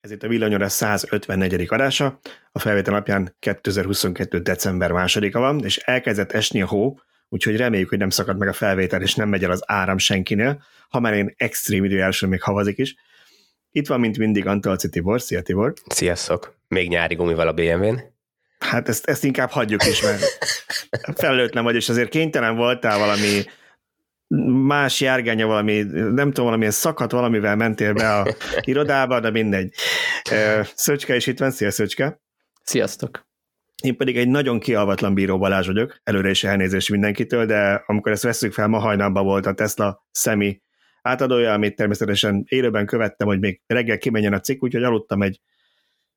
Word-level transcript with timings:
Ez 0.00 0.10
itt 0.10 0.22
a 0.22 0.28
Villanyóra 0.28 0.68
154. 0.68 1.66
adása, 1.68 2.20
a 2.52 2.58
felvétel 2.58 2.92
napján 2.92 3.36
2022. 3.38 4.38
december 4.38 4.92
másodika 4.92 5.38
van, 5.38 5.64
és 5.64 5.76
elkezdett 5.76 6.32
esni 6.32 6.62
a 6.62 6.66
hó, 6.66 7.00
úgyhogy 7.28 7.56
reméljük, 7.56 7.88
hogy 7.88 7.98
nem 7.98 8.10
szakad 8.10 8.38
meg 8.38 8.48
a 8.48 8.52
felvétel, 8.52 9.02
és 9.02 9.14
nem 9.14 9.28
megy 9.28 9.44
el 9.44 9.50
az 9.50 9.62
áram 9.66 9.98
senkinél, 9.98 10.62
ha 10.88 11.00
már 11.00 11.14
én 11.14 11.34
extrém 11.36 11.84
időjárásra 11.84 12.28
még 12.28 12.42
havazik 12.42 12.78
is. 12.78 12.94
Itt 13.70 13.86
van, 13.86 14.00
mint 14.00 14.18
mindig, 14.18 14.46
Antalci 14.46 14.88
Tibor. 14.88 15.20
Szia, 15.20 15.42
Tibor! 15.42 15.72
Sziasztok! 15.86 16.54
Még 16.68 16.88
nyári 16.88 17.14
gumival 17.14 17.48
a 17.48 17.52
BMW-n. 17.52 18.02
Hát 18.58 18.88
ezt, 18.88 19.06
ezt 19.06 19.24
inkább 19.24 19.50
hagyjuk 19.50 19.86
is, 19.86 20.02
mert 20.02 20.22
felelőtlen 21.20 21.64
vagy, 21.64 21.74
és 21.74 21.88
azért 21.88 22.08
kénytelen 22.08 22.56
voltál 22.56 22.98
valami 22.98 23.44
más 24.66 25.00
járgánya 25.00 25.46
valami, 25.46 25.82
nem 25.90 26.28
tudom, 26.28 26.44
valamilyen 26.44 26.72
szakadt 26.72 27.12
valamivel 27.12 27.56
mentél 27.56 27.92
be 27.92 28.14
a 28.14 28.26
irodába, 28.60 29.20
de 29.20 29.30
mindegy. 29.30 29.74
Szöcske 30.74 31.16
is 31.16 31.26
itt 31.26 31.38
van, 31.38 31.50
szia 31.50 31.70
Szöcske! 31.70 32.20
Sziasztok! 32.62 33.28
Én 33.82 33.96
pedig 33.96 34.16
egy 34.16 34.28
nagyon 34.28 34.58
kialvatlan 34.58 35.14
bíró 35.14 35.38
Balázs 35.38 35.66
vagyok, 35.66 36.00
előre 36.02 36.30
is 36.30 36.44
elnézést 36.44 36.90
mindenkitől, 36.90 37.46
de 37.46 37.82
amikor 37.86 38.12
ezt 38.12 38.22
veszük 38.22 38.52
fel, 38.52 38.68
ma 38.68 38.78
hajnalban 38.78 39.24
volt 39.24 39.46
a 39.46 39.52
Tesla 39.54 40.06
szemi 40.10 40.62
átadója, 41.02 41.52
amit 41.52 41.76
természetesen 41.76 42.44
élőben 42.48 42.86
követtem, 42.86 43.26
hogy 43.26 43.38
még 43.38 43.60
reggel 43.66 43.98
kimenjen 43.98 44.32
a 44.32 44.40
cikk, 44.40 44.62
úgyhogy 44.62 44.82
aludtam 44.82 45.22
egy 45.22 45.40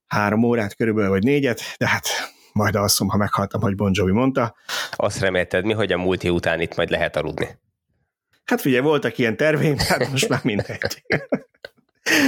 három 0.07 0.43
órát 0.43 0.75
körülbelül, 0.75 1.09
vagy 1.09 1.23
négyet, 1.23 1.61
de 1.77 1.87
hát 1.87 2.07
majd 2.53 2.75
alszom, 2.75 3.07
ha 3.07 3.17
meghaltam, 3.17 3.61
hogy 3.61 3.75
Bon 3.75 3.91
Jovi 3.93 4.11
mondta. 4.11 4.55
Azt 4.91 5.19
remélted 5.19 5.65
mi, 5.65 5.73
hogy 5.73 5.91
a 5.91 5.97
múlti 5.97 6.29
után 6.29 6.61
itt 6.61 6.75
majd 6.75 6.89
lehet 6.89 7.15
aludni? 7.15 7.47
Hát 8.45 8.61
figyelj, 8.61 8.81
voltak 8.81 9.17
ilyen 9.17 9.37
terveim, 9.37 9.77
hát 9.77 10.09
most 10.11 10.29
már 10.29 10.39
mindegy. 10.43 11.03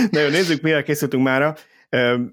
Na 0.10 0.20
jó, 0.20 0.30
nézzük, 0.30 0.62
mivel 0.62 0.84
készültünk 0.84 1.24
mára. 1.24 1.56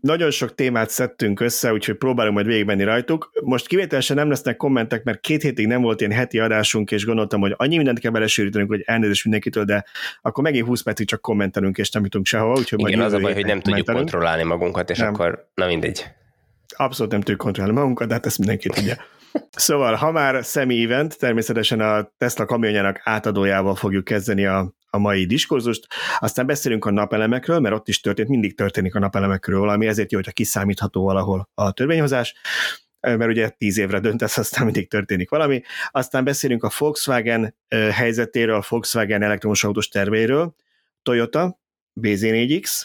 Nagyon 0.01 0.31
sok 0.31 0.55
témát 0.55 0.91
szedtünk 0.91 1.41
össze, 1.41 1.73
úgyhogy 1.73 1.95
próbálunk 1.97 2.35
majd 2.35 2.47
végigmenni 2.47 2.83
rajtuk. 2.83 3.31
Most 3.43 3.67
kivételesen 3.67 4.17
nem 4.17 4.29
lesznek 4.29 4.57
kommentek, 4.57 5.05
mert 5.05 5.21
két 5.21 5.43
hétig 5.43 5.67
nem 5.67 5.83
volt 5.83 6.01
ilyen 6.01 6.13
heti 6.13 6.39
adásunk, 6.39 6.91
és 6.91 7.05
gondoltam, 7.05 7.41
hogy 7.41 7.55
annyi 7.57 7.77
mindent 7.77 7.99
kell 7.99 8.11
belesűrítenünk, 8.11 8.71
hogy 8.71 8.83
elnézést 8.85 9.25
mindenkitől, 9.25 9.65
de 9.65 9.85
akkor 10.23 10.45
megint 10.45 10.67
20 10.67 10.83
percig 10.83 11.07
csak 11.07 11.21
kommentelünk, 11.21 11.79
és 11.79 11.91
nem 11.91 12.03
jutunk 12.03 12.27
sehova. 12.27 12.59
Úgyhogy 12.59 12.81
Igen, 12.81 13.01
az 13.01 13.13
a 13.13 13.19
baj, 13.19 13.35
hogy 13.35 13.45
nem 13.47 13.61
tudjuk 13.61 13.87
kontrollálni 13.87 14.43
magunkat, 14.43 14.91
és 14.91 14.99
nem. 14.99 15.09
akkor 15.15 15.49
na 15.55 15.67
mindegy. 15.67 16.05
Abszolút 16.77 17.13
nem 17.13 17.21
tudjuk 17.21 17.39
kontrollálni 17.39 17.79
magunkat, 17.79 18.09
de 18.09 18.15
hát 18.15 18.27
ezt 18.27 18.39
mindenki 18.39 18.69
tudja. 18.69 18.97
Szóval, 19.51 19.95
ha 19.95 20.11
már 20.11 20.45
semi 20.45 20.85
event, 20.85 21.19
természetesen 21.19 21.81
a 21.81 22.13
Tesla 22.19 22.45
kamionjának 22.45 23.01
átadójával 23.05 23.75
fogjuk 23.75 24.05
kezdeni 24.05 24.47
a, 24.47 24.75
a 24.91 24.99
mai 24.99 25.27
diskurzust, 25.27 25.87
aztán 26.19 26.47
beszélünk 26.47 26.85
a 26.85 26.91
napelemekről, 26.91 27.61
mert 27.61 27.75
ott 27.75 27.89
is 27.89 28.01
történt, 28.01 28.29
mindig 28.29 28.57
történik 28.57 28.95
a 28.95 28.99
napelemekről 28.99 29.59
valami, 29.59 29.87
ezért 29.87 30.11
jó, 30.11 30.17
hogyha 30.17 30.33
kiszámítható 30.33 31.05
valahol 31.05 31.49
a 31.55 31.73
törvényhozás, 31.73 32.35
mert 33.01 33.31
ugye 33.31 33.49
tíz 33.49 33.79
évre 33.79 34.01
döntesz, 34.01 34.39
aztán 34.39 34.65
mindig 34.65 34.89
történik 34.89 35.31
valami. 35.31 35.63
Aztán 35.91 36.25
beszélünk 36.25 36.63
a 36.63 36.71
Volkswagen 36.79 37.57
helyzetéről, 37.69 38.57
a 38.57 38.65
Volkswagen 38.69 39.23
elektromos 39.23 39.65
autós 39.65 39.89
tervéről, 39.89 40.55
Toyota, 41.03 41.61
BZ4X, 42.01 42.83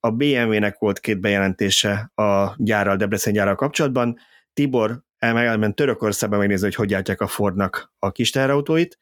a 0.00 0.10
BMW-nek 0.10 0.78
volt 0.78 1.00
két 1.00 1.20
bejelentése 1.20 2.12
a 2.14 2.54
gyárral, 2.56 2.96
Debrecen 2.96 3.32
gyárral 3.32 3.54
kapcsolatban, 3.54 4.18
Tibor 4.52 5.02
elment 5.20 5.74
Törökországba 5.74 6.36
megnézni, 6.36 6.64
hogy 6.64 6.74
hogy 6.74 6.88
gyártják 6.88 7.20
a 7.20 7.26
Fordnak 7.26 7.92
a 7.98 8.10
kis 8.10 8.30
teherautóit, 8.30 8.98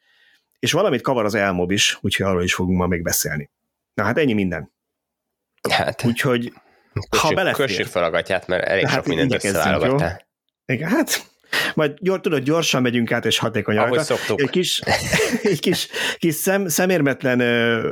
és 0.59 0.71
valamit 0.71 1.01
kavar 1.01 1.25
az 1.25 1.35
elmob 1.35 1.71
is, 1.71 1.97
úgyhogy 2.01 2.25
arról 2.25 2.43
is 2.43 2.53
fogunk 2.53 2.77
ma 2.77 2.87
még 2.87 3.03
beszélni. 3.03 3.49
Na 3.93 4.03
hát 4.03 4.17
ennyi 4.17 4.33
minden. 4.33 4.71
Hát, 5.69 6.03
úgyhogy 6.05 6.53
kössük, 7.09 7.27
ha 7.27 7.33
belefér. 7.33 7.65
Kössük 7.65 7.85
fel 7.85 8.03
a 8.03 8.09
gatyát, 8.09 8.47
mert 8.47 8.63
elég 8.63 8.85
hát 8.85 8.95
sok 8.95 9.05
mindent 9.05 9.33
összeválogattál. 9.33 10.27
Igen, 10.65 10.89
hát 10.89 11.31
majd 11.75 11.97
gyor, 11.99 12.19
tudod, 12.19 12.43
gyorsan 12.43 12.81
megyünk 12.81 13.11
át, 13.11 13.25
és 13.25 13.37
hatékony 13.37 13.77
Ahogy 13.77 13.99
szoktuk. 13.99 14.41
Egy 14.41 14.49
kis, 14.49 14.81
egy 15.43 15.59
kis, 15.59 15.87
kis 16.17 16.33
szem, 16.33 16.67
szemérmetlen 16.67 17.39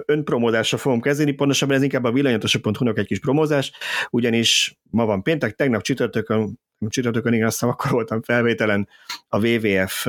önpromózásra 0.06 0.78
fogom 0.78 1.02
kezdeni, 1.02 1.32
pontosabban 1.32 1.76
ez 1.76 1.84
inkább 1.84 2.04
a 2.04 2.12
villanyatosahu 2.12 2.92
egy 2.96 3.08
kis 3.08 3.20
promózás, 3.20 3.72
ugyanis 4.10 4.78
ma 4.90 5.06
van 5.06 5.24
péntek, 5.24 5.56
tegnap 5.56 5.82
csütörtökön, 5.82 6.60
csütörtökön 6.90 7.34
igen, 7.34 7.48
aztán 7.48 7.70
akkor 7.70 7.92
voltam 7.92 8.22
felvételen 8.22 8.88
a 9.28 9.48
WWF 9.48 10.08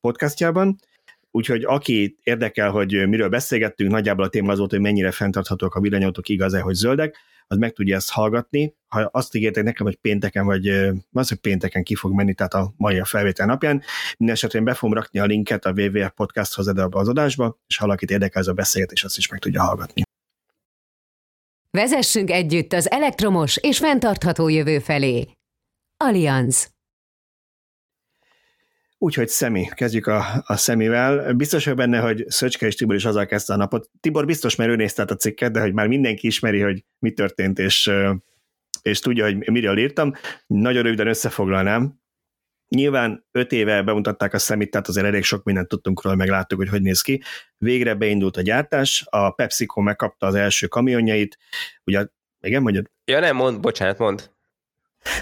podcastjában, 0.00 0.78
Úgyhogy 1.36 1.64
aki 1.64 2.16
érdekel, 2.22 2.70
hogy 2.70 3.08
miről 3.08 3.28
beszélgettünk, 3.28 3.90
nagyjából 3.90 4.24
a 4.24 4.28
téma 4.28 4.52
az 4.52 4.58
volt, 4.58 4.70
hogy 4.70 4.80
mennyire 4.80 5.10
fenntarthatóak 5.10 5.74
a 5.74 5.80
villanyautók, 5.80 6.28
igaz-e, 6.28 6.60
hogy 6.60 6.74
zöldek, 6.74 7.16
az 7.46 7.56
meg 7.56 7.72
tudja 7.72 7.96
ezt 7.96 8.10
hallgatni. 8.10 8.74
Ha 8.88 9.08
azt 9.12 9.34
ígértek 9.34 9.64
nekem, 9.64 9.86
hogy 9.86 9.96
pénteken, 9.96 10.44
vagy 10.44 10.68
az, 11.12 11.28
hogy 11.28 11.38
pénteken 11.38 11.82
ki 11.82 11.94
fog 11.94 12.12
menni, 12.12 12.34
tehát 12.34 12.54
a 12.54 12.72
mai 12.76 12.98
a 12.98 13.04
felvétel 13.04 13.46
napján, 13.46 13.82
minden 14.16 14.36
esetre 14.36 14.58
én 14.58 14.64
be 14.64 14.74
fogom 14.74 14.94
rakni 14.94 15.18
a 15.18 15.24
linket 15.24 15.64
a 15.64 15.72
WWF 15.76 16.10
podcasthoz 16.14 16.68
ebbe 16.68 16.86
az 16.90 17.08
adásba, 17.08 17.58
és 17.66 17.76
ha 17.76 17.84
valakit 17.84 18.10
érdekel 18.10 18.40
ez 18.40 18.48
a 18.48 18.52
beszélgetés, 18.52 19.04
azt 19.04 19.18
is 19.18 19.28
meg 19.28 19.40
tudja 19.40 19.62
hallgatni. 19.62 20.02
Vezessünk 21.70 22.30
együtt 22.30 22.72
az 22.72 22.90
elektromos 22.90 23.56
és 23.56 23.78
fenntartható 23.78 24.48
jövő 24.48 24.78
felé. 24.78 25.28
Allianz. 25.96 26.75
Úgyhogy 29.06 29.28
szemi, 29.28 29.68
kezdjük 29.74 30.06
a, 30.06 30.42
a 30.46 30.56
szemivel. 30.56 31.32
Biztos 31.32 31.64
vagyok 31.64 31.78
benne, 31.78 31.98
hogy 31.98 32.24
Szöcske 32.28 32.66
és 32.66 32.74
Tibor 32.74 32.94
is 32.94 33.04
azzal 33.04 33.26
kezdte 33.26 33.52
a 33.52 33.56
napot. 33.56 33.90
Tibor 34.00 34.24
biztos, 34.24 34.56
mert 34.56 34.70
ő 34.70 34.76
nézte 34.76 35.02
a 35.02 35.14
cikket, 35.14 35.52
de 35.52 35.60
hogy 35.60 35.72
már 35.72 35.86
mindenki 35.88 36.26
ismeri, 36.26 36.60
hogy 36.60 36.84
mi 36.98 37.12
történt, 37.12 37.58
és, 37.58 37.90
és 38.82 38.98
tudja, 38.98 39.24
hogy 39.24 39.50
miről 39.50 39.78
írtam. 39.78 40.12
Nagyon 40.46 40.82
röviden 40.82 41.06
összefoglalnám. 41.06 42.00
Nyilván 42.68 43.26
öt 43.32 43.52
éve 43.52 43.82
bemutatták 43.82 44.34
a 44.34 44.38
szemit, 44.38 44.70
tehát 44.70 44.88
azért 44.88 45.06
elég 45.06 45.22
sok 45.22 45.44
mindent 45.44 45.68
tudtunk 45.68 46.02
róla, 46.02 46.16
meg 46.16 46.28
láttuk, 46.28 46.58
hogy 46.58 46.68
hogy 46.68 46.82
néz 46.82 47.00
ki. 47.00 47.22
Végre 47.58 47.94
beindult 47.94 48.36
a 48.36 48.42
gyártás, 48.42 49.06
a 49.10 49.30
PepsiCo 49.30 49.80
megkapta 49.80 50.26
az 50.26 50.34
első 50.34 50.66
kamionjait, 50.66 51.38
ugye, 51.84 52.06
igen, 52.40 52.62
mondjad? 52.62 52.90
Ja 53.04 53.20
nem, 53.20 53.36
mond, 53.36 53.60
bocsánat, 53.60 53.98
mond. 53.98 54.30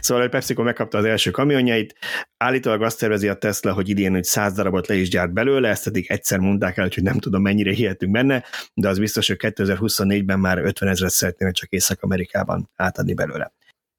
Szóval 0.01 0.25
a 0.25 0.29
PepsiCo 0.29 0.63
megkapta 0.63 0.99
az 0.99 1.05
első 1.05 1.31
kamionjait, 1.31 1.95
állítólag 2.37 2.83
azt 2.83 2.99
tervezi 2.99 3.29
a 3.29 3.35
Tesla, 3.35 3.73
hogy 3.73 3.89
idén 3.89 4.13
hogy 4.13 4.25
100 4.25 4.53
darabot 4.53 4.87
le 4.87 4.95
is 4.95 5.09
gyárt 5.09 5.33
belőle, 5.33 5.69
ezt 5.69 5.87
eddig 5.87 6.11
egyszer 6.11 6.39
mondták 6.39 6.77
el, 6.77 6.89
hogy 6.95 7.03
nem 7.03 7.19
tudom 7.19 7.43
mennyire 7.43 7.73
hihetünk 7.73 8.13
benne, 8.13 8.45
de 8.75 8.89
az 8.89 8.99
biztos, 8.99 9.27
hogy 9.27 9.37
2024-ben 9.41 10.39
már 10.39 10.59
50 10.59 10.89
ezeret 10.89 11.13
szeretnének 11.13 11.55
csak 11.55 11.71
Észak-Amerikában 11.71 12.71
átadni 12.77 13.15
belőle. 13.15 13.53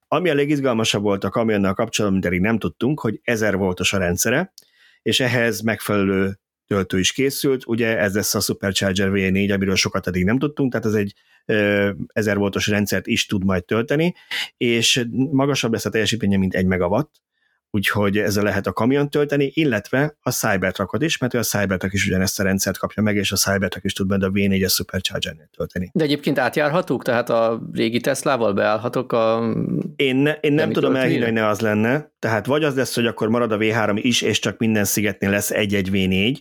Ami 0.07 0.29
a 0.29 0.33
legizgalmasabb 0.33 1.01
volt 1.01 1.23
a 1.23 1.29
kamionnal 1.29 1.73
kapcsolatban, 1.73 2.19
mint 2.19 2.33
eddig 2.33 2.45
nem 2.45 2.59
tudtunk, 2.59 2.99
hogy 2.99 3.19
1000 3.23 3.55
voltos 3.55 3.93
a 3.93 3.97
rendszere, 3.97 4.53
és 5.01 5.19
ehhez 5.19 5.61
megfelelő 5.61 6.39
töltő 6.67 6.99
is 6.99 7.11
készült, 7.11 7.67
ugye 7.67 7.97
ez 7.97 8.15
lesz 8.15 8.35
a 8.35 8.39
Supercharger 8.39 9.09
V4, 9.11 9.53
amiről 9.53 9.75
sokat 9.75 10.07
eddig 10.07 10.25
nem 10.25 10.37
tudtunk, 10.37 10.71
tehát 10.71 10.85
ez 10.85 10.93
egy 10.93 11.13
1000 11.45 12.37
voltos 12.37 12.67
rendszert 12.67 13.07
is 13.07 13.25
tud 13.25 13.43
majd 13.43 13.65
tölteni, 13.65 14.15
és 14.57 15.05
magasabb 15.31 15.71
lesz 15.71 15.85
a 15.85 15.89
teljesítménye, 15.89 16.37
mint 16.37 16.53
1 16.53 16.65
megawatt, 16.65 17.23
úgyhogy 17.69 18.17
ezzel 18.17 18.43
lehet 18.43 18.67
a 18.67 18.73
kamion 18.73 19.09
tölteni, 19.09 19.51
illetve 19.53 20.17
a 20.21 20.31
Cybertruckot 20.31 21.01
is, 21.01 21.17
mert 21.17 21.33
a 21.33 21.41
Cybertruck 21.41 21.93
is 21.93 22.07
ugyanezt 22.07 22.39
a 22.39 22.43
rendszert 22.43 22.77
kapja 22.77 23.03
meg, 23.03 23.15
és 23.15 23.31
a 23.31 23.35
Cybertruck 23.35 23.85
is 23.85 23.93
tud 23.93 24.07
benne 24.07 24.25
a 24.25 24.29
V4-es 24.29 24.73
Supercharger-nél 24.73 25.49
tölteni. 25.57 25.89
De 25.93 26.03
egyébként 26.03 26.39
átjárhatók? 26.39 27.03
Tehát 27.03 27.29
a 27.29 27.61
régi 27.73 27.99
Teslával 27.99 28.53
beállhatok 28.53 29.11
a... 29.11 29.55
Én, 29.95 30.15
ne, 30.15 30.33
én 30.33 30.53
nem 30.53 30.71
tudom 30.71 30.95
elhinni, 30.95 31.23
hogy 31.23 31.33
ne 31.33 31.47
az 31.47 31.59
lenne, 31.59 32.11
tehát 32.19 32.45
vagy 32.45 32.63
az 32.63 32.75
lesz, 32.75 32.95
hogy 32.95 33.05
akkor 33.05 33.29
marad 33.29 33.51
a 33.51 33.57
V3 33.57 33.99
is, 34.01 34.21
és 34.21 34.39
csak 34.39 34.57
minden 34.57 34.83
szigetnél 34.83 35.29
lesz 35.29 35.51
egy-egy 35.51 35.89
V4, 35.91 36.37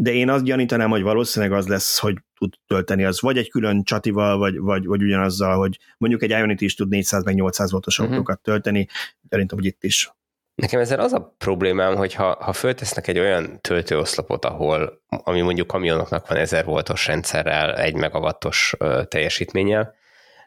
de 0.00 0.12
én 0.12 0.30
azt 0.30 0.44
gyanítanám, 0.44 0.90
hogy 0.90 1.02
valószínűleg 1.02 1.58
az 1.58 1.66
lesz, 1.66 1.98
hogy 1.98 2.16
tud 2.38 2.54
tölteni 2.66 3.04
az, 3.04 3.20
vagy 3.20 3.38
egy 3.38 3.50
külön 3.50 3.84
csatival, 3.84 4.38
vagy, 4.38 4.58
vagy, 4.58 4.86
vagy 4.86 5.02
ugyanazzal, 5.02 5.56
hogy 5.56 5.78
mondjuk 5.96 6.22
egy 6.22 6.30
Ionity 6.30 6.62
is 6.62 6.74
tud 6.74 6.88
400 6.88 7.24
meg 7.24 7.34
800 7.34 7.70
voltos 7.70 7.98
uh-huh. 7.98 8.14
autókat 8.14 8.40
tölteni, 8.40 8.88
szerintem, 9.28 9.58
hogy 9.58 9.66
itt 9.66 9.84
is. 9.84 10.12
Nekem 10.54 10.80
ezzel 10.80 11.00
az 11.00 11.12
a 11.12 11.34
problémám, 11.38 11.96
hogy 11.96 12.14
ha, 12.14 12.36
ha 12.40 12.52
föltesznek 12.52 13.06
egy 13.06 13.18
olyan 13.18 13.60
töltőoszlopot, 13.60 14.44
ahol, 14.44 15.02
ami 15.08 15.40
mondjuk 15.40 15.66
kamionoknak 15.66 16.28
van 16.28 16.38
1000 16.38 16.64
voltos 16.64 17.06
rendszerrel, 17.06 17.76
egy 17.76 17.94
megawattos 17.94 18.74
teljesítménnyel, 19.08 19.94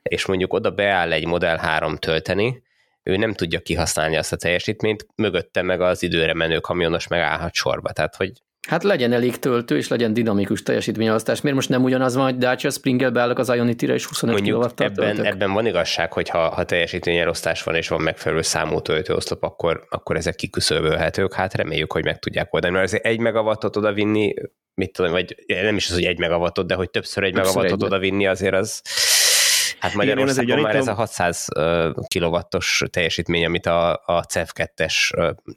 és 0.02 0.26
mondjuk 0.26 0.54
oda 0.54 0.72
beáll 0.72 1.12
egy 1.12 1.26
Model 1.26 1.58
3 1.58 1.98
tölteni, 1.98 2.64
ő 3.04 3.18
nem 3.18 3.34
tudja 3.34 3.60
kihasználni 3.60 4.18
azt 4.18 4.34
a 4.34 4.38
teljesítményt, 4.38 5.08
mögötte 5.16 5.62
meg 5.62 5.82
az 5.82 6.04
időre 6.04 6.34
menő 6.34 6.60
kamionos 6.60 7.08
megállhat 7.08 7.54
sorba. 7.54 7.92
Tehát, 7.92 8.16
hogy 8.16 8.32
Hát 8.68 8.84
legyen 8.84 9.12
elég 9.12 9.40
töltő, 9.40 9.78
és 9.78 9.88
legyen 9.88 10.14
dinamikus 10.14 10.64
teljesítményelosztás. 10.64 11.42
Miért 11.42 11.58
most 11.58 11.70
nem 11.70 11.84
ugyanaz 11.84 12.16
van, 12.16 12.24
hogy 12.24 12.38
Dacia 12.38 12.70
Springle 12.70 13.10
beállok 13.10 13.40
az 13.40 13.50
Ionity-re, 13.50 13.94
és 13.94 14.06
25 14.06 14.42
kw 14.42 14.84
ebben, 14.84 15.26
ebben 15.26 15.54
van 15.54 15.66
igazság, 15.66 16.14
hogy 16.14 16.30
ha, 16.30 16.50
ha 16.50 16.64
teljesítményelosztás 16.64 17.64
van, 17.64 17.76
és 17.76 17.88
van 17.88 18.02
megfelelő 18.02 18.42
számú 18.42 18.82
töltőoszlop, 18.82 19.44
akkor, 19.44 19.86
akkor 19.90 20.16
ezek 20.16 20.36
kiküszöbölhetők. 20.36 21.34
Hát 21.34 21.54
reméljük, 21.54 21.92
hogy 21.92 22.04
meg 22.04 22.20
tudják 22.20 22.54
oldani. 22.54 22.74
Mert 22.74 22.86
azért 22.86 23.06
egy 23.06 23.20
megawattot 23.20 23.76
oda 23.76 23.94
vinni, 23.94 24.34
mit 24.74 24.94
tudom, 24.94 25.12
vagy 25.12 25.36
nem 25.48 25.76
is 25.76 25.90
az, 25.90 25.94
hogy 25.94 26.06
egy 26.06 26.20
megawattot, 26.20 26.68
de 26.68 26.76
hogy 26.76 26.90
többször 26.90 27.24
egy 27.24 27.34
megawattot 27.34 27.84
oda 27.84 28.00
vinni, 28.00 28.28
azért 28.28 28.54
az 28.54 28.82
Hát 29.82 29.94
Magyarországon 29.94 30.60
már 30.60 30.76
ez 30.76 30.88
a 30.88 30.94
600 30.94 31.48
kilowattos 32.08 32.84
teljesítmény, 32.90 33.46
amit 33.46 33.66
a, 33.66 33.92
a 33.94 34.26
CEF2-es 34.34 34.94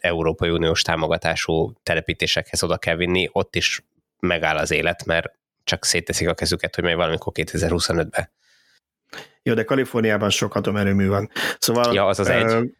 Európai 0.00 0.50
Uniós 0.50 0.82
támogatású 0.82 1.72
telepítésekhez 1.82 2.62
oda 2.62 2.76
kell 2.76 2.96
vinni, 2.96 3.28
ott 3.32 3.56
is 3.56 3.84
megáll 4.20 4.56
az 4.56 4.70
élet, 4.70 5.04
mert 5.04 5.26
csak 5.64 5.84
szétteszik 5.84 6.28
a 6.28 6.34
kezüket, 6.34 6.74
hogy 6.74 6.84
majd 6.84 6.96
valamikor 6.96 7.32
2025-ben. 7.36 8.30
Jó, 9.42 9.54
de 9.54 9.64
Kaliforniában 9.64 10.30
sok 10.30 10.54
atomerőmű 10.54 11.08
van. 11.08 11.30
Szóval, 11.58 11.94
ja, 11.94 12.06
az 12.06 12.18
az 12.18 12.28
egy. 12.28 12.74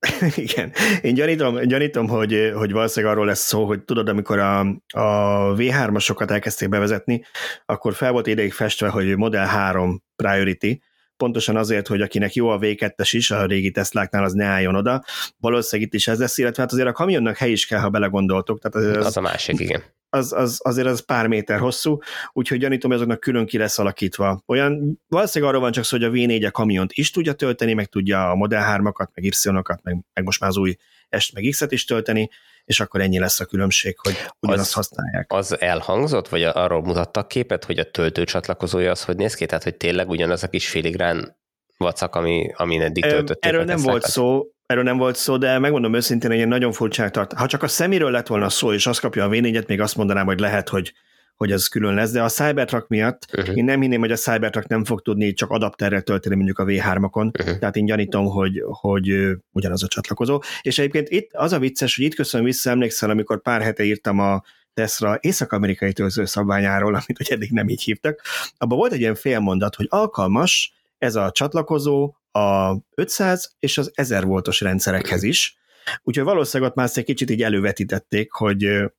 Igen. 0.36 0.72
Én 1.02 1.14
gyanítom, 1.14 1.60
gyanítom 1.60 2.08
hogy, 2.08 2.52
hogy 2.54 2.72
valószínűleg 2.72 3.14
arról 3.14 3.26
lesz 3.26 3.46
szó, 3.46 3.66
hogy 3.66 3.82
tudod, 3.82 4.08
amikor 4.08 4.38
a, 4.38 4.58
a 4.88 5.54
V3-asokat 5.54 6.30
elkezdték 6.30 6.68
bevezetni, 6.68 7.24
akkor 7.66 7.94
fel 7.94 8.12
volt 8.12 8.26
ideig 8.26 8.52
festve, 8.52 8.88
hogy 8.88 9.16
Model 9.16 9.46
3 9.46 10.02
priority, 10.16 10.82
pontosan 11.20 11.56
azért, 11.56 11.86
hogy 11.86 12.00
akinek 12.00 12.34
jó 12.34 12.48
a 12.48 12.58
V2-es 12.58 13.08
is, 13.10 13.30
a 13.30 13.46
régi 13.46 13.70
Tesláknál 13.70 14.24
az 14.24 14.32
ne 14.32 14.44
álljon 14.44 14.74
oda. 14.74 15.04
Valószínűleg 15.38 15.88
itt 15.88 15.94
is 15.94 16.08
ez 16.08 16.18
lesz, 16.18 16.38
illetve 16.38 16.62
hát 16.62 16.72
azért 16.72 16.88
a 16.88 16.92
kamionnak 16.92 17.36
hely 17.36 17.50
is 17.50 17.66
kell, 17.66 17.80
ha 17.80 17.88
belegondoltok. 17.88 18.60
Tehát 18.60 18.96
az, 18.96 19.06
az 19.06 19.16
a 19.16 19.20
másik, 19.20 19.60
igen 19.60 19.82
az, 20.10 20.32
az, 20.32 20.60
azért 20.62 20.86
az 20.86 21.04
pár 21.04 21.26
méter 21.26 21.58
hosszú, 21.58 21.98
úgyhogy 22.32 22.58
gyanítom, 22.58 22.90
hogy 22.90 22.98
azoknak 22.98 23.20
külön 23.20 23.46
ki 23.46 23.58
lesz 23.58 23.78
alakítva. 23.78 24.42
Olyan, 24.46 25.00
valószínűleg 25.08 25.52
arról 25.52 25.64
van 25.64 25.72
csak 25.72 25.84
szó, 25.84 25.96
hogy 25.96 26.06
a 26.06 26.10
V4 26.10 26.46
a 26.46 26.50
kamiont 26.50 26.92
is 26.92 27.10
tudja 27.10 27.32
tölteni, 27.32 27.72
meg 27.72 27.86
tudja 27.86 28.30
a 28.30 28.34
Model 28.34 28.80
3-akat, 28.80 29.08
meg 29.14 29.24
Y-okat, 29.24 29.82
meg, 29.82 30.04
meg 30.14 30.24
most 30.24 30.40
már 30.40 30.50
az 30.50 30.56
új 30.56 30.76
S 31.18 31.30
meg 31.30 31.44
X-et 31.50 31.72
is 31.72 31.84
tölteni, 31.84 32.30
és 32.70 32.80
akkor 32.80 33.00
ennyi 33.00 33.18
lesz 33.18 33.40
a 33.40 33.44
különbség, 33.44 33.98
hogy 33.98 34.16
ugyanazt 34.40 34.68
az, 34.68 34.72
használják. 34.72 35.32
Az 35.32 35.60
elhangzott, 35.60 36.28
vagy 36.28 36.42
arról 36.42 36.82
mutattak 36.82 37.28
képet, 37.28 37.64
hogy 37.64 37.78
a 37.78 37.90
töltő 37.90 38.24
csatlakozója 38.24 38.90
az 38.90 39.04
hogy 39.04 39.16
néz 39.16 39.34
ki? 39.34 39.46
Tehát, 39.46 39.62
hogy 39.62 39.74
tényleg 39.74 40.08
ugyanaz 40.08 40.42
a 40.42 40.48
kis 40.48 40.68
filigrán 40.68 41.36
vacak, 41.76 42.14
ami, 42.14 42.52
amin 42.56 42.82
eddig 42.82 43.04
töltötték. 43.04 43.52
Erről 43.52 43.64
nem 43.64 43.80
volt 43.82 44.02
szó, 44.02 44.46
erről 44.66 44.82
nem 44.82 44.96
volt 44.96 45.16
szó, 45.16 45.36
de 45.36 45.58
megmondom 45.58 45.94
őszintén, 45.94 46.30
hogy 46.30 46.38
én 46.38 46.48
nagyon 46.48 46.72
furcsák 46.72 47.10
tart. 47.10 47.32
Ha 47.32 47.46
csak 47.46 47.62
a 47.62 47.68
szeméről 47.68 48.10
lett 48.10 48.26
volna 48.26 48.48
szó, 48.48 48.72
és 48.72 48.86
azt 48.86 49.00
kapja 49.00 49.24
a 49.24 49.28
v 49.28 49.30
még 49.66 49.80
azt 49.80 49.96
mondanám, 49.96 50.26
hogy 50.26 50.40
lehet, 50.40 50.68
hogy, 50.68 50.92
hogy 51.40 51.52
ez 51.52 51.66
külön 51.66 51.94
lesz, 51.94 52.10
de 52.10 52.22
a 52.22 52.28
Cybertruck 52.28 52.88
miatt 52.88 53.26
uh-huh. 53.32 53.56
én 53.56 53.64
nem 53.64 53.80
hinném, 53.80 54.00
hogy 54.00 54.10
a 54.10 54.16
Cybertruck 54.16 54.68
nem 54.68 54.84
fog 54.84 55.02
tudni 55.02 55.32
csak 55.32 55.50
adapterrel 55.50 56.02
tölteni 56.02 56.34
mondjuk 56.34 56.58
a 56.58 56.64
V3-akon, 56.64 57.38
uh-huh. 57.38 57.58
tehát 57.58 57.76
én 57.76 57.84
gyanítom, 57.84 58.26
hogy, 58.26 58.62
hogy 58.66 59.36
ugyanaz 59.52 59.82
a 59.82 59.88
csatlakozó. 59.88 60.42
És 60.62 60.78
egyébként 60.78 61.08
itt 61.08 61.30
az 61.32 61.52
a 61.52 61.58
vicces, 61.58 61.96
hogy 61.96 62.04
itt 62.04 62.14
köszönöm 62.14 62.46
vissza, 62.46 62.70
emlékszel, 62.70 63.10
amikor 63.10 63.42
pár 63.42 63.62
hete 63.62 63.84
írtam 63.84 64.18
a 64.18 64.42
Tesla 64.74 65.18
észak-amerikai 65.20 65.92
tölző 65.92 66.24
szabványáról, 66.24 66.94
amit 66.94 67.16
hogy 67.16 67.30
eddig 67.30 67.50
nem 67.50 67.68
így 67.68 67.82
hívtak, 67.82 68.22
abban 68.56 68.78
volt 68.78 68.92
egy 68.92 69.00
ilyen 69.00 69.14
félmondat, 69.14 69.74
hogy 69.74 69.86
alkalmas 69.88 70.72
ez 70.98 71.14
a 71.14 71.30
csatlakozó 71.30 72.14
a 72.32 72.76
500 72.94 73.54
és 73.58 73.78
az 73.78 73.90
1000 73.94 74.24
voltos 74.24 74.60
rendszerekhez 74.60 75.22
is, 75.22 75.58
úgyhogy 76.02 76.24
valószínűleg 76.24 76.70
ott 76.70 76.76
már 76.76 76.90
egy 76.94 77.04
kicsit 77.04 77.30
így 77.30 77.42
elővetítették, 77.42 78.32
hogy 78.32 78.90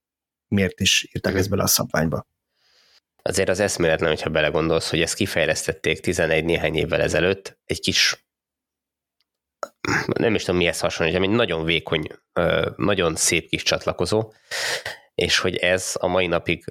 miért 0.52 0.80
is 0.80 1.08
írták 1.12 1.36
ezt 1.36 1.50
bele 1.50 1.64
a 1.64 1.68
szabványba. 1.68 2.28
Azért 3.22 3.50
az 3.50 3.60
eszméletlen, 3.60 4.10
hogyha 4.10 4.30
belegondolsz, 4.30 4.90
hogy 4.90 5.02
ezt 5.02 5.16
kifejlesztették 5.16 6.00
11 6.00 6.46
néhány 6.46 6.76
évvel 6.76 7.02
ezelőtt, 7.02 7.58
egy 7.66 7.80
kis 7.80 8.26
nem 10.06 10.36
is 10.36 10.44
tudom 10.44 10.60
mihez 10.60 10.80
hasonlít, 10.80 11.16
egy 11.16 11.30
nagyon 11.30 11.64
vékony, 11.64 12.08
nagyon 12.76 13.16
szép 13.16 13.50
kis 13.50 13.64
csatlakozó, 13.64 14.34
és 15.16 15.40
hogy 15.40 15.56
ez 15.56 15.96
a 16.00 16.08
mai 16.08 16.28
napig 16.28 16.64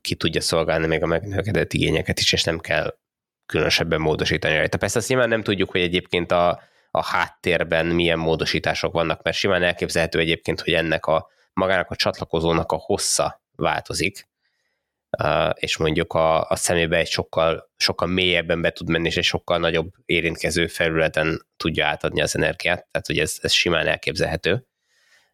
ki 0.00 0.14
tudja 0.14 0.40
szolgálni 0.40 0.86
még 0.86 1.02
a 1.02 1.06
megnövekedett 1.06 1.72
igényeket 1.72 2.18
is, 2.20 2.32
és 2.32 2.44
nem 2.44 2.58
kell 2.58 2.96
különösebben 3.46 4.00
módosítani 4.00 4.56
rajta. 4.56 4.78
Persze 4.78 4.98
azt 4.98 5.08
nyilván 5.08 5.28
nem 5.28 5.42
tudjuk, 5.42 5.70
hogy 5.70 5.80
egyébként 5.80 6.32
a, 6.32 6.60
a 6.90 7.04
háttérben 7.04 7.86
milyen 7.86 8.18
módosítások 8.18 8.92
vannak, 8.92 9.22
mert 9.22 9.36
simán 9.36 9.62
elképzelhető 9.62 10.18
egyébként, 10.18 10.60
hogy 10.60 10.72
ennek 10.72 11.06
a 11.06 11.31
magának 11.52 11.90
a 11.90 11.96
csatlakozónak 11.96 12.72
a 12.72 12.76
hossza 12.76 13.42
változik, 13.56 14.28
és 15.54 15.76
mondjuk 15.76 16.12
a, 16.12 16.48
a 16.48 16.56
szemébe 16.56 16.96
egy 16.96 17.08
sokkal, 17.08 17.70
sokkal 17.76 18.08
mélyebben 18.08 18.60
be 18.60 18.70
tud 18.70 18.88
menni, 18.88 19.06
és 19.06 19.16
egy 19.16 19.24
sokkal 19.24 19.58
nagyobb 19.58 19.92
érintkező 20.04 20.66
felületen 20.66 21.46
tudja 21.56 21.86
átadni 21.86 22.20
az 22.20 22.36
energiát, 22.36 22.88
tehát 22.90 23.06
hogy 23.06 23.18
ez, 23.18 23.38
ez 23.40 23.52
simán 23.52 23.86
elképzelhető, 23.86 24.66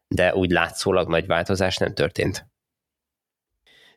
de 0.08 0.34
úgy 0.34 0.50
látszólag 0.50 1.08
nagy 1.08 1.26
változás 1.26 1.76
nem 1.76 1.94
történt. 1.94 2.46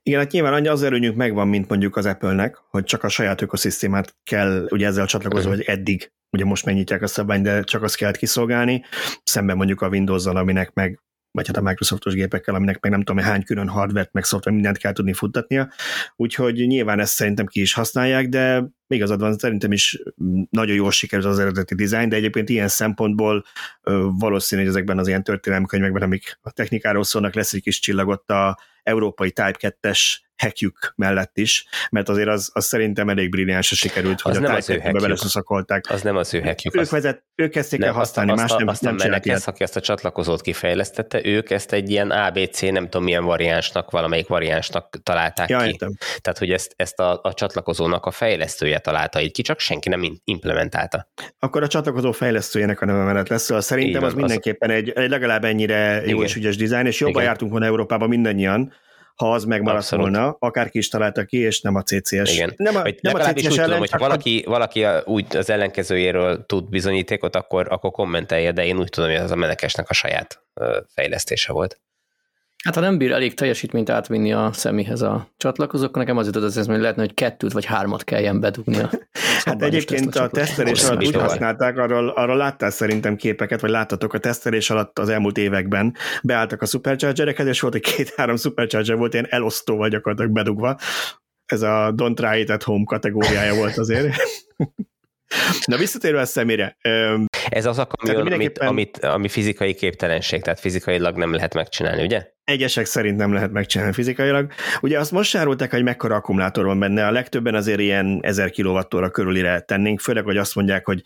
Igen, 0.03 0.19
hát 0.19 0.31
nyilván 0.31 0.53
annyi 0.53 0.67
az 0.67 0.83
előnyünk 0.83 1.15
megvan, 1.15 1.47
mint 1.47 1.69
mondjuk 1.69 1.95
az 1.95 2.06
Apple-nek, 2.06 2.56
hogy 2.69 2.83
csak 2.83 3.03
a 3.03 3.09
saját 3.09 3.41
ökoszisztémát 3.41 4.15
kell 4.24 4.67
ugye 4.69 4.88
ezzel 4.88 5.06
csatlakozni, 5.06 5.50
hogy 5.50 5.62
eddig, 5.62 6.12
ugye 6.29 6.45
most 6.45 6.65
megnyitják 6.65 7.01
a 7.01 7.07
szabványt, 7.07 7.44
de 7.44 7.63
csak 7.63 7.83
azt 7.83 7.95
kellett 7.95 8.17
kiszolgálni, 8.17 8.83
szemben 9.24 9.57
mondjuk 9.57 9.81
a 9.81 9.88
Windows-zal, 9.88 10.35
aminek 10.35 10.74
meg 10.74 11.00
vagy 11.31 11.47
hát 11.47 11.57
a 11.57 11.61
Microsoftos 11.61 12.13
gépekkel, 12.13 12.55
aminek 12.55 12.79
meg 12.79 12.91
nem 12.91 13.01
tudom, 13.03 13.23
hány 13.23 13.43
külön 13.43 13.67
hardware 13.67 14.09
meg 14.11 14.23
szoftver, 14.23 14.53
mindent 14.53 14.77
kell 14.77 14.93
tudni 14.93 15.13
futtatnia, 15.13 15.71
úgyhogy 16.15 16.67
nyilván 16.67 16.99
ezt 16.99 17.13
szerintem 17.13 17.45
ki 17.45 17.61
is 17.61 17.73
használják, 17.73 18.29
de 18.29 18.59
még 18.59 18.99
igazad 18.99 19.19
van, 19.19 19.37
szerintem 19.37 19.71
is 19.71 20.01
nagyon 20.49 20.75
jól 20.75 20.91
sikerült 20.91 21.27
az 21.27 21.39
eredeti 21.39 21.75
design, 21.75 22.09
de 22.09 22.15
egyébként 22.15 22.49
ilyen 22.49 22.67
szempontból 22.67 23.45
valószínű, 24.19 24.61
hogy 24.61 24.69
ezekben 24.69 24.97
az 24.97 25.07
ilyen 25.07 25.23
történelemkönyvekben, 25.23 26.01
amik 26.01 26.39
a 26.41 26.51
technikáról 26.51 27.03
szólnak, 27.03 27.33
lesz 27.33 27.53
egy 27.53 27.61
kis 27.61 27.79
csillagott 27.79 28.29
a 28.29 28.59
európai 28.83 29.31
Type 29.31 29.75
2-es 29.81 29.99
hackjük 30.41 30.93
mellett 30.95 31.38
is, 31.38 31.65
mert 31.91 32.09
azért 32.09 32.27
az, 32.27 32.49
az 32.53 32.65
szerintem 32.65 33.09
elég 33.09 33.29
brilliánsra 33.29 33.75
sikerült, 33.75 34.21
hogy 34.21 34.35
az 34.35 34.67
a 34.67 34.73
2-be 34.73 34.99
beleszuszakolták. 34.99 35.85
Az 35.89 36.01
nem 36.01 36.15
az 36.15 36.33
ő 36.33 36.41
hackjük. 36.41 36.75
Ők, 36.75 36.89
vezet, 36.89 37.23
ők 37.35 37.51
kezdték 37.51 37.79
nem, 37.79 37.88
el 37.89 37.93
használni, 37.93 38.31
azt, 38.31 38.41
más 38.41 38.51
nem, 38.57 38.67
azt 38.67 38.81
nem 38.81 38.93
a 38.93 39.03
Menekesz, 39.03 39.47
aki 39.47 39.63
ezt 39.63 39.75
a 39.75 39.81
csatlakozót 39.81 40.41
kifejlesztette, 40.41 41.25
ők 41.25 41.49
ezt 41.49 41.73
egy 41.73 41.89
ilyen 41.89 42.11
ABC, 42.11 42.61
nem 42.61 42.83
tudom 42.83 43.03
milyen 43.03 43.23
variánsnak, 43.23 43.91
valamelyik 43.91 44.27
variánsnak 44.27 45.03
találták 45.03 45.49
ja, 45.49 45.59
ki. 45.59 45.67
Értem. 45.67 45.93
Tehát, 46.21 46.39
hogy 46.39 46.51
ezt, 46.51 46.73
ezt 46.75 46.99
a, 46.99 47.19
a 47.23 47.33
csatlakozónak 47.33 48.05
a 48.05 48.11
fejlesztője 48.11 48.79
találta 48.79 49.21
így 49.21 49.31
ki, 49.31 49.41
csak 49.41 49.59
senki 49.59 49.89
nem 49.89 50.19
implementálta. 50.23 51.07
Akkor 51.39 51.63
a 51.63 51.67
csatlakozó 51.67 52.11
fejlesztőjének 52.11 52.81
a 52.81 52.85
neve 52.85 53.03
mellett 53.03 53.27
lesz, 53.27 53.43
szóval 53.43 53.63
szerintem 53.63 54.01
van, 54.01 54.09
az 54.09 54.15
mindenképpen 54.15 54.69
az... 54.69 54.75
egy, 54.75 54.89
egy 54.89 55.09
legalább 55.09 55.43
ennyire 55.43 56.01
jó 56.05 56.23
és 56.23 56.35
ügyes 56.35 56.55
dizájn, 56.55 56.85
és 56.85 56.99
jobban 56.99 57.15
Igen. 57.15 57.25
jártunk 57.25 57.51
volna 57.51 57.65
Európában 57.65 58.09
mindannyian, 58.09 58.73
ha 59.15 59.33
az 59.33 59.43
megmaradt 59.43 59.83
Abszolút. 59.83 60.15
volna, 60.15 60.35
akárki 60.39 60.77
is 60.77 60.87
találta 60.87 61.23
ki, 61.23 61.37
és 61.37 61.61
nem 61.61 61.75
a 61.75 61.81
CCS. 61.81 62.33
Igen. 62.33 62.53
Nem 62.55 62.75
a, 62.75 62.83
nem 63.01 63.15
a 63.15 63.19
CCS 63.19 63.45
úgy 63.45 63.45
ellen, 63.45 63.63
tudom, 63.63 63.79
hogy 63.79 63.89
valaki, 63.97 64.43
valaki 64.47 64.85
úgy 65.05 65.35
az 65.35 65.49
ellenkezőjéről 65.49 66.45
tud 66.45 66.69
bizonyítékot, 66.69 67.35
akkor, 67.35 67.67
akkor 67.69 67.91
kommentelje, 67.91 68.51
de 68.51 68.65
én 68.65 68.77
úgy 68.77 68.89
tudom, 68.89 69.09
hogy 69.09 69.19
ez 69.19 69.31
a 69.31 69.36
menekesnek 69.36 69.89
a 69.89 69.93
saját 69.93 70.43
fejlesztése 70.88 71.53
volt. 71.53 71.79
Hát 72.63 72.75
ha 72.75 72.82
nem 72.82 72.98
bír 72.98 73.12
elég 73.12 73.34
teljesítményt 73.34 73.89
átvinni 73.89 74.34
a 74.34 74.50
személyhez 74.53 75.01
a 75.01 75.27
csatlakozók, 75.38 75.96
nekem 75.96 76.18
az 76.18 76.25
jutott 76.25 76.44
az 76.44 76.65
hogy 76.65 76.80
lehetne, 76.80 77.01
hogy 77.01 77.13
kettőt 77.13 77.51
vagy 77.51 77.65
hármat 77.65 78.03
kelljen 78.03 78.39
bedugnia. 78.39 78.89
hát 79.46 79.62
egyébként 79.62 80.15
a 80.15 80.30
tesztelés 80.30 80.84
alatt 80.84 81.06
úgy 81.06 81.15
használták, 81.15 81.77
arról, 81.77 82.10
arról 82.10 82.38
láttál 82.38 82.70
szerintem 82.70 83.15
képeket, 83.15 83.62
vagy 83.62 83.70
láttatok 83.70 84.13
a 84.13 84.18
tesztelés 84.18 84.70
alatt 84.70 85.00
az 85.00 85.10
elmúlt 85.10 85.38
években, 85.38 85.96
beálltak 86.24 86.62
a 86.62 86.65
superchargereket, 86.65 87.48
és 87.48 87.60
volt 87.60 87.75
egy 87.75 87.82
két-három 87.82 88.36
supercharger 88.36 88.98
volt 88.98 89.13
ilyen 89.13 89.27
elosztóval 89.30 89.89
gyakorlatilag 89.89 90.32
bedugva. 90.32 90.80
Ez 91.46 91.62
a 91.62 91.94
Don't 91.96 92.15
Try 92.15 92.39
It 92.39 92.50
at 92.50 92.63
Home 92.63 92.84
kategóriája 92.86 93.56
volt 93.56 93.77
azért. 93.77 94.15
Na 95.65 95.77
visszatérve 95.77 96.20
a 96.20 96.25
szemére. 96.25 96.77
Ez 97.51 97.65
az 97.65 97.77
a 97.77 97.86
kamion, 97.86 98.22
mindenképpen... 98.22 98.67
amit, 98.67 98.98
amit, 98.98 99.13
ami 99.13 99.27
fizikai 99.27 99.74
képtelenség, 99.74 100.41
tehát 100.41 100.60
fizikailag 100.60 101.17
nem 101.17 101.34
lehet 101.34 101.53
megcsinálni, 101.53 102.03
ugye? 102.03 102.27
Egyesek 102.43 102.86
szerint 102.86 103.17
nem 103.17 103.34
lehet 103.34 103.51
megcsinálni 103.51 103.93
fizikailag. 103.93 104.51
Ugye 104.81 105.00
azt 105.00 105.12
most 105.12 105.29
sárulták, 105.29 105.72
hogy 105.72 105.84
mekkora 105.84 106.15
akkumulátor 106.15 106.65
van 106.65 106.79
benne, 106.79 107.08
a 107.08 107.12
legtöbben 107.12 107.55
azért 107.55 107.79
ilyen 107.79 108.20
1000 108.22 108.51
kWh 108.51 109.10
körülire 109.12 109.60
tennénk, 109.60 110.00
főleg, 110.00 110.24
hogy 110.24 110.38
azt 110.38 110.55
mondják, 110.55 110.86
hogy 110.86 111.01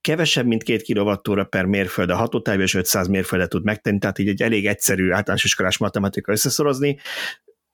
kevesebb, 0.00 0.46
mint 0.46 0.62
2 0.62 0.82
kWh 0.92 1.44
per 1.48 1.64
mérföld 1.64 2.10
a 2.10 2.16
hatótáv, 2.16 2.60
és 2.60 2.74
500 2.74 3.06
mérföldet 3.06 3.48
tud 3.48 3.64
megtenni, 3.64 3.98
tehát 3.98 4.18
így 4.18 4.28
egy 4.28 4.42
elég 4.42 4.66
egyszerű 4.66 5.10
általános 5.10 5.44
iskolás 5.44 5.78
matematika 5.78 6.32
összeszorozni. 6.32 6.98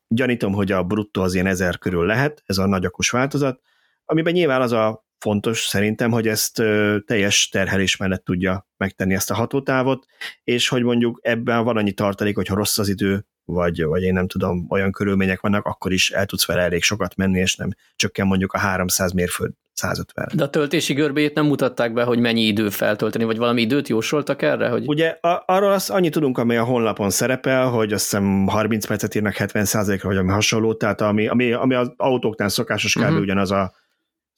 Gyanítom, 0.08 0.52
hogy 0.52 0.72
a 0.72 0.82
bruttó 0.82 1.22
az 1.22 1.34
ilyen 1.34 1.46
1000 1.46 1.78
körül 1.78 2.06
lehet, 2.06 2.42
ez 2.46 2.58
a 2.58 2.66
nagyakos 2.66 3.10
változat, 3.10 3.60
amiben 4.04 4.32
nyilván 4.32 4.60
az 4.60 4.72
a 4.72 5.05
fontos 5.18 5.60
szerintem, 5.60 6.10
hogy 6.10 6.28
ezt 6.28 6.62
teljes 7.06 7.48
terhelés 7.48 7.96
mellett 7.96 8.24
tudja 8.24 8.66
megtenni 8.76 9.14
ezt 9.14 9.30
a 9.30 9.34
hatótávot, 9.34 10.06
és 10.44 10.68
hogy 10.68 10.82
mondjuk 10.82 11.20
ebben 11.22 11.64
van 11.64 11.76
annyi 11.76 11.92
tartalék, 11.92 12.36
hogyha 12.36 12.54
rossz 12.54 12.78
az 12.78 12.88
idő, 12.88 13.26
vagy, 13.44 13.84
vagy 13.84 14.02
én 14.02 14.12
nem 14.12 14.26
tudom, 14.26 14.66
olyan 14.68 14.92
körülmények 14.92 15.40
vannak, 15.40 15.64
akkor 15.64 15.92
is 15.92 16.10
el 16.10 16.26
tudsz 16.26 16.46
vele 16.46 16.62
elég 16.62 16.82
sokat 16.82 17.16
menni, 17.16 17.38
és 17.38 17.56
nem 17.56 17.70
csökken 17.96 18.26
mondjuk 18.26 18.52
a 18.52 18.58
300 18.58 19.12
mérföld 19.12 19.52
150. 19.72 20.28
De 20.34 20.44
a 20.44 20.50
töltési 20.50 20.94
görbéjét 20.94 21.34
nem 21.34 21.46
mutatták 21.46 21.92
be, 21.92 22.02
hogy 22.02 22.18
mennyi 22.18 22.42
idő 22.42 22.68
feltölteni, 22.68 23.24
vagy 23.24 23.36
valami 23.36 23.60
időt 23.60 23.88
jósoltak 23.88 24.42
erre? 24.42 24.68
Hogy... 24.68 24.86
Ugye 24.86 25.08
a, 25.08 25.42
arról 25.46 25.72
azt 25.72 25.90
annyit 25.90 26.12
tudunk, 26.12 26.38
ami 26.38 26.56
a 26.56 26.64
honlapon 26.64 27.10
szerepel, 27.10 27.66
hogy 27.68 27.92
azt 27.92 28.02
hiszem 28.02 28.46
30 28.46 28.86
percet 28.86 29.14
írnak 29.14 29.34
70 29.34 29.66
ra 29.72 29.96
vagy 30.02 30.16
ami 30.16 30.30
hasonló, 30.30 30.74
tehát 30.74 31.00
ami, 31.00 31.28
ami, 31.28 31.52
ami 31.52 31.74
az 31.74 31.92
autóknál 31.96 32.48
szokásos 32.48 32.94
kb. 32.94 33.02
Uh-huh. 33.02 33.20
ugyanaz 33.20 33.50
a 33.50 33.72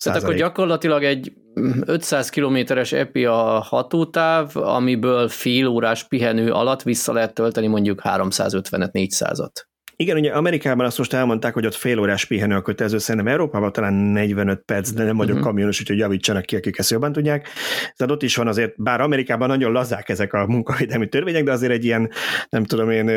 Tehát 0.03 0.23
akkor 0.23 0.35
gyakorlatilag 0.35 1.05
egy 1.05 1.33
500 1.85 2.29
kilométeres 2.29 2.93
epi 2.93 3.25
a 3.25 3.61
hatótáv, 3.61 4.57
amiből 4.57 5.29
fél 5.29 5.67
órás 5.67 6.05
pihenő 6.05 6.53
alatt 6.53 6.83
vissza 6.83 7.13
lehet 7.13 7.35
tölteni 7.35 7.67
mondjuk 7.67 8.01
350-et, 8.05 8.91
400-at. 8.93 9.67
Igen, 10.01 10.17
ugye 10.17 10.31
Amerikában 10.31 10.87
azt 10.87 10.99
most 10.99 11.13
elmondták, 11.13 11.55
hogy 11.55 11.67
ott 11.67 11.75
fél 11.75 11.99
órás 11.99 12.25
pihenő 12.25 12.57
a 12.57 12.63
kötelező, 12.63 12.99
szerintem 12.99 13.33
Európában 13.33 13.73
talán 13.73 13.95
45 13.95 14.63
perc, 14.65 14.91
de 14.91 15.05
nem 15.05 15.17
vagyok 15.17 15.35
uh-huh. 15.35 15.49
kamionos, 15.49 15.81
úgyhogy 15.81 15.99
javítsanak 15.99 16.45
ki, 16.45 16.57
akik 16.57 16.79
ezt 16.79 16.91
jobban 16.91 17.13
tudják. 17.13 17.49
Tehát 17.97 18.15
ott 18.15 18.23
is 18.23 18.37
van 18.37 18.47
azért, 18.47 18.83
bár 18.83 19.01
Amerikában 19.01 19.49
nagyon 19.49 19.73
lazák 19.73 20.09
ezek 20.09 20.33
a 20.33 20.47
munkavédelmi 20.47 21.09
törvények, 21.09 21.45
de 21.45 21.53
azért 21.53 21.73
egy 21.73 21.85
ilyen, 21.85 22.11
nem 22.49 22.65
tudom 22.65 22.91
én, 22.91 23.11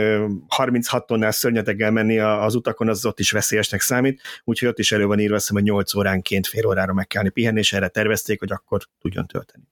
36 0.47 1.05
tonnás 1.07 1.35
szörnyeteggel 1.35 1.91
menni 1.91 2.19
az 2.19 2.55
utakon, 2.55 2.89
az 2.89 3.05
ott 3.05 3.19
is 3.19 3.31
veszélyesnek 3.31 3.81
számít, 3.81 4.21
úgyhogy 4.43 4.67
ott 4.67 4.79
is 4.79 4.91
elő 4.91 5.05
van 5.05 5.19
írva, 5.19 5.37
hogy 5.47 5.63
8 5.63 5.95
óránként 5.95 6.47
fél 6.47 6.65
órára 6.65 6.93
meg 6.93 7.07
kell 7.07 7.29
pihenni, 7.29 7.59
és 7.59 7.73
erre 7.73 7.87
tervezték, 7.87 8.39
hogy 8.39 8.51
akkor 8.51 8.81
tudjon 9.01 9.27
tölteni. 9.27 9.63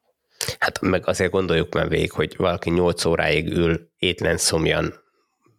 Hát 0.59 0.81
meg 0.81 1.07
azért 1.07 1.31
gondoljuk 1.31 1.73
már 1.73 1.89
végig, 1.89 2.11
hogy 2.11 2.33
valaki 2.37 2.69
8 2.69 3.05
óráig 3.05 3.47
ül 3.47 3.89
étlen 3.97 4.37
szomjan, 4.37 4.93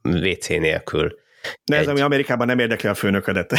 WC 0.03 0.49
nélkül, 0.49 1.19
de 1.65 1.77
ez, 1.77 1.83
egy... 1.83 1.89
ami 1.89 2.01
Amerikában 2.01 2.47
nem 2.47 2.59
érdekli 2.59 2.89
a 2.89 2.95
főnöködet. 2.95 3.53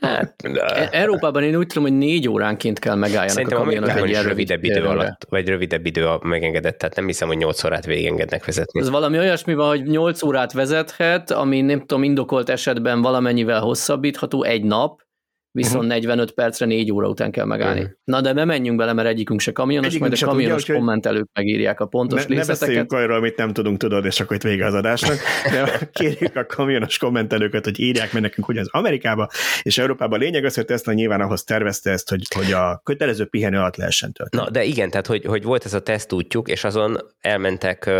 Hát, 0.00 0.34
e- 0.42 0.88
Európában 0.92 1.42
én 1.42 1.56
úgy 1.56 1.66
tudom, 1.66 1.82
hogy 1.82 1.98
négy 1.98 2.28
óránként 2.28 2.78
kell 2.78 2.94
megálljanak 2.94 3.30
Szerintem 3.30 3.58
a 3.58 3.60
kamionok 3.60 3.88
egy 3.88 4.08
ilyen 4.08 4.22
rövidebb 4.22 4.64
idő 4.64 4.84
alatt, 4.84 5.26
vagy 5.28 5.48
rövidebb 5.48 5.86
idő 5.86 6.08
megengedett, 6.22 6.78
tehát 6.78 6.96
nem 6.96 7.06
hiszem, 7.06 7.28
hogy 7.28 7.36
8 7.36 7.64
órát 7.64 7.84
végigengednek 7.84 8.44
vezetni. 8.44 8.80
Ez 8.80 8.90
valami 8.90 9.18
olyasmi 9.18 9.54
van, 9.54 9.68
hogy 9.68 9.82
8 9.82 10.22
órát 10.22 10.52
vezethet, 10.52 11.30
ami 11.30 11.60
nem 11.60 11.80
tudom, 11.80 12.02
indokolt 12.02 12.48
esetben 12.48 13.02
valamennyivel 13.02 13.60
hosszabbítható 13.60 14.42
egy 14.42 14.64
nap, 14.64 15.00
viszont 15.52 15.84
uh-huh. 15.84 15.90
45 15.90 16.32
percre 16.32 16.66
4 16.66 16.92
óra 16.92 17.08
után 17.08 17.30
kell 17.30 17.44
megállni. 17.44 17.80
Uh-huh. 17.80 17.94
Na 18.04 18.20
de 18.20 18.32
ne 18.32 18.44
menjünk 18.44 18.78
bele, 18.78 18.92
mert 18.92 19.08
egyikünk 19.08 19.40
se 19.40 19.52
kamionos, 19.52 19.86
egyikünk 19.86 20.10
majd 20.10 20.22
a 20.22 20.26
kamionos 20.26 20.64
tudja, 20.64 20.74
kommentelők 20.80 21.28
megírják 21.32 21.80
a 21.80 21.86
pontos 21.86 22.26
ne, 22.26 22.34
részleteket. 22.34 22.60
Ne 22.60 22.66
beszéljünk 22.66 22.92
arról, 22.92 23.16
amit 23.16 23.36
nem 23.36 23.52
tudunk, 23.52 23.78
tudod, 23.78 24.04
és 24.04 24.20
akkor 24.20 24.36
itt 24.36 24.42
vége 24.42 24.66
az 24.66 24.74
adásnak, 24.74 25.16
de 25.52 25.90
kérjük 25.92 26.36
a 26.36 26.46
kamionos 26.46 26.98
kommentelőket, 26.98 27.64
hogy 27.64 27.80
írják 27.80 28.12
meg 28.12 28.22
nekünk, 28.22 28.46
hogy 28.46 28.58
az 28.58 28.68
Amerikába 28.70 29.28
és 29.62 29.78
Európában 29.78 30.18
lényeg 30.18 30.44
az, 30.44 30.54
hogy 30.54 30.64
Tesla 30.64 30.92
nyilván 30.92 31.20
ahhoz 31.20 31.44
tervezte 31.44 31.90
ezt, 31.90 32.08
hogy, 32.08 32.22
hogy 32.34 32.52
a 32.52 32.80
kötelező 32.84 33.24
pihenő 33.24 33.58
alatt 33.58 33.76
lehessen 33.76 34.12
tölteni. 34.12 34.42
Na, 34.42 34.50
de 34.50 34.64
igen, 34.64 34.90
tehát 34.90 35.06
hogy, 35.06 35.24
hogy 35.24 35.42
volt 35.42 35.64
ez 35.64 35.74
a 35.74 35.80
tesztútjuk, 35.80 36.48
és 36.48 36.64
azon 36.64 36.96
elmentek 37.20 37.90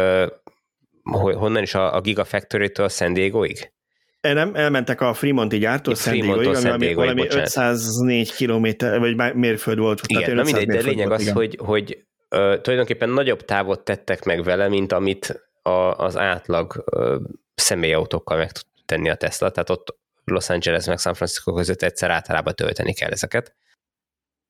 honnan 1.03 1.63
is 1.63 1.75
a, 1.75 1.95
a 1.95 2.01
Gigafactory-től 2.01 2.89
San 2.89 3.13
Diego-ig? 3.13 3.73
Nem, 4.23 4.55
elmentek 4.55 5.01
a 5.01 5.15
Fremonti 5.15 5.59
gyártó 5.59 5.95
San 5.95 6.13
Diego-ig, 6.13 6.47
ami, 6.47 6.69
ami 6.69 6.95
valami 6.95 7.21
bocsánat. 7.21 7.47
504 7.47 8.33
kilométer, 8.33 8.99
vagy 8.99 9.35
mérföld 9.35 9.79
volt. 9.79 10.01
Igen, 10.07 10.35
na 10.35 10.43
mindegy, 10.43 10.67
de 10.67 10.81
lényeg 10.81 11.07
volt, 11.07 11.19
az, 11.19 11.23
igen. 11.23 11.35
hogy, 11.35 11.57
hogy 11.59 12.05
uh, 12.31 12.61
tulajdonképpen 12.61 13.09
nagyobb 13.09 13.45
távot 13.45 13.85
tettek 13.85 14.25
meg 14.25 14.43
vele, 14.43 14.69
mint 14.69 14.93
amit 14.93 15.43
a, 15.63 15.71
az 15.71 16.17
átlag 16.17 16.85
uh, 16.97 17.21
személyautókkal 17.55 18.37
meg 18.37 18.53
tud 18.53 18.65
tenni 18.87 19.11
a 19.11 19.15
Tesla, 19.15 19.51
tehát 19.51 19.71
ott 19.71 19.99
Los 20.25 20.49
Angeles 20.49 20.87
meg 20.87 20.99
San 20.99 21.15
Francisco 21.15 21.53
között 21.53 21.83
egyszer 21.83 22.11
általában 22.11 22.55
tölteni 22.55 22.95
kell 22.95 23.11
ezeket. 23.11 23.55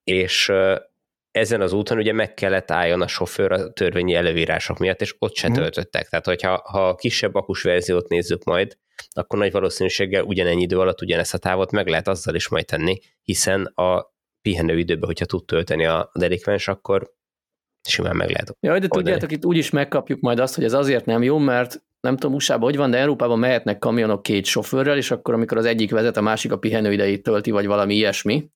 És 0.05 0.49
uh, 0.49 0.77
ezen 1.33 1.61
az 1.61 1.73
úton 1.73 1.99
ugye 1.99 2.13
meg 2.13 2.35
kellett 2.35 2.71
álljon 2.71 3.01
a 3.01 3.07
sofőr 3.07 3.53
a 3.53 3.73
törvényi 3.73 4.15
előírások 4.15 4.79
miatt, 4.79 5.01
és 5.01 5.15
ott 5.19 5.37
se 5.37 5.49
mm. 5.49 5.53
töltöttek. 5.53 6.09
Tehát, 6.09 6.27
hogyha 6.27 6.63
ha 6.65 6.89
a 6.89 6.95
kisebb 6.95 7.35
akus 7.35 7.63
verziót 7.63 8.09
nézzük 8.09 8.45
majd, 8.45 8.77
akkor 9.13 9.39
nagy 9.39 9.53
valószínűséggel 9.53 10.23
ugyanennyi 10.23 10.63
idő 10.63 10.79
alatt 10.79 11.03
ugyanezt 11.03 11.35
a 11.35 11.39
távot 11.39 11.71
meg 11.71 11.87
lehet 11.89 12.09
azzal 12.09 12.35
is 12.35 12.49
majd 12.49 12.65
tenni, 12.65 12.99
hiszen 13.23 13.65
a 13.65 14.13
pihenőidőben, 14.43 15.07
hogyha 15.07 15.25
tud 15.25 15.45
tölteni 15.45 15.87
a 15.87 16.11
delikvens, 16.15 16.69
akkor 16.69 17.13
simán 17.89 18.17
meg 18.17 18.31
lehet. 18.31 18.57
Jaj, 18.61 18.79
de 18.79 18.85
oldani. 18.85 19.03
tudjátok, 19.03 19.33
itt 19.33 19.45
úgy 19.45 19.57
is 19.57 19.71
megkapjuk 19.71 20.21
majd 20.21 20.39
azt, 20.39 20.55
hogy 20.55 20.65
ez 20.65 20.73
azért 20.73 21.05
nem 21.05 21.23
jó, 21.23 21.39
mert 21.39 21.83
nem 22.01 22.17
tudom 22.17 22.35
usa 22.35 22.59
hogy 22.59 22.77
van, 22.77 22.91
de 22.91 22.99
Európában 22.99 23.39
mehetnek 23.39 23.79
kamionok 23.79 24.23
két 24.23 24.45
sofőrrel, 24.45 24.97
és 24.97 25.11
akkor 25.11 25.35
amikor 25.35 25.59
az 25.59 25.65
egyik 25.65 25.91
vezet, 25.91 26.17
a 26.17 26.21
másik 26.21 26.53
a 26.53 26.59
pihenőidejét 26.59 27.23
tölti, 27.23 27.51
vagy 27.51 27.67
valami 27.67 27.95
ilyesmi, 27.95 28.51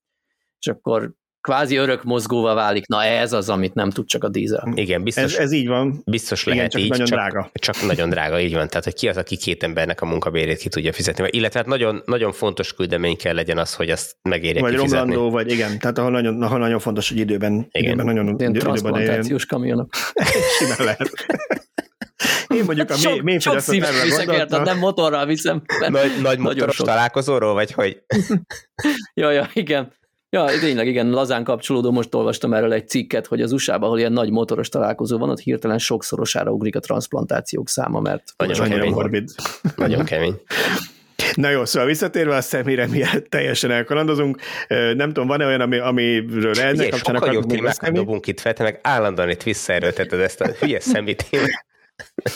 és 0.58 0.66
akkor 0.66 1.14
kvázi 1.46 1.76
örök 1.76 2.04
mozgóval 2.04 2.54
válik. 2.54 2.86
Na 2.86 3.04
ez 3.04 3.32
az, 3.32 3.48
amit 3.48 3.74
nem 3.74 3.90
tud 3.90 4.06
csak 4.06 4.24
a 4.24 4.28
dízel. 4.28 4.72
Igen, 4.74 5.02
biztos. 5.02 5.34
Ez, 5.34 5.40
ez 5.40 5.52
így 5.52 5.66
van. 5.66 6.02
Biztos 6.04 6.44
lehet 6.44 6.58
Igen, 6.58 6.70
csak 6.70 6.80
így, 6.80 6.88
nagyon 6.88 7.06
csak, 7.06 7.18
drága. 7.18 7.50
Csak 7.54 7.82
nagyon 7.86 8.08
drága, 8.08 8.40
így 8.40 8.54
van. 8.54 8.68
Tehát, 8.68 8.84
hogy 8.84 8.94
ki 8.94 9.08
az, 9.08 9.16
aki 9.16 9.36
két 9.36 9.62
embernek 9.62 10.00
a 10.00 10.06
munkabérét 10.06 10.58
ki 10.58 10.68
tudja 10.68 10.92
fizetni. 10.92 11.28
Illetve 11.30 11.58
hát 11.58 11.68
nagyon, 11.68 12.02
nagyon 12.04 12.32
fontos 12.32 12.74
küldemény 12.74 13.16
kell 13.16 13.34
legyen 13.34 13.58
az, 13.58 13.74
hogy 13.74 13.90
azt 13.90 14.16
megérje 14.22 14.60
Vagy 14.60 14.74
kifizetni. 14.74 14.98
romlandó, 14.98 15.30
vagy 15.30 15.50
igen. 15.50 15.78
Tehát 15.78 15.98
ahol 15.98 16.10
nagyon, 16.10 16.42
ahol 16.42 16.58
nagyon 16.58 16.78
fontos, 16.78 17.08
hogy 17.08 17.18
időben, 17.18 17.52
igen. 17.52 17.92
időben 17.92 18.06
nagyon 18.06 18.24
Ilyen 18.24 18.50
időben 18.50 18.60
transplantációs 18.60 19.46
kamionok. 19.46 19.94
Simán 20.58 20.84
lehet. 20.84 21.10
Én 22.54 22.64
mondjuk 22.64 22.90
a 22.90 22.94
sok, 22.94 23.22
mély, 23.22 23.38
sok 23.38 23.58
szívet 23.58 24.02
viszek 24.02 24.48
nem 24.48 24.78
motorral 24.78 25.26
viszem. 25.26 25.62
Nagy, 25.88 26.10
nagy 26.22 26.38
motoros 26.38 26.76
találkozóról, 26.76 27.54
vagy 27.54 27.72
hogy? 27.72 28.02
ja, 29.20 29.30
ja, 29.30 29.50
igen. 29.52 29.92
Ja, 30.36 30.58
tényleg 30.60 30.86
igen, 30.86 31.10
lazán 31.10 31.44
kapcsolódó, 31.44 31.90
most 31.90 32.14
olvastam 32.14 32.52
erről 32.52 32.72
egy 32.72 32.88
cikket, 32.88 33.26
hogy 33.26 33.40
az 33.40 33.52
USA-ban, 33.52 33.82
ahol 33.82 33.98
ilyen 33.98 34.12
nagy 34.12 34.30
motoros 34.30 34.68
találkozó 34.68 35.18
van, 35.18 35.30
ott 35.30 35.38
hirtelen 35.38 35.78
sokszorosára 35.78 36.50
ugrik 36.50 36.76
a 36.76 36.80
transplantációk 36.80 37.68
száma, 37.68 38.00
mert 38.00 38.34
nagyon 38.36 38.68
kemény. 38.68 38.90
Morbid. 38.90 39.30
Nagyon 39.76 40.04
kemény. 40.04 40.34
Na 41.34 41.50
jó, 41.50 41.64
szóval 41.64 41.88
visszatérve 41.88 42.36
a 42.36 42.40
személyre, 42.40 42.86
mi 42.86 43.02
teljesen 43.28 43.70
elkalandozunk. 43.70 44.40
Nem 44.68 45.08
tudom, 45.08 45.26
van-e 45.26 45.46
olyan, 45.46 45.60
ami, 45.60 45.78
amiről 45.78 46.60
ennek 46.60 46.88
kapcsán 46.88 47.14
akarunk 47.14 47.46
témákat 47.46 47.92
dobunk 47.92 48.26
itt 48.26 48.40
fel, 48.40 48.52
te 48.52 48.62
meg 48.62 48.78
állandóan 48.82 49.30
itt 49.30 49.42
visszaerőlteted 49.42 50.20
ezt 50.20 50.40
a 50.40 50.48
hülye 50.60 50.80
szemét. 50.80 51.26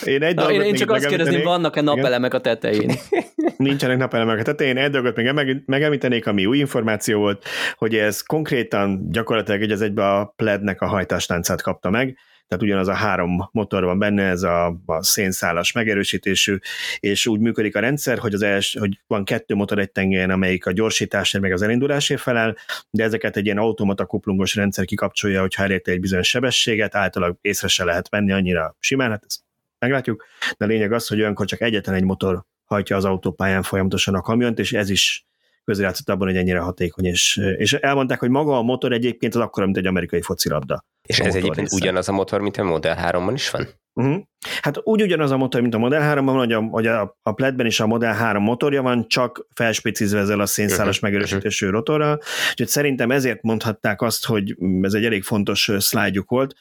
Én, 0.04 0.22
egy 0.22 0.34
Na, 0.34 0.52
én, 0.52 0.60
én 0.60 0.74
csak 0.74 0.90
azt 0.90 1.06
kérdezni, 1.06 1.42
vannak-e 1.42 1.80
napelemek 1.80 2.34
a 2.34 2.40
tetején? 2.40 2.90
Nincsenek 3.56 3.98
napelemek 3.98 4.38
a 4.38 4.42
tetején. 4.42 4.76
Egy 4.76 4.90
dolgot 4.90 5.16
még 5.16 5.62
megemlítenék, 5.66 6.26
ami 6.26 6.46
új 6.46 6.58
információ 6.58 7.18
volt, 7.18 7.44
hogy 7.74 7.94
ez 7.94 8.22
konkrétan 8.22 9.10
gyakorlatilag 9.10 9.62
egy 9.62 9.70
az 9.70 9.80
egybe 9.80 10.08
a 10.08 10.32
plednek 10.36 10.80
a 10.80 10.86
hajtástáncát 10.86 11.62
kapta 11.62 11.90
meg, 11.90 12.18
tehát 12.50 12.64
ugyanaz 12.64 12.88
a 12.88 12.94
három 12.94 13.48
motor 13.52 13.84
van 13.84 13.98
benne, 13.98 14.22
ez 14.22 14.42
a, 14.42 14.80
a 14.86 15.02
szénszálas 15.02 15.72
megerősítésű, 15.72 16.56
és 17.00 17.26
úgy 17.26 17.40
működik 17.40 17.76
a 17.76 17.80
rendszer, 17.80 18.18
hogy, 18.18 18.34
az 18.34 18.42
els, 18.42 18.76
hogy 18.78 19.00
van 19.06 19.24
kettő 19.24 19.54
motor 19.54 19.78
egy 19.78 19.90
tengelyen, 19.90 20.30
amelyik 20.30 20.66
a 20.66 20.72
gyorsításért 20.72 21.42
meg 21.42 21.52
az 21.52 21.62
elindulásért 21.62 22.20
felel, 22.20 22.56
de 22.90 23.04
ezeket 23.04 23.36
egy 23.36 23.44
ilyen 23.44 23.58
automata 23.58 24.06
kuplungos 24.06 24.54
rendszer 24.54 24.84
kikapcsolja, 24.84 25.40
hogyha 25.40 25.62
elérte 25.62 25.90
egy 25.90 26.00
bizonyos 26.00 26.28
sebességet, 26.28 26.94
általában 26.94 27.38
észre 27.40 27.68
se 27.68 27.84
lehet 27.84 28.08
venni 28.08 28.32
annyira 28.32 28.76
simán, 28.78 29.10
hát 29.10 29.24
ezt 29.26 29.40
meglátjuk, 29.80 30.24
de 30.56 30.64
a 30.64 30.68
lényeg 30.68 30.92
az, 30.92 31.06
hogy 31.06 31.20
olyankor 31.20 31.46
csak 31.46 31.60
egyetlen 31.60 31.94
egy 31.94 32.04
motor 32.04 32.44
hajtja 32.64 32.96
az 32.96 33.04
autópályán 33.04 33.62
folyamatosan 33.62 34.14
a 34.14 34.20
kamiont, 34.20 34.58
és 34.58 34.72
ez 34.72 34.90
is 34.90 35.26
közrejátszott 35.64 36.08
abban, 36.08 36.26
hogy 36.26 36.36
ennyire 36.36 36.58
hatékony, 36.58 37.04
és, 37.04 37.40
és 37.56 37.72
elmondták, 37.72 38.18
hogy 38.18 38.30
maga 38.30 38.58
a 38.58 38.62
motor 38.62 38.92
egyébként 38.92 39.34
az 39.34 39.40
akkor, 39.40 39.64
mint 39.64 39.76
egy 39.76 39.86
amerikai 39.86 40.22
focilabda. 40.22 40.84
És 41.02 41.18
ez 41.18 41.34
egyébként 41.34 41.56
része. 41.56 41.76
ugyanaz 41.76 42.08
a 42.08 42.12
motor, 42.12 42.40
mint 42.40 42.56
a 42.56 42.64
Model 42.64 43.10
3-ban 43.10 43.32
is 43.34 43.50
van? 43.50 43.68
Uh-huh. 43.92 44.22
Hát 44.62 44.80
úgy 44.82 45.02
ugyanaz 45.02 45.30
a 45.30 45.36
motor, 45.36 45.60
mint 45.60 45.74
a 45.74 45.78
Model 45.78 46.14
3-ban 46.14 46.24
van, 46.24 46.36
hogy 46.36 46.52
a, 46.52 46.60
hogy 46.60 46.86
a, 46.86 47.18
a 47.22 47.32
Pledben 47.32 47.66
is 47.66 47.80
a 47.80 47.86
Model 47.86 48.14
3 48.14 48.42
motorja 48.42 48.82
van, 48.82 49.08
csak 49.08 49.46
felspicizve 49.54 50.18
ezzel 50.18 50.40
a 50.40 50.46
szénszálas 50.46 50.96
uh-huh. 50.96 51.10
megerősítésű 51.10 51.68
rotorral, 51.68 52.20
úgyhogy 52.50 52.68
szerintem 52.68 53.10
ezért 53.10 53.42
mondhatták 53.42 54.02
azt, 54.02 54.26
hogy 54.26 54.56
ez 54.82 54.92
egy 54.92 55.04
elég 55.04 55.22
fontos 55.22 55.70
szlájdjuk 55.78 56.30
volt, 56.30 56.54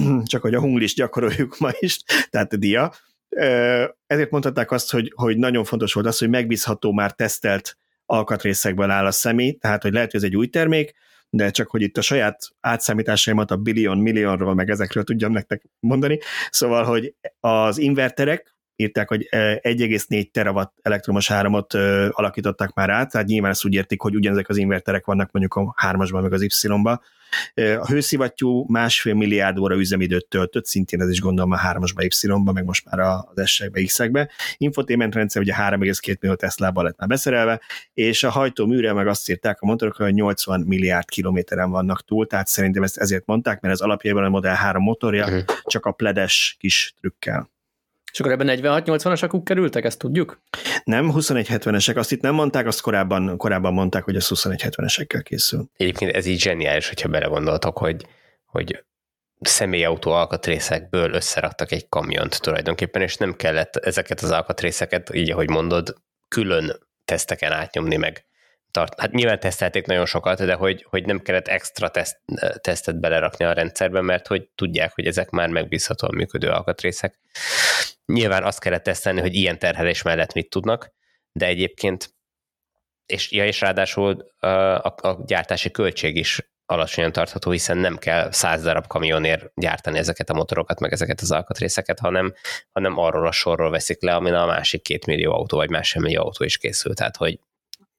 csak 0.24 0.42
hogy 0.42 0.54
a 0.54 0.60
hunglis 0.60 0.94
gyakoroljuk 0.94 1.58
ma 1.58 1.70
is, 1.78 2.02
tehát 2.30 2.52
a 2.52 2.56
dia. 2.56 2.92
Ezért 4.06 4.30
mondhatták 4.30 4.70
azt, 4.70 4.90
hogy, 4.90 5.12
hogy 5.14 5.36
nagyon 5.36 5.64
fontos 5.64 5.92
volt 5.92 6.06
az, 6.06 6.18
hogy 6.18 6.28
megbízható, 6.28 6.92
már 6.92 7.12
tesztelt 7.12 7.78
alkatrészekből 8.06 8.90
áll 8.90 9.06
a 9.06 9.10
személy, 9.10 9.52
tehát 9.52 9.82
hogy 9.82 9.92
lehet, 9.92 10.10
hogy 10.10 10.20
ez 10.20 10.26
egy 10.26 10.36
új 10.36 10.46
termék, 10.46 10.94
de 11.30 11.50
csak 11.50 11.70
hogy 11.70 11.82
itt 11.82 11.96
a 11.96 12.00
saját 12.00 12.48
átszámításaimat 12.60 13.50
a 13.50 13.56
billion, 13.56 13.98
millionról, 13.98 14.54
meg 14.54 14.70
ezekről 14.70 15.04
tudjam 15.04 15.32
nektek 15.32 15.62
mondani. 15.80 16.18
Szóval, 16.50 16.84
hogy 16.84 17.14
az 17.40 17.78
inverterek, 17.78 18.55
írták, 18.76 19.08
hogy 19.08 19.28
1,4 19.30 20.30
terawatt 20.30 20.74
elektromos 20.82 21.30
áramot 21.30 21.74
alakítottak 22.10 22.74
már 22.74 22.90
át, 22.90 23.10
tehát 23.10 23.26
nyilván 23.26 23.50
ezt 23.50 23.64
úgy 23.64 23.74
értik, 23.74 24.00
hogy 24.00 24.14
ugyanezek 24.14 24.48
az 24.48 24.56
inverterek 24.56 25.06
vannak 25.06 25.30
mondjuk 25.32 25.54
a 25.54 25.74
3-asban, 25.86 26.22
meg 26.22 26.32
az 26.32 26.42
Y-ba, 26.42 27.02
a 27.54 27.86
hőszivattyú 27.86 28.64
másfél 28.68 29.14
milliárd 29.14 29.58
óra 29.58 29.76
üzemidőt 29.76 30.28
töltött, 30.28 30.66
szintén 30.66 31.00
ez 31.00 31.10
is 31.10 31.20
gondolom 31.20 31.50
a 31.52 31.58
3-asba, 31.58 32.24
Y-ba, 32.24 32.52
meg 32.52 32.64
most 32.64 32.84
már 32.90 32.98
az 33.34 33.48
S-ekbe, 33.48 33.82
X-ekbe. 33.82 34.30
Infotainment 34.56 35.14
rendszer 35.14 35.42
ugye 35.42 35.54
3,2 35.58 36.20
millió 36.20 36.36
Tesla-ban 36.36 36.84
lett 36.84 36.98
már 36.98 37.08
beszerelve, 37.08 37.60
és 37.94 38.22
a 38.22 38.30
hajtóműre 38.30 38.92
meg 38.92 39.06
azt 39.06 39.30
írták 39.30 39.60
a 39.60 39.66
motorok, 39.66 39.96
hogy 39.96 40.14
80 40.14 40.60
milliárd 40.60 41.08
kilométeren 41.08 41.70
vannak 41.70 42.04
túl, 42.04 42.26
tehát 42.26 42.46
szerintem 42.46 42.82
ezt 42.82 42.96
ezért 42.96 43.26
mondták, 43.26 43.60
mert 43.60 43.74
ez 43.74 43.80
alapjában 43.80 44.24
a 44.24 44.28
Model 44.28 44.54
3 44.54 44.82
motorja, 44.82 45.24
uh-huh. 45.24 45.42
csak 45.62 45.86
a 45.86 45.92
pledes 45.92 46.56
kis 46.58 46.94
trükkel. 47.00 47.54
És 48.16 48.22
akkor 48.22 48.34
ebben 48.34 48.58
46-80-as 48.60 49.22
akuk 49.22 49.44
kerültek, 49.44 49.84
ezt 49.84 49.98
tudjuk? 49.98 50.40
Nem, 50.84 51.12
21-70-esek, 51.14 51.96
azt 51.96 52.12
itt 52.12 52.20
nem 52.20 52.34
mondták, 52.34 52.66
azt 52.66 52.80
korábban, 52.80 53.36
korábban 53.36 53.72
mondták, 53.72 54.04
hogy 54.04 54.16
az 54.16 54.30
21-70-esekkel 54.34 55.20
készül. 55.22 55.68
Egyébként 55.76 56.14
ez 56.14 56.26
így 56.26 56.40
zseniális, 56.40 56.88
hogyha 56.88 57.08
belegondoltok, 57.08 57.78
hogy, 57.78 58.06
hogy 58.46 58.84
személyautó 59.40 60.10
alkatrészekből 60.10 61.12
összeraktak 61.12 61.72
egy 61.72 61.88
kamiont 61.88 62.40
tulajdonképpen, 62.40 63.02
és 63.02 63.16
nem 63.16 63.34
kellett 63.34 63.76
ezeket 63.76 64.20
az 64.20 64.30
alkatrészeket, 64.30 65.14
így 65.14 65.30
ahogy 65.30 65.50
mondod, 65.50 65.94
külön 66.28 66.78
teszteken 67.04 67.52
átnyomni 67.52 67.96
meg. 67.96 68.24
Tart. 68.70 69.00
Hát 69.00 69.12
nyilván 69.12 69.40
tesztelték 69.40 69.86
nagyon 69.86 70.06
sokat, 70.06 70.44
de 70.44 70.54
hogy, 70.54 70.86
hogy 70.90 71.06
nem 71.06 71.20
kellett 71.20 71.48
extra 71.48 71.88
teszt, 71.88 72.20
tesztet 72.60 73.00
belerakni 73.00 73.44
a 73.44 73.52
rendszerbe, 73.52 74.00
mert 74.00 74.26
hogy 74.26 74.48
tudják, 74.54 74.94
hogy 74.94 75.06
ezek 75.06 75.30
már 75.30 75.48
megbízhatóan 75.48 76.14
működő 76.14 76.48
alkatrészek. 76.48 77.18
Nyilván 78.12 78.44
azt 78.44 78.60
kellett 78.60 78.82
tesztelni, 78.82 79.20
hogy 79.20 79.34
ilyen 79.34 79.58
terhelés 79.58 80.02
mellett 80.02 80.32
mit 80.32 80.50
tudnak, 80.50 80.94
de 81.32 81.46
egyébként 81.46 82.14
és, 83.06 83.32
ja, 83.32 83.46
és 83.46 83.60
ráadásul 83.60 84.32
a, 84.38 84.48
a, 84.48 85.22
gyártási 85.26 85.70
költség 85.70 86.16
is 86.16 86.50
alacsonyan 86.66 87.12
tartható, 87.12 87.50
hiszen 87.50 87.78
nem 87.78 87.98
kell 87.98 88.32
száz 88.32 88.62
darab 88.62 88.86
kamionért 88.86 89.52
gyártani 89.54 89.98
ezeket 89.98 90.30
a 90.30 90.34
motorokat, 90.34 90.80
meg 90.80 90.92
ezeket 90.92 91.20
az 91.20 91.30
alkatrészeket, 91.30 91.98
hanem, 91.98 92.34
hanem 92.72 92.98
arról 92.98 93.26
a 93.26 93.32
sorról 93.32 93.70
veszik 93.70 94.02
le, 94.02 94.14
amin 94.14 94.32
a 94.32 94.46
másik 94.46 94.82
két 94.82 95.06
millió 95.06 95.32
autó, 95.32 95.56
vagy 95.56 95.70
más 95.70 95.94
millió 95.94 96.22
autó 96.22 96.44
is 96.44 96.58
készül. 96.58 96.94
Tehát, 96.94 97.16
hogy 97.16 97.38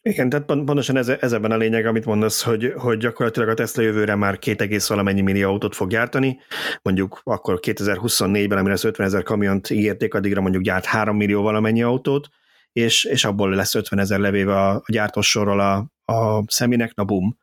igen, 0.08 0.30
tehát 0.30 0.46
pontosan 0.46 0.98
ez, 0.98 1.08
ez 1.08 1.34
ebben 1.34 1.52
a 1.52 1.58
lényeg, 1.58 1.86
amit 1.86 2.06
mondasz, 2.06 2.44
hogy, 2.44 2.74
hogy 2.78 2.98
gyakorlatilag 2.98 3.50
a 3.50 3.54
Tesla 3.54 3.84
jövőre 3.84 4.16
már 4.16 4.40
két 4.40 4.62
egész 4.62 4.88
valamennyi 4.88 5.22
millió 5.22 5.50
autót 5.50 5.76
fog 5.76 5.90
gyártani, 5.90 6.40
mondjuk 6.82 7.22
akkor 7.24 7.60
2024-ben, 7.62 8.58
amire 8.58 8.74
az 8.74 8.84
50 8.84 9.08
ezer 9.08 9.24
kamiont 9.24 9.70
ígérték, 9.70 10.14
addigra 10.14 10.42
mondjuk 10.42 10.64
gyárt 10.64 10.86
3 10.86 11.18
millió 11.18 11.42
valamennyi 11.42 11.84
autót, 11.84 12.28
és, 12.72 13.04
és 13.04 13.26
abból 13.26 13.50
lesz 13.50 13.76
50 13.76 14.00
ezer 14.00 14.20
levéve 14.20 14.56
a, 14.56 14.76
a 14.76 14.84
gyártósorról 14.88 15.60
a, 15.60 15.92
a 16.14 16.44
szeminek, 16.48 16.96
na 16.96 17.04
bum. 17.04 17.38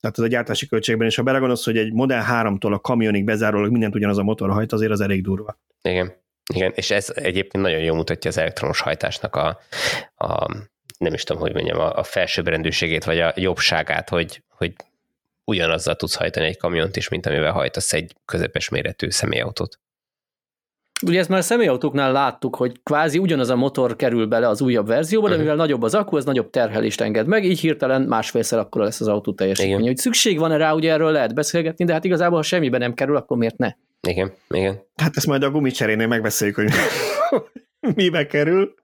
Tehát 0.00 0.18
ez 0.18 0.24
a 0.24 0.28
gyártási 0.28 0.66
költségben, 0.66 1.06
és 1.06 1.16
ha 1.16 1.22
belegondolsz, 1.22 1.64
hogy 1.64 1.76
egy 1.76 1.92
Model 1.92 2.24
3-tól 2.30 2.72
a 2.72 2.78
kamionig 2.78 3.24
bezárólag 3.24 3.70
mindent 3.70 3.94
ugyanaz 3.94 4.18
a 4.18 4.22
motor 4.22 4.50
hajt, 4.50 4.72
azért 4.72 4.92
az 4.92 5.00
elég 5.00 5.22
durva. 5.22 5.58
Igen, 5.82 6.12
igen, 6.54 6.72
és 6.74 6.90
ez 6.90 7.12
egyébként 7.14 7.64
nagyon 7.64 7.80
jól 7.80 7.96
mutatja 7.96 8.30
az 8.30 8.38
elektronos 8.38 8.80
hajtásnak 8.80 9.36
a, 9.36 9.58
a 10.14 10.48
nem 10.98 11.14
is 11.14 11.22
tudom, 11.22 11.42
hogy 11.42 11.52
mondjam, 11.52 11.78
a, 11.78 11.98
a 11.98 12.02
felsőbbrendűségét, 12.02 13.04
vagy 13.04 13.20
a 13.20 13.32
jobbságát, 13.36 14.08
hogy, 14.08 14.42
hogy 14.48 14.72
ugyanazzal 15.44 15.94
tudsz 15.94 16.14
hajtani 16.14 16.46
egy 16.46 16.56
kamiont 16.56 16.96
is, 16.96 17.08
mint 17.08 17.26
amivel 17.26 17.52
hajtasz 17.52 17.92
egy 17.92 18.12
közepes 18.24 18.68
méretű 18.68 19.10
személyautót. 19.10 19.78
Ugye 21.06 21.18
ezt 21.18 21.28
már 21.28 21.38
a 21.38 21.42
személyautóknál 21.42 22.12
láttuk, 22.12 22.56
hogy 22.56 22.80
kvázi 22.82 23.18
ugyanaz 23.18 23.50
a 23.50 23.56
motor 23.56 23.96
kerül 23.96 24.26
bele 24.26 24.48
az 24.48 24.60
újabb 24.60 24.86
verzióba, 24.86 25.26
de 25.26 25.32
uh-huh. 25.32 25.48
mivel 25.48 25.64
nagyobb 25.64 25.82
az 25.82 25.94
akku, 25.94 26.16
az 26.16 26.24
nagyobb 26.24 26.50
terhelést 26.50 27.00
enged 27.00 27.26
meg, 27.26 27.44
így 27.44 27.60
hirtelen 27.60 28.02
másfélszer 28.02 28.58
akkor 28.58 28.82
lesz 28.82 29.00
az 29.00 29.08
autó 29.08 29.32
teljesítmény. 29.32 29.86
Hogy 29.86 29.96
szükség 29.96 30.38
van-e 30.38 30.56
rá, 30.56 30.72
ugye 30.72 30.92
erről 30.92 31.10
lehet 31.10 31.34
beszélgetni, 31.34 31.84
de 31.84 31.92
hát 31.92 32.04
igazából 32.04 32.36
ha 32.36 32.42
semmibe 32.42 32.78
nem 32.78 32.94
kerül, 32.94 33.16
akkor 33.16 33.36
miért 33.36 33.56
ne? 33.56 33.72
Igen, 34.08 34.32
igen. 34.48 34.82
Hát 34.96 35.16
ezt 35.16 35.26
majd 35.26 35.42
a 35.42 35.50
gumicserénél 35.50 36.06
megbeszéljük, 36.06 36.56
hogy 36.56 36.70
mibe 37.94 38.26
kerül. 38.26 38.74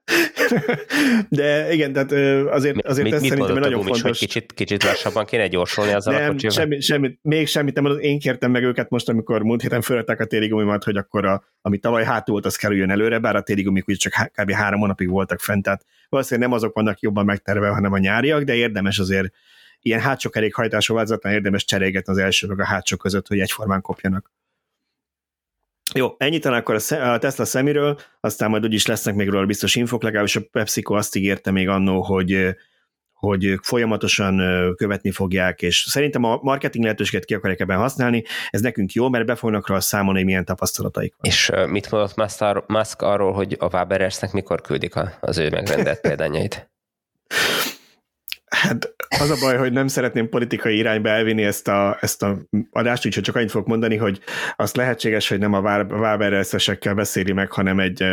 De 1.29 1.73
igen, 1.73 1.93
tehát 1.93 2.11
azért, 2.11 2.85
azért 2.85 3.05
mit, 3.05 3.13
ez 3.13 3.21
mit 3.21 3.29
szerintem 3.29 3.55
nagyon 3.55 3.81
gumis, 3.81 4.01
fontos. 4.01 4.01
Hogy 4.01 4.17
kicsit, 4.17 4.53
kicsit 4.53 4.83
lassabban 4.83 5.25
kéne 5.25 5.47
gyorsulni 5.47 5.91
az 5.93 6.05
nem, 6.05 6.23
a 6.23 6.27
kocsival? 6.27 6.55
semmi, 6.55 6.81
semmi, 6.81 7.17
még 7.21 7.47
semmit 7.47 7.75
nem. 7.75 7.99
Én 7.99 8.19
kértem 8.19 8.51
meg 8.51 8.63
őket 8.63 8.89
most, 8.89 9.09
amikor 9.09 9.43
múlt 9.43 9.61
héten 9.61 9.81
fölöttek 9.81 10.19
a 10.19 10.25
téli 10.25 10.47
gumimat, 10.47 10.83
hogy 10.83 10.97
akkor 10.97 11.25
a, 11.25 11.43
ami 11.61 11.77
tavaly 11.77 12.03
hátul 12.03 12.33
volt, 12.33 12.45
az 12.45 12.55
kerüljön 12.55 12.89
előre, 12.89 13.19
bár 13.19 13.35
a 13.35 13.41
téli 13.41 13.61
gumik 13.61 13.89
úgy 13.89 13.97
csak 13.97 14.31
kb. 14.33 14.51
három 14.51 14.79
hónapig 14.79 15.09
voltak 15.09 15.39
fent, 15.39 15.63
tehát 15.63 15.85
valószínűleg 16.09 16.49
nem 16.49 16.57
azok 16.57 16.73
vannak 16.73 16.99
jobban 16.99 17.25
megterve, 17.25 17.67
hanem 17.67 17.93
a 17.93 17.97
nyáriak, 17.97 18.43
de 18.43 18.55
érdemes 18.55 18.99
azért 18.99 19.33
ilyen 19.81 19.99
hátsó 19.99 20.29
kerékhajtású 20.29 20.93
változatlan 20.93 21.33
érdemes 21.33 21.65
cserégetni 21.65 22.13
az 22.13 22.19
első 22.19 22.47
meg 22.47 22.59
a 22.59 22.65
hátsó 22.65 22.97
között, 22.97 23.27
hogy 23.27 23.39
egyformán 23.39 23.81
kopjanak. 23.81 24.31
Jó, 25.93 26.15
ennyit 26.17 26.41
talán 26.41 26.59
akkor 26.59 26.81
a 26.89 27.17
Tesla 27.17 27.45
szemiről, 27.45 27.99
aztán 28.19 28.49
majd 28.49 28.63
úgyis 28.63 28.85
lesznek 28.85 29.15
még 29.15 29.29
róla 29.29 29.45
biztos 29.45 29.75
infok, 29.75 30.03
legalábbis 30.03 30.35
a 30.35 30.41
PepsiCo 30.51 30.93
azt 30.93 31.15
ígérte 31.15 31.51
még 31.51 31.67
annó, 31.67 32.01
hogy 32.01 32.55
hogy 33.13 33.59
folyamatosan 33.61 34.41
követni 34.75 35.11
fogják, 35.11 35.61
és 35.61 35.85
szerintem 35.89 36.23
a 36.23 36.39
marketing 36.41 36.83
lehetőséget 36.83 37.25
ki 37.25 37.33
akarják 37.33 37.59
ebben 37.59 37.77
használni, 37.77 38.23
ez 38.49 38.61
nekünk 38.61 38.91
jó, 38.91 39.09
mert 39.09 39.25
be 39.25 39.35
fognak 39.35 39.69
rá 39.69 39.79
számolni, 39.79 40.17
hogy 40.17 40.27
milyen 40.27 40.45
tapasztalataik 40.45 41.13
van. 41.17 41.31
És 41.31 41.51
mit 41.67 41.91
mondott 41.91 42.67
Musk 42.67 43.01
arról, 43.01 43.33
hogy 43.33 43.55
a 43.59 43.65
Waberersnek 43.65 44.31
mikor 44.31 44.61
küldik 44.61 44.93
az 45.19 45.37
ő 45.37 45.49
megrendelt 45.49 46.01
példányait? 46.01 46.71
Hát 48.63 48.93
az 49.19 49.29
a 49.29 49.35
baj, 49.39 49.57
hogy 49.57 49.71
nem 49.71 49.87
szeretném 49.87 50.29
politikai 50.29 50.77
irányba 50.77 51.09
elvinni 51.09 51.43
ezt 51.43 51.67
a, 51.67 51.97
ezt 52.01 52.23
a 52.23 52.37
adást, 52.71 53.05
úgyhogy 53.05 53.23
csak 53.23 53.35
annyit 53.35 53.51
fogok 53.51 53.67
mondani, 53.67 53.97
hogy 53.97 54.19
azt 54.55 54.75
lehetséges, 54.75 55.29
hogy 55.29 55.39
nem 55.39 55.53
a 55.53 55.59
Waberersesekkel 55.89 56.93
beszéli 56.93 57.31
meg, 57.31 57.51
hanem 57.51 57.79
egy 57.79 58.03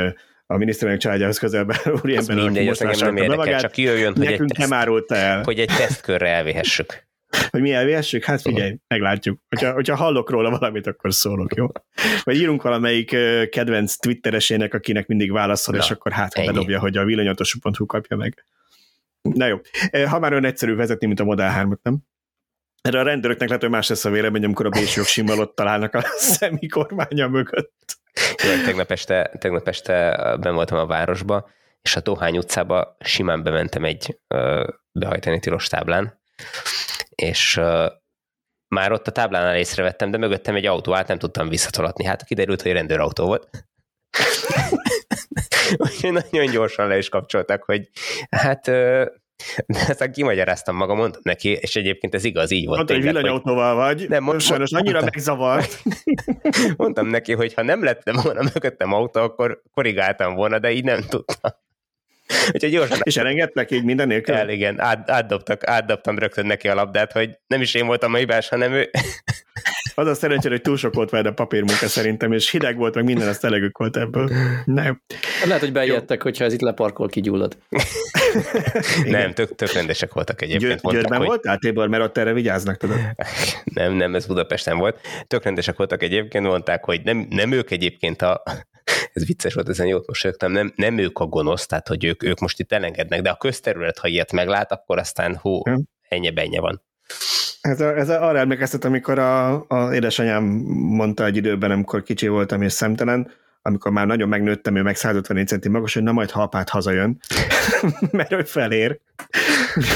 a 0.46 0.56
miniszterelnök 0.56 1.02
családjához 1.02 1.38
közelben 1.38 1.76
úriember, 2.02 2.36
mindegy, 2.36 2.68
az 2.68 2.82
engem 2.82 3.14
nem 3.14 3.16
érdekel, 3.16 3.60
csak 3.60 3.76
jöjjön, 3.76 4.14
hogy 4.16 4.26
egy, 4.26 4.42
teszt, 4.54 5.10
el. 5.10 5.42
hogy 5.42 5.58
egy 5.58 5.72
tesztkörre 5.76 6.28
elvihessük. 6.28 7.08
Hogy 7.50 7.60
mi 7.60 7.72
elvihessük? 7.72 8.24
Hát 8.24 8.40
figyelj, 8.40 8.76
meglátjuk. 8.88 9.40
Hogyha, 9.48 9.72
hogyha 9.72 9.96
hallok 9.96 10.30
róla 10.30 10.50
valamit, 10.50 10.86
akkor 10.86 11.14
szólok, 11.14 11.54
jó? 11.54 11.66
Vagy 12.22 12.36
írunk 12.36 12.62
valamelyik 12.62 13.16
kedvenc 13.50 13.96
twitteresének, 13.96 14.74
akinek 14.74 15.06
mindig 15.06 15.32
válaszol, 15.32 15.74
Na, 15.74 15.82
és 15.82 15.90
akkor 15.90 16.12
hát 16.12 16.34
ha 16.34 16.44
bedobja, 16.44 16.80
hogy 16.80 16.96
a 16.96 17.04
villanyatosú.hu 17.04 17.86
kapja 17.86 18.16
meg. 18.16 18.44
Na 19.22 19.46
jó, 19.46 19.56
ha 20.06 20.18
már 20.18 20.30
olyan 20.30 20.44
egyszerű 20.44 20.74
vezetni, 20.74 21.06
mint 21.06 21.20
a 21.20 21.24
Model 21.24 21.50
3 21.50 21.78
nem? 21.82 21.98
Erre 22.80 22.98
a 22.98 23.02
rendőröknek 23.02 23.48
lehet, 23.48 23.62
hogy 23.62 23.72
más 23.72 23.88
lesz 23.88 24.04
a 24.04 24.10
vélemény, 24.10 24.44
amikor 24.44 24.66
a 24.66 24.68
bésjog 24.68 25.06
simmal 25.06 25.38
ott 25.38 25.54
találnak 25.54 25.94
a 25.94 26.02
szemi 26.34 26.66
kormánya 26.66 27.28
mögött. 27.28 27.98
Jó, 28.44 28.64
tegnap 28.64 28.90
este, 28.90 29.30
tegnap 29.38 29.68
este 29.68 30.16
ben 30.40 30.54
voltam 30.54 30.78
a 30.78 30.86
városba, 30.86 31.50
és 31.82 31.96
a 31.96 32.00
Dohány 32.00 32.36
utcába 32.36 32.96
simán 33.00 33.42
bementem 33.42 33.84
egy 33.84 34.20
behajtani 34.92 35.38
tilos 35.38 35.68
táblán, 35.68 36.20
és 37.14 37.60
már 38.68 38.92
ott 38.92 39.06
a 39.06 39.12
táblánál 39.12 39.56
észrevettem, 39.56 40.10
de 40.10 40.18
mögöttem 40.18 40.54
egy 40.54 40.66
autó 40.66 40.94
állt, 40.94 41.08
nem 41.08 41.18
tudtam 41.18 41.48
visszatolatni. 41.48 42.04
Hát 42.04 42.24
kiderült, 42.24 42.62
hogy 42.62 42.72
rendőrautó 42.72 43.26
volt. 43.26 43.48
Úgyhogy 45.76 46.12
nagyon 46.12 46.50
gyorsan 46.50 46.88
le 46.88 46.98
is 46.98 47.08
kapcsoltak, 47.08 47.62
hogy 47.62 47.88
hát 48.30 48.70
de 49.66 49.78
aztán 49.88 50.12
kimagyaráztam 50.12 50.76
magam, 50.76 50.96
mondtam 50.96 51.20
neki, 51.24 51.48
és 51.48 51.76
egyébként 51.76 52.14
ez 52.14 52.24
igaz, 52.24 52.50
így 52.50 52.64
volt. 52.64 52.76
Mondta, 52.76 52.94
hogy 52.94 53.02
villanyautóval 53.02 53.74
vagy, 53.74 54.08
nem, 54.08 54.22
mond, 54.22 54.40
sajnos 54.40 54.72
annyira 54.72 55.00
mondtam, 55.00 55.10
megzavart. 55.14 55.82
Mondtam 56.76 57.06
neki, 57.06 57.32
hogy 57.32 57.54
ha 57.54 57.62
nem 57.62 57.84
lettem 57.84 58.16
volna 58.22 58.42
mögöttem 58.54 58.92
autó, 58.92 59.20
akkor 59.20 59.62
korrigáltam 59.74 60.34
volna, 60.34 60.58
de 60.58 60.70
így 60.70 60.84
nem 60.84 61.00
tudtam. 61.00 61.50
Úgyhogy 62.52 62.70
gyorsan. 62.70 62.98
És 63.02 63.16
elengedtek 63.16 63.70
így 63.70 63.84
minden 63.84 64.06
nélkül? 64.06 64.34
El, 64.34 64.48
igen, 64.48 64.80
át, 64.80 65.10
átdobtak, 65.10 65.66
átdobtam 65.66 66.18
rögtön 66.18 66.46
neki 66.46 66.68
a 66.68 66.74
labdát, 66.74 67.12
hogy 67.12 67.38
nem 67.46 67.60
is 67.60 67.74
én 67.74 67.86
voltam 67.86 68.14
a 68.14 68.16
hibás, 68.16 68.48
hanem 68.48 68.72
ő. 68.72 68.90
Az 69.94 70.06
a 70.06 70.14
szerencsére, 70.14 70.54
hogy 70.54 70.62
túl 70.62 70.76
sok 70.76 70.94
volt 70.94 71.10
vele 71.10 71.28
a 71.28 71.32
papírmunka 71.32 71.88
szerintem, 71.88 72.32
és 72.32 72.50
hideg 72.50 72.76
volt, 72.76 72.94
meg 72.94 73.04
minden, 73.04 73.28
azt 73.28 73.44
elegük 73.44 73.78
volt 73.78 73.96
ebből. 73.96 74.30
Nem. 74.64 75.02
Lehet, 75.44 75.60
hogy 75.60 75.72
beijedtek, 75.72 76.22
hogyha 76.22 76.44
ez 76.44 76.52
itt 76.52 76.60
leparkol, 76.60 77.08
kigyullad. 77.08 77.58
nem, 79.04 79.32
tök, 79.32 79.54
tök 79.54 79.72
rendesek 79.72 80.12
voltak 80.12 80.42
egyébként. 80.42 80.80
Győr, 80.80 80.92
Győrben 80.92 81.18
hogy... 81.18 81.26
voltál, 81.26 81.58
Tibor, 81.58 81.88
mert 81.88 82.02
ott 82.02 82.18
erre 82.18 82.32
vigyáznak, 82.32 82.76
tudod? 82.76 82.98
nem, 83.74 83.92
nem, 83.92 84.14
ez 84.14 84.26
Budapesten 84.26 84.78
volt. 84.78 85.00
Tök 85.26 85.44
rendesek 85.44 85.76
voltak 85.76 86.02
egyébként, 86.02 86.44
mondták, 86.44 86.84
hogy 86.84 87.00
nem, 87.04 87.26
nem 87.30 87.52
ők 87.52 87.70
egyébként 87.70 88.22
a, 88.22 88.42
ez 89.12 89.26
vicces 89.26 89.54
volt, 89.54 89.68
ezen 89.68 89.86
jót 89.86 90.06
mosolyogtam, 90.06 90.52
nem, 90.52 90.72
nem 90.76 90.98
ők 90.98 91.18
a 91.18 91.26
gonosz, 91.26 91.66
tehát 91.66 91.88
hogy 91.88 92.04
ők, 92.04 92.22
ők 92.22 92.38
most 92.38 92.60
itt 92.60 92.72
elengednek, 92.72 93.22
de 93.22 93.30
a 93.30 93.36
közterület, 93.36 93.98
ha 93.98 94.08
ilyet 94.08 94.32
meglát, 94.32 94.72
akkor 94.72 94.98
aztán 94.98 95.36
hú, 95.36 95.62
ennyi 96.08 96.30
bennye 96.30 96.60
van. 96.60 96.82
Ez, 97.60 97.80
a, 97.80 97.96
ez 97.96 98.08
a, 98.08 98.28
arra 98.28 98.38
emlékeztet, 98.38 98.84
amikor 98.84 99.18
a, 99.18 99.64
a 99.68 99.94
édesanyám 99.94 100.44
mondta 100.74 101.24
egy 101.24 101.36
időben, 101.36 101.70
amikor 101.70 102.02
kicsi 102.02 102.28
voltam 102.28 102.62
és 102.62 102.72
szemtelen, 102.72 103.30
amikor 103.62 103.92
már 103.92 104.06
nagyon 104.06 104.28
megnőttem, 104.28 104.76
ő 104.76 104.82
meg 104.82 104.96
154 104.96 105.48
centi 105.48 105.68
magas, 105.68 105.94
hogy 105.94 106.02
na 106.02 106.12
majd 106.12 106.30
ha 106.30 106.42
apát 106.42 106.68
hazajön, 106.68 107.18
mert 108.10 108.32
ő 108.32 108.42
felér, 108.42 109.00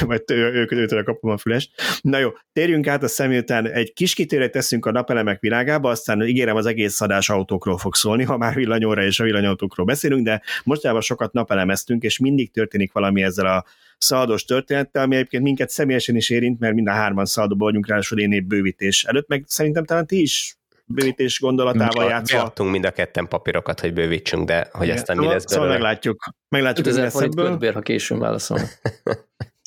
vagy 0.01 0.23
ők 0.29 0.73
őtől 0.73 1.05
kapom 1.05 1.31
a 1.31 1.37
fülest. 1.37 1.71
Na 2.01 2.19
jó, 2.19 2.31
térjünk 2.53 2.87
át 2.87 3.03
a 3.03 3.09
szem 3.09 3.33
után, 3.33 3.67
egy 3.67 3.93
kis 3.93 4.15
kitérőt 4.15 4.51
teszünk 4.51 4.87
a 4.87 4.91
napelemek 4.91 5.41
világába, 5.41 5.91
aztán 5.91 6.23
ígérem 6.23 6.57
az 6.57 6.67
egész 6.67 7.01
adás 7.01 7.29
autókról 7.31 7.79
fog 7.79 7.95
szólni, 7.95 8.23
ha 8.23 8.37
már 8.37 8.55
villanyóra 8.55 9.05
és 9.05 9.21
a 9.21 9.25
villanyautókról 9.25 9.87
beszélünk, 9.87 10.25
de 10.25 10.43
mostában 10.65 11.01
sokat 11.01 11.33
napelemeztünk, 11.33 12.03
és 12.03 12.19
mindig 12.19 12.51
történik 12.51 12.93
valami 12.93 13.23
ezzel 13.23 13.47
a 13.47 13.65
szalados 13.99 14.45
történettel, 14.45 15.03
ami 15.03 15.15
egyébként 15.15 15.43
minket 15.43 15.71
személyesen 15.71 16.17
is 16.17 16.31
érint, 16.31 16.61
mert 16.61 16.75
mind 16.75 16.89
a 16.89 16.93
hárman 16.93 17.25
szaladóban 17.25 17.67
vagyunk, 17.67 17.87
ráadásul 17.87 18.21
én 18.21 18.33
épp 18.33 18.45
bővítés 18.45 19.05
előtt, 19.05 19.29
meg 19.29 19.45
szerintem 19.47 19.85
talán 19.85 20.07
ti 20.07 20.21
is 20.21 20.57
bővítés 20.85 21.41
gondolatával 21.41 22.09
játszva. 22.09 22.39
Beadtunk 22.39 22.71
mind 22.71 22.85
a 22.85 22.91
ketten 22.91 23.29
papírokat, 23.29 23.81
hogy 23.81 23.93
bővítsünk, 23.93 24.47
de 24.47 24.69
hogy 24.73 24.87
Igen. 24.87 24.97
aztán 24.97 25.17
mi 25.17 25.27
lesz 25.27 25.45
szóval 25.47 25.67
belőle. 25.67 25.85
meglátjuk, 25.85 26.25
meglátjuk, 26.49 26.87
hogy 26.87 26.97
lesz 26.97 27.21
ebből. 27.21 27.57
Bér, 27.57 27.75
ha 27.75 27.81
későn 27.81 28.19
válaszol. 28.19 28.59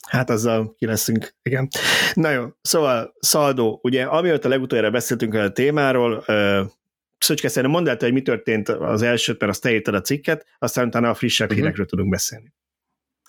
Hát 0.07 0.29
azzal 0.29 0.75
ki 0.77 0.85
leszünk, 0.85 1.35
igen. 1.41 1.67
Na 2.13 2.29
jó, 2.29 2.45
szóval 2.61 3.13
Szaldó, 3.19 3.79
ugye 3.83 4.03
amióta 4.03 4.47
a 4.47 4.51
legutoljára 4.51 4.91
beszéltünk 4.91 5.33
a 5.33 5.51
témáról, 5.51 6.23
Szöcske, 7.19 7.47
szerintem 7.47 7.71
mondd 7.71 7.89
el, 7.89 7.97
hogy 7.99 8.13
mi 8.13 8.21
történt 8.21 8.69
az 8.69 9.01
elsőt, 9.01 9.39
mert 9.39 9.51
azt 9.51 9.61
te 9.61 9.71
írtad 9.71 9.93
a 9.93 10.01
cikket, 10.01 10.45
aztán 10.59 10.87
utána 10.87 11.09
a 11.09 11.13
frissebb 11.13 11.47
uh-huh. 11.47 11.61
hírekről 11.61 11.85
tudunk 11.85 12.09
beszélni. 12.09 12.53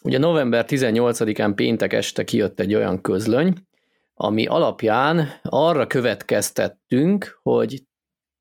Ugye 0.02 0.18
november 0.18 0.64
18-án 0.68 1.52
péntek 1.54 1.92
este 1.92 2.24
kijött 2.24 2.60
egy 2.60 2.74
olyan 2.74 3.00
közlöny, 3.00 3.54
ami 4.20 4.46
alapján 4.46 5.28
arra 5.42 5.86
következtettünk, 5.86 7.38
hogy 7.42 7.82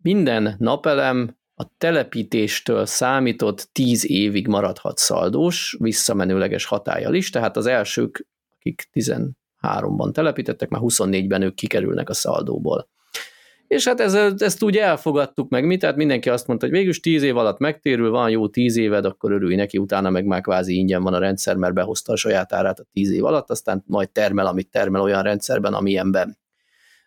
minden 0.03 0.55
napelem 0.57 1.37
a 1.53 1.65
telepítéstől 1.77 2.85
számított 2.85 3.69
10 3.71 4.09
évig 4.09 4.47
maradhat 4.47 4.97
szaldós, 4.97 5.75
visszamenőleges 5.79 6.65
hatája 6.65 7.13
is, 7.13 7.29
tehát 7.29 7.57
az 7.57 7.65
elsők, 7.65 8.27
akik 8.55 8.89
13-ban 8.93 10.11
telepítettek, 10.11 10.69
már 10.69 10.81
24-ben 10.83 11.41
ők 11.41 11.55
kikerülnek 11.55 12.09
a 12.09 12.13
szaldóból. 12.13 12.89
És 13.67 13.88
hát 13.88 13.99
ez, 13.99 14.13
ezt 14.38 14.63
úgy 14.63 14.77
elfogadtuk 14.77 15.49
meg 15.49 15.65
mi, 15.65 15.77
tehát 15.77 15.95
mindenki 15.95 16.30
azt 16.30 16.47
mondta, 16.47 16.65
hogy 16.65 16.75
végülis 16.75 16.99
tíz 16.99 17.23
év 17.23 17.38
alatt 17.38 17.60
megtérül, 17.60 18.10
van 18.10 18.30
jó 18.30 18.47
tíz 18.47 18.77
éved, 18.77 19.06
akkor 19.06 19.32
örülj 19.32 19.56
neki, 19.56 19.77
utána 19.77 20.10
meg 20.10 20.25
már 20.25 20.41
kvázi 20.41 20.75
ingyen 20.77 21.03
van 21.03 21.13
a 21.13 21.19
rendszer, 21.19 21.56
mert 21.56 21.73
behozta 21.73 22.13
a 22.13 22.15
saját 22.15 22.53
árát 22.53 22.80
a 22.80 22.86
tíz 22.93 23.12
év 23.12 23.25
alatt, 23.25 23.49
aztán 23.49 23.84
majd 23.86 24.10
termel, 24.10 24.45
amit 24.45 24.71
termel 24.71 25.01
olyan 25.01 25.23
rendszerben, 25.23 25.73
amilyenben. 25.73 26.38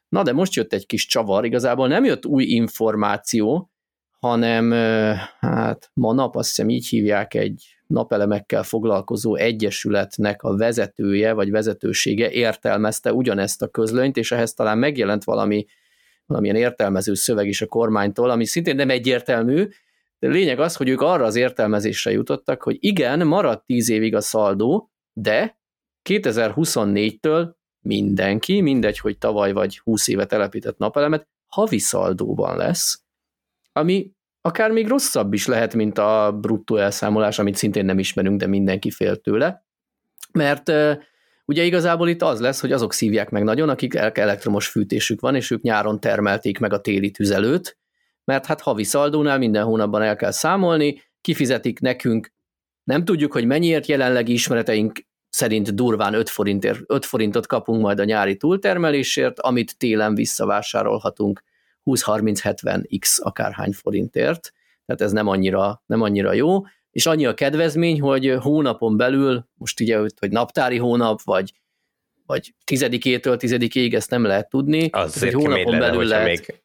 Na 0.08 0.22
de 0.22 0.32
most 0.32 0.54
jött 0.54 0.72
egy 0.72 0.86
kis 0.86 1.06
csavar, 1.06 1.44
igazából 1.44 1.88
nem 1.88 2.04
jött 2.04 2.26
új 2.26 2.44
információ, 2.44 3.70
hanem 4.18 4.72
hát 5.38 5.90
ma 5.94 6.12
nap 6.12 6.36
azt 6.36 6.48
hiszem 6.48 6.68
így 6.68 6.86
hívják 6.86 7.34
egy 7.34 7.64
napelemekkel 7.86 8.62
foglalkozó 8.62 9.34
egyesületnek 9.34 10.42
a 10.42 10.56
vezetője 10.56 11.32
vagy 11.32 11.50
vezetősége 11.50 12.30
értelmezte 12.30 13.12
ugyanezt 13.12 13.62
a 13.62 13.68
közlönyt, 13.68 14.16
és 14.16 14.32
ehhez 14.32 14.52
talán 14.52 14.78
megjelent 14.78 15.24
valami 15.24 15.66
valamilyen 16.30 16.56
értelmező 16.56 17.14
szöveg 17.14 17.46
is 17.46 17.62
a 17.62 17.66
kormánytól, 17.66 18.30
ami 18.30 18.44
szintén 18.44 18.76
nem 18.76 18.90
egyértelmű, 18.90 19.68
de 20.18 20.28
lényeg 20.28 20.60
az, 20.60 20.76
hogy 20.76 20.88
ők 20.88 21.00
arra 21.00 21.24
az 21.24 21.36
értelmezésre 21.36 22.10
jutottak, 22.10 22.62
hogy 22.62 22.76
igen, 22.80 23.26
maradt 23.26 23.66
10 23.66 23.88
évig 23.88 24.14
a 24.14 24.20
szaldó, 24.20 24.90
de 25.12 25.58
2024-től 26.08 27.52
mindenki, 27.80 28.60
mindegy, 28.60 28.98
hogy 28.98 29.18
tavaly 29.18 29.52
vagy 29.52 29.78
20 29.78 30.08
éve 30.08 30.26
telepített 30.26 30.78
napelemet, 30.78 31.28
havi 31.46 31.78
szaldóban 31.78 32.56
lesz, 32.56 33.02
ami 33.72 34.12
akár 34.40 34.70
még 34.70 34.88
rosszabb 34.88 35.32
is 35.32 35.46
lehet, 35.46 35.74
mint 35.74 35.98
a 35.98 36.38
bruttó 36.40 36.76
elszámolás, 36.76 37.38
amit 37.38 37.56
szintén 37.56 37.84
nem 37.84 37.98
ismerünk, 37.98 38.40
de 38.40 38.46
mindenki 38.46 38.90
fél 38.90 39.16
tőle, 39.16 39.66
mert 40.32 40.72
Ugye 41.50 41.62
igazából 41.62 42.08
itt 42.08 42.22
az 42.22 42.40
lesz, 42.40 42.60
hogy 42.60 42.72
azok 42.72 42.92
szívják 42.92 43.30
meg 43.30 43.42
nagyon, 43.42 43.68
akik 43.68 43.94
elektromos 43.94 44.68
fűtésük 44.68 45.20
van, 45.20 45.34
és 45.34 45.50
ők 45.50 45.62
nyáron 45.62 46.00
termelték 46.00 46.58
meg 46.58 46.72
a 46.72 46.80
téli 46.80 47.10
tüzelőt, 47.10 47.78
mert 48.24 48.46
hát 48.46 48.60
havi 48.60 48.84
szaldónál 48.84 49.38
minden 49.38 49.64
hónapban 49.64 50.02
el 50.02 50.16
kell 50.16 50.30
számolni, 50.30 51.02
kifizetik 51.20 51.80
nekünk, 51.80 52.32
nem 52.84 53.04
tudjuk, 53.04 53.32
hogy 53.32 53.44
mennyiért 53.44 53.86
jelenlegi 53.86 54.32
ismereteink 54.32 54.98
szerint 55.28 55.74
durván 55.74 56.14
5, 56.14 56.28
forintért, 56.28 56.80
5 56.86 57.04
forintot 57.04 57.46
kapunk 57.46 57.82
majd 57.82 57.98
a 57.98 58.04
nyári 58.04 58.36
túltermelésért, 58.36 59.40
amit 59.40 59.78
télen 59.78 60.14
visszavásárolhatunk 60.14 61.42
20-30-70x 61.84 63.20
akárhány 63.20 63.72
forintért, 63.72 64.52
tehát 64.86 65.00
ez 65.00 65.12
nem 65.12 65.26
annyira, 65.26 65.82
nem 65.86 66.00
annyira 66.00 66.32
jó, 66.32 66.62
és 66.90 67.06
annyi 67.06 67.26
a 67.26 67.34
kedvezmény, 67.34 68.00
hogy 68.00 68.36
hónapon 68.40 68.96
belül, 68.96 69.48
most 69.54 69.80
ugye, 69.80 69.98
hogy 69.98 70.30
naptári 70.30 70.76
hónap, 70.76 71.22
vagy 71.22 71.52
vagy 72.30 72.54
tizedikétől 72.64 73.36
tizedikéig 73.36 73.94
ezt 73.94 74.10
nem 74.10 74.24
lehet 74.24 74.48
tudni. 74.48 74.88
Az 74.92 75.22
egy 75.22 75.32
hónapon 75.32 75.72
lenne, 75.72 75.78
belül 75.78 76.04
lehet. 76.04 76.26
Még 76.26 76.60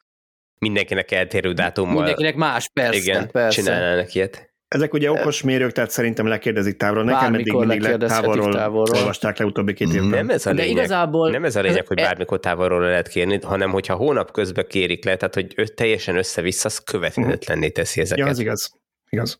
mindenkinek 0.59 1.11
eltérő 1.11 1.53
dátummal. 1.53 1.95
Mindenkinek 1.95 2.35
más, 2.35 2.69
persze. 2.73 2.97
Igen, 2.97 3.31
persze. 3.31 3.61
csinálnának 3.61 4.13
ilyet. 4.13 4.53
Ezek 4.67 4.93
ugye 4.93 5.11
okos 5.11 5.41
mérők, 5.41 5.71
tehát 5.71 5.89
szerintem 5.89 6.27
lekérdezik 6.27 6.77
távolról. 6.77 7.03
Nekem 7.03 7.33
eddig 7.33 7.53
mindig 7.53 7.81
távolról, 7.81 8.53
távolról 8.53 8.97
olvasták 8.97 9.37
le 9.37 9.45
utóbbi 9.45 9.73
két 9.73 9.93
évben. 9.93 10.09
Nem 10.09 10.29
ez 10.29 10.45
a 10.45 10.49
lényeg, 10.49 10.65
De 10.65 10.71
igazából... 10.71 11.29
nem 11.29 11.45
ez 11.45 11.55
a 11.55 11.61
lényeg, 11.61 11.87
hogy 11.87 11.99
e- 11.99 12.03
bármikor 12.03 12.39
távolról 12.39 12.81
le 12.81 12.89
lehet 12.89 13.07
kérni, 13.07 13.39
hanem 13.43 13.71
hogyha 13.71 13.95
hónap 13.95 14.31
közben 14.31 14.65
kérik 14.67 15.05
le, 15.05 15.15
tehát 15.15 15.35
hogy 15.35 15.73
teljesen 15.73 16.17
össze-vissza, 16.17 16.67
az 16.67 16.77
követhetetlenné 16.77 17.69
teszi 17.69 18.01
ezeket. 18.01 18.25
Ja, 18.25 18.31
az 18.31 18.39
igaz. 18.39 18.71
igaz. 19.09 19.39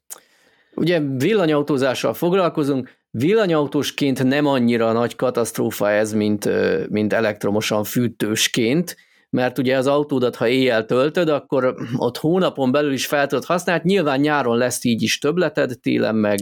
Ugye 0.75 0.99
villanyautózással 1.17 2.13
foglalkozunk, 2.13 2.89
villanyautósként 3.11 4.23
nem 4.23 4.45
annyira 4.45 4.91
nagy 4.91 5.15
katasztrófa 5.15 5.89
ez, 5.89 6.13
mint, 6.13 6.49
mint 6.89 7.13
elektromosan 7.13 7.83
fűtősként, 7.83 8.95
mert 9.29 9.57
ugye 9.57 9.77
az 9.77 9.87
autódat, 9.87 10.35
ha 10.35 10.47
éjjel 10.47 10.85
töltöd, 10.85 11.29
akkor 11.29 11.75
ott 11.95 12.17
hónapon 12.17 12.71
belül 12.71 12.93
is 12.93 13.05
fel 13.05 13.27
tudod 13.27 13.45
használni, 13.45 13.81
nyilván 13.85 14.19
nyáron 14.19 14.57
lesz 14.57 14.83
így 14.83 15.01
is 15.01 15.17
többleted, 15.17 15.79
télen 15.79 16.15
meg, 16.15 16.39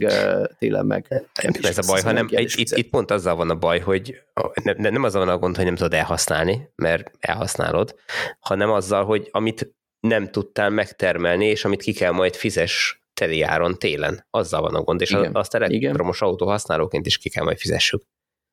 télen 0.58 0.86
meg. 0.86 1.06
Nem 1.42 1.52
ez 1.62 1.78
a 1.78 1.82
baj, 1.86 2.02
hanem 2.02 2.26
itt, 2.30 2.50
itt, 2.54 2.76
itt, 2.76 2.90
pont 2.90 3.10
azzal 3.10 3.36
van 3.36 3.50
a 3.50 3.54
baj, 3.54 3.78
hogy 3.78 4.20
ne, 4.62 4.90
nem 4.90 5.02
azzal 5.02 5.24
van 5.24 5.34
a 5.34 5.38
gond, 5.38 5.56
hogy 5.56 5.64
nem 5.64 5.74
tudod 5.74 5.94
elhasználni, 5.94 6.68
mert 6.74 7.10
elhasználod, 7.20 7.94
hanem 8.40 8.70
azzal, 8.70 9.04
hogy 9.04 9.28
amit 9.30 9.74
nem 10.00 10.30
tudtál 10.30 10.70
megtermelni, 10.70 11.46
és 11.46 11.64
amit 11.64 11.82
ki 11.82 11.92
kell 11.92 12.12
majd 12.12 12.34
fizes 12.34 13.03
teli 13.14 13.42
áron 13.42 13.74
télen. 13.78 14.26
Azzal 14.30 14.60
van 14.60 14.74
a 14.74 14.82
gond, 14.82 15.00
és 15.00 15.10
Igen. 15.10 15.34
azt 15.34 15.54
elektromos 15.54 16.16
Igen. 16.16 16.28
autó 16.28 16.46
használóként 16.46 17.06
is 17.06 17.18
ki 17.18 17.28
kell 17.30 17.44
majd 17.44 17.58
fizessük. 17.58 18.02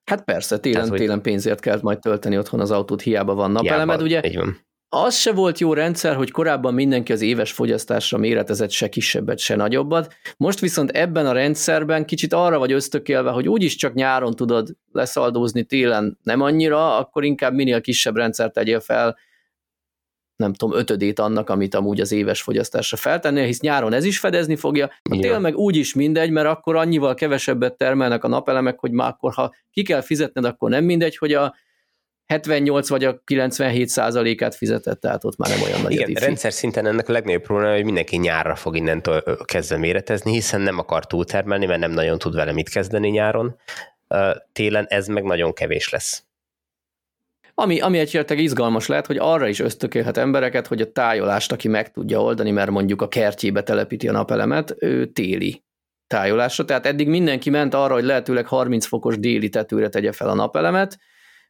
Hát 0.04 0.24
persze, 0.24 0.58
télen, 0.58 0.78
Tehát, 0.78 0.90
hogy... 0.90 1.00
télen 1.00 1.22
pénzért 1.22 1.60
kell 1.60 1.80
majd 1.82 2.00
tölteni 2.00 2.38
otthon 2.38 2.60
az 2.60 2.72
autót, 2.72 3.02
hiába 3.02 3.34
van 3.34 3.52
napelemed, 3.52 4.02
ugye? 4.02 4.22
Így 4.26 4.36
van. 4.36 4.70
Az 4.94 5.16
se 5.16 5.34
volt 5.34 5.60
jó 5.60 5.74
rendszer, 5.74 6.16
hogy 6.16 6.32
korábban 6.32 6.74
mindenki 6.74 7.12
az 7.12 7.22
éves 7.22 7.52
fogyasztásra 7.52 8.18
méretezett 8.18 8.72
se 8.72 8.90
kisebbet, 8.90 9.40
se 9.40 9.56
nagyobbat. 9.56 10.14
Most 10.38 10.60
viszont 10.60 10.90
ebben 10.90 11.26
a 11.26 11.32
rendszerben 11.32 12.06
kicsit 12.06 12.34
arra 12.34 12.60
vagy 12.60 12.72
ösztökélve, 12.72 13.30
hogy 13.30 13.48
úgyis 13.48 13.76
csak 13.76 13.94
nyáron 13.94 14.36
tudod 14.36 14.70
leszaldózni, 14.92 15.64
télen 15.64 16.18
nem 16.24 16.42
annyira, 16.42 16.98
akkor 16.98 17.24
inkább 17.24 17.54
minél 17.54 17.82
kisebb 17.82 18.16
rendszert 18.16 18.54
tegyél 18.54 18.80
fel, 18.80 19.18
nem 20.42 20.54
tudom, 20.54 20.80
ötödét 20.80 21.20
annak, 21.20 21.50
amit 21.50 21.76
amúgy 21.76 22.02
az 22.02 22.12
éves 22.12 22.42
fogyasztásra 22.42 22.98
feltennél, 22.98 23.46
hisz 23.46 23.60
nyáron 23.60 23.94
ez 23.94 24.04
is 24.04 24.20
fedezni 24.20 24.56
fogja, 24.56 24.86
a 24.86 25.18
tél 25.20 25.40
meg 25.40 25.56
úgy 25.56 25.76
is 25.76 25.94
mindegy, 25.94 26.32
mert 26.32 26.48
akkor 26.48 26.76
annyival 26.76 27.14
kevesebbet 27.14 27.78
termelnek 27.78 28.24
a 28.24 28.28
napelemek, 28.28 28.80
hogy 28.80 28.92
már 28.92 29.10
akkor, 29.10 29.34
ha 29.34 29.54
ki 29.72 29.84
kell 29.84 30.02
fizetned, 30.02 30.46
akkor 30.46 30.70
nem 30.70 30.84
mindegy, 30.84 31.18
hogy 31.18 31.34
a 31.34 31.56
78 32.26 32.90
vagy 32.90 33.04
a 33.04 33.22
97 33.26 33.88
százalékát 33.88 34.56
fizetett, 34.56 35.00
tehát 35.00 35.24
ott 35.24 35.38
már 35.38 35.50
nem 35.50 35.62
olyan 35.62 35.82
nagy 35.82 35.92
Igen, 35.92 36.12
a 36.16 36.20
rendszer 36.20 36.54
szinten 36.54 36.86
ennek 36.86 37.10
a 37.10 37.12
legnagyobb 37.12 37.42
probléma, 37.42 37.74
hogy 37.74 37.84
mindenki 37.84 38.18
nyárra 38.18 38.56
fog 38.56 38.76
innentől 38.76 39.24
kezdve 39.46 39.78
méretezni, 39.78 40.32
hiszen 40.32 40.62
nem 40.62 40.80
akar 40.80 41.06
túltermelni, 41.06 41.66
mert 41.66 41.80
nem 41.80 41.92
nagyon 41.92 42.18
tud 42.18 42.36
vele 42.36 42.52
mit 42.52 42.70
kezdeni 42.70 43.10
nyáron. 43.10 43.56
Télen 44.52 44.86
ez 44.90 45.08
meg 45.08 45.24
nagyon 45.24 45.54
kevés 45.54 45.90
lesz. 45.90 46.24
Ami, 47.62 47.80
ami 47.80 47.98
egyértek 47.98 48.40
izgalmas 48.40 48.88
lehet, 48.88 49.08
hogy 49.08 49.18
arra 49.18 49.48
is 49.48 49.60
ösztökélhet 49.60 50.18
embereket, 50.18 50.68
hogy 50.68 50.82
a 50.82 50.92
tájolást, 50.92 51.52
aki 51.52 51.68
meg 51.68 51.92
tudja 51.92 52.22
oldani, 52.22 52.52
mert 52.52 52.72
mondjuk 52.72 53.02
a 53.02 53.08
kertjébe 53.08 53.64
telepíti 53.64 54.08
a 54.08 54.12
napelemet, 54.12 54.76
ő 54.80 55.06
téli 55.06 55.64
tájolásra. 56.08 56.66
Tehát 56.66 56.86
eddig 56.86 57.08
mindenki 57.08 57.50
ment 57.50 57.74
arra, 57.74 57.94
hogy 57.94 58.04
lehetőleg 58.04 58.48
30 58.48 58.86
fokos 58.86 59.20
déli 59.20 59.50
tetőre 59.50 59.90
tegye 59.90 60.12
fel 60.12 60.30
a 60.30 60.34
napelemet, 60.34 60.98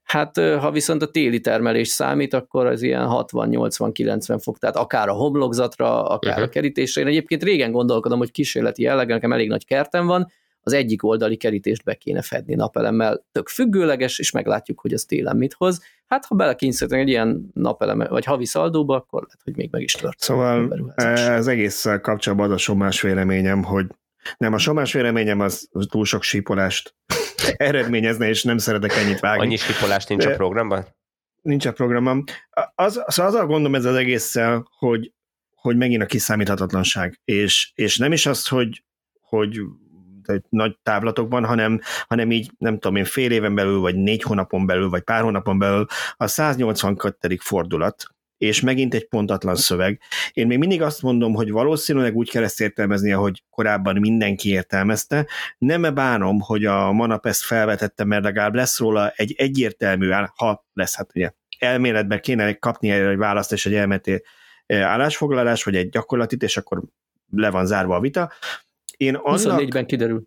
Hát 0.04 0.38
ha 0.38 0.72
viszont 0.72 1.02
a 1.02 1.12
téli 1.12 1.40
termelés 1.40 1.88
számít, 1.88 2.34
akkor 2.34 2.66
az 2.66 2.82
ilyen 2.82 3.08
60-80-90 3.10 4.40
fok, 4.42 4.58
tehát 4.60 4.76
akár 4.76 5.10
a 5.10 5.14
homlokzatra, 5.14 6.04
akár 6.04 6.32
uh-huh. 6.32 6.48
a 6.48 6.50
kerítésre. 6.50 7.02
Én 7.02 7.08
egyébként 7.08 7.44
régen 7.44 7.72
gondolkodom, 7.72 8.18
hogy 8.18 8.32
kísérleti 8.32 8.82
jelleggel, 8.82 9.16
nekem 9.16 9.34
elég 9.34 9.50
nagy 9.50 9.66
kertem 9.66 10.06
van, 10.06 10.32
az 10.64 10.74
egyik 10.74 11.04
oldali 11.04 11.38
kerítést 11.38 11.84
be 11.84 11.96
kéne 11.96 12.22
fedni 12.22 12.56
napelemmel, 12.56 13.26
tök 13.32 13.48
függőleges, 13.48 14.20
és 14.20 14.32
meglátjuk, 14.32 14.80
hogy 14.80 14.94
az 14.94 15.06
télen 15.06 15.38
mit 15.38 15.54
hoz. 15.54 15.82
Hát, 16.12 16.26
ha 16.26 16.36
belekényszeríteni 16.36 17.02
egy 17.02 17.08
ilyen 17.08 17.52
napeleme, 17.54 18.08
vagy 18.08 18.26
havi 18.26 18.46
szaldóba, 18.46 18.96
akkor 18.96 19.24
lehet, 19.24 19.40
hogy 19.44 19.56
még 19.56 19.70
meg 19.72 19.82
is 19.82 19.94
tört. 19.94 20.20
Szóval 20.20 20.94
ez 20.96 21.48
egész 21.48 21.86
kapcsolatban 22.02 22.48
az 22.48 22.56
a 22.56 22.58
somás 22.58 23.02
véleményem, 23.02 23.64
hogy 23.64 23.86
nem, 24.38 24.54
a 24.54 24.58
somás 24.58 24.94
véleményem 24.94 25.40
az 25.40 25.70
túl 25.90 26.06
sok 26.06 26.24
sípolást 26.24 26.96
eredményezne, 27.58 28.28
és 28.28 28.44
nem 28.44 28.58
szeretek 28.58 28.96
ennyit 28.96 29.20
vágni. 29.20 29.46
Annyi 29.46 29.56
sípolást 29.56 30.10
nincs 30.10 30.24
De 30.24 30.32
a 30.32 30.36
programban? 30.36 30.86
Nincs 31.42 31.66
a 31.66 31.72
programban. 31.72 32.24
Az, 32.76 33.04
szóval 33.08 33.32
az 33.32 33.40
a 33.40 33.46
gondom 33.46 33.76
ez 33.76 33.86
az 33.86 33.96
egésszel, 33.96 34.68
hogy, 34.78 35.14
hogy 35.56 35.78
megint 35.78 36.02
a 36.02 36.06
kiszámíthatatlanság, 36.06 37.20
és, 37.26 37.72
és 37.76 37.98
nem 37.98 38.12
is 38.12 38.26
az, 38.26 38.48
hogy, 38.48 38.84
hogy 39.20 39.60
nagy 40.50 40.78
távlatokban, 40.84 41.46
hanem, 41.46 41.80
hanem 42.08 42.32
így, 42.32 42.52
nem 42.58 42.74
tudom 42.80 42.96
én, 42.96 43.06
fél 43.06 43.32
éven 43.32 43.56
belül, 43.56 43.80
vagy 43.80 43.96
négy 43.96 44.22
hónapon 44.22 44.66
belül, 44.66 44.90
vagy 44.90 45.02
pár 45.02 45.22
hónapon 45.22 45.60
belül 45.60 45.86
a 46.18 46.28
182. 46.28 47.38
fordulat 47.40 48.06
és 48.42 48.62
megint 48.62 48.94
egy 48.94 49.08
pontatlan 49.08 49.56
szöveg. 49.56 50.02
Én 50.34 50.48
még 50.48 50.58
mindig 50.58 50.82
azt 50.82 51.02
mondom, 51.02 51.34
hogy 51.34 51.52
valószínűleg 51.52 52.16
úgy 52.16 52.30
kell 52.30 52.44
ezt 52.44 52.62
értelmezni, 52.62 53.12
ahogy 53.12 53.44
korábban 53.50 53.98
mindenki 54.00 54.50
értelmezte. 54.50 55.28
Nem 55.58 55.94
bánom, 55.94 56.40
hogy 56.40 56.66
a 56.66 56.92
Manap 56.92 57.26
ezt 57.26 57.44
felvetette, 57.44 58.04
mert 58.04 58.24
legalább 58.24 58.56
lesz 58.56 58.80
róla 58.80 59.10
egy 59.10 59.34
egyértelmű, 59.38 60.10
ha 60.36 60.66
lesz, 60.74 60.96
hát 60.96 61.12
ugye 61.16 61.32
elméletben 61.60 62.22
kéne 62.22 62.54
kapni 62.54 62.90
egy 62.90 63.18
választ 63.18 63.52
és 63.52 63.66
egy 63.66 63.74
elméleté 63.74 64.22
állásfoglalás, 64.68 65.64
vagy 65.64 65.76
egy 65.76 65.90
gyakorlatit, 65.90 66.44
és 66.44 66.58
akkor 66.58 66.82
le 67.32 67.50
van 67.50 67.66
zárva 67.66 67.96
a 67.96 68.00
vita. 68.00 68.32
Én 69.02 69.16
annak... 69.16 69.62
24-ben 69.62 69.86
kiderül. 69.86 70.24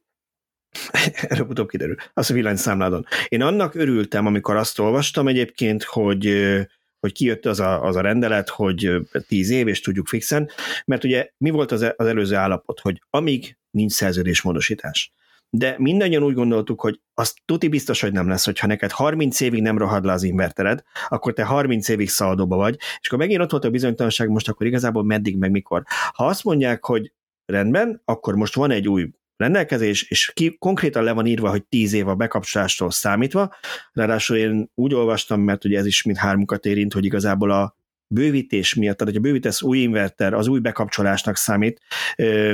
Előbb-utóbb 1.29 1.69
kiderül. 1.69 1.97
Az 2.15 2.31
a 2.31 2.35
villanyszámládon. 2.35 3.07
Én 3.29 3.43
annak 3.43 3.75
örültem, 3.75 4.27
amikor 4.27 4.57
azt 4.57 4.79
olvastam 4.79 5.29
egyébként, 5.29 5.83
hogy 5.83 6.53
hogy 7.01 7.13
kijött 7.13 7.47
az 7.47 7.61
a, 7.61 7.83
az 7.83 7.97
a 7.97 8.01
rendelet, 8.01 8.49
hogy 8.49 8.91
tíz 9.29 9.51
év, 9.51 9.69
és 9.69 9.81
tudjuk 9.81 10.07
fixen, 10.07 10.51
mert 10.85 11.05
ugye 11.05 11.31
mi 11.39 11.51
volt 11.51 11.73
az, 11.73 11.93
az 11.97 12.07
előző 12.07 12.35
állapot, 12.35 12.81
hogy 12.81 13.03
amíg 13.11 13.57
nincs 13.71 13.93
szerződésmódosítás, 13.93 15.13
de 15.51 15.75
mindannyian 15.79 16.23
úgy 16.23 16.35
gondoltuk, 16.35 16.81
hogy 16.81 17.01
az 17.15 17.35
tuti 17.45 17.69
biztos, 17.69 18.01
hogy 18.01 18.13
nem 18.13 18.29
lesz, 18.29 18.45
hogyha 18.45 18.67
neked 18.67 18.91
30 18.91 19.41
évig 19.41 19.63
nem 19.63 19.79
rohad 19.79 20.05
le 20.05 20.13
az 20.13 20.23
invertered, 20.23 20.83
akkor 21.09 21.33
te 21.33 21.45
30 21.45 21.89
évig 21.89 22.09
szaldóba 22.09 22.57
vagy, 22.57 22.77
és 23.01 23.07
akkor 23.07 23.19
megint 23.19 23.41
ott 23.41 23.51
volt 23.51 23.65
a 23.65 23.71
bizonytalanság, 23.71 24.29
most 24.29 24.49
akkor 24.49 24.67
igazából 24.67 25.05
meddig, 25.05 25.37
meg 25.37 25.51
mikor. 25.51 25.83
Ha 26.13 26.27
azt 26.27 26.45
mondják, 26.45 26.85
hogy 26.85 27.13
rendben, 27.47 28.03
akkor 28.05 28.35
most 28.35 28.55
van 28.55 28.71
egy 28.71 28.89
új 28.89 29.11
rendelkezés, 29.37 30.03
és 30.03 30.33
ki, 30.35 30.57
konkrétan 30.59 31.05
le 31.05 31.13
van 31.13 31.27
írva, 31.27 31.51
hogy 31.51 31.65
10 31.65 31.93
év 31.93 32.09
a 32.09 32.15
bekapcsolástól 32.15 32.91
számítva, 32.91 33.55
ráadásul 33.93 34.37
én 34.37 34.71
úgy 34.75 34.95
olvastam, 34.95 35.41
mert 35.41 35.65
ugye 35.65 35.79
ez 35.79 35.87
is 35.87 36.03
mind 36.03 36.17
hármukat 36.17 36.67
érint, 36.67 36.93
hogy 36.93 37.05
igazából 37.05 37.51
a 37.51 37.77
bővítés 38.07 38.75
miatt, 38.75 38.97
tehát 38.97 39.13
hogy 39.13 39.23
a 39.23 39.27
bővítesz 39.27 39.63
új 39.63 39.79
inverter, 39.79 40.35
az 40.35 40.47
új 40.47 40.61
bekapcsolásnak 40.61 41.37
számít, 41.37 41.81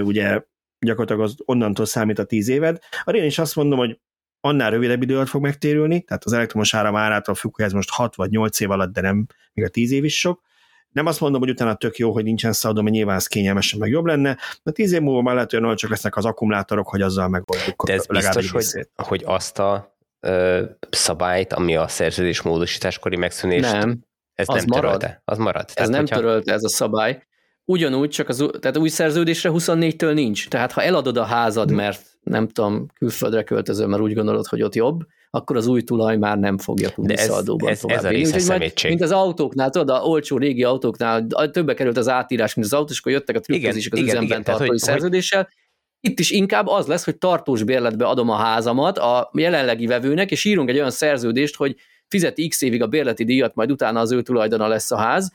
ugye 0.02 0.42
gyakorlatilag 0.78 1.22
az 1.22 1.34
onnantól 1.44 1.86
számít 1.86 2.18
a 2.18 2.24
10 2.24 2.48
éved. 2.48 2.78
A 3.04 3.10
én 3.10 3.24
is 3.24 3.38
azt 3.38 3.56
mondom, 3.56 3.78
hogy 3.78 4.00
annál 4.40 4.70
rövidebb 4.70 5.02
idő 5.02 5.14
alatt 5.14 5.28
fog 5.28 5.42
megtérülni, 5.42 6.02
tehát 6.02 6.24
az 6.24 6.32
elektromos 6.32 6.74
áram 6.74 6.96
árától 6.96 7.34
függ, 7.34 7.54
hogy 7.56 7.64
ez 7.64 7.72
most 7.72 7.90
6 7.90 8.14
vagy 8.14 8.30
8 8.30 8.60
év 8.60 8.70
alatt, 8.70 8.92
de 8.92 9.00
nem, 9.00 9.26
még 9.52 9.64
a 9.64 9.68
10 9.68 9.90
év 9.90 10.04
is 10.04 10.18
sok, 10.18 10.42
nem 10.92 11.06
azt 11.06 11.20
mondom, 11.20 11.40
hogy 11.40 11.50
utána 11.50 11.74
tök 11.74 11.96
jó, 11.96 12.12
hogy 12.12 12.24
nincsen 12.24 12.52
szaladó, 12.52 12.82
mert 12.82 12.94
nyilván 12.94 13.16
ez 13.16 13.26
kényelmesen 13.26 13.78
meg 13.78 13.90
jobb 13.90 14.04
lenne, 14.04 14.36
de 14.62 14.70
tíz 14.70 14.92
év 14.92 15.00
múlva 15.00 15.22
már 15.22 15.34
lehet, 15.34 15.52
hogy 15.52 15.74
csak 15.74 15.90
lesznek 15.90 16.16
az 16.16 16.24
akkumulátorok, 16.24 16.88
hogy 16.88 17.02
azzal 17.02 17.28
megoldjuk. 17.28 17.84
De 17.84 17.92
ez 17.92 18.06
biztos, 18.06 18.50
hogy, 18.50 18.64
hogy 18.96 19.22
azt 19.26 19.58
a 19.58 19.96
ö, 20.20 20.64
szabályt, 20.90 21.52
ami 21.52 21.76
a 21.76 21.88
szerződés 21.88 22.42
módosításkori 22.42 23.16
megszűnést, 23.16 23.72
nem, 23.72 23.98
ez 24.34 24.48
az 24.48 24.54
nem 24.54 24.64
marad. 24.68 24.82
törölte. 24.82 25.22
Az 25.24 25.38
marad. 25.38 25.64
Ez 25.66 25.74
Tehát, 25.74 25.90
nem 25.90 26.00
hogyha... 26.00 26.16
törölte 26.16 26.52
ez 26.52 26.64
a 26.64 26.68
szabály. 26.68 27.22
Ugyanúgy, 27.64 28.10
csak 28.10 28.28
az, 28.28 28.48
tehát 28.60 28.76
új 28.76 28.88
szerződésre 28.88 29.50
24-től 29.52 30.12
nincs. 30.14 30.48
Tehát 30.48 30.72
ha 30.72 30.82
eladod 30.82 31.16
a 31.16 31.24
házad, 31.24 31.70
mert 31.70 32.18
nem 32.22 32.48
tudom, 32.48 32.86
külföldre 32.94 33.42
költözöl, 33.42 33.86
mert 33.86 34.02
úgy 34.02 34.14
gondolod, 34.14 34.46
hogy 34.46 34.62
ott 34.62 34.74
jobb, 34.74 35.02
akkor 35.30 35.56
az 35.56 35.66
új 35.66 35.82
tulaj 35.82 36.16
már 36.16 36.38
nem 36.38 36.58
fogja 36.58 36.88
tudni 36.88 37.14
De 37.14 37.20
ez, 37.20 37.28
szaldóban 37.28 37.70
ez, 37.70 38.04
a 38.04 38.08
része 38.08 38.58
mint, 38.58 38.82
mint 38.82 39.00
az 39.00 39.10
autóknál, 39.10 39.70
tudod, 39.70 39.90
a 39.90 40.02
olcsó 40.02 40.38
régi 40.38 40.64
autóknál 40.64 41.26
többe 41.50 41.74
került 41.74 41.96
az 41.96 42.08
átírás, 42.08 42.54
mint 42.54 42.66
az 42.66 42.72
autós, 42.72 42.98
akkor 42.98 43.12
jöttek 43.12 43.36
a 43.36 43.40
trükközések 43.40 43.92
az 43.92 43.98
igen, 43.98 44.10
üzemben 44.10 44.40
igen, 44.40 44.42
tartói 44.42 44.66
tehát, 44.66 44.80
szerződéssel. 44.80 45.48
Itt 46.00 46.18
is 46.18 46.30
inkább 46.30 46.66
az 46.66 46.86
lesz, 46.86 47.04
hogy 47.04 47.18
tartós 47.18 47.62
bérletbe 47.62 48.06
adom 48.06 48.28
a 48.28 48.36
házamat 48.36 48.98
a 48.98 49.30
jelenlegi 49.34 49.86
vevőnek, 49.86 50.30
és 50.30 50.44
írunk 50.44 50.68
egy 50.68 50.76
olyan 50.76 50.90
szerződést, 50.90 51.56
hogy 51.56 51.76
fizet 52.08 52.38
x 52.48 52.62
évig 52.62 52.82
a 52.82 52.86
bérleti 52.86 53.24
díjat, 53.24 53.54
majd 53.54 53.70
utána 53.70 54.00
az 54.00 54.12
ő 54.12 54.22
tulajdona 54.22 54.68
lesz 54.68 54.90
a 54.90 54.96
ház, 54.96 55.32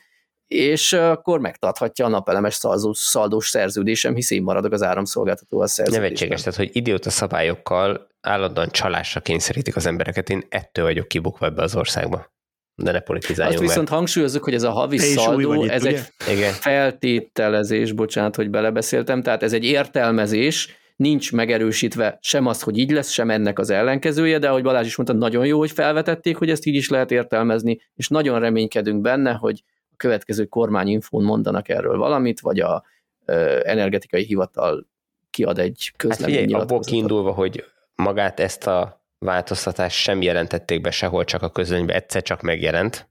és 0.47 0.93
akkor 0.93 1.39
megtarthatja 1.39 2.05
a 2.05 2.09
napelemes 2.09 2.53
szaldós, 2.53 2.97
szaldós 2.97 3.47
szerződésem, 3.47 4.15
hisz 4.15 4.31
én 4.31 4.43
maradok 4.43 4.71
az 4.71 4.83
áramszolgáltatóval 4.83 5.67
szerződésben. 5.67 6.03
Nevetséges, 6.03 6.39
tehát 6.41 6.57
hogy 6.57 6.69
idióta 6.73 7.09
szabályokkal 7.09 8.07
állandóan 8.21 8.69
csalásra 8.69 9.21
kényszerítik 9.21 9.75
az 9.75 9.85
embereket, 9.85 10.29
én 10.29 10.43
ettől 10.49 10.85
vagyok 10.85 11.07
kibukva 11.07 11.45
ebbe 11.45 11.61
az 11.61 11.75
országba. 11.75 12.33
De 12.75 12.91
ne 12.91 12.99
politizáljunk 12.99 13.59
Azt 13.59 13.67
viszont 13.67 13.89
mert... 13.89 13.99
hangsúlyozzuk, 13.99 14.43
hogy 14.43 14.53
ez 14.53 14.63
a 14.63 14.71
havi 14.71 14.97
szaldó, 14.97 15.63
ez 15.63 15.83
ugye? 15.83 15.97
egy 15.97 16.33
Igen. 16.33 16.53
feltételezés, 16.53 17.91
bocsánat, 17.91 18.35
hogy 18.35 18.49
belebeszéltem, 18.49 19.21
tehát 19.21 19.43
ez 19.43 19.53
egy 19.53 19.63
értelmezés, 19.63 20.69
nincs 20.95 21.31
megerősítve 21.31 22.17
sem 22.21 22.45
az, 22.45 22.61
hogy 22.61 22.77
így 22.77 22.91
lesz, 22.91 23.09
sem 23.09 23.29
ennek 23.29 23.59
az 23.59 23.69
ellenkezője, 23.69 24.39
de 24.39 24.49
ahogy 24.49 24.63
Balázs 24.63 24.85
is 24.85 24.95
mondta, 24.95 25.15
nagyon 25.15 25.45
jó, 25.45 25.57
hogy 25.57 25.71
felvetették, 25.71 26.37
hogy 26.37 26.49
ezt 26.49 26.65
így 26.65 26.75
is 26.75 26.89
lehet 26.89 27.11
értelmezni, 27.11 27.77
és 27.93 28.07
nagyon 28.07 28.39
reménykedünk 28.39 29.01
benne, 29.01 29.31
hogy 29.31 29.63
a 29.95 29.97
következő 29.97 30.45
kormányinfón 30.45 31.23
mondanak 31.23 31.69
erről 31.69 31.97
valamit, 31.97 32.39
vagy 32.39 32.59
a 32.59 32.83
ö, 33.25 33.59
energetikai 33.63 34.23
hivatal 34.23 34.87
kiad 35.29 35.59
egy 35.59 35.91
közlemény 35.97 36.53
hát 36.53 36.61
abból 36.61 36.79
kiindulva, 36.79 37.31
hogy 37.31 37.63
magát 37.95 38.39
ezt 38.39 38.67
a 38.67 39.03
változtatást 39.19 39.97
sem 39.97 40.21
jelentették 40.21 40.81
be 40.81 40.91
sehol, 40.91 41.23
csak 41.23 41.41
a 41.41 41.49
közönybe 41.49 41.93
egyszer 41.93 42.21
csak 42.21 42.41
megjelent, 42.41 43.09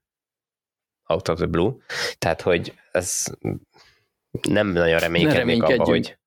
out 1.06 1.28
of 1.28 1.36
the 1.36 1.46
blue, 1.46 1.72
tehát 2.18 2.40
hogy 2.40 2.74
ez 2.92 3.24
nem 4.48 4.66
nagyon 4.66 4.98
reménykednék 4.98 5.62
abba, 5.62 5.84
hogy 5.84 6.18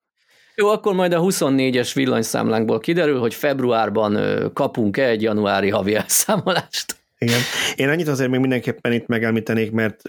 jó, 0.55 0.67
akkor 0.69 0.93
majd 0.93 1.13
a 1.13 1.21
24-es 1.21 1.91
villanyszámlánkból 1.93 2.79
kiderül, 2.79 3.19
hogy 3.19 3.33
februárban 3.33 4.19
kapunk-e 4.53 5.07
egy 5.07 5.21
januári 5.21 5.69
havi 5.69 5.95
elszámolást. 5.95 6.95
Igen. 7.17 7.39
Én 7.75 7.89
annyit 7.89 8.07
azért 8.07 8.29
még 8.29 8.39
mindenképpen 8.39 8.91
itt 8.91 9.07
megelmítenék, 9.07 9.71
mert 9.71 10.01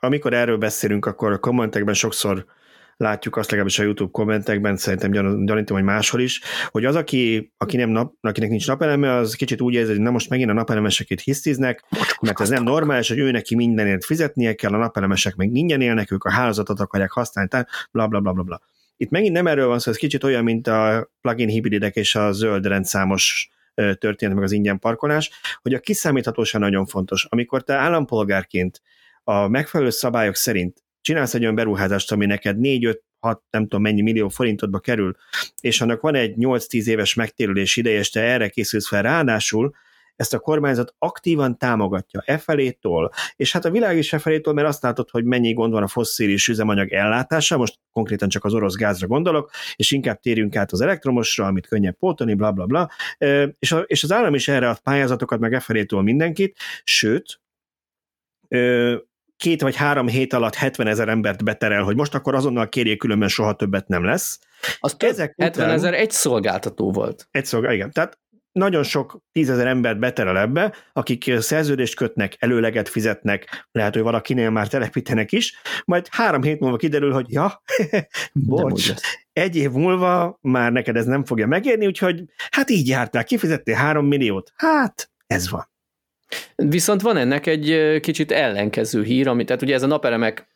amikor 0.00 0.34
erről 0.34 0.56
beszélünk, 0.56 1.06
akkor 1.06 1.32
a 1.32 1.38
kommentekben 1.38 1.94
sokszor 1.94 2.46
látjuk 2.96 3.36
azt 3.36 3.50
legalábbis 3.50 3.78
a 3.78 3.82
YouTube 3.82 4.10
kommentekben, 4.10 4.76
szerintem 4.76 5.10
gyanítom, 5.44 5.76
hogy 5.76 5.86
máshol 5.86 6.20
is, 6.20 6.40
hogy 6.70 6.84
az, 6.84 6.94
aki, 6.94 7.52
aki 7.56 7.76
nem 7.76 7.88
nap, 7.88 8.14
akinek 8.20 8.50
nincs 8.50 8.66
napeleme, 8.66 9.12
az 9.12 9.34
kicsit 9.34 9.60
úgy 9.60 9.74
érzi, 9.74 9.90
hogy 9.90 10.00
na 10.00 10.10
most 10.10 10.28
megint 10.28 10.50
a 10.50 10.52
napelemeseket 10.52 11.20
hisztiznek, 11.20 11.84
mert 12.20 12.40
ez 12.40 12.48
nem 12.48 12.62
normális, 12.62 13.08
hogy 13.08 13.18
ő 13.18 13.30
neki 13.30 13.54
mindenért 13.54 14.04
fizetnie 14.04 14.54
kell, 14.54 14.72
a 14.72 14.76
napelemesek 14.76 15.34
meg 15.34 15.54
ingyen 15.54 15.80
élnek, 15.80 16.10
ők 16.10 16.24
a 16.24 16.30
hálózatot 16.30 16.80
akarják 16.80 17.10
használni, 17.10 17.50
tehát 17.50 17.68
bla 17.92 18.06
bla 18.06 18.20
bla 18.20 18.32
bla 18.32 18.42
bla. 18.42 18.60
Itt 18.96 19.10
megint 19.10 19.32
nem 19.32 19.46
erről 19.46 19.66
van 19.66 19.78
szó, 19.78 19.90
ez 19.90 19.96
kicsit 19.96 20.24
olyan, 20.24 20.44
mint 20.44 20.66
a 20.66 21.10
plugin 21.20 21.48
hibridek 21.48 21.94
és 21.94 22.14
a 22.14 22.32
zöld 22.32 22.66
rendszámos 22.66 23.50
történet, 23.74 24.34
meg 24.34 24.44
az 24.44 24.52
ingyen 24.52 24.78
parkolás, 24.78 25.30
hogy 25.62 25.74
a 25.74 25.78
kiszámíthatóság 25.78 26.60
nagyon 26.60 26.86
fontos. 26.86 27.24
Amikor 27.24 27.62
te 27.62 27.74
állampolgárként 27.74 28.82
a 29.28 29.48
megfelelő 29.48 29.90
szabályok 29.90 30.34
szerint 30.34 30.84
csinálsz 31.00 31.34
egy 31.34 31.42
olyan 31.42 31.54
beruházást, 31.54 32.12
ami 32.12 32.26
neked 32.26 32.56
4-5 32.60 32.98
6, 33.18 33.42
nem 33.50 33.62
tudom 33.62 33.82
mennyi 33.82 34.02
millió 34.02 34.28
forintodba 34.28 34.78
kerül, 34.78 35.16
és 35.60 35.80
annak 35.80 36.00
van 36.00 36.14
egy 36.14 36.34
8-10 36.38 36.86
éves 36.86 37.14
megtérülés 37.14 37.76
ideje, 37.76 37.98
és 37.98 38.10
te 38.10 38.20
erre 38.20 38.48
készülsz 38.48 38.88
fel, 38.88 39.02
ráadásul 39.02 39.74
ezt 40.16 40.34
a 40.34 40.38
kormányzat 40.38 40.94
aktívan 40.98 41.58
támogatja 41.58 42.22
e 42.24 42.38
felétól, 42.38 43.12
és 43.36 43.52
hát 43.52 43.64
a 43.64 43.70
világ 43.70 43.96
is 43.96 44.12
e 44.12 44.18
felétől, 44.18 44.54
mert 44.54 44.68
azt 44.68 44.82
látod, 44.82 45.10
hogy 45.10 45.24
mennyi 45.24 45.52
gond 45.52 45.72
van 45.72 45.82
a 45.82 45.88
fosszilis 45.88 46.48
üzemanyag 46.48 46.92
ellátása, 46.92 47.56
most 47.56 47.78
konkrétan 47.92 48.28
csak 48.28 48.44
az 48.44 48.54
orosz 48.54 48.74
gázra 48.74 49.06
gondolok, 49.06 49.50
és 49.76 49.90
inkább 49.90 50.20
térjünk 50.20 50.56
át 50.56 50.72
az 50.72 50.80
elektromosra, 50.80 51.46
amit 51.46 51.66
könnyebb 51.66 51.96
pótolni, 51.96 52.34
bla 52.34 52.52
bla 52.52 52.66
bla, 52.66 52.90
és, 53.58 53.72
a, 53.72 53.78
és 53.78 54.02
az 54.02 54.12
állam 54.12 54.34
is 54.34 54.48
erre 54.48 54.68
ad 54.68 54.78
pályázatokat, 54.78 55.38
meg 55.38 55.52
e 55.52 55.60
felétől 55.60 56.02
mindenkit, 56.02 56.58
sőt, 56.84 57.40
két 59.36 59.62
vagy 59.62 59.76
három 59.76 60.08
hét 60.08 60.32
alatt 60.32 60.54
70 60.54 60.86
ezer 60.86 61.08
embert 61.08 61.44
beterel, 61.44 61.82
hogy 61.82 61.96
most 61.96 62.14
akkor 62.14 62.34
azonnal 62.34 62.68
kérjék, 62.68 62.98
különben 62.98 63.28
soha 63.28 63.54
többet 63.54 63.88
nem 63.88 64.04
lesz. 64.04 64.38
Az 64.78 64.96
Ezek 64.98 65.34
70 65.36 65.70
ezer 65.70 65.94
egy 65.94 66.10
szolgáltató 66.10 66.92
volt. 66.92 67.28
Egy 67.30 67.46
szolgáltató, 67.46 67.80
igen. 67.80 67.92
Tehát 67.92 68.18
nagyon 68.56 68.82
sok 68.82 69.20
tízezer 69.32 69.66
embert 69.66 69.98
beterel 69.98 70.38
ebbe, 70.38 70.74
akik 70.92 71.32
szerződést 71.38 71.96
kötnek, 71.96 72.36
előleget 72.38 72.88
fizetnek, 72.88 73.68
lehet, 73.72 73.94
hogy 73.94 74.02
valakinél 74.02 74.50
már 74.50 74.68
telepítenek 74.68 75.32
is, 75.32 75.54
majd 75.84 76.08
három 76.10 76.42
hét 76.42 76.60
múlva 76.60 76.76
kiderül, 76.76 77.12
hogy 77.12 77.32
ja, 77.32 77.62
bocs, 78.32 78.92
egy 79.32 79.56
év 79.56 79.70
múlva 79.70 80.38
már 80.40 80.72
neked 80.72 80.96
ez 80.96 81.06
nem 81.06 81.24
fogja 81.24 81.46
megérni, 81.46 81.86
úgyhogy 81.86 82.24
hát 82.50 82.70
így 82.70 82.88
jártál, 82.88 83.24
kifizettél 83.24 83.74
három 83.74 84.06
milliót. 84.06 84.52
Hát, 84.56 85.10
ez 85.26 85.50
van. 85.50 85.68
Viszont 86.54 87.00
van 87.00 87.16
ennek 87.16 87.46
egy 87.46 87.98
kicsit 88.00 88.32
ellenkező 88.32 89.02
hír, 89.02 89.28
ami, 89.28 89.44
tehát 89.44 89.62
ugye 89.62 89.74
ez 89.74 89.82
a 89.82 89.86
napelemek 89.86 90.46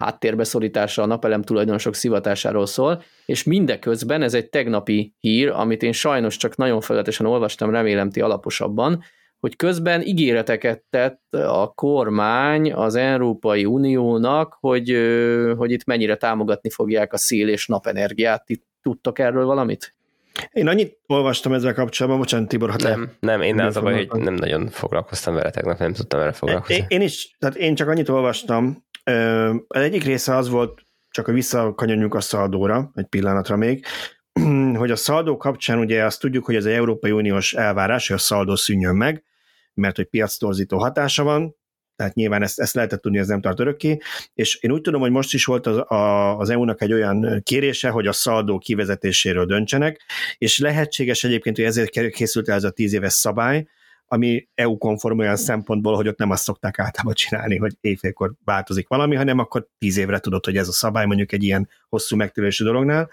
háttérbe 0.00 0.44
szorítása, 0.44 1.02
a 1.02 1.06
napelem 1.06 1.42
tulajdonosok 1.42 1.94
szivatásáról 1.94 2.66
szól, 2.66 3.02
és 3.26 3.44
mindeközben 3.44 4.22
ez 4.22 4.34
egy 4.34 4.48
tegnapi 4.48 5.14
hír, 5.18 5.48
amit 5.48 5.82
én 5.82 5.92
sajnos 5.92 6.36
csak 6.36 6.56
nagyon 6.56 6.80
felületesen 6.80 7.26
olvastam, 7.26 7.70
remélem 7.70 8.10
ti 8.10 8.20
alaposabban, 8.20 9.02
hogy 9.40 9.56
közben 9.56 10.02
ígéreteket 10.02 10.84
tett 10.90 11.34
a 11.34 11.72
kormány 11.74 12.72
az 12.72 12.94
Európai 12.94 13.64
Uniónak, 13.64 14.56
hogy, 14.60 14.96
hogy 15.56 15.70
itt 15.70 15.84
mennyire 15.84 16.16
támogatni 16.16 16.70
fogják 16.70 17.12
a 17.12 17.16
szél 17.16 17.48
és 17.48 17.66
napenergiát. 17.66 18.44
Ti 18.44 18.62
tudtok 18.82 19.18
erről 19.18 19.44
valamit? 19.44 19.94
Én 20.52 20.68
annyit 20.68 20.98
olvastam 21.06 21.52
ezzel 21.52 21.74
kapcsolatban, 21.74 22.20
bocsánat 22.20 22.48
Tibor, 22.48 22.70
ha 22.70 22.76
te... 22.76 22.88
Nem, 22.88 23.16
nem, 23.20 23.42
én 23.42 23.60
az 23.60 23.76
a 23.76 23.80
baj, 23.80 24.06
hogy 24.06 24.20
nem 24.20 24.34
nagyon 24.34 24.68
foglalkoztam 24.68 25.34
vele 25.34 25.50
tegnap, 25.50 25.78
nem 25.78 25.92
tudtam 25.92 26.18
vele 26.18 26.32
foglalkozni. 26.32 26.74
Én, 26.74 26.84
én 26.88 27.00
is, 27.00 27.36
tehát 27.38 27.56
én 27.56 27.74
csak 27.74 27.88
annyit 27.88 28.08
olvastam, 28.08 28.84
Az 29.66 29.80
egyik 29.80 30.04
része 30.04 30.36
az 30.36 30.48
volt, 30.48 30.80
csak 31.10 31.28
a 31.28 31.32
visszakanyonjuk 31.32 32.14
a 32.14 32.20
szaldóra, 32.20 32.90
egy 32.94 33.06
pillanatra 33.06 33.56
még, 33.56 33.84
hogy 34.76 34.90
a 34.90 34.96
szaldó 34.96 35.36
kapcsán 35.36 35.78
ugye 35.78 36.04
azt 36.04 36.20
tudjuk, 36.20 36.44
hogy 36.44 36.54
ez 36.54 36.64
egy 36.64 36.74
Európai 36.74 37.10
Uniós 37.10 37.52
elvárás, 37.54 38.08
hogy 38.08 38.16
a 38.16 38.20
szaldó 38.20 38.56
szűnjön 38.56 38.96
meg, 38.96 39.24
mert 39.74 39.96
hogy 39.96 40.04
piactorzító 40.04 40.78
hatása 40.78 41.22
van, 41.22 41.56
tehát 42.00 42.14
nyilván 42.14 42.42
ezt, 42.42 42.60
ezt 42.60 42.74
lehetett 42.74 43.00
tudni, 43.00 43.18
ez 43.18 43.26
nem 43.26 43.40
tart 43.40 43.60
örökké, 43.60 43.98
és 44.34 44.54
én 44.54 44.72
úgy 44.72 44.80
tudom, 44.80 45.00
hogy 45.00 45.10
most 45.10 45.34
is 45.34 45.44
volt 45.44 45.66
az, 45.66 45.76
a, 45.76 46.38
az 46.38 46.50
EU-nak 46.50 46.82
egy 46.82 46.92
olyan 46.92 47.40
kérése, 47.42 47.88
hogy 47.88 48.06
a 48.06 48.12
szaldó 48.12 48.58
kivezetéséről 48.58 49.46
döntsenek, 49.46 50.00
és 50.38 50.58
lehetséges 50.58 51.24
egyébként, 51.24 51.56
hogy 51.56 51.64
ezért 51.64 51.90
készült 52.10 52.48
el 52.48 52.54
ez 52.54 52.64
a 52.64 52.70
tíz 52.70 52.92
éves 52.92 53.12
szabály, 53.12 53.66
ami 54.06 54.48
EU-konform 54.54 55.18
olyan 55.18 55.36
szempontból, 55.36 55.94
hogy 55.94 56.08
ott 56.08 56.18
nem 56.18 56.30
azt 56.30 56.42
szokták 56.42 56.78
általában 56.78 57.14
csinálni, 57.14 57.56
hogy 57.56 57.76
évfélkor 57.80 58.32
változik 58.44 58.88
valami, 58.88 59.16
hanem 59.16 59.38
akkor 59.38 59.68
tíz 59.78 59.96
évre 59.96 60.18
tudod, 60.18 60.44
hogy 60.44 60.56
ez 60.56 60.68
a 60.68 60.72
szabály 60.72 61.06
mondjuk 61.06 61.32
egy 61.32 61.42
ilyen 61.42 61.68
hosszú 61.88 62.16
megtérülési 62.16 62.64
dolognál. 62.64 63.10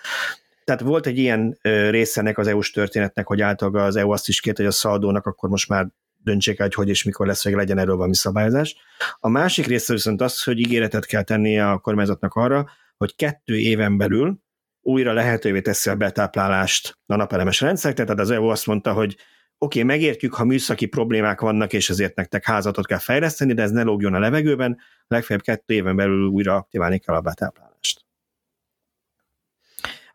Tehát 0.63 0.81
volt 0.81 1.05
egy 1.05 1.17
ilyen 1.17 1.57
része 1.89 2.19
ennek 2.19 2.37
az 2.37 2.47
EU-s 2.47 2.71
történetnek, 2.71 3.27
hogy 3.27 3.41
általában 3.41 3.83
az 3.83 3.95
EU 3.95 4.11
azt 4.11 4.27
is 4.27 4.39
kért, 4.39 4.57
hogy 4.57 4.65
a 4.65 4.71
szaldónak 4.71 5.25
akkor 5.25 5.49
most 5.49 5.69
már 5.69 5.87
döntsék 6.23 6.59
el, 6.59 6.65
hogy 6.65 6.73
hogy 6.75 6.89
és 6.89 7.03
mikor 7.03 7.27
lesz, 7.27 7.43
hogy 7.43 7.53
legyen 7.53 7.77
erről 7.77 7.95
valami 7.95 8.15
szabályozás. 8.15 8.75
A 9.19 9.29
másik 9.29 9.65
része 9.65 9.93
viszont 9.93 10.21
az, 10.21 10.43
hogy 10.43 10.59
ígéretet 10.59 11.05
kell 11.05 11.23
tennie 11.23 11.69
a 11.69 11.77
kormányzatnak 11.77 12.33
arra, 12.33 12.69
hogy 12.97 13.15
kettő 13.15 13.57
éven 13.57 13.97
belül 13.97 14.39
újra 14.81 15.13
lehetővé 15.13 15.61
teszi 15.61 15.89
a 15.89 15.95
betáplálást 15.95 16.97
a 17.05 17.15
napelemes 17.15 17.61
rendszer, 17.61 17.93
tehát 17.93 18.19
az 18.19 18.29
EU 18.29 18.45
azt 18.45 18.65
mondta, 18.65 18.93
hogy 18.93 19.15
oké, 19.57 19.81
okay, 19.81 19.83
megértjük, 19.83 20.33
ha 20.33 20.43
műszaki 20.43 20.85
problémák 20.85 21.41
vannak, 21.41 21.73
és 21.73 21.89
ezért 21.89 22.15
nektek 22.15 22.45
házatot 22.45 22.85
kell 22.85 22.97
fejleszteni, 22.97 23.53
de 23.53 23.61
ez 23.61 23.71
ne 23.71 23.83
lógjon 23.83 24.13
a 24.13 24.19
levegőben, 24.19 24.77
legfeljebb 25.07 25.43
kettő 25.43 25.73
éven 25.73 25.95
belül 25.95 26.27
újra 26.27 26.55
aktiválni 26.55 26.99
kell 26.99 27.15
a 27.15 27.21
betáplálást. 27.21 28.06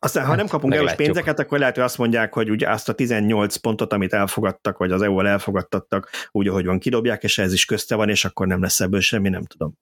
Aztán, 0.05 0.23
ha 0.23 0.29
hát, 0.29 0.39
nem 0.39 0.47
kapunk 0.47 0.75
EU-s 0.75 0.95
pénzeket, 0.95 1.39
akkor 1.39 1.59
lehet, 1.59 1.75
hogy 1.75 1.85
azt 1.85 1.99
mondják, 1.99 2.35
hogy 2.35 2.51
ugye 2.51 2.71
azt 2.71 2.89
a 2.89 2.93
18 2.93 3.57
pontot, 3.57 3.93
amit 3.93 4.13
elfogadtak, 4.13 4.79
vagy 4.79 4.93
az 4.93 5.03
EU-val 5.03 5.29
elfogadtattak, 5.29 6.11
úgy, 6.31 6.49
ahogy 6.49 6.65
van, 6.65 6.79
kidobják, 6.79 7.23
és 7.23 7.39
ez 7.39 7.53
is 7.53 7.65
közte 7.65 7.95
van, 7.95 8.09
és 8.09 8.25
akkor 8.25 8.47
nem 8.47 8.61
lesz 8.61 8.81
ebből 8.81 9.01
semmi, 9.01 9.29
nem 9.29 9.45
tudom. 9.45 9.79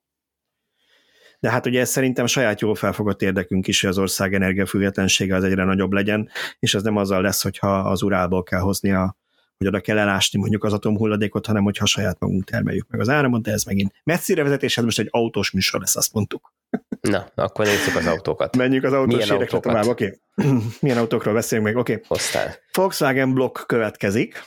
De 1.39 1.49
hát 1.49 1.65
ugye 1.65 1.79
ez 1.79 1.89
szerintem 1.89 2.25
saját 2.25 2.61
jól 2.61 2.75
felfogott 2.75 3.21
érdekünk 3.21 3.67
is, 3.67 3.81
hogy 3.81 3.89
az 3.89 3.97
ország 3.97 4.33
energiafüggetlensége 4.33 5.35
az 5.35 5.43
egyre 5.43 5.63
nagyobb 5.63 5.91
legyen, 5.91 6.29
és 6.59 6.73
ez 6.73 6.83
nem 6.83 6.97
azzal 6.97 7.21
lesz, 7.21 7.43
hogyha 7.43 7.77
az 7.79 8.01
urálból 8.01 8.43
kell 8.43 8.59
hozni 8.59 8.91
a, 8.91 9.17
hogy 9.57 9.67
oda 9.67 9.79
kell 9.79 9.97
elásni 9.97 10.39
mondjuk 10.39 10.63
az 10.63 10.73
atomhulladékot, 10.73 11.45
hanem 11.45 11.63
hogyha 11.63 11.85
saját 11.85 12.19
magunk 12.19 12.43
termeljük 12.43 12.87
meg 12.89 12.99
az 12.99 13.09
áramot, 13.09 13.41
de 13.41 13.51
ez 13.51 13.63
megint 13.63 13.93
messzire 14.03 14.43
vezetés, 14.43 14.75
hát 14.75 14.85
most 14.85 14.99
egy 14.99 15.07
autós 15.09 15.51
műsor 15.51 15.79
lesz, 15.79 15.95
azt 15.95 16.13
mondtuk. 16.13 16.53
Na, 17.01 17.31
akkor 17.35 17.65
nézzük 17.65 17.95
az 17.95 18.05
autókat. 18.05 18.57
Menjünk 18.57 18.83
az 18.83 18.93
autós 18.93 19.29
Milyen 19.29 19.47
tovább, 19.47 19.85
oké. 19.85 20.19
Okay. 20.35 20.57
Milyen 20.79 20.97
autókról 20.97 21.33
beszélünk 21.33 21.67
még, 21.67 21.77
oké. 21.77 21.91
Okay. 21.93 22.05
Hoztál. 22.07 22.55
Volkswagen 22.71 23.33
Block 23.33 23.67
következik, 23.67 24.43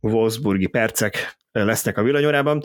Wolfsburgi 0.00 0.66
percek 0.66 1.36
lesznek 1.52 1.98
a 1.98 2.02
villanyórában. 2.02 2.62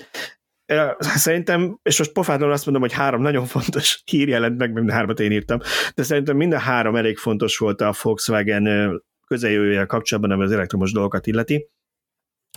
Szerintem, 0.99 1.79
és 1.83 1.97
most 1.97 2.11
pofátlanul 2.11 2.53
azt 2.53 2.65
mondom, 2.65 2.83
hogy 2.83 2.93
három 2.93 3.21
nagyon 3.21 3.45
fontos 3.45 4.01
hír 4.05 4.27
jelent 4.27 4.57
meg, 4.57 4.73
mind 4.73 4.91
hármat 4.91 5.19
én 5.19 5.31
írtam, 5.31 5.59
de 5.95 6.03
szerintem 6.03 6.37
minden 6.37 6.59
három 6.59 6.95
elég 6.95 7.17
fontos 7.17 7.57
volt 7.57 7.81
a 7.81 7.93
Volkswagen 8.01 8.91
közeljövőjel 9.27 9.85
kapcsolatban, 9.85 10.31
ami 10.31 10.43
az 10.43 10.51
elektromos 10.51 10.91
dolgokat 10.91 11.27
illeti. 11.27 11.69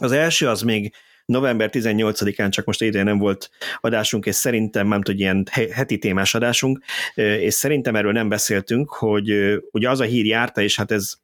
Az 0.00 0.12
első 0.12 0.48
az 0.48 0.62
még 0.62 0.94
november 1.24 1.70
18-án, 1.72 2.50
csak 2.50 2.64
most 2.64 2.82
idén 2.82 3.04
nem 3.04 3.18
volt 3.18 3.50
adásunk, 3.80 4.26
és 4.26 4.34
szerintem 4.34 4.88
nem 4.88 5.00
hogy 5.04 5.20
ilyen 5.20 5.46
heti 5.72 5.98
témás 5.98 6.34
adásunk, 6.34 6.84
és 7.14 7.54
szerintem 7.54 7.96
erről 7.96 8.12
nem 8.12 8.28
beszéltünk, 8.28 8.90
hogy 8.90 9.32
ugye 9.70 9.90
az 9.90 10.00
a 10.00 10.04
hír 10.04 10.26
járta, 10.26 10.60
és 10.60 10.76
hát 10.76 10.90
ez 10.90 11.14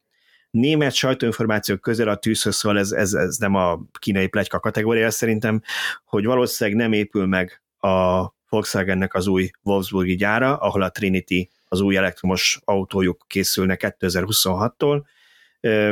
német 0.51 0.95
sajtóinformációk 0.95 1.81
közel 1.81 2.09
a 2.09 2.17
tűzhöz 2.17 2.57
szól, 2.57 2.79
ez, 2.79 2.91
ez, 2.91 3.13
ez 3.13 3.37
nem 3.37 3.55
a 3.55 3.81
kínai 3.99 4.27
plegyka 4.27 4.61
kategória 4.61 5.11
szerintem, 5.11 5.63
hogy 6.05 6.25
valószínűleg 6.25 6.81
nem 6.81 6.93
épül 6.93 7.27
meg 7.27 7.63
a 7.79 8.27
Volkswagennek 8.49 9.15
az 9.15 9.27
új 9.27 9.51
Wolfsburgi 9.63 10.15
gyára, 10.15 10.57
ahol 10.57 10.83
a 10.83 10.91
Trinity 10.91 11.51
az 11.69 11.81
új 11.81 11.97
elektromos 11.97 12.61
autójuk 12.65 13.25
készülne 13.27 13.77
2026-tól, 13.79 15.03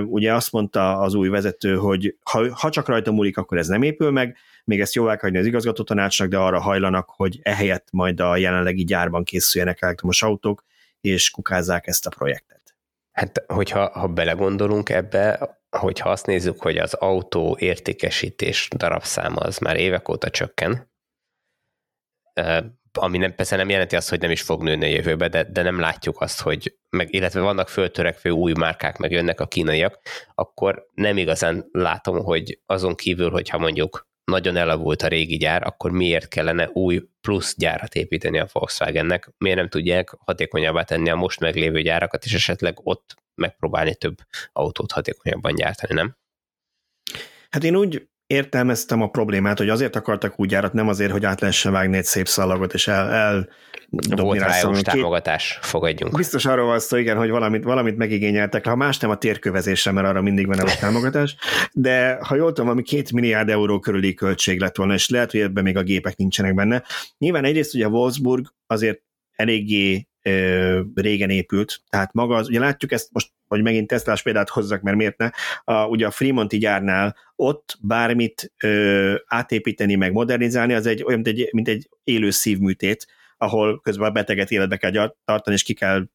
ugye 0.07 0.35
azt 0.35 0.53
mondta 0.53 0.99
az 0.99 1.15
új 1.15 1.29
vezető, 1.29 1.77
hogy 1.77 2.17
ha, 2.23 2.55
ha 2.55 2.71
csak 2.71 2.89
rajta 2.89 3.13
múlik, 3.13 3.37
akkor 3.37 3.59
ez 3.59 3.67
nem 3.67 3.83
épül 3.83 4.11
meg, 4.11 4.37
még 4.65 4.81
ezt 4.81 4.95
jóvá 4.95 5.17
kell 5.17 5.37
az 5.37 5.47
igazgató 5.47 5.83
tanácsnak, 5.83 6.29
de 6.29 6.39
arra 6.39 6.61
hajlanak, 6.61 7.09
hogy 7.09 7.39
ehelyett 7.43 7.89
majd 7.91 8.21
a 8.21 8.37
jelenlegi 8.37 8.85
gyárban 8.85 9.25
készüljenek 9.25 9.83
elektromos 9.83 10.23
autók, 10.23 10.65
és 11.01 11.31
kukázzák 11.31 11.87
ezt 11.87 12.07
a 12.07 12.11
projektet. 12.11 12.77
Hát, 13.13 13.45
hogyha 13.47 13.91
ha 13.91 14.09
belegondolunk 14.09 14.89
ebbe, 14.89 15.57
hogyha 15.71 16.11
azt 16.11 16.27
nézzük, 16.27 16.63
hogy 16.63 16.77
az 16.77 16.95
autó 16.95 17.57
értékesítés 17.61 18.69
darabszáma 18.77 19.41
az 19.41 19.59
már 19.59 19.77
évek 19.77 20.09
óta 20.09 20.31
csökken, 20.31 20.91
ami 22.97 23.19
nem, 23.19 23.35
persze 23.35 23.57
nem 23.57 23.69
jelenti 23.69 23.97
azt, 23.97 24.09
hogy 24.09 24.21
nem 24.21 24.31
is 24.31 24.43
fog 24.43 24.63
nőni 24.63 24.85
a 24.85 24.89
jövőbe, 24.89 25.29
de, 25.29 25.45
de 25.45 25.63
nem 25.63 25.81
látjuk 25.81 26.21
azt, 26.21 26.41
hogy, 26.41 26.77
meg, 26.91 27.15
illetve 27.15 27.41
vannak 27.41 27.69
föltörekvő 27.69 28.31
új 28.31 28.53
márkák, 28.53 28.97
meg 28.97 29.11
jönnek 29.11 29.41
a 29.41 29.47
kínaiak, 29.47 30.01
akkor 30.35 30.87
nem 30.95 31.17
igazán 31.17 31.69
látom, 31.73 32.25
hogy 32.25 32.61
azon 32.67 32.95
kívül, 32.95 33.31
hogyha 33.31 33.59
mondjuk 33.59 34.07
nagyon 34.25 34.57
elavult 34.57 35.03
a 35.03 35.09
régi 35.09 35.37
gyár, 35.37 35.67
akkor 35.67 35.91
miért 35.91 36.29
kellene 36.29 36.69
új 36.73 37.03
plusz 37.21 37.55
gyárat 37.57 37.95
építeni 37.95 38.39
a 38.39 38.49
Volkswagennek? 38.53 39.31
Miért 39.39 39.59
nem 39.59 39.69
tudják 39.69 40.11
hatékonyabbá 40.19 40.83
tenni 40.83 41.11
a 41.11 41.15
most 41.15 41.41
meglévő 41.41 41.83
gyárakat, 41.83 42.25
és 42.25 42.35
esetleg 42.35 42.79
ott 42.83 43.15
megpróbálni 43.35 43.95
több 43.95 44.17
autót 44.53 44.93
hatékonyabban 44.93 45.55
gyártani, 45.55 45.95
nem? 45.95 46.17
Hát 47.51 47.65
én 47.65 47.77
úgy 47.77 48.09
értelmeztem 48.27 49.03
a 49.03 49.09
problémát, 49.09 49.59
hogy 49.59 49.69
azért 49.69 49.97
akartak 49.97 50.41
úgy 50.41 50.51
járat, 50.51 50.73
nem 50.73 50.89
azért, 50.89 51.13
hogy 51.13 51.25
át 51.25 51.41
lehessen 51.41 51.73
vágni 51.73 51.97
egy 51.97 52.05
szép 52.05 52.29
szalagot, 52.29 52.75
és 52.75 52.89
el, 52.89 53.11
el 53.11 53.49
Volt 54.17 54.39
rá 54.39 54.61
EU 54.61 54.81
támogatás, 54.81 55.59
fogadjunk. 55.63 56.17
Biztos 56.17 56.45
arról 56.45 56.67
van 56.67 56.79
szó, 56.79 56.97
igen, 56.97 57.17
hogy 57.17 57.31
valamit, 57.31 57.65
valamit 57.65 57.97
megigényeltek, 57.97 58.67
ha 58.67 58.77
más 58.77 58.99
nem 58.99 59.11
a 59.11 59.17
térkövezésre, 59.17 59.91
mert 59.91 60.07
arra 60.07 60.23
mindig 60.23 60.47
van 60.47 60.61
EU 60.61 60.67
támogatás, 60.81 61.37
de 61.73 62.19
ha 62.21 62.35
jól 62.35 62.53
tudom, 62.53 62.71
ami 62.71 62.83
két 62.83 63.13
milliárd 63.13 63.49
euró 63.49 63.79
körüli 63.79 64.15
költség 64.15 64.61
lett 64.61 64.77
volna, 64.77 64.95
és 64.95 65.09
lehet, 65.09 65.31
hogy 65.31 65.41
ebben 65.41 65.63
még 65.63 65.77
a 65.77 65.83
gépek 65.83 66.17
nincsenek 66.17 66.55
benne. 66.55 66.83
Nyilván 67.19 67.45
egyrészt 67.45 67.75
ugye 67.75 67.89
Wolfsburg 67.89 68.55
azért 68.67 69.01
eléggé 69.33 70.09
régen 70.95 71.31
épült, 71.31 71.81
tehát 71.89 72.13
maga 72.13 72.35
az, 72.37 72.49
ugye 72.49 72.59
látjuk 72.59 72.93
ezt 72.93 73.09
most, 73.13 73.31
hogy 73.47 73.63
megint 73.63 73.87
Teslás 73.87 74.23
példát 74.23 74.49
hozzak, 74.49 74.83
mert 74.83 74.97
miért 74.97 75.19
ne, 75.19 75.31
a, 75.65 75.87
ugye 75.87 76.07
a 76.07 76.11
Fremonti 76.11 76.59
gyárnál 76.59 77.17
ott 77.37 77.79
bármit 77.81 78.53
ö, 78.63 79.15
átépíteni, 79.27 79.95
meg 79.95 80.13
modernizálni, 80.13 80.73
az 80.73 80.87
egy 80.87 81.03
olyan, 81.03 81.21
mint 81.21 81.39
egy, 81.39 81.49
mint 81.53 81.69
egy 81.69 81.89
élő 82.05 82.31
szívműtét, 82.31 83.07
ahol 83.39 83.81
közben 83.81 84.09
a 84.09 84.13
beteget 84.13 84.51
életbe 84.51 84.77
kell 84.77 85.15
tartani, 85.25 85.57
és 85.57 85.63
ki 85.63 85.75
kell 85.75 86.07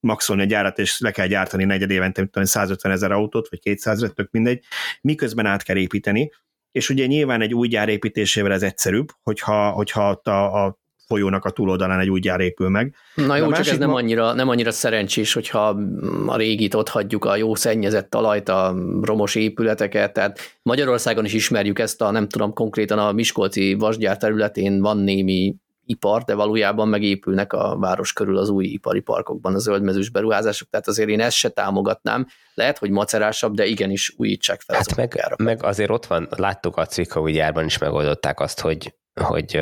maxolni 0.00 0.42
a 0.42 0.46
gyárat, 0.46 0.78
és 0.78 1.00
le 1.00 1.10
kell 1.10 1.26
gyártani 1.26 1.64
negyed 1.64 1.90
évente, 1.90 2.28
150 2.32 2.92
ezer 2.92 3.12
autót, 3.12 3.48
vagy 3.48 3.60
200 3.60 4.02
ezer, 4.02 4.10
tök 4.10 4.30
mindegy, 4.30 4.64
miközben 5.00 5.46
át 5.46 5.62
kell 5.62 5.76
építeni, 5.76 6.30
és 6.72 6.88
ugye 6.88 7.06
nyilván 7.06 7.40
egy 7.40 7.54
új 7.54 7.68
gyár 7.68 7.88
építésével 7.88 8.52
ez 8.52 8.62
egyszerűbb, 8.62 9.08
hogyha, 9.22 9.70
hogyha 9.70 10.08
a, 10.08 10.66
a 10.66 10.81
folyónak 11.12 11.44
a 11.44 11.50
túloldalán 11.50 12.00
egy 12.00 12.10
új 12.10 12.20
gyár 12.20 12.40
épül 12.40 12.68
meg. 12.68 12.94
Na 13.14 13.36
jó, 13.36 13.52
csak 13.52 13.66
ez 13.66 13.78
nem 13.78 13.94
annyira, 13.94 14.32
nem 14.32 14.48
annyira 14.48 14.70
szerencsés, 14.70 15.32
hogyha 15.32 15.78
a 16.26 16.36
régit 16.36 16.74
ott 16.74 16.88
hagyjuk, 16.88 17.24
a 17.24 17.36
jó 17.36 17.54
szennyezett 17.54 18.10
talajt, 18.10 18.48
a 18.48 18.74
romos 19.02 19.34
épületeket, 19.34 20.12
tehát 20.12 20.38
Magyarországon 20.62 21.24
is 21.24 21.32
ismerjük 21.32 21.78
ezt 21.78 22.02
a, 22.02 22.10
nem 22.10 22.28
tudom, 22.28 22.52
konkrétan 22.52 22.98
a 22.98 23.12
Miskolci 23.12 23.74
vasgyár 23.74 24.16
területén 24.16 24.80
van 24.80 24.96
némi 24.96 25.54
ipar, 25.86 26.22
de 26.22 26.34
valójában 26.34 26.88
megépülnek 26.88 27.52
a 27.52 27.76
város 27.78 28.12
körül 28.12 28.38
az 28.38 28.48
új 28.48 28.64
ipari 28.64 29.00
parkokban 29.00 29.54
a 29.54 29.58
zöldmezős 29.58 30.10
beruházások, 30.10 30.68
tehát 30.70 30.88
azért 30.88 31.08
én 31.08 31.20
ezt 31.20 31.36
se 31.36 31.48
támogatnám. 31.48 32.26
Lehet, 32.54 32.78
hogy 32.78 32.90
macerásabb, 32.90 33.54
de 33.54 33.64
igenis 33.66 34.14
újítsák 34.16 34.60
fel 34.60 34.76
hát 34.76 34.96
meg, 34.96 35.34
meg, 35.36 35.62
azért 35.62 35.90
ott 35.90 36.06
van, 36.06 36.28
láttuk 36.36 36.76
a 36.76 36.86
Cvikau 36.86 37.26
gyárban 37.26 37.64
is 37.64 37.78
megoldották 37.78 38.40
azt, 38.40 38.60
hogy, 38.60 38.94
hogy 39.20 39.60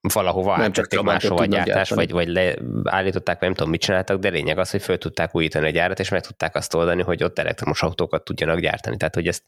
valahova 0.00 0.56
nem 0.56 0.64
áttették 0.64 1.00
máshova 1.00 1.42
a 1.42 1.46
gyártást, 1.46 1.94
vagy, 1.94 2.10
vagy 2.10 2.28
leállították, 2.28 3.40
nem 3.40 3.54
tudom, 3.54 3.70
mit 3.70 3.80
csináltak, 3.80 4.18
de 4.18 4.28
lényeg 4.28 4.58
az, 4.58 4.70
hogy 4.70 4.82
föl 4.82 4.98
tudták 4.98 5.34
újítani 5.34 5.66
a 5.66 5.70
gyárat, 5.70 5.98
és 6.00 6.08
meg 6.08 6.20
tudták 6.20 6.56
azt 6.56 6.74
oldani, 6.74 7.02
hogy 7.02 7.24
ott 7.24 7.38
elektromos 7.38 7.82
autókat 7.82 8.24
tudjanak 8.24 8.60
gyártani. 8.60 8.96
Tehát, 8.96 9.14
hogy 9.14 9.26
ezt 9.26 9.42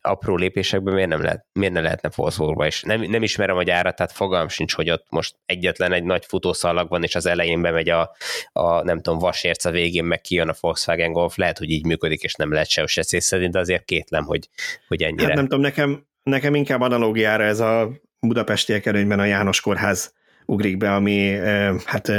apró 0.00 0.36
lépésekben 0.36 0.94
miért, 0.94 1.08
nem 1.08 1.22
lehet, 1.22 1.46
miért 1.52 1.72
ne 1.72 1.80
lehetne 1.80 2.10
Wolfsburgba, 2.16 2.66
és 2.66 2.82
nem, 2.82 3.00
nem 3.00 3.22
ismerem 3.22 3.56
a 3.56 3.62
gyárat, 3.62 3.96
tehát 3.96 4.12
fogalm 4.12 4.48
sincs, 4.48 4.74
hogy 4.74 4.90
ott 4.90 5.06
most 5.08 5.36
egyetlen 5.46 5.92
egy 5.92 6.04
nagy 6.04 6.24
futószalag 6.24 6.88
van, 6.88 7.02
és 7.02 7.14
az 7.14 7.26
elején 7.26 7.62
bemegy 7.62 7.88
a, 7.88 8.14
a 8.52 8.82
nem 8.82 9.00
tudom, 9.00 9.18
vasérc 9.18 9.64
a 9.64 9.70
végén, 9.70 10.04
meg 10.04 10.20
kijön 10.20 10.48
a 10.48 10.54
Volkswagen 10.60 11.12
Golf, 11.12 11.36
lehet, 11.36 11.58
hogy 11.58 11.70
így 11.70 11.86
működik, 11.86 12.22
és 12.22 12.34
nem 12.34 12.52
lehet 12.52 12.68
se 12.68 12.86
se 12.86 13.02
de 13.48 13.58
azért 13.58 13.84
kétlem, 13.84 14.24
hogy, 14.24 14.48
hogy 14.88 15.02
ennyire. 15.02 15.26
Hát 15.26 15.34
nem 15.34 15.44
tudom, 15.44 15.60
nekem, 15.60 16.06
nekem 16.22 16.54
inkább 16.54 16.80
analógiára 16.80 17.44
ez 17.44 17.60
a 17.60 17.90
budapestiek 18.28 18.86
előnyben 18.86 19.18
a 19.18 19.24
János 19.24 19.60
Kórház 19.60 20.12
ugrik 20.46 20.76
be, 20.76 20.94
ami 20.94 21.36
hát 21.84 22.12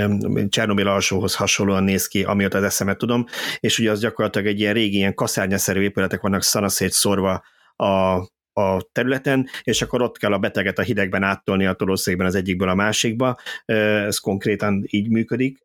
Csernobil 0.50 0.88
alsóhoz 0.88 1.36
hasonlóan 1.36 1.84
néz 1.84 2.08
ki, 2.08 2.24
amióta 2.24 2.58
az 2.58 2.64
eszemet 2.64 2.98
tudom, 2.98 3.26
és 3.60 3.80
ugye 3.80 3.92
az 3.92 4.00
gyakorlatilag 4.00 4.48
egy 4.48 4.60
ilyen 4.60 4.74
régi, 4.74 4.96
ilyen 4.96 5.14
kaszárnyaszerű 5.14 5.82
épületek 5.82 6.22
vannak 6.22 6.44
szanaszét 6.44 6.92
szorva 6.92 7.44
a, 7.76 8.16
a 8.62 8.82
területen, 8.92 9.48
és 9.64 9.82
akkor 9.82 10.02
ott 10.02 10.18
kell 10.18 10.34
a 10.34 10.38
beteget 10.38 10.80
a 10.80 10.82
hidegben 10.82 11.24
áttolni 11.24 11.66
a 11.66 11.74
tolószékben 11.74 12.28
az 12.28 12.36
egyikből 12.36 12.70
a 12.70 12.76
másikba. 12.76 13.38
Ez 13.66 14.18
konkrétan 14.18 14.84
így 14.90 15.10
működik, 15.10 15.60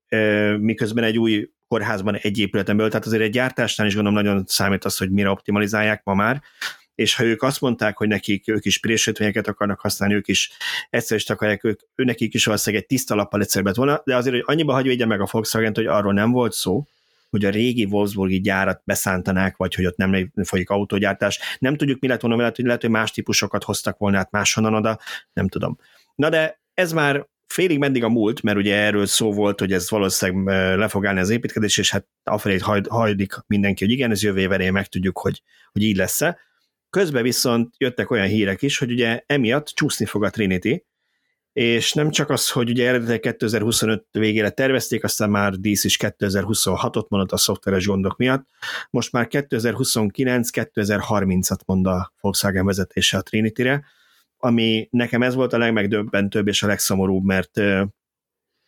miközben 0.58 1.04
egy 1.04 1.18
új 1.18 1.50
kórházban 1.68 2.16
egy 2.16 2.38
épületen 2.38 2.76
belül, 2.76 2.90
tehát 2.90 3.06
azért 3.06 3.22
egy 3.22 3.30
gyártásnál 3.30 3.86
is 3.86 3.94
gondolom 3.94 4.22
nagyon 4.22 4.44
számít 4.46 4.84
az, 4.84 4.96
hogy 4.96 5.10
mire 5.10 5.30
optimalizálják 5.30 6.04
ma 6.04 6.14
már, 6.14 6.42
és 7.00 7.14
ha 7.14 7.24
ők 7.24 7.42
azt 7.42 7.60
mondták, 7.60 7.96
hogy 7.96 8.08
nekik 8.08 8.48
ők 8.48 8.64
is 8.64 8.78
présőtvényeket 8.78 9.48
akarnak 9.48 9.80
használni, 9.80 10.14
ők 10.14 10.28
is 10.28 10.50
egyszer 10.90 11.16
is 11.16 11.30
akarják, 11.30 11.64
ők, 11.64 11.80
ő 11.94 12.04
nekik 12.04 12.34
is 12.34 12.44
valószínűleg 12.44 12.82
egy 12.82 12.88
tiszta 12.88 13.14
lappal 13.14 13.40
egyszerűbb 13.40 13.76
volna, 13.76 14.02
de 14.04 14.16
azért, 14.16 14.34
hogy 14.34 14.44
annyiba 14.46 14.72
hagyja 14.72 15.06
meg 15.06 15.20
a 15.20 15.28
Volkswagen, 15.30 15.72
hogy 15.74 15.86
arról 15.86 16.12
nem 16.12 16.30
volt 16.30 16.52
szó, 16.52 16.86
hogy 17.30 17.44
a 17.44 17.50
régi 17.50 17.84
Wolfsburgi 17.84 18.40
gyárat 18.40 18.82
beszántanák, 18.84 19.56
vagy 19.56 19.74
hogy 19.74 19.86
ott 19.86 19.96
nem 19.96 20.32
folyik 20.42 20.70
autógyártás. 20.70 21.40
Nem 21.58 21.76
tudjuk, 21.76 22.00
mi 22.00 22.08
lett 22.08 22.20
volna, 22.20 22.36
lehet, 22.36 22.56
hogy 22.56 22.64
lehet, 22.64 22.80
hogy 22.80 22.90
más 22.90 23.10
típusokat 23.10 23.64
hoztak 23.64 23.98
volna 23.98 24.18
át 24.18 24.30
máshonnan 24.30 24.74
oda, 24.74 24.98
nem 25.32 25.48
tudom. 25.48 25.78
Na 26.14 26.28
de 26.28 26.60
ez 26.74 26.92
már 26.92 27.26
félig 27.46 27.78
meddig 27.78 28.04
a 28.04 28.08
múlt, 28.08 28.42
mert 28.42 28.58
ugye 28.58 28.76
erről 28.76 29.06
szó 29.06 29.32
volt, 29.32 29.60
hogy 29.60 29.72
ez 29.72 29.90
valószínűleg 29.90 30.78
le 30.78 30.88
fog 30.88 31.06
állni 31.06 31.20
az 31.20 31.30
építkezés, 31.30 31.78
és 31.78 31.90
hát 31.90 32.06
afelé 32.24 32.58
hajd, 32.58 32.86
hajdik 32.86 33.32
mindenki, 33.46 33.84
hogy 33.84 33.92
igen, 33.92 34.10
ez 34.10 34.22
jövő 34.22 34.40
évre 34.40 34.70
meg 34.70 34.86
tudjuk, 34.86 35.18
hogy, 35.18 35.42
hogy 35.72 35.82
így 35.82 35.96
lesz-e. 35.96 36.48
Közben 36.90 37.22
viszont 37.22 37.74
jöttek 37.78 38.10
olyan 38.10 38.26
hírek 38.26 38.62
is, 38.62 38.78
hogy 38.78 38.90
ugye 38.90 39.22
emiatt 39.26 39.66
csúszni 39.66 40.06
fog 40.06 40.24
a 40.24 40.30
Trinity, 40.30 40.84
és 41.52 41.92
nem 41.92 42.10
csak 42.10 42.30
az, 42.30 42.50
hogy 42.50 42.70
ugye 42.70 42.88
eredetileg 42.88 43.20
2025 43.20 44.06
végére 44.10 44.50
tervezték, 44.50 45.04
aztán 45.04 45.30
már 45.30 45.52
dísz 45.52 45.84
is 45.84 45.96
2026-ot 46.00 47.08
mondott 47.08 47.32
a 47.32 47.36
szoftveres 47.36 47.86
gondok 47.86 48.16
miatt, 48.16 48.46
most 48.90 49.12
már 49.12 49.26
2029-2030-at 49.30 51.64
mond 51.66 51.86
a 51.86 52.12
Volkswagen 52.20 52.66
vezetése 52.66 53.18
a 53.18 53.22
Trinity-re, 53.22 53.84
ami 54.36 54.88
nekem 54.90 55.22
ez 55.22 55.34
volt 55.34 55.52
a 55.52 55.58
legmegdöbbentőbb 55.58 56.48
és 56.48 56.62
a 56.62 56.66
legszomorúbb, 56.66 57.24
mert 57.24 57.58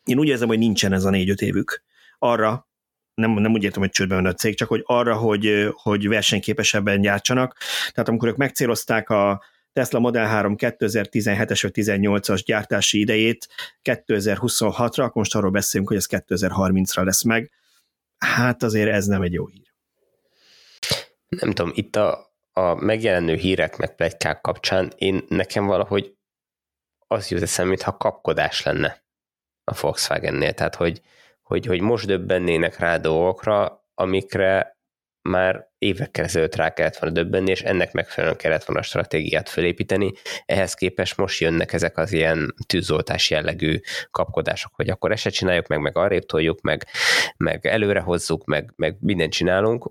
én 0.05 0.19
úgy 0.19 0.29
érzem, 0.29 0.49
hogy 0.49 0.59
nincsen 0.59 0.93
ez 0.93 1.05
a 1.05 1.11
négy-öt 1.11 1.41
évük 1.41 1.83
arra, 2.19 2.69
nem, 3.15 3.31
nem 3.31 3.53
úgy 3.53 3.63
értem, 3.63 3.81
hogy 3.81 3.91
csődben 3.91 4.23
van 4.23 4.33
a 4.33 4.35
cég, 4.35 4.57
csak 4.57 4.69
hogy 4.69 4.83
arra, 4.87 5.17
hogy, 5.17 5.69
hogy 5.73 6.09
versenyképesebben 6.09 7.01
gyártsanak. 7.01 7.57
Tehát 7.93 8.09
amikor 8.09 8.29
ők 8.29 8.37
megcélozták 8.37 9.11
a 9.11 9.43
Tesla 9.73 9.99
Model 9.99 10.27
3 10.27 10.55
2017-es 10.59 11.59
vagy 11.63 11.73
18-as 11.75 12.43
gyártási 12.45 12.99
idejét 12.99 13.49
2026-ra, 13.83 14.99
akkor 14.99 15.13
most 15.13 15.35
arról 15.35 15.51
beszélünk, 15.51 15.89
hogy 15.89 15.99
ez 15.99 16.07
2030-ra 16.09 17.05
lesz 17.05 17.23
meg. 17.23 17.51
Hát 18.19 18.63
azért 18.63 18.91
ez 18.91 19.07
nem 19.07 19.23
egy 19.23 19.33
jó 19.33 19.47
hír. 19.47 19.73
Nem 21.29 21.53
tudom, 21.53 21.73
itt 21.75 21.97
a, 21.97 22.35
a 22.53 22.75
megjelenő 22.75 23.35
hírek 23.35 23.77
meg 23.77 23.95
plegykák 23.95 24.41
kapcsán 24.41 24.93
én 24.97 25.25
nekem 25.29 25.67
valahogy 25.67 26.15
az 27.07 27.29
jut 27.29 27.43
eszem, 27.43 27.69
mintha 27.69 27.97
kapkodás 27.97 28.63
lenne 28.63 29.05
a 29.65 29.79
Volkswagennél, 29.81 30.53
tehát 30.53 30.75
hogy, 30.75 31.01
hogy, 31.53 31.67
hogy 31.67 31.81
most 31.81 32.07
döbbennének 32.07 32.79
rá 32.79 32.97
dolgokra, 32.97 33.85
amikre 33.95 34.77
már 35.29 35.69
évekkel 35.79 36.25
ezelőtt 36.25 36.55
rá 36.55 36.73
kellett 36.73 36.97
volna 36.97 37.15
döbbenni, 37.15 37.51
és 37.51 37.63
ennek 37.63 37.93
megfelelően 37.93 38.39
kellett 38.39 38.65
volna 38.65 38.81
a 38.81 38.85
stratégiát 38.85 39.49
felépíteni. 39.49 40.13
Ehhez 40.47 40.75
képest 40.75 41.17
most 41.17 41.41
jönnek 41.41 41.73
ezek 41.73 41.99
az 41.99 42.13
ilyen 42.13 42.55
tűzoltás 42.67 43.31
jellegű 43.31 43.81
kapkodások, 44.11 44.75
hogy 44.75 44.89
akkor 44.89 45.13
ezt 45.13 45.29
csináljuk 45.29 45.67
meg, 45.67 45.81
meg 45.81 45.97
arrébb 45.97 46.23
toljuk, 46.23 46.61
meg, 46.61 46.87
meg 47.37 47.67
előre 47.67 48.01
hozzuk, 48.01 48.45
meg, 48.45 48.73
meg 48.77 48.97
mindent 49.01 49.33
csinálunk. 49.33 49.91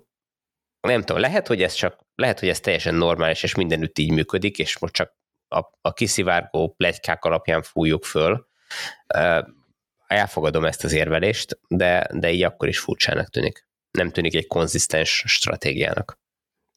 Nem 0.80 1.02
tudom, 1.02 1.22
lehet, 1.22 1.46
hogy 1.46 1.62
ez 1.62 1.72
csak, 1.72 1.98
lehet, 2.14 2.40
hogy 2.40 2.48
ez 2.48 2.60
teljesen 2.60 2.94
normális, 2.94 3.42
és 3.42 3.54
mindenütt 3.54 3.98
így 3.98 4.12
működik, 4.12 4.58
és 4.58 4.78
most 4.78 4.94
csak 4.94 5.16
a, 5.48 5.60
a 5.80 5.92
kiszivárgó 5.92 6.74
plegykák 6.76 7.24
alapján 7.24 7.62
fújjuk 7.62 8.04
föl. 8.04 8.46
Elfogadom 10.12 10.64
ezt 10.64 10.84
az 10.84 10.92
érvelést, 10.92 11.58
de, 11.68 12.06
de 12.12 12.30
így 12.30 12.42
akkor 12.42 12.68
is 12.68 12.78
furcsának 12.78 13.28
tűnik 13.28 13.66
nem 13.92 14.10
tűnik 14.10 14.34
egy 14.34 14.46
konzisztens 14.46 15.24
stratégiának. 15.26 16.20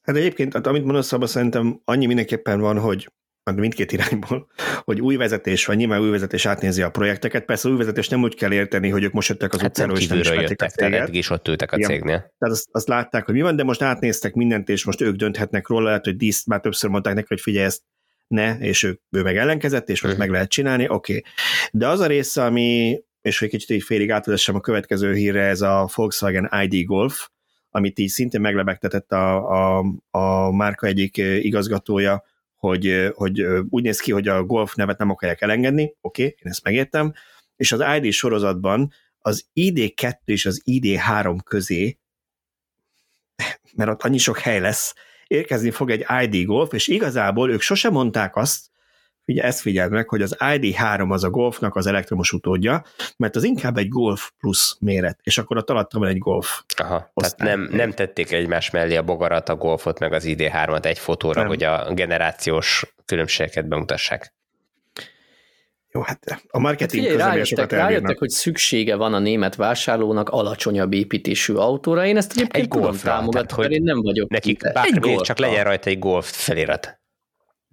Hát 0.02 0.16
egyébként, 0.16 0.52
hát 0.52 0.66
amit 0.66 0.84
mondasz, 0.84 1.12
abban 1.12 1.26
szerintem 1.26 1.80
annyi 1.84 2.06
mindenképpen 2.06 2.60
van, 2.60 2.78
hogy 2.78 3.12
hát 3.44 3.56
mindkét 3.56 3.92
irányból, 3.92 4.48
hogy 4.84 5.00
új 5.00 5.16
vezetés 5.16 5.66
vagy 5.66 5.76
nyilván 5.76 6.00
új 6.00 6.10
vezetés 6.10 6.46
átnézi 6.46 6.82
a 6.82 6.90
projekteket. 6.90 7.44
Persze 7.44 7.68
új 7.68 7.76
vezetés 7.76 8.08
nem 8.08 8.22
úgy 8.22 8.34
kell 8.34 8.52
érteni, 8.52 8.88
hogy 8.88 9.02
ők 9.02 9.12
most 9.12 9.28
jöttek 9.28 9.52
az 9.52 9.60
hát 9.60 9.68
utcáról, 9.68 9.96
és 9.96 10.06
nem 10.06 10.18
jöttek, 10.18 10.62
a 10.62 10.74
tehát 10.74 11.08
is 11.08 11.30
ott 11.30 11.48
ültek 11.48 11.72
a 11.72 11.76
cégnél. 11.76 11.96
Igen. 11.96 12.06
Tehát 12.06 12.54
azt, 12.54 12.68
azt, 12.70 12.88
látták, 12.88 13.24
hogy 13.24 13.34
mi 13.34 13.40
van, 13.40 13.56
de 13.56 13.62
most 13.62 13.82
átnéztek 13.82 14.34
mindent, 14.34 14.68
és 14.68 14.84
most 14.84 15.00
ők 15.00 15.16
dönthetnek 15.16 15.68
róla, 15.68 15.84
lehet, 15.84 16.04
hogy 16.04 16.16
díszt 16.16 16.46
már 16.46 16.60
többször 16.60 16.90
mondták 16.90 17.14
neki, 17.14 17.26
hogy 17.28 17.40
figyelj 17.40 17.66
ezt 17.66 17.82
ne, 18.26 18.58
és 18.58 18.82
ő, 18.82 19.00
ő 19.10 19.22
meg 19.22 19.36
ellenkezett, 19.36 19.88
és 19.88 20.02
most 20.02 20.14
uh-huh. 20.14 20.18
meg 20.18 20.30
lehet 20.30 20.50
csinálni, 20.50 20.88
oké. 20.88 21.16
Okay. 21.16 21.32
De 21.72 21.88
az 21.88 22.00
a 22.00 22.06
része, 22.06 22.44
ami, 22.44 23.00
és 23.26 23.38
hogy 23.38 23.48
kicsit 23.48 23.70
így 23.70 23.82
félig 23.82 24.10
átvezessem 24.10 24.54
a 24.54 24.60
következő 24.60 25.14
hírre, 25.14 25.42
ez 25.42 25.60
a 25.60 25.88
Volkswagen 25.94 26.50
ID 26.62 26.84
Golf, 26.84 27.28
amit 27.70 27.98
így 27.98 28.08
szintén 28.08 28.40
meglebegtetett 28.40 29.12
a, 29.12 29.78
a, 29.78 29.84
a 30.10 30.50
márka 30.50 30.86
egyik 30.86 31.16
igazgatója, 31.16 32.24
hogy, 32.54 33.10
hogy 33.14 33.40
úgy 33.68 33.82
néz 33.82 34.00
ki, 34.00 34.12
hogy 34.12 34.28
a 34.28 34.44
Golf 34.44 34.74
nevet 34.74 34.98
nem 34.98 35.10
akarják 35.10 35.40
elengedni, 35.40 35.82
oké, 36.00 36.22
okay, 36.22 36.36
én 36.42 36.50
ezt 36.50 36.64
megértem, 36.64 37.12
és 37.56 37.72
az 37.72 37.84
ID 38.00 38.12
sorozatban 38.12 38.92
az 39.18 39.46
ID2 39.54 40.14
és 40.24 40.46
az 40.46 40.62
ID3 40.64 41.38
közé, 41.44 41.98
mert 43.76 43.90
ott 43.90 44.02
annyi 44.02 44.18
sok 44.18 44.38
hely 44.38 44.60
lesz, 44.60 44.94
érkezni 45.26 45.70
fog 45.70 45.90
egy 45.90 46.06
ID 46.22 46.46
Golf, 46.46 46.72
és 46.72 46.88
igazából 46.88 47.50
ők 47.50 47.60
sosem 47.60 47.92
mondták 47.92 48.36
azt, 48.36 48.66
Ugye 49.26 49.42
ezt 49.42 49.60
figyeld 49.60 49.90
meg, 49.90 50.08
hogy 50.08 50.22
az 50.22 50.36
ID3 50.38 51.10
az 51.10 51.24
a 51.24 51.30
Golfnak 51.30 51.76
az 51.76 51.86
elektromos 51.86 52.32
utódja, 52.32 52.84
mert 53.16 53.36
az 53.36 53.44
inkább 53.44 53.76
egy 53.76 53.88
Golf 53.88 54.30
plusz 54.38 54.76
méret, 54.80 55.18
és 55.22 55.38
akkor 55.38 55.56
ott 55.56 55.70
alatt 55.70 55.92
van 55.92 56.08
egy 56.08 56.18
Golf. 56.18 56.62
Aha, 56.76 57.10
tehát 57.14 57.36
nem, 57.36 57.68
nem 57.72 57.92
tették 57.92 58.32
egymás 58.32 58.70
mellé 58.70 58.96
a 58.96 59.02
bogarat, 59.02 59.48
a 59.48 59.56
Golfot, 59.56 59.98
meg 59.98 60.12
az 60.12 60.24
ID3-at 60.26 60.84
egy 60.84 60.98
fotóra, 60.98 61.40
nem. 61.40 61.48
hogy 61.48 61.62
a 61.62 61.92
generációs 61.92 62.94
különbségeket 63.04 63.68
bemutassák. 63.68 64.34
Jó, 65.92 66.00
hát 66.00 66.42
a 66.48 66.58
marketing 66.58 67.02
hát 67.02 67.12
figyelj, 67.12 67.30
rájöttek, 67.30 67.70
rájöttek, 67.70 68.18
hogy 68.18 68.28
szüksége 68.28 68.96
van 68.96 69.14
a 69.14 69.18
német 69.18 69.54
vásárlónak 69.54 70.28
alacsonyabb 70.28 70.92
építésű 70.92 71.54
autóra. 71.54 72.06
Én 72.06 72.16
ezt 72.16 72.30
egyébként 72.30 72.64
egy 72.64 72.68
tudom 72.68 72.96
támogatni, 72.96 73.62
hogy 73.62 73.72
én 73.72 73.82
nem 73.82 74.02
vagyok. 74.02 74.28
Nekik 74.28 74.72
bármi, 74.72 75.16
csak 75.20 75.38
legyen 75.38 75.64
rajta 75.64 75.90
egy 75.90 75.98
golf 75.98 76.44
felirat 76.44 77.00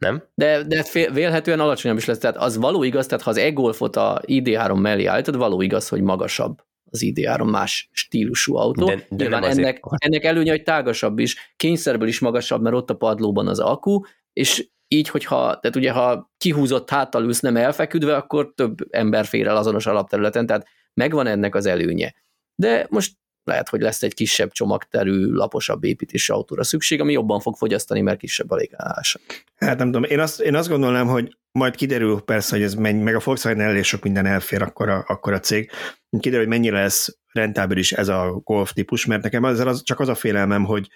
nem? 0.04 0.24
De, 0.36 0.64
de 0.64 0.84
vélhetően 1.14 1.60
alacsonyabb 1.60 1.97
is 1.97 2.06
lesz, 2.06 2.18
tehát 2.18 2.38
az 2.38 2.58
való 2.58 2.84
igaz, 2.84 3.06
tehát 3.06 3.24
ha 3.24 3.30
az 3.30 3.38
e-golfot 3.38 3.95
a 3.95 4.22
ID3 4.26 4.82
mellé 4.82 5.06
állítod, 5.06 5.36
való 5.36 5.62
igaz, 5.62 5.88
hogy 5.88 6.01
magasabb 6.01 6.62
az 6.91 7.01
ID3 7.04 7.51
más 7.51 7.89
stílusú 7.91 8.56
autó. 8.56 8.86
De, 8.86 8.95
de 8.95 9.06
Nyilván 9.10 9.43
ennek, 9.43 9.80
ennek 9.97 10.24
előnye, 10.24 10.51
hogy 10.51 10.64
tágasabb 10.64 11.20
is, 11.20 11.54
kényszerből 11.56 12.08
is 12.08 12.20
magasabb, 12.20 12.62
mert 12.62 12.76
ott 12.76 12.89
a 12.89 12.95
padlóban 12.95 13.47
az 13.47 13.60
akku, 13.60 13.99
és 14.34 14.68
így, 14.88 15.10
hogyha, 15.10 15.38
tehát 15.38 15.76
ugye, 15.76 15.91
ha 15.91 16.32
kihúzott 16.38 16.89
háttal 16.89 17.24
ülsz 17.24 17.39
nem 17.39 17.58
elfeküdve, 17.58 18.16
akkor 18.16 18.54
több 18.56 18.78
ember 18.89 19.26
fér 19.26 19.47
el 19.47 19.58
azonos 19.58 19.86
alapterületen, 19.86 20.45
tehát 20.45 20.68
megvan 20.93 21.28
ennek 21.28 21.56
az 21.56 21.66
előnye. 21.66 22.14
De 22.56 22.88
most 22.89 23.18
lehet, 23.43 23.69
hogy 23.69 23.81
lesz 23.81 24.03
egy 24.03 24.13
kisebb 24.13 24.51
csomagterű, 24.51 25.31
laposabb 25.31 25.83
építési 25.83 26.31
autóra 26.31 26.63
szükség, 26.63 27.01
ami 27.01 27.11
jobban 27.11 27.39
fog 27.39 27.55
fogyasztani, 27.55 28.01
mert 28.01 28.19
kisebb 28.19 28.51
a 28.51 28.55
légállása. 28.55 29.19
Hát 29.55 29.77
nem 29.77 29.91
tudom, 29.91 30.03
én 30.03 30.19
azt, 30.19 30.39
én 30.39 30.55
azt 30.55 30.69
gondolnám, 30.69 31.07
hogy 31.07 31.37
majd 31.51 31.75
kiderül 31.75 32.21
persze, 32.21 32.55
hogy 32.55 32.65
ez 32.65 32.73
mennyi, 32.73 33.01
meg 33.01 33.15
a 33.15 33.21
Volkswagen 33.23 33.61
elég 33.61 33.83
sok 33.83 34.03
minden 34.03 34.25
elfér 34.25 34.61
akkor 34.61 34.89
a, 34.89 35.03
akkor 35.07 35.33
a 35.33 35.39
cég, 35.39 35.71
kiderül, 36.19 36.45
hogy 36.45 36.55
mennyire 36.55 36.79
lesz 36.81 37.17
rentábilis 37.31 37.91
ez 37.91 38.07
a 38.07 38.41
Golf 38.43 38.71
típus, 38.73 39.05
mert 39.05 39.23
nekem 39.23 39.45
ezzel 39.45 39.67
az, 39.67 39.83
csak 39.83 39.99
az 39.99 40.07
a 40.07 40.15
félelmem, 40.15 40.63
hogy, 40.63 40.89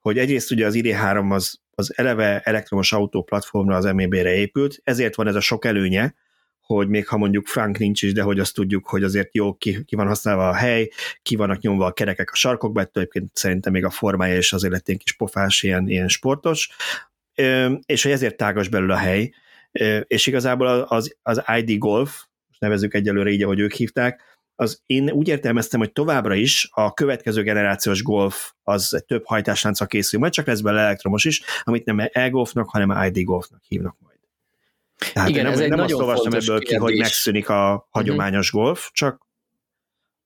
hogy 0.00 0.18
egyrészt 0.18 0.50
ugye 0.50 0.66
az 0.66 0.74
ID3 0.76 1.32
az, 1.32 1.60
az 1.74 1.92
eleve 1.96 2.40
elektromos 2.40 2.92
autó 2.92 3.22
platformra 3.22 3.76
az 3.76 3.84
MEB-re 3.84 4.34
épült, 4.34 4.80
ezért 4.84 5.14
van 5.14 5.26
ez 5.26 5.34
a 5.34 5.40
sok 5.40 5.64
előnye, 5.64 6.14
hogy 6.76 6.88
még 6.88 7.08
ha 7.08 7.16
mondjuk 7.16 7.46
Frank 7.46 7.78
nincs 7.78 8.02
is, 8.02 8.12
de 8.12 8.22
hogy 8.22 8.38
azt 8.38 8.54
tudjuk, 8.54 8.88
hogy 8.88 9.02
azért 9.02 9.34
jó 9.34 9.54
ki, 9.54 9.84
ki 9.84 9.96
van 9.96 10.06
használva 10.06 10.48
a 10.48 10.54
hely, 10.54 10.90
ki 11.22 11.36
vannak 11.36 11.60
nyomva 11.60 11.86
a 11.86 11.92
kerekek 11.92 12.30
a 12.32 12.36
sarkokba, 12.36 12.80
ettől 12.80 13.02
egyébként 13.02 13.36
szerintem 13.36 13.72
még 13.72 13.84
a 13.84 13.90
formája 13.90 14.36
is 14.36 14.52
azért 14.52 14.72
lett 14.72 14.88
egy 14.88 14.98
kis 14.98 15.12
pofás, 15.12 15.62
ilyen, 15.62 15.88
ilyen 15.88 16.08
sportos, 16.08 16.70
és 17.86 18.02
hogy 18.02 18.12
ezért 18.12 18.36
tágas 18.36 18.68
belül 18.68 18.90
a 18.90 18.96
hely, 18.96 19.32
és 20.02 20.26
igazából 20.26 20.66
az, 20.66 21.16
az 21.22 21.42
ID 21.56 21.78
Golf, 21.78 22.24
most 22.48 22.60
nevezzük 22.60 22.94
egyelőre 22.94 23.30
így, 23.30 23.42
ahogy 23.42 23.58
ők 23.58 23.72
hívták, 23.72 24.38
az 24.54 24.82
én 24.86 25.10
úgy 25.10 25.28
értelmeztem, 25.28 25.80
hogy 25.80 25.92
továbbra 25.92 26.34
is 26.34 26.68
a 26.72 26.92
következő 26.92 27.42
generációs 27.42 28.02
Golf 28.02 28.52
az 28.62 29.04
több 29.06 29.22
hajtáslánccal 29.24 29.86
készül, 29.86 30.20
majd 30.20 30.32
csak 30.32 30.46
lesz 30.46 30.60
belőle 30.60 30.82
elektromos 30.82 31.24
is, 31.24 31.42
amit 31.62 31.84
nem 31.84 32.08
e-golfnak, 32.12 32.70
hanem 32.70 33.12
ID 33.12 33.24
Golfnak 33.24 33.62
hívnak 33.68 33.96
majd. 33.98 34.09
Tehát 35.12 35.28
Igen, 35.28 35.42
nem, 35.44 35.52
ez 35.52 35.60
egy 35.60 35.68
nem 35.68 35.78
nagyon 35.78 36.00
azt 36.00 36.08
olvastam 36.08 36.32
ebből 36.32 36.58
ki, 36.58 36.74
hogy 36.74 36.86
kérdés. 36.88 36.98
megszűnik 37.06 37.48
a 37.48 37.86
hagyományos 37.90 38.50
golf, 38.50 38.88
csak 38.92 39.26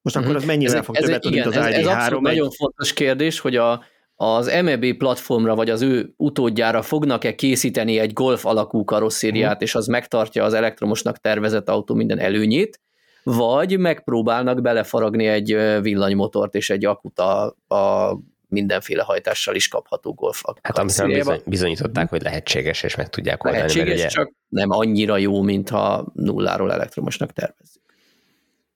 most 0.03 0.17
akkor 0.17 0.29
Mhm. 0.29 0.37
az 0.37 0.45
mennyivel 0.45 0.77
Ez- 0.77 0.85
fog 0.85 0.97
ez 0.97 1.03
többet 1.05 1.21
tudni, 1.21 1.37
mint 1.41 1.49
az 1.49 1.57
ez, 1.57 1.67
ez 1.67 1.73
ID3? 1.81 1.89
abszolút 1.97 2.27
egy- 2.27 2.35
nagyon 2.35 2.51
fontos 2.51 2.93
kérdés, 2.93 3.39
hogy 3.41 3.57
a, 3.57 3.85
az 4.15 4.47
MEB 4.63 4.97
platformra, 4.97 5.55
vagy 5.55 5.71
az 5.71 5.83
ő 5.83 6.13
utódjára 6.17 6.83
fognak-e 6.83 7.35
készíteni 7.35 7.99
egy 7.99 8.13
golf 8.13 8.45
alakú 8.47 8.85
karosszériát, 8.85 9.55
Mhm. 9.55 9.63
és 9.63 9.75
az 9.75 9.87
megtartja 9.87 10.45
az 10.45 10.53
elektromosnak 10.55 11.19
tervezett 11.19 11.69
autó 11.69 11.95
minden 11.95 12.19
előnyét, 12.19 12.81
vagy 13.23 13.79
megpróbálnak 13.79 14.61
belefaragni 14.63 15.27
egy 15.27 15.57
villanymotort 15.81 16.55
és 16.55 16.71
egy 16.71 16.85
akut 16.85 17.19
a, 17.19 17.57
a 17.75 18.17
mindenféle 18.55 19.03
hajtással 19.03 19.55
is 19.55 19.69
kapható 19.69 20.13
golf 20.13 20.43
Hát 20.63 20.85
bizony, 20.85 21.43
bizonyították, 21.47 22.09
hogy 22.09 22.23
lehetséges, 22.23 22.83
és 22.83 22.95
meg 22.97 23.09
tudják 23.09 23.45
oldani, 23.45 23.63
Lehetséges, 23.63 23.89
mert 23.89 24.01
ugye 24.01 24.09
csak 24.09 24.33
nem 24.49 24.71
annyira 24.71 25.17
jó, 25.17 25.43
mintha 25.43 26.07
nulláról 26.15 26.73
elektromosnak 26.73 27.33
tervezzük. 27.33 27.83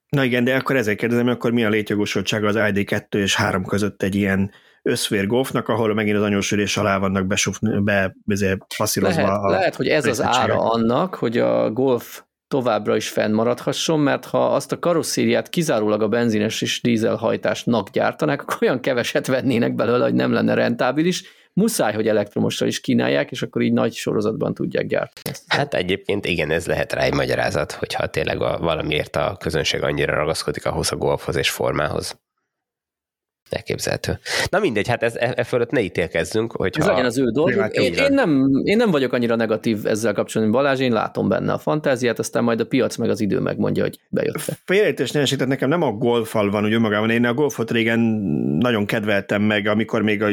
Na 0.08 0.24
igen, 0.24 0.44
de 0.44 0.54
akkor 0.54 0.76
ezért 0.76 0.98
kérdezem, 0.98 1.24
hogy 1.24 1.34
akkor 1.34 1.52
mi 1.52 1.64
a 1.64 1.68
létjogosultsága 1.68 2.48
az 2.48 2.54
ID2 2.58 3.14
és 3.14 3.34
3 3.34 3.64
között 3.64 4.02
egy 4.02 4.14
ilyen 4.14 4.50
összvér 4.82 5.26
golfnak, 5.26 5.68
ahol 5.68 5.94
megint 5.94 6.16
az 6.16 6.22
anyósülés 6.22 6.76
alá 6.76 6.98
vannak 6.98 7.26
besufni, 7.26 7.80
be, 7.80 8.16
be 8.24 8.58
passzírozva 8.76 9.22
Lehet, 9.22 9.42
a... 9.42 9.48
lehet, 9.48 9.74
hogy 9.74 9.88
ez 9.88 10.06
az 10.06 10.22
ára 10.22 10.70
annak, 10.70 11.14
hogy 11.14 11.38
a 11.38 11.70
Golf 11.70 12.22
továbbra 12.48 12.96
is 12.96 13.08
fennmaradhasson, 13.08 14.00
mert 14.00 14.24
ha 14.24 14.54
azt 14.54 14.72
a 14.72 14.78
karosszériát 14.78 15.48
kizárólag 15.48 16.02
a 16.02 16.08
benzines 16.08 16.62
és 16.62 16.80
dízelhajtásnak 16.80 17.90
gyártanák, 17.90 18.42
akkor 18.42 18.56
olyan 18.60 18.80
keveset 18.80 19.26
vennének 19.26 19.74
belőle, 19.74 20.04
hogy 20.04 20.14
nem 20.14 20.32
lenne 20.32 20.54
rentábilis. 20.54 21.22
Muszáj, 21.52 21.94
hogy 21.94 22.08
elektromosra 22.08 22.66
is 22.66 22.80
kínálják, 22.80 23.30
és 23.30 23.42
akkor 23.42 23.62
így 23.62 23.72
nagy 23.72 23.92
sorozatban 23.92 24.54
tudják 24.54 24.86
gyártani. 24.86 25.36
Hát 25.46 25.74
egyébként 25.74 26.26
igen, 26.26 26.50
ez 26.50 26.66
lehet 26.66 26.92
rá 26.92 27.02
egy 27.02 27.14
magyarázat, 27.14 27.72
hogyha 27.72 28.06
tényleg 28.06 28.42
a, 28.42 28.58
valamiért 28.58 29.16
a 29.16 29.36
közönség 29.40 29.82
annyira 29.82 30.14
ragaszkodik 30.14 30.66
ahhoz 30.66 30.92
a 30.92 30.96
golfhoz 30.96 31.36
és 31.36 31.50
formához. 31.50 32.18
Elképzelhető. 33.50 34.18
Na 34.50 34.58
mindegy, 34.58 34.88
hát 34.88 35.02
ez, 35.02 35.16
e, 35.16 35.32
e 35.36 35.44
fölött 35.44 35.70
ne 35.70 35.80
ítélkezzünk, 35.80 36.52
Ez 36.52 36.58
hogyha... 36.58 36.86
legyen 36.86 37.04
az 37.04 37.18
ő 37.18 37.30
dolguk. 37.30 37.72
Én, 37.72 37.94
én, 37.94 38.12
nem, 38.12 38.50
én 38.64 38.76
nem 38.76 38.90
vagyok 38.90 39.12
annyira 39.12 39.36
negatív 39.36 39.86
ezzel 39.86 40.12
kapcsolatban, 40.12 40.62
Balázs, 40.62 40.80
én 40.80 40.92
látom 40.92 41.28
benne 41.28 41.52
a 41.52 41.58
fantáziát, 41.58 42.18
aztán 42.18 42.44
majd 42.44 42.60
a 42.60 42.66
piac 42.66 42.96
meg 42.96 43.10
az 43.10 43.20
idő 43.20 43.38
megmondja, 43.38 43.82
hogy 43.82 43.98
bejött-e. 44.08 44.58
Félreértés 44.64 45.10
ne 45.10 45.20
esik, 45.20 45.36
tehát 45.36 45.52
nekem 45.52 45.68
nem 45.68 45.82
a 45.82 45.92
golfal 45.92 46.50
van 46.50 46.64
úgy 46.64 46.72
önmagában. 46.72 47.10
Én 47.10 47.24
a 47.24 47.34
golfot 47.34 47.70
régen 47.70 47.98
nagyon 48.58 48.86
kedveltem 48.86 49.42
meg, 49.42 49.66
amikor 49.66 50.02
még 50.02 50.22
a 50.22 50.30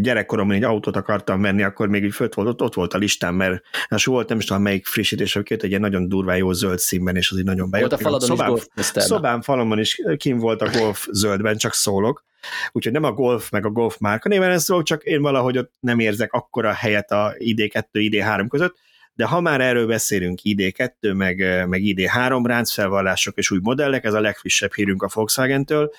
gyerekkoromban 0.00 0.56
egy 0.56 0.64
autót 0.64 0.96
akartam 0.96 1.42
venni, 1.42 1.62
akkor 1.62 1.88
még 1.88 2.04
így 2.04 2.14
fölt 2.14 2.34
volt, 2.34 2.48
ott, 2.48 2.62
ott 2.62 2.74
volt 2.74 2.94
a 2.94 2.98
listám, 2.98 3.34
mert 3.34 3.62
hát 3.88 4.04
volt 4.04 4.28
nem 4.28 4.38
is 4.38 4.44
tudom 4.44 4.62
melyik 4.62 4.86
frissítés, 4.86 5.32
hogy 5.32 5.46
egy 5.48 5.64
ilyen 5.64 5.80
nagyon 5.80 6.08
durván 6.08 6.36
jó 6.36 6.52
zöld 6.52 6.78
színben, 6.78 7.16
és 7.16 7.30
az 7.30 7.38
így 7.38 7.44
nagyon 7.44 7.70
bejött. 7.70 7.88
Volt 7.88 8.00
a 8.00 8.04
faladon 8.04 8.28
is 8.28 8.34
Szobám- 8.34 8.48
golf 8.48 8.66
poszter. 8.74 9.02
Szobám 9.02 9.42
falomon 9.42 9.78
is 9.78 10.00
kim 10.16 10.38
volt 10.38 10.62
a 10.62 10.70
golf 10.78 11.06
zöldben, 11.10 11.56
csak 11.56 11.72
szólok. 11.72 12.24
Úgyhogy 12.72 12.92
nem 12.92 13.04
a 13.04 13.12
golf 13.12 13.50
meg 13.50 13.66
a 13.66 13.70
golf 13.70 13.98
márka 13.98 14.28
néven 14.28 14.50
ez 14.50 14.62
szólok, 14.64 14.84
csak 14.84 15.02
én 15.02 15.22
valahogy 15.22 15.58
ott 15.58 15.72
nem 15.80 15.98
érzek 15.98 16.32
akkora 16.32 16.72
helyet 16.72 17.10
a 17.10 17.34
ID2, 17.38 17.84
ID3 17.92 18.46
között, 18.48 18.76
de 19.14 19.24
ha 19.24 19.40
már 19.40 19.60
erről 19.60 19.86
beszélünk, 19.86 20.38
ID2, 20.42 21.16
meg, 21.16 21.66
meg 21.68 21.80
ID3 21.84 22.42
ráncfelvallások 22.44 23.36
és 23.36 23.50
új 23.50 23.58
modellek, 23.62 24.04
ez 24.04 24.14
a 24.14 24.20
legfrissebb 24.20 24.74
hírünk 24.74 25.02
a 25.02 25.08
Volkswagen-től. 25.12 25.90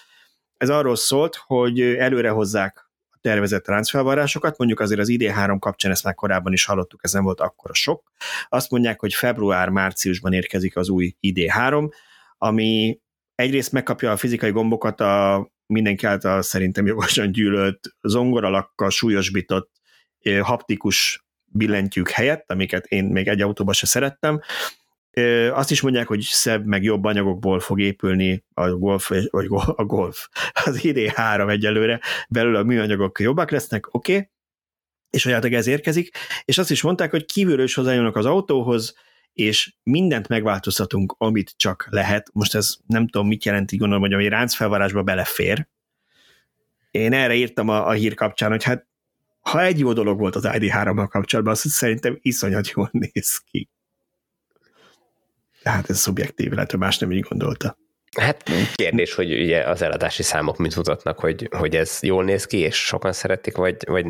Ez 0.58 0.70
arról 0.70 0.96
szólt, 0.96 1.36
hogy 1.46 1.82
előre 1.82 2.30
hozzák 2.30 2.90
a 3.10 3.18
tervezett 3.22 3.68
ráncfelvarrásokat, 3.68 4.58
mondjuk 4.58 4.80
azért 4.80 5.00
az 5.00 5.10
ID3 5.12 5.58
kapcsán 5.60 5.92
ezt 5.92 6.04
már 6.04 6.16
korábban 6.16 6.54
is 6.54 6.66
hallottuk, 6.66 7.00
ez 7.04 7.14
nem 7.14 7.24
volt 7.24 7.42
akkora 7.42 7.74
sok. 7.74 8.12
Azt 8.50 8.72
mondják, 8.72 9.00
hogy 9.00 9.14
február-márciusban 9.14 10.34
érkezik 10.34 10.78
az 10.78 10.90
új 10.90 11.16
ID3, 11.22 11.92
ami 12.38 13.00
egyrészt 13.36 13.72
megkapja 13.72 14.12
a 14.12 14.18
fizikai 14.18 14.52
gombokat 14.52 15.02
a 15.02 15.48
mindenki 15.68 16.06
által 16.06 16.42
szerintem 16.42 16.86
jogosan 16.86 17.32
gyűlölt 17.32 17.96
zongoralakkal 18.02 18.90
súlyosbított 18.90 19.72
haptikus 20.42 21.26
billentyűk 21.46 22.10
helyett, 22.10 22.52
amiket 22.52 22.86
én 22.86 23.06
még 23.06 23.28
egy 23.28 23.42
autóban 23.42 23.74
se 23.74 23.86
szerettem. 23.86 24.42
Azt 25.52 25.72
is 25.72 25.82
mondják, 25.82 26.08
hogy 26.08 26.22
szebb, 26.22 26.66
meg 26.66 26.84
jobb 26.84 27.04
anyagokból 27.04 27.60
fog 27.60 27.80
épülni 27.80 28.46
a 28.54 28.70
Golf, 28.70 29.10
vagy 29.30 29.48
a 29.76 29.86
Golf, 29.86 30.28
az 30.66 30.80
ID3 30.82 31.50
egyelőre, 31.50 32.00
belőle 32.30 32.60
a 32.60 32.64
műanyagok 32.64 33.20
jobbak 33.20 33.52
lesznek, 33.52 33.94
oké, 33.94 34.14
okay. 34.14 34.30
és 35.10 35.24
hogy 35.24 35.34
hát 35.34 35.46
ez 35.46 35.68
érkezik, 35.68 36.18
és 36.46 36.58
azt 36.58 36.72
is 36.72 36.82
mondták, 36.82 37.12
hogy 37.12 37.26
kívülről 37.26 37.66
is 37.66 37.74
hozzájönnek 37.74 38.16
az 38.16 38.26
autóhoz, 38.26 38.96
és 39.36 39.74
mindent 39.84 40.28
megváltoztatunk, 40.28 41.16
amit 41.18 41.54
csak 41.58 41.88
lehet. 41.90 42.30
Most 42.34 42.56
ez 42.56 42.76
nem 42.88 43.08
tudom, 43.08 43.28
mit 43.28 43.46
jelent, 43.46 43.72
így 43.72 43.80
gondolom, 43.80 44.04
hogy 44.04 44.26
a 44.26 44.30
ráncfelvarásba 44.30 45.04
belefér. 45.04 45.68
Én 46.92 47.14
erre 47.14 47.34
írtam 47.34 47.70
a, 47.70 47.88
a 47.88 47.92
hír 47.92 48.14
kapcsán, 48.14 48.50
hogy 48.50 48.64
hát 48.64 48.88
ha 49.40 49.62
egy 49.62 49.80
jó 49.80 49.94
dolog 49.94 50.20
volt 50.20 50.36
az 50.36 50.48
ID3-mal 50.48 51.08
kapcsolatban, 51.10 51.54
az 51.54 51.72
szerintem 51.72 52.18
iszonyat 52.22 52.70
jól 52.70 52.90
néz 53.14 53.38
ki. 53.38 53.70
Tehát 55.64 55.90
ez 55.90 56.00
szubjektív, 56.00 56.52
lehet, 56.52 56.72
hogy 56.72 56.80
más 56.80 56.98
nem 56.98 57.12
így 57.12 57.26
gondolta. 57.30 57.78
Hát 58.20 58.52
kérdés, 58.76 59.14
hogy 59.14 59.42
ugye 59.42 59.70
az 59.70 59.82
eladási 59.82 60.24
számok 60.24 60.58
mit 60.58 60.76
mutatnak, 60.76 61.20
hogy, 61.20 61.48
hogy 61.52 61.76
ez 61.76 62.00
jól 62.02 62.24
néz 62.24 62.46
ki, 62.46 62.58
és 62.58 62.76
sokan 62.76 63.14
szeretik, 63.14 63.56
vagy, 63.56 63.76
vagy 63.88 64.06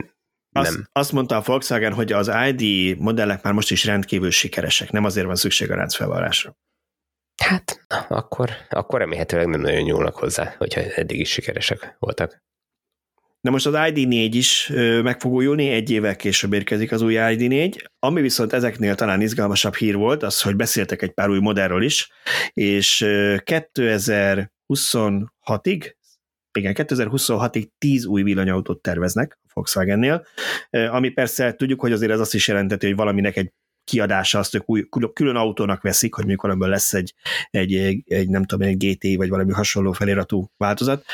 azt, 0.55 0.71
nem. 0.71 0.87
azt 0.91 1.11
mondta 1.11 1.35
a 1.35 1.41
Volkswagen, 1.45 1.93
hogy 1.93 2.11
az 2.11 2.31
ID 2.47 2.95
modellek 2.99 3.43
már 3.43 3.53
most 3.53 3.71
is 3.71 3.85
rendkívül 3.85 4.31
sikeresek, 4.31 4.91
nem 4.91 5.03
azért 5.03 5.25
van 5.25 5.35
szükség 5.35 5.71
a 5.71 5.75
ráncfelvarásra. 5.75 6.57
Hát, 7.43 7.85
akkor, 8.07 8.49
akkor 8.69 8.99
remélhetőleg 8.99 9.47
nem 9.47 9.61
nagyon 9.61 9.81
nyúlnak 9.81 10.15
hozzá, 10.15 10.55
hogyha 10.57 10.81
eddig 10.81 11.19
is 11.19 11.29
sikeresek 11.29 11.95
voltak. 11.99 12.43
Na 13.41 13.51
most 13.51 13.65
az 13.65 13.73
ID4 13.77 14.29
is 14.31 14.71
meg 15.03 15.19
fog 15.19 15.33
újulni, 15.33 15.69
egy 15.69 15.89
évvel 15.89 16.15
később 16.15 16.53
érkezik 16.53 16.91
az 16.91 17.01
új 17.01 17.15
ID4, 17.17 17.85
ami 17.99 18.21
viszont 18.21 18.53
ezeknél 18.53 18.95
talán 18.95 19.21
izgalmasabb 19.21 19.75
hír 19.75 19.95
volt, 19.95 20.23
az, 20.23 20.41
hogy 20.41 20.55
beszéltek 20.55 21.01
egy 21.01 21.11
pár 21.11 21.29
új 21.29 21.39
modellről 21.39 21.83
is, 21.83 22.11
és 22.53 23.01
ö, 23.01 23.35
2026-ig, 23.43 25.93
igen, 26.55 26.73
2026-ig 26.77 27.67
10 27.77 28.05
új 28.05 28.23
villanyautót 28.23 28.81
terveznek 28.81 29.39
a 29.43 29.51
Volkswagennél, 29.53 30.25
ami 30.69 31.09
persze 31.09 31.53
tudjuk, 31.53 31.79
hogy 31.79 31.91
azért 31.91 32.11
ez 32.11 32.19
azt 32.19 32.33
is 32.33 32.47
jelenteti, 32.47 32.85
hogy 32.85 32.95
valaminek 32.95 33.35
egy 33.35 33.53
kiadása, 33.83 34.39
azt 34.39 34.55
ők 34.55 34.69
új, 34.69 34.83
külön 35.13 35.35
autónak 35.35 35.81
veszik, 35.81 36.13
hogy 36.13 36.25
mikor 36.25 36.49
ebből 36.49 36.69
lesz 36.69 36.93
egy, 36.93 37.13
egy, 37.49 37.73
egy, 38.05 38.29
nem 38.29 38.43
tudom, 38.43 38.67
egy 38.67 38.77
GT 38.77 39.17
vagy 39.17 39.29
valami 39.29 39.51
hasonló 39.51 39.91
feliratú 39.91 40.47
változat, 40.57 41.05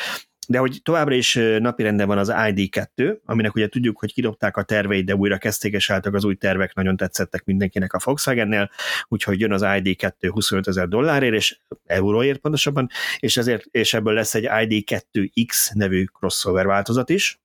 de 0.48 0.58
hogy 0.58 0.80
továbbra 0.84 1.16
is 1.16 1.40
napirenden 1.60 2.08
van 2.08 2.18
az 2.18 2.32
ID2, 2.34 3.18
aminek 3.26 3.56
ugye 3.56 3.68
tudjuk, 3.68 4.00
hogy 4.00 4.14
kidobták 4.14 4.58
a 4.58 4.64
terveit, 4.64 5.06
de 5.06 5.16
újra 5.16 5.38
kezdték, 5.38 5.74
és 5.74 5.90
álltak 5.90 6.14
az 6.14 6.24
új 6.24 6.36
tervek, 6.36 6.74
nagyon 6.74 6.98
tetszettek 6.98 7.44
mindenkinek 7.44 7.94
a 7.94 8.00
Volkswagennél, 8.04 8.70
úgyhogy 9.08 9.40
jön 9.40 9.52
az 9.52 9.62
ID2 9.66 10.30
25 10.32 10.68
ezer 10.68 10.88
dollárért, 10.88 11.34
és 11.34 11.60
euróért 11.86 12.40
pontosabban, 12.40 12.90
és, 13.20 13.38
ezért, 13.38 13.66
és 13.72 13.94
ebből 13.94 14.14
lesz 14.14 14.36
egy 14.36 14.48
ID2X 14.50 15.74
nevű 15.74 16.04
crossover 16.04 16.66
változat 16.66 17.10
is, 17.10 17.42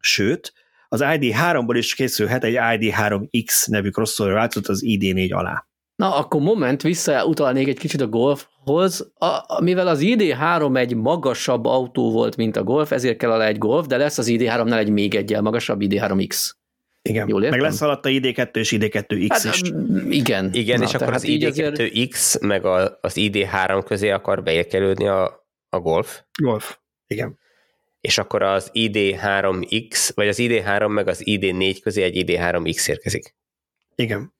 sőt, 0.00 0.52
az 0.88 1.00
ID3-ból 1.04 1.74
is 1.76 1.94
készülhet 1.94 2.44
egy 2.44 2.56
ID3X 2.58 3.68
nevű 3.70 3.90
crossover 3.90 4.32
változat 4.32 4.68
az 4.68 4.82
ID4 4.86 5.34
alá. 5.34 5.67
Na, 5.98 6.14
akkor 6.16 6.40
moment, 6.40 6.82
visszautalnék 6.82 7.68
egy 7.68 7.78
kicsit 7.78 8.00
a 8.00 8.06
Golfhoz. 8.06 9.12
A, 9.14 9.24
a, 9.26 9.60
mivel 9.62 9.88
az 9.88 10.00
ID3 10.02 10.76
egy 10.76 10.94
magasabb 10.96 11.64
autó 11.64 12.10
volt, 12.12 12.36
mint 12.36 12.56
a 12.56 12.62
Golf, 12.62 12.92
ezért 12.92 13.18
kell 13.18 13.30
alá 13.30 13.46
egy 13.46 13.58
Golf, 13.58 13.86
de 13.86 13.96
lesz 13.96 14.18
az 14.18 14.28
ID3-nál 14.30 14.78
egy 14.78 14.90
még 14.90 15.14
egyel 15.14 15.40
magasabb 15.42 15.80
ID3X. 15.82 16.50
Igen, 17.02 17.28
Jól 17.28 17.42
értem? 17.44 17.58
meg 17.58 17.68
lesz 17.68 17.80
alatta 17.80 18.08
ID2 18.12 18.56
és 18.56 18.72
ID2X 18.76 19.26
Hát, 19.28 19.44
is. 19.54 19.72
mm, 19.72 20.10
igen. 20.10 20.50
Igen, 20.52 20.78
Na, 20.78 20.84
és 20.84 20.94
akkor 20.94 21.12
az 21.12 21.26
így 21.26 21.44
azért- 21.44 21.76
ID2X 21.78 22.40
meg 22.46 22.64
a, 22.64 22.98
az 23.00 23.12
ID3 23.16 23.82
közé 23.86 24.10
akar 24.10 24.42
beérkelődni 24.42 25.06
a, 25.08 25.46
a 25.68 25.78
Golf, 25.80 26.20
Golf. 26.42 26.78
Igen. 27.06 27.38
és 28.00 28.18
akkor 28.18 28.42
az 28.42 28.70
ID3X, 28.72 30.10
vagy 30.14 30.28
az 30.28 30.38
ID3 30.40 30.88
meg 30.88 31.08
az 31.08 31.22
ID4 31.24 31.78
közé 31.82 32.02
egy 32.02 32.24
ID3X 32.26 32.88
érkezik. 32.88 33.34
Igen. 33.94 34.36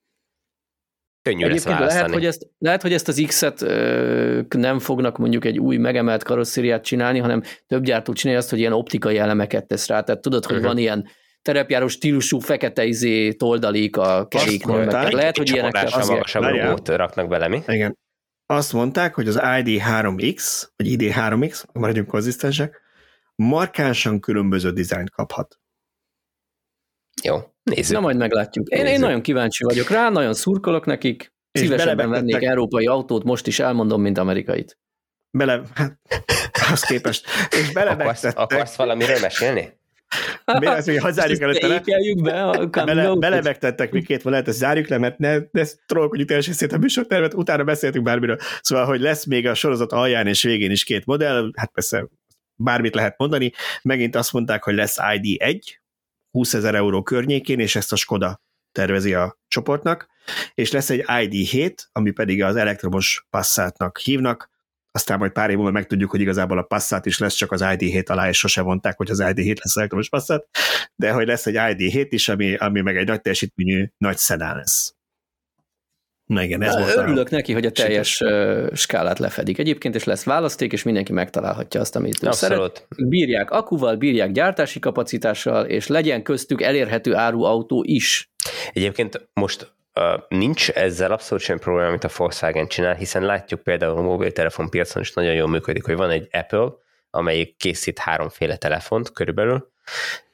Könnyű 1.29 1.41
lesz 1.47 1.51
Egyébként 1.51 1.79
lehet 1.79 1.93
választani. 1.93 2.13
hogy, 2.13 2.25
ezt, 2.25 2.47
lehet, 2.59 2.83
hogy 2.83 2.93
ezt 2.93 3.09
az 3.09 3.25
X-et 3.27 3.63
ö, 3.63 4.41
nem 4.57 4.79
fognak 4.79 5.19
mondjuk 5.19 5.45
egy 5.45 5.59
új 5.59 5.77
megemelt 5.77 6.23
karosszériát 6.23 6.85
csinálni, 6.85 7.19
hanem 7.19 7.43
több 7.67 7.83
gyártó 7.85 8.13
csinálja 8.13 8.41
azt, 8.41 8.51
hogy 8.51 8.59
ilyen 8.59 8.73
optikai 8.73 9.19
elemeket 9.19 9.67
tesz 9.67 9.87
rá. 9.87 10.01
Tehát 10.01 10.21
tudod, 10.21 10.45
hogy 10.45 10.57
Uh-huh. 10.57 10.73
van 10.73 10.79
ilyen 10.79 11.09
terepjáró 11.43 11.89
stílusú 11.89 12.39
fekete 12.39 12.85
izé 12.85 13.33
toldalék 13.33 13.97
a 13.97 14.27
keréknél, 14.29 14.85
lehet, 15.11 15.37
hogy 15.37 15.51
ilyenekkel 15.51 15.89
magasabb 16.07 16.43
logót 16.43 16.89
raknak 16.89 17.29
bele, 17.29 17.49
mi? 17.49 17.63
Igen. 17.67 17.99
Azt 18.47 18.73
mondták, 18.73 19.15
hogy 19.15 19.29
az 19.29 19.39
ID3X, 19.43 20.63
vagy 20.77 20.87
ID3X, 20.99 21.65
maradjunk 21.73 22.09
konzisztensek, 22.09 22.81
markánsan 23.35 24.21
különböző 24.21 24.71
dizájnt 24.71 25.11
kaphat. 25.11 25.59
Jó, 27.23 27.37
nézzük. 27.63 27.95
Na 27.95 28.01
majd 28.01 28.17
meglátjuk. 28.17 28.69
Én, 28.69 28.87
én 28.87 29.01
nagyon 29.01 29.23
kíváncsi 29.23 29.65
vagyok 29.65 29.89
rá, 29.89 30.11
nagyon 30.11 30.35
szurkolok 30.35 30.87
nekik. 30.87 31.33
És 31.51 31.61
Szívesebben 31.61 32.11
vennék 32.11 32.43
európai 32.43 32.87
autót, 32.87 33.25
most 33.25 33.47
is 33.47 33.59
elmondom, 33.59 34.01
mint 34.01 34.19
amerikait. 34.19 34.79
Bele, 35.31 35.63
hát, 35.75 35.99
az 36.73 36.83
képest. 36.83 37.27
És 37.51 37.75
Akarsz, 37.75 38.25
akarsz 38.25 38.77
valamiről 38.77 39.19
mesélni? 39.21 39.77
Mi 40.59 40.67
az, 40.67 40.85
hogy 40.85 40.99
ha 40.99 41.11
zárjuk 41.11 41.41
előtte 41.41 41.67
le? 41.67 41.77
A 42.45 42.67
Bele, 42.85 43.03
out-ot. 43.03 43.21
belebegtettek 43.21 43.93
mi 43.93 44.03
két 44.03 44.23
lehet, 44.23 44.49
ezt 44.49 44.59
zárjuk 44.59 44.89
le, 44.89 44.99
mert 44.99 45.19
ne, 45.19 45.37
ne 45.51 45.63
trollkodjuk 45.87 46.29
teljesen 46.29 46.55
szét 46.55 46.73
a 46.73 46.79
műsortervet, 46.79 47.35
utána 47.35 47.65
beszéltünk 47.65 48.05
bármiről. 48.05 48.39
Szóval, 48.61 48.85
hogy 48.85 49.01
lesz 49.01 49.25
még 49.25 49.47
a 49.47 49.55
sorozat 49.55 49.93
alján 49.93 50.27
és 50.27 50.43
végén 50.43 50.71
is 50.71 50.85
két 50.85 51.07
modell, 51.07 51.51
hát 51.57 51.71
persze 51.73 52.09
bármit 52.55 52.95
lehet 52.95 53.19
mondani. 53.19 53.53
Megint 53.83 54.17
azt 54.17 54.33
mondták, 54.33 54.63
hogy 54.63 54.75
lesz 54.75 54.97
ID1, 55.01 55.59
20 56.39 56.55
ezer 56.55 56.75
euró 56.75 57.03
környékén, 57.03 57.59
és 57.59 57.77
ezt 57.77 57.93
a 57.93 57.97
Skoda 57.97 58.43
tervezi 58.73 59.15
a 59.15 59.39
csoportnak, 59.49 60.07
és 60.55 60.71
lesz 60.73 60.91
egy 60.91 61.05
ID7, 61.07 61.75
ami 61.93 62.11
pedig 62.11 62.43
az 62.43 62.57
elektromos 62.57 63.27
Passatnak 63.31 63.99
hívnak, 63.99 64.51
aztán 64.91 65.19
majd 65.19 65.33
pár 65.33 65.51
év 65.51 65.57
múlva 65.57 65.71
megtudjuk, 65.71 66.11
hogy 66.11 66.21
igazából 66.21 66.59
a 66.59 66.63
Passat 66.63 67.07
is 67.07 67.19
lesz, 67.19 67.35
csak 67.35 67.53
az 67.53 67.61
ID7 67.65 68.07
alá, 68.07 68.29
és 68.29 68.39
sose 68.39 68.61
vonták, 68.61 68.97
hogy 68.97 69.11
az 69.11 69.21
ID7 69.23 69.57
lesz 69.63 69.77
elektromos 69.77 70.09
Passat, 70.09 70.49
de 70.95 71.13
hogy 71.13 71.27
lesz 71.27 71.47
egy 71.47 71.55
ID7 71.59 72.07
is, 72.09 72.29
ami, 72.29 72.55
ami 72.55 72.81
meg 72.81 72.97
egy 72.97 73.07
nagy 73.07 73.21
teljesítményű 73.21 73.91
nagy 73.97 74.17
szedán 74.17 74.57
lesz. 74.57 74.95
Na 76.29 76.43
igen, 76.43 76.63
ez 76.63 76.77
volt 76.77 76.97
a... 76.97 77.01
Örülök 77.01 77.31
neki, 77.31 77.53
hogy 77.53 77.67
a 77.67 77.71
teljes 77.71 78.21
ö, 78.21 78.67
skálát 78.75 79.19
lefedik. 79.19 79.59
Egyébként, 79.59 79.95
és 79.95 80.05
lesz 80.05 80.25
választék, 80.25 80.73
és 80.73 80.83
mindenki 80.83 81.13
megtalálhatja 81.13 81.81
azt, 81.81 81.97
amit 81.97 82.23
ő 82.23 82.31
szeret. 82.31 82.87
Bírják 82.97 83.51
akuval, 83.51 83.97
bírják 83.97 84.33
gyártási 84.33 84.79
kapacitással, 84.79 85.65
és 85.65 85.87
legyen 85.87 86.23
köztük 86.23 86.63
elérhető 86.63 87.15
áru 87.15 87.43
autó 87.43 87.83
is. 87.87 88.31
Egyébként 88.73 89.29
most 89.33 89.73
uh, 89.95 90.23
nincs 90.29 90.71
ezzel 90.71 91.13
abszolút 91.13 91.45
semmi 91.45 91.59
probléma, 91.59 91.89
amit 91.89 92.05
a 92.05 92.11
Volkswagen 92.17 92.67
csinál, 92.69 92.95
hiszen 92.95 93.23
látjuk 93.23 93.63
például 93.63 93.99
a 93.99 94.03
mobiltelefon 94.03 94.71
piacon 94.71 95.03
is 95.03 95.13
nagyon 95.13 95.35
jól 95.35 95.49
működik, 95.49 95.85
hogy 95.85 95.97
van 95.97 96.11
egy 96.11 96.29
Apple, 96.33 96.69
amelyik 97.11 97.57
készít 97.57 97.99
háromféle 97.99 98.57
telefont 98.57 99.13
körülbelül, 99.13 99.71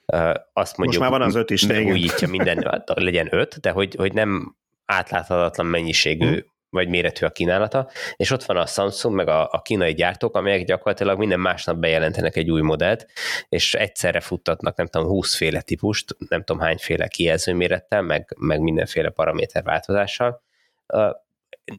uh, 0.07 0.34
azt 0.53 0.76
mondjuk 0.76 1.03
már 1.03 1.11
van 1.11 1.22
az 1.22 1.34
öt 1.34 1.51
is, 1.51 1.66
de 1.66 1.74
megújítja 1.74 2.28
minden, 2.28 2.62
hát 2.62 2.92
legyen 2.95 3.28
öt, 3.30 3.61
de 3.61 3.70
hogy, 3.70 3.95
hogy 3.95 4.12
nem 4.12 4.57
átláthatatlan 4.85 5.66
mennyiségű 5.66 6.30
Mhm. 6.30 6.39
vagy 6.70 6.89
méretű 6.89 7.26
a 7.26 7.30
kínálata, 7.30 7.91
és 8.16 8.30
ott 8.30 8.45
van 8.45 8.57
a 8.57 8.66
Samsung, 8.66 9.14
meg 9.14 9.28
a, 9.28 9.49
a 9.53 9.62
kínai 9.62 9.95
gyártók, 9.95 10.37
amelyek 10.37 10.64
gyakorlatilag 10.64 11.18
minden 11.18 11.41
másnap 11.41 11.76
bejelentenek 11.76 12.37
egy 12.37 12.51
új 12.51 12.61
modellt, 12.61 13.07
és 13.49 13.74
egyszerre 13.74 14.20
futtatnak, 14.20 14.76
nem 14.76 14.87
tudom, 14.87 15.09
20 15.09 15.37
féle 15.37 15.61
típust, 15.61 16.16
nem 16.28 16.43
tudom 16.45 16.62
hányféle 16.62 17.09
kijelzőmérettel, 17.09 18.03
meg, 18.03 18.35
meg 18.39 18.61
mindenféle 18.61 19.11
paraméter 19.11 19.62
változással. 19.62 20.43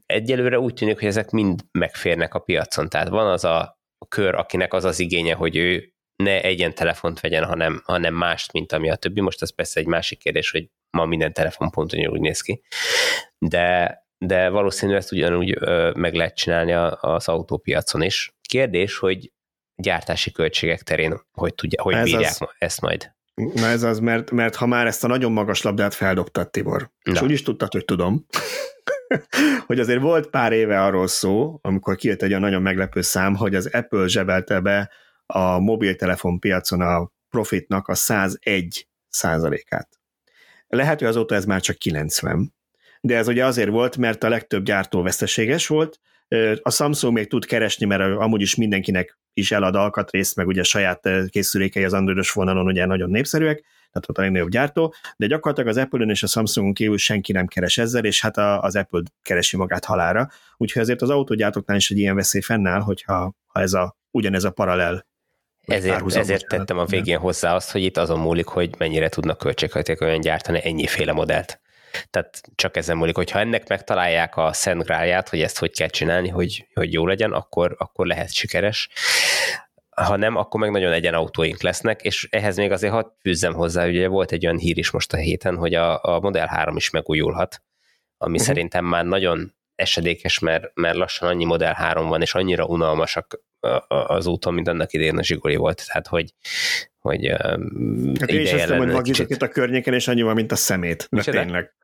Egyelőre 0.06 0.58
úgy 0.58 0.74
tűnik, 0.74 0.98
hogy 0.98 1.08
ezek 1.08 1.30
mind 1.30 1.60
megférnek 1.72 2.34
a 2.34 2.38
piacon. 2.38 2.88
Tehát 2.88 3.08
van 3.08 3.26
az 3.26 3.44
a 3.44 3.78
kör, 4.08 4.34
akinek 4.34 4.72
az 4.72 4.84
az 4.84 4.98
igénye, 4.98 5.34
hogy 5.34 5.56
ő 5.56 5.92
ne 6.16 6.42
egyen 6.42 6.74
telefont 6.74 7.20
vegyen, 7.20 7.44
hanem, 7.44 7.82
hanem 7.84 8.14
mást, 8.14 8.52
mint 8.52 8.72
ami 8.72 8.90
a 8.90 8.96
többi. 8.96 9.20
Most 9.20 9.42
ez 9.42 9.54
persze 9.54 9.80
egy 9.80 9.86
másik 9.86 10.18
kérdés, 10.18 10.50
hogy 10.50 10.68
ma 10.96 11.04
minden 11.04 11.32
telefon 11.32 11.70
pont 11.70 11.94
úgy 11.94 12.20
néz 12.20 12.40
ki. 12.40 12.62
De, 13.38 13.98
de 14.18 14.48
valószínűleg 14.48 15.00
ezt 15.00 15.12
ugyanúgy 15.12 15.58
meg 15.94 16.14
lehet 16.14 16.36
csinálni 16.36 16.72
a, 16.72 16.98
az 17.00 17.28
autópiacon 17.28 18.02
is. 18.02 18.34
Kérdés, 18.48 18.98
hogy 18.98 19.32
gyártási 19.74 20.32
költségek 20.32 20.82
terén 20.82 21.20
hogy, 21.32 21.54
tudja, 21.54 21.82
hogy 21.82 21.94
Ez 21.94 22.04
bírják 22.04 22.34
az. 22.38 22.48
ezt 22.58 22.80
majd. 22.80 23.14
Na 23.34 23.66
ez 23.66 23.82
az, 23.82 23.98
mert, 23.98 24.30
mert 24.30 24.54
ha 24.54 24.66
már 24.66 24.86
ezt 24.86 25.04
a 25.04 25.06
nagyon 25.06 25.32
magas 25.32 25.62
labdát 25.62 25.94
feldobtad, 25.94 26.50
Tibor, 26.50 26.90
Na. 27.02 27.12
és 27.12 27.20
úgy 27.20 27.30
is 27.30 27.42
tudtad, 27.42 27.72
hogy 27.72 27.84
tudom, 27.84 28.26
hogy 29.66 29.80
azért 29.80 30.00
volt 30.00 30.30
pár 30.30 30.52
éve 30.52 30.82
arról 30.82 31.06
szó, 31.06 31.58
amikor 31.62 31.96
kijött 31.96 32.22
egy 32.22 32.28
olyan 32.28 32.40
nagyon 32.40 32.62
meglepő 32.62 33.00
szám, 33.00 33.34
hogy 33.34 33.54
az 33.54 33.66
Apple 33.66 34.06
zsebelte 34.06 34.60
be 34.60 34.90
a 35.26 35.58
mobiltelefon 35.58 36.38
piacon 36.38 36.80
a 36.80 37.10
profitnak 37.28 37.88
a 37.88 37.94
101 37.94 38.88
százalékát. 39.08 39.88
Lehet, 40.76 40.98
hogy 40.98 41.08
azóta 41.08 41.34
ez 41.34 41.44
már 41.44 41.60
csak 41.60 41.76
90, 41.76 42.54
de 43.00 43.16
ez 43.16 43.28
ugye 43.28 43.44
azért 43.44 43.68
volt, 43.68 43.96
mert 43.96 44.24
a 44.24 44.28
legtöbb 44.28 44.64
gyártó 44.64 45.02
veszteséges 45.02 45.66
volt, 45.66 46.00
a 46.62 46.70
Samsung 46.70 47.14
még 47.14 47.28
tud 47.28 47.44
keresni, 47.44 47.86
mert 47.86 48.02
amúgy 48.02 48.40
is 48.40 48.54
mindenkinek 48.54 49.18
is 49.34 49.52
elad 49.52 49.74
alkatrészt, 49.74 50.36
meg 50.36 50.46
ugye 50.46 50.62
saját 50.62 51.08
készülékei 51.28 51.84
az 51.84 51.92
androidos 51.92 52.30
vonalon 52.30 52.66
ugye 52.66 52.86
nagyon 52.86 53.10
népszerűek, 53.10 53.64
tehát 53.92 54.08
ott 54.08 54.18
a 54.18 54.20
legnagyobb 54.20 54.48
gyártó, 54.48 54.94
de 55.16 55.26
gyakorlatilag 55.26 55.70
az 55.70 55.76
Apple-ön 55.76 56.10
és 56.10 56.22
a 56.22 56.26
Samsungon 56.26 56.72
kívül 56.74 56.98
senki 56.98 57.32
nem 57.32 57.46
keres 57.46 57.78
ezzel, 57.78 58.04
és 58.04 58.20
hát 58.20 58.36
a, 58.36 58.60
az 58.60 58.76
Apple 58.76 59.02
keresi 59.22 59.56
magát 59.56 59.84
halára. 59.84 60.30
Úgyhogy 60.56 60.82
ezért 60.82 61.02
az 61.02 61.10
autógyártóknál 61.10 61.76
is 61.76 61.90
egy 61.90 61.98
ilyen 61.98 62.14
veszély 62.14 62.40
fennáll, 62.40 62.80
hogyha 62.80 63.34
ha 63.46 63.60
ez 63.60 63.72
a, 63.72 63.96
ugyanez 64.10 64.44
a 64.44 64.50
paralel 64.50 65.06
Ezért, 65.66 66.16
ezért 66.16 66.46
tettem 66.46 66.78
a 66.78 66.84
végén 66.84 67.18
hozzá 67.18 67.54
azt, 67.54 67.70
hogy 67.70 67.82
itt 67.82 67.96
azon 67.96 68.18
múlik, 68.18 68.46
hogy 68.46 68.74
mennyire 68.78 69.08
tudnak 69.08 69.38
költséghatékonyan 69.38 70.20
gyártani 70.20 70.60
ennyiféle 70.64 71.12
modellt. 71.12 71.60
Tehát 72.10 72.40
csak 72.54 72.76
ezen 72.76 72.96
múlik, 72.96 73.16
hogyha 73.16 73.38
ennek 73.38 73.68
megtalálják 73.68 74.36
a 74.36 74.52
szent 74.52 74.82
grálját, 74.82 75.28
hogy 75.28 75.40
ezt 75.42 75.58
hogy 75.58 75.76
kell 75.76 75.88
csinálni, 75.88 76.28
hogy, 76.28 76.66
hogy 76.74 76.92
jó 76.92 77.06
legyen, 77.06 77.32
akkor, 77.32 77.74
akkor 77.78 78.06
lehet 78.06 78.32
sikeres. 78.32 78.88
Ha 79.90 80.16
nem, 80.16 80.36
akkor 80.36 80.60
meg 80.60 80.70
nagyon 80.70 80.92
egyen 80.92 81.14
autóink 81.14 81.62
lesznek, 81.62 82.02
és 82.02 82.28
ehhez 82.30 82.56
még 82.56 82.72
azért 82.72 82.92
hadd 82.92 83.06
fűzzem 83.20 83.54
hozzá, 83.54 83.86
ugye 83.86 84.08
volt 84.08 84.32
egy 84.32 84.46
olyan 84.46 84.58
hír 84.58 84.78
is 84.78 84.90
most 84.90 85.12
a 85.12 85.16
héten, 85.16 85.56
hogy 85.56 85.74
a, 85.74 86.04
a 86.04 86.20
Model 86.20 86.46
3 86.46 86.76
is 86.76 86.90
megújulhat, 86.90 87.62
ami 88.18 88.32
uh-huh. 88.32 88.46
szerintem 88.46 88.84
már 88.84 89.04
nagyon 89.04 89.54
esedékes, 89.74 90.38
mert, 90.38 90.70
mert 90.74 90.96
lassan 90.96 91.28
annyi 91.28 91.44
Model 91.44 91.72
3 91.72 92.08
van, 92.08 92.22
és 92.22 92.34
annyira 92.34 92.64
unalmasak 92.64 93.40
az 93.88 94.26
úton, 94.26 94.54
mint 94.54 94.68
annak 94.68 94.92
idején 94.92 95.18
a 95.18 95.22
Zsiguli 95.22 95.56
volt. 95.56 95.86
Tehát, 95.86 96.06
hogy, 96.06 96.34
hogy 96.98 97.26
Hát 98.20 98.30
én 98.30 98.40
is 98.40 98.52
azt 98.52 98.68
mondom, 98.68 98.94
hogy 98.94 99.24
itt 99.28 99.42
a 99.42 99.48
környéken, 99.48 99.94
és 99.94 100.08
annyi 100.08 100.22
van, 100.22 100.34
mint 100.34 100.52
a 100.52 100.56
szemét. 100.56 101.06
De 101.10 101.16
Micsoda? 101.16 101.40
tényleg. 101.40 101.74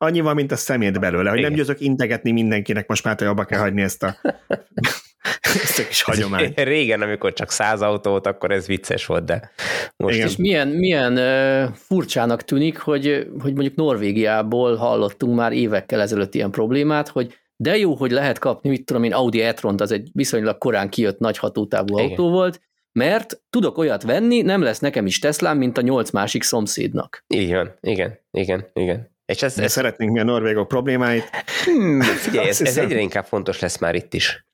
Annyi 0.00 0.20
van, 0.20 0.34
mint 0.34 0.52
a 0.52 0.56
szemét 0.56 1.00
belőle, 1.00 1.28
hogy 1.28 1.38
Igen. 1.38 1.50
nem 1.50 1.58
győzök 1.58 1.80
integetni 1.80 2.30
mindenkinek, 2.30 2.88
most 2.88 3.04
már 3.04 3.14
te 3.14 3.28
abba 3.28 3.44
kell 3.44 3.60
hagyni 3.60 3.82
ezt 3.82 4.02
a, 4.02 4.16
ezt 5.40 5.78
a 5.78 5.86
kis 5.86 6.02
hagyományt. 6.02 6.60
Régen, 6.60 7.02
amikor 7.02 7.32
csak 7.32 7.50
száz 7.50 7.80
autó 7.80 8.10
volt, 8.10 8.26
akkor 8.26 8.50
ez 8.50 8.66
vicces 8.66 9.06
volt, 9.06 9.24
de 9.24 9.50
most 9.96 10.14
Igen. 10.14 10.28
És 10.28 10.36
milyen, 10.36 10.68
milyen 10.68 11.12
uh, 11.12 11.74
furcsának 11.74 12.42
tűnik, 12.42 12.78
hogy, 12.78 13.26
hogy 13.38 13.52
mondjuk 13.52 13.74
Norvégiából 13.74 14.76
hallottunk 14.76 15.36
már 15.36 15.52
évekkel 15.52 16.00
ezelőtt 16.00 16.34
ilyen 16.34 16.50
problémát, 16.50 17.08
hogy 17.08 17.38
de 17.60 17.76
jó, 17.76 17.94
hogy 17.94 18.10
lehet 18.10 18.38
kapni, 18.38 18.68
mit 18.70 18.84
tudom 18.84 19.02
én, 19.02 19.12
Audi 19.12 19.40
e-tront, 19.40 19.80
az 19.80 19.92
egy 19.92 20.08
viszonylag 20.12 20.58
korán 20.58 20.88
kijött 20.88 21.18
nagy 21.18 21.38
hatótávú 21.38 21.98
Igen. 21.98 22.10
autó 22.10 22.30
volt, 22.30 22.60
mert 22.92 23.42
tudok 23.50 23.78
olyat 23.78 24.02
venni, 24.02 24.42
nem 24.42 24.62
lesz 24.62 24.78
nekem 24.78 25.06
is 25.06 25.18
Teslám, 25.18 25.58
mint 25.58 25.78
a 25.78 25.80
nyolc 25.80 26.10
másik 26.10 26.42
szomszédnak. 26.42 27.24
így 27.26 27.52
van, 27.52 27.74
igen, 27.80 28.18
igen, 28.30 28.66
igen. 28.72 29.10
És 29.26 29.42
ez, 29.42 29.58
ez 29.58 29.72
szeretnénk 29.72 30.12
mi 30.12 30.18
a 30.20 30.24
norvégok 30.24 30.68
problémánél. 30.68 31.22
hmm, 31.64 32.00
figyelj, 32.24 32.48
ez, 32.48 32.60
ez 32.60 32.78
egyre 32.78 33.00
inkább 33.00 33.24
fontos 33.24 33.60
lesz 33.60 33.78
már 33.78 33.94
itt 33.94 34.14
is. 34.14 34.46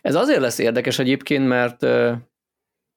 Ez 0.00 0.14
azért 0.14 0.40
lesz 0.40 0.58
érdekes 0.58 0.98
egyébként, 0.98 1.46
mert 1.46 1.82
ö, 1.82 2.12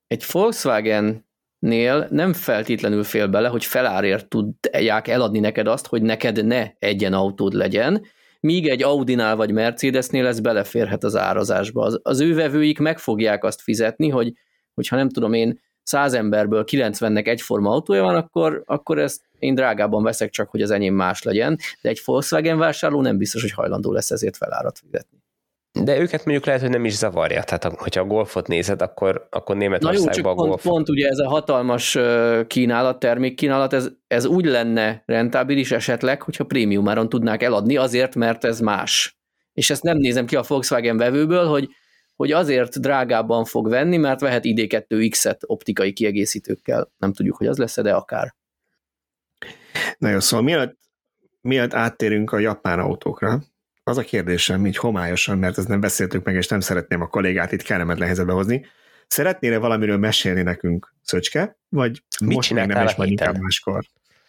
egy 0.07 0.23
Volkswagen-nél 0.31 2.07
nem 2.09 2.33
feltétlenül 2.33 3.03
fél 3.03 3.27
bele, 3.27 3.47
hogy 3.47 3.65
felárért 3.65 4.27
tudják 4.27 5.07
eladni 5.07 5.39
neked 5.39 5.67
azt, 5.67 5.87
hogy 5.87 6.01
neked 6.01 6.45
ne 6.45 6.71
egyen 6.79 7.13
autód 7.13 7.53
legyen, 7.53 8.05
míg 8.43 8.67
egy 8.67 8.83
Audinál 8.83 9.35
vagy 9.35 9.51
Mercedesnél 9.51 10.27
ez 10.27 10.39
beleférhet 10.39 11.03
az 11.03 11.15
árazásba. 11.15 11.83
Az, 11.83 11.99
az 12.03 12.19
ő 12.19 12.35
vevőik 12.35 12.79
meg 12.79 12.99
fogják 12.99 13.43
azt 13.43 13.61
fizetni, 13.61 14.09
hogy 14.09 14.33
hogyha 14.73 14.95
nem 14.95 15.09
tudom 15.09 15.33
én, 15.33 15.59
száz 15.83 16.13
emberből 16.13 16.63
90-nek 16.67 17.27
egyforma 17.27 17.71
autója 17.71 18.03
van, 18.03 18.15
akkor, 18.15 18.63
akkor 18.65 18.99
ezt 18.99 19.21
én 19.39 19.55
drágában 19.55 20.03
veszek 20.03 20.29
csak, 20.29 20.49
hogy 20.49 20.61
az 20.61 20.71
enyém 20.71 20.93
más 20.95 21.23
legyen, 21.23 21.57
de 21.81 21.89
egy 21.89 22.01
Volkswagen 22.05 22.57
vásárló 22.57 23.01
nem 23.01 23.17
biztos, 23.17 23.41
hogy 23.41 23.51
hajlandó 23.51 23.91
lesz 23.91 24.11
ezért 24.11 24.37
felárat 24.37 24.79
fizetni. 24.79 25.22
De 25.81 25.99
őket 25.99 26.25
mondjuk 26.25 26.45
lehet, 26.45 26.61
hogy 26.61 26.69
nem 26.69 26.85
is 26.85 26.95
zavarja. 26.95 27.43
Tehát 27.43 27.63
ha- 27.63 27.81
hogyha 27.81 28.01
a 28.01 28.05
golfot 28.05 28.47
nézed, 28.47 28.81
akkor, 28.81 29.27
akkor 29.29 29.55
Na 29.55 29.63
jó, 29.63 29.69
csak 29.69 29.81
Németországban 29.81 30.31
a 30.31 30.35
pont, 30.35 30.47
golf... 30.47 30.63
pont 30.63 30.89
ugye 30.89 31.07
ez 31.07 31.17
a 31.17 31.27
hatalmas 31.27 31.97
kínálat, 32.47 32.99
termékkínálat, 32.99 33.73
ez, 33.73 33.89
ez 34.07 34.25
úgy 34.25 34.45
lenne 34.45 35.03
rentábilis 35.05 35.71
esetleg, 35.71 36.21
hogyha 36.21 36.43
prémiumáron 36.43 37.09
tudnák 37.09 37.43
eladni, 37.43 37.77
azért, 37.77 38.15
mert 38.15 38.43
ez 38.43 38.59
más. 38.59 39.17
És 39.53 39.69
ezt 39.69 39.83
nem 39.83 39.97
nézem 39.97 40.25
ki 40.25 40.35
a 40.35 40.43
Volkswagen 40.47 40.97
vevőből, 40.97 41.47
hogy, 41.47 41.69
hogy 42.15 42.31
azért 42.31 42.79
drágábban 42.79 43.45
fog 43.45 43.69
venni, 43.69 43.97
mert 43.97 44.19
vehet 44.19 44.43
ID2X-et 44.45 45.39
optikai 45.45 45.93
kiegészítőkkel. 45.93 46.91
Nem 46.97 47.13
tudjuk, 47.13 47.37
hogy 47.37 47.47
az 47.47 47.57
lesz 47.57 47.81
de 47.81 47.93
akár. 47.93 48.35
Na 49.97 50.09
jó, 50.09 50.19
szóval 50.19 50.45
mielőtt, 50.45 50.77
mielőtt 51.41 51.73
áttérünk 51.73 52.31
a 52.31 52.39
japán 52.39 52.79
autókra, 52.79 53.41
az 53.83 53.97
a 53.97 54.01
kérdésem, 54.01 54.65
így 54.65 54.77
homályosan, 54.77 55.37
mert 55.37 55.57
ezt 55.57 55.67
nem 55.67 55.79
beszéltük 55.79 56.23
meg, 56.23 56.35
és 56.35 56.47
nem 56.47 56.59
szeretném 56.59 57.01
a 57.01 57.07
kollégát 57.07 57.51
itt 57.51 57.61
kellemetlen 57.61 58.07
helyzetbe 58.07 58.33
hozni. 58.33 58.65
Szeretnél 59.07 59.59
valamiről 59.59 59.97
mesélni 59.97 60.41
nekünk, 60.41 60.93
Szöcske? 61.01 61.57
Vagy 61.69 62.03
Mit 62.21 62.35
most 62.35 62.53
még 62.53 62.65
nem, 62.65 62.85
és 62.85 62.95
majd 62.95 63.09
inkább 63.09 63.37
máskor? 63.37 63.83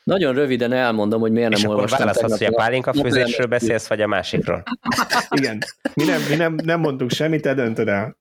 Nagyon 0.05 0.35
röviden 0.35 0.73
elmondom, 0.73 1.21
hogy 1.21 1.33
miért 1.33 1.49
nem 1.49 1.59
És 1.59 1.65
akkor 1.65 1.77
olvastam. 1.77 1.99
választhatsz, 1.99 2.39
hogy 2.39 2.47
a 2.47 2.57
pálinka 2.57 2.93
főzésről 2.93 3.47
beszélsz, 3.47 3.87
vagy 3.87 4.01
a 4.01 4.07
másikról. 4.07 4.63
Igen. 5.41 5.59
Mi 5.95 6.05
nem, 6.05 6.21
mi 6.29 6.35
nem, 6.35 6.55
nem 6.65 6.81
mondtunk 6.81 7.11
semmit, 7.11 7.43
te 7.43 7.55
döntöd 7.55 7.89
el. 7.89 8.17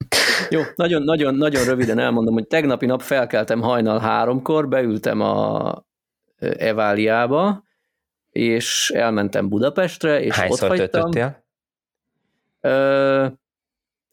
Jó, 0.49 0.61
nagyon, 0.75 1.03
nagyon, 1.03 1.35
nagyon 1.35 1.65
röviden 1.65 1.99
elmondom, 1.99 2.33
hogy 2.33 2.47
tegnapi 2.47 2.85
nap 2.85 3.01
felkeltem 3.01 3.61
hajnal 3.61 3.99
háromkor, 3.99 4.67
beültem 4.67 5.21
a 5.21 5.85
Eváliába, 6.57 7.63
és 8.33 8.91
elmentem 8.95 9.49
Budapestre, 9.49 10.21
és 10.21 10.35
Hányszor 10.35 10.71
ott 10.71 10.77
hagytam. 10.77 11.11
töltöttél? 11.11 11.45
Ö, 12.61 13.25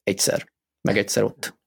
egyszer, 0.02 0.46
meg 0.88 0.96
egyszer 0.98 1.22
ott. 1.22 1.58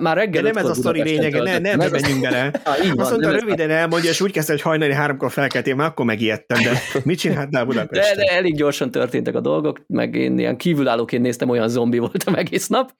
Már 0.00 0.16
reggel 0.16 0.42
De 0.42 0.48
nem 0.52 0.64
ez 0.64 0.70
a 0.70 0.74
sztori 0.74 1.02
lényege, 1.02 1.42
ne, 1.42 1.58
ne 1.58 1.84
a- 1.84 1.90
menjünk 1.90 2.20
bele. 2.20 2.50
Ah, 2.64 2.84
így 2.84 2.90
van, 2.90 2.98
Azt 3.00 3.10
mondta, 3.10 3.26
nem 3.28 3.36
ez- 3.36 3.42
röviden 3.42 3.70
elmondja, 3.70 4.10
és 4.10 4.20
úgy 4.20 4.32
kezdte, 4.32 4.52
hogy 4.52 4.60
hajnali 4.62 4.92
háromkor 4.92 5.30
felkeltél, 5.30 5.74
már 5.74 5.88
akkor 5.88 6.04
megijedtem, 6.04 6.62
de 6.62 6.70
mit 7.04 7.18
csináltál 7.18 7.64
de, 7.64 7.72
Budapesten? 7.72 8.16
de 8.16 8.24
elég 8.32 8.56
gyorsan 8.56 8.90
történtek 8.90 9.34
a 9.34 9.40
dolgok, 9.40 9.80
meg 9.86 10.14
én 10.14 10.38
ilyen 10.38 10.56
kívülállóként 10.56 11.22
néztem, 11.22 11.48
olyan 11.48 11.68
zombi 11.68 11.98
voltam 11.98 12.34
egész 12.44 12.66
nap. 12.66 12.94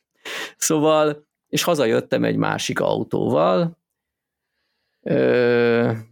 Szóval, 0.57 1.27
és 1.49 1.63
hazajöttem 1.63 2.25
egy 2.25 2.37
másik 2.37 2.81
autóval. 2.81 3.79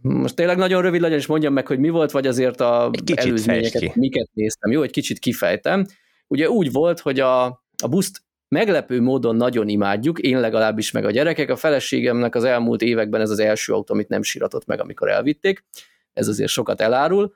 Most 0.01 0.35
tényleg 0.35 0.57
nagyon 0.57 0.81
rövid 0.81 1.01
legyen, 1.01 1.17
és 1.17 1.25
mondjam 1.25 1.53
meg, 1.53 1.67
hogy 1.67 1.79
mi 1.79 1.89
volt, 1.89 2.11
vagy 2.11 2.27
azért 2.27 2.61
a 2.61 2.89
Egy 2.91 3.03
kicsit 3.03 3.15
fejtsd 3.15 3.27
előzményeket, 3.27 3.95
miket 3.95 4.29
néztem. 4.33 4.71
Jó, 4.71 4.81
egy 4.81 4.91
kicsit 4.91 5.19
kifejtem. 5.19 5.85
Ugye 6.27 6.49
úgy 6.49 6.71
volt, 6.71 6.99
hogy 6.99 7.19
a, 7.19 7.45
a 7.83 7.87
buszt 7.89 8.23
meglepő 8.47 9.01
módon 9.01 9.35
nagyon 9.35 9.67
imádjuk, 9.67 10.19
én 10.19 10.39
legalábbis 10.39 10.91
meg 10.91 11.05
a 11.05 11.11
gyerekek. 11.11 11.49
A 11.49 11.55
feleségemnek 11.55 12.35
az 12.35 12.43
elmúlt 12.43 12.81
években 12.81 13.21
ez 13.21 13.29
az 13.29 13.39
első 13.39 13.73
autó, 13.73 13.93
amit 13.93 14.07
nem 14.07 14.21
síratott 14.21 14.65
meg, 14.65 14.79
amikor 14.81 15.09
elvitték. 15.09 15.65
Ez 16.13 16.27
azért 16.27 16.49
sokat 16.49 16.81
elárul. 16.81 17.35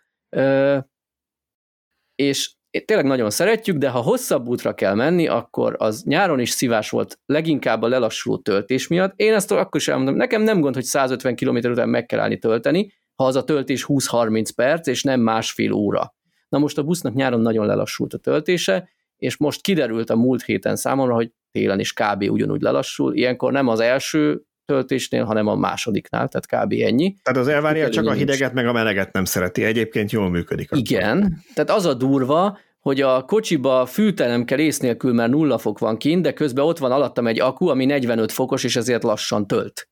És 2.16 2.51
tényleg 2.86 3.05
nagyon 3.05 3.30
szeretjük, 3.30 3.78
de 3.78 3.89
ha 3.89 3.99
hosszabb 3.99 4.47
útra 4.47 4.74
kell 4.74 4.93
menni, 4.93 5.28
akkor 5.28 5.76
az 5.78 6.03
nyáron 6.03 6.39
is 6.39 6.49
szívás 6.49 6.89
volt, 6.89 7.20
leginkább 7.26 7.82
a 7.82 7.88
lelassuló 7.88 8.38
töltés 8.38 8.88
miatt. 8.88 9.13
Én 9.15 9.34
ezt 9.34 9.51
akkor 9.51 9.82
is 9.82 9.88
elmondom, 9.88 10.15
nekem 10.15 10.41
nem 10.41 10.59
gond, 10.59 10.76
hogy 10.76 10.84
150 10.84 11.36
km 11.36 11.55
után 11.55 11.89
meg 11.89 12.05
kell 12.05 12.20
állni 12.20 12.38
tölteni, 12.38 12.93
ha 13.15 13.26
az 13.26 13.36
a 13.36 13.43
töltés 13.43 13.86
20-30 13.88 14.49
perc, 14.55 14.88
és 14.88 15.03
nem 15.03 15.20
másfél 15.20 15.72
óra. 15.72 16.13
Na 16.49 16.57
most 16.57 16.78
a 16.78 16.84
busznak 16.84 17.13
nyáron 17.13 17.41
nagyon 17.41 17.65
lelassult 17.65 18.13
a 18.13 18.17
töltése, 18.17 18.89
és 19.17 19.38
most 19.38 19.61
kiderült 19.61 20.09
a 20.09 20.15
múlt 20.15 20.43
héten 20.43 20.76
számomra, 20.76 21.13
hogy 21.13 21.32
télen 21.51 21.80
is 21.80 21.93
kb. 21.93 22.24
ugyanúgy 22.30 22.61
lelassul. 22.61 23.15
Ilyenkor 23.15 23.51
nem 23.51 23.67
az 23.67 23.80
első 23.80 24.43
töltésnél, 24.70 25.24
hanem 25.24 25.47
a 25.47 25.55
másodiknál, 25.55 26.28
tehát 26.28 26.65
kb. 26.65 26.74
ennyi. 26.82 27.15
Tehát 27.24 27.39
az 27.39 27.47
elvárja 27.47 27.89
csak 27.89 28.03
a 28.03 28.07
Nincs. 28.07 28.20
hideget, 28.20 28.53
meg 28.53 28.67
a 28.67 28.72
meleget 28.72 29.13
nem 29.13 29.26
szereti. 29.26 29.63
Egyébként 29.63 30.11
jól 30.11 30.30
működik. 30.30 30.70
Igen, 30.72 31.43
tehát 31.53 31.70
az 31.70 31.86
a 31.86 31.93
durva, 31.93 32.57
hogy 32.80 33.01
a 33.01 33.22
kocsiba 33.22 33.86
fűtelem 33.86 34.45
kell 34.45 34.59
ész 34.59 34.80
nélkül, 34.80 35.13
mert 35.13 35.32
nulla 35.32 35.57
fok 35.57 35.80
van 35.80 35.97
kint, 35.97 36.22
de 36.22 36.34
közben 36.34 36.65
ott 36.65 36.78
van 36.78 36.91
alattam 36.91 37.28
egy 37.28 37.39
akku, 37.39 37.67
ami 37.67 37.86
45 37.86 38.32
fokos, 38.32 38.63
és 38.63 38.76
ezért 38.76 39.03
lassan 39.03 39.47
tölt. 39.47 39.89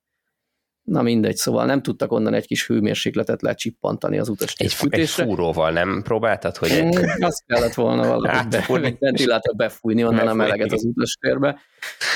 Na 0.88 1.02
mindegy, 1.02 1.36
szóval 1.36 1.66
nem 1.66 1.82
tudtak 1.82 2.12
onnan 2.12 2.34
egy 2.34 2.46
kis 2.48 2.68
hőmérsékletet 2.68 3.42
lecsippantani 3.42 4.20
az 4.20 4.30
utas 4.30 4.54
Egy, 4.58 4.66
egy 4.66 4.74
fűtésre. 4.74 5.24
fúróval 5.24 5.72
nem 5.72 6.02
próbáltad, 6.04 6.56
hogy 6.58 6.70
egy... 6.72 6.96
Azt 7.20 7.44
kellett 7.46 7.74
volna 7.74 8.02
valahogy 8.02 8.30
Átfúrni. 8.30 8.82
be, 8.84 8.88
egy 8.88 8.98
ventilátor 9.00 9.56
befújni 9.56 10.04
onnan 10.04 10.14
a 10.20 10.24
Befújni. 10.24 10.44
meleget 10.44 10.72
az 10.72 10.84
utastérbe. 10.84 11.60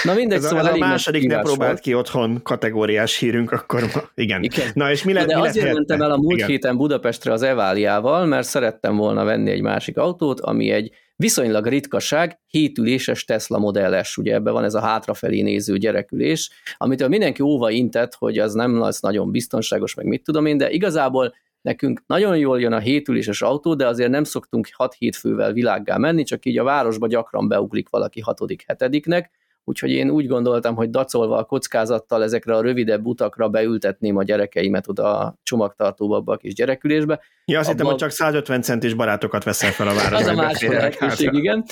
Na 0.03 0.13
mindegy, 0.13 0.37
Ez 0.37 0.43
a, 0.43 0.47
szóval 0.47 0.59
ez 0.63 0.65
a 0.65 0.69
elég 0.69 0.81
nagy 0.81 0.89
második 0.89 1.21
nem 1.21 1.29
kihívás 1.29 1.45
próbált 1.51 1.71
volt. 1.71 1.81
ki 1.83 1.93
otthon 1.95 2.41
kategóriás 2.43 3.17
hírünk, 3.17 3.51
akkor 3.51 3.81
ma, 3.81 4.01
igen. 4.15 4.43
Igen. 4.43 4.67
Na 4.73 4.91
és 4.91 5.03
mi 5.03 5.13
lett, 5.13 5.27
De 5.27 5.35
mi 5.35 5.41
lett 5.41 5.49
azért 5.49 5.65
helyette? 5.65 5.85
mentem 5.87 6.07
el 6.07 6.13
a 6.13 6.17
múlt 6.21 6.35
Igen. 6.37 6.49
héten 6.49 6.77
Budapestre 6.77 7.31
az 7.33 7.41
Eváliával, 7.41 8.25
mert 8.25 8.47
szerettem 8.47 8.95
volna 8.95 9.23
venni 9.23 9.51
egy 9.51 9.61
másik 9.61 9.97
autót, 9.97 10.39
ami 10.39 10.69
egy 10.71 10.91
viszonylag 11.21 11.65
ritkaság, 11.65 12.39
hétüléses 12.47 13.25
Tesla 13.25 13.57
Model 13.57 14.03
S, 14.03 14.17
ugye 14.17 14.33
ebben 14.33 14.53
van 14.53 14.63
ez 14.63 14.73
a 14.73 14.79
hátrafelé 14.79 15.41
néző 15.41 15.77
gyerekülés, 15.77 16.49
amitől 16.77 17.07
mindenki 17.07 17.41
óva 17.41 17.69
intett, 17.69 18.13
hogy 18.15 18.37
az 18.37 18.53
nem 18.53 18.79
lesz 18.79 18.99
nagyon 18.99 19.31
biztonságos, 19.31 19.93
meg 19.93 20.05
mit 20.05 20.23
tudom 20.23 20.45
én, 20.45 20.57
de 20.57 20.71
igazából 20.71 21.33
nekünk 21.61 22.03
nagyon 22.05 22.37
jól 22.37 22.61
jön 22.61 22.73
a 22.73 22.79
hétüléses 22.79 23.41
autó, 23.41 23.75
de 23.75 23.87
azért 23.87 24.09
nem 24.09 24.23
szoktunk 24.23 24.67
6-7 24.77 25.11
fővel 25.19 25.53
világgá 25.53 25.97
menni, 25.97 26.23
csak 26.23 26.45
így 26.45 26.57
a 26.57 26.63
városba 26.63 27.07
gyakran 27.07 27.47
beuglik 27.47 27.89
valaki 27.89 28.19
hatodik, 28.19 28.63
hetediknek, 28.67 29.31
úgyhogy 29.63 29.89
én 29.91 30.09
úgy 30.09 30.27
gondoltam, 30.27 30.75
hogy 30.75 30.89
dacolva 30.89 31.37
a 31.37 31.43
kockázattal 31.43 32.23
ezekre 32.23 32.55
a 32.55 32.61
rövidebb 32.61 33.05
utakra 33.05 33.49
beültetném 33.49 34.17
a 34.17 34.23
gyerekeimet 34.23 34.87
oda 34.87 35.19
a 35.19 35.39
csomagtartóba, 35.43 36.15
abba 36.15 36.33
a 36.33 36.37
kis 36.37 36.53
gyerekülésbe. 36.53 37.19
Ja, 37.45 37.59
azt 37.59 37.69
hittem, 37.69 37.85
abban- 37.85 37.99
hogy 37.99 38.09
csak 38.09 38.17
150 38.17 38.61
centis 38.61 38.93
barátokat 38.93 39.43
veszel 39.43 39.71
fel 39.71 39.87
a 39.87 39.93
városba. 39.93 40.17
Az 40.21 40.27
a 40.27 40.33
másik 40.33 40.69
beférjenek 40.69 40.99
lehetőség, 40.99 41.33
igen. 41.33 41.63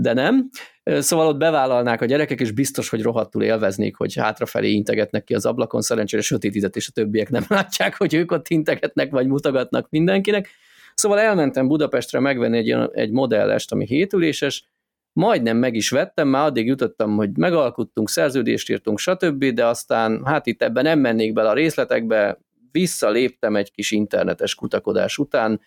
De 0.00 0.12
nem. 0.12 0.48
Szóval 0.84 1.26
ott 1.26 1.36
bevállalnák 1.36 2.00
a 2.00 2.04
gyerekek, 2.04 2.40
és 2.40 2.50
biztos, 2.50 2.88
hogy 2.88 3.02
rohadtul 3.02 3.42
élveznék, 3.42 3.96
hogy 3.96 4.14
hátrafelé 4.14 4.70
integetnek 4.70 5.24
ki 5.24 5.34
az 5.34 5.46
ablakon, 5.46 5.80
szerencsére 5.80 6.22
sötétített, 6.22 6.76
és 6.76 6.88
a 6.88 6.92
többiek 6.92 7.30
nem 7.30 7.44
látják, 7.58 7.96
hogy 7.96 8.14
ők 8.14 8.32
ott 8.32 8.48
integetnek, 8.48 9.10
vagy 9.10 9.26
mutogatnak 9.26 9.86
mindenkinek. 9.90 10.48
Szóval 10.94 11.18
elmentem 11.18 11.68
Budapestre 11.68 12.20
megvenni 12.20 12.58
egy, 12.58 12.76
egy 12.92 13.10
modellest, 13.10 13.72
ami 13.72 13.86
hétüléses, 13.86 14.64
majdnem 15.12 15.56
meg 15.56 15.74
is 15.74 15.90
vettem, 15.90 16.28
már 16.28 16.46
addig 16.46 16.66
jutottam, 16.66 17.16
hogy 17.16 17.36
megalkuttunk, 17.36 18.08
szerződést 18.08 18.70
írtunk, 18.70 18.98
stb., 18.98 19.44
de 19.44 19.66
aztán 19.66 20.24
hát 20.24 20.46
itt 20.46 20.62
ebben 20.62 20.84
nem 20.84 20.98
mennék 20.98 21.32
bele 21.32 21.48
a 21.48 21.54
részletekbe, 21.54 22.38
visszaléptem 22.70 23.56
egy 23.56 23.72
kis 23.72 23.90
internetes 23.90 24.54
kutakodás 24.54 25.18
után, 25.18 25.60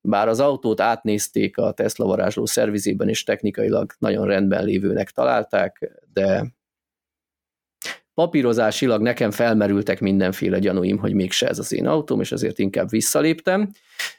bár 0.00 0.28
az 0.28 0.40
autót 0.40 0.80
átnézték 0.80 1.58
a 1.58 1.72
Tesla 1.72 2.06
varázsló 2.06 2.46
szervizében, 2.46 3.08
és 3.08 3.24
technikailag 3.24 3.92
nagyon 3.98 4.26
rendben 4.26 4.64
lévőnek 4.64 5.10
találták, 5.10 6.00
de 6.12 6.56
papírozásilag 8.18 9.02
nekem 9.02 9.30
felmerültek 9.30 10.00
mindenféle 10.00 10.58
gyanúim, 10.58 10.98
hogy 10.98 11.14
mégse 11.14 11.48
ez 11.48 11.58
az 11.58 11.72
én 11.72 11.86
autóm, 11.86 12.20
és 12.20 12.32
ezért 12.32 12.58
inkább 12.58 12.90
visszaléptem. 12.90 13.70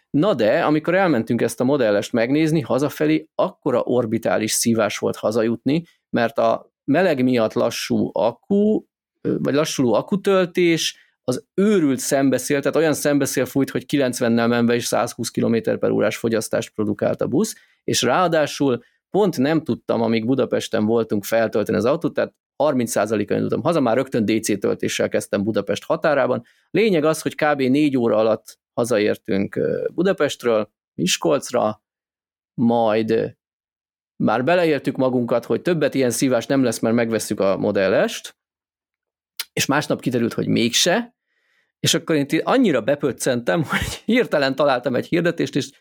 Na 0.10 0.34
de, 0.34 0.64
amikor 0.64 0.95
elmentünk 0.95 1.41
ezt 1.41 1.60
a 1.60 1.64
modellest 1.64 2.12
megnézni, 2.14 2.62
hazafelé 2.62 3.30
akkora 3.36 3.82
orbitális 3.82 4.52
szívás 4.52 4.97
volt 4.97 5.16
hazajutni, 5.16 5.84
mert 6.10 6.38
a 6.38 6.72
meleg 6.84 7.24
miatt 7.24 7.54
lassú 7.54 8.10
akku, 8.14 8.84
vagy 9.22 9.54
lassuló 9.54 9.93
akkutöltés, 9.93 10.97
az 11.24 11.45
őrült 11.54 12.00
szembeszél, 12.00 12.60
tehát 12.60 12.76
olyan 12.76 12.93
szembeszél 12.93 13.45
fújt, 13.45 13.70
hogy 13.70 13.86
90-nel 13.88 14.47
menve 14.47 14.76
is 14.76 14.86
120 14.86 15.30
km 15.30 15.56
per 15.80 15.89
órás 15.89 16.18
fogyasztást 16.18 16.74
produkált 16.74 17.22
a 17.22 17.28
busz, 17.28 17.56
és 17.84 18.02
ráadásul 18.02 18.84
pont 19.10 19.38
nem 19.38 19.64
tudtam, 19.64 20.02
amíg 20.02 20.26
Budapesten 20.26 20.86
voltunk 20.86 21.24
feltölteni 21.24 21.78
az 21.78 21.86
autót, 21.86 22.14
tehát 22.14 22.34
30%-a 22.64 23.34
indultam 23.34 23.62
haza, 23.62 23.80
már 23.80 23.95
rögtön 23.95 24.26
DC 24.26 24.60
töltéssel 24.60 25.10
kezdtem 25.10 25.43
Budapest 25.43 25.84
határában. 25.84 26.43
Lényeg 26.72 27.03
az, 27.03 27.22
hogy 27.22 27.36
kb. 27.36 27.62
4 27.62 27.97
óra 27.97 28.18
alatt 28.18 28.60
hazaértünk 28.74 29.60
Budapestről, 29.93 30.72
Miskolcra, 30.93 31.84
majd 32.53 33.38
már 34.16 34.43
beleértük 34.43 34.95
magunkat, 34.95 35.45
hogy 35.45 35.62
többet 35.62 35.93
ilyen 35.93 36.12
szívás 36.12 36.45
nem 36.45 36.64
lesz, 36.64 36.80
mert 36.80 36.95
megvesszük 36.95 37.39
a 37.39 37.57
modellest, 37.57 38.38
és 39.53 39.66
másnap 39.66 40.01
kiderült, 40.01 40.34
hogy 40.34 40.47
mégse, 40.47 41.16
és 41.80 41.93
akkor 41.93 42.16
én 42.16 42.26
annyira 42.43 42.82
bepöccentem, 42.82 43.64
hogy 43.70 44.01
hirtelen 44.05 44.55
találtam 44.55 44.95
egy 44.95 45.07
hirdetést, 45.07 45.55
és 45.55 45.72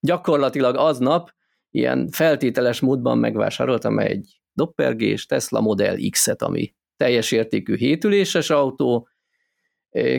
gyakorlatilag 0.00 0.76
aznap 0.76 1.34
ilyen 1.70 2.08
feltételes 2.10 2.80
módban 2.80 3.18
megvásároltam 3.18 3.98
egy 3.98 4.39
doppergés 4.60 5.26
Tesla 5.26 5.60
Model 5.60 5.96
X-et, 6.10 6.42
ami 6.42 6.74
teljes 6.96 7.32
értékű 7.32 7.76
hétüléses 7.76 8.50
autó. 8.50 9.08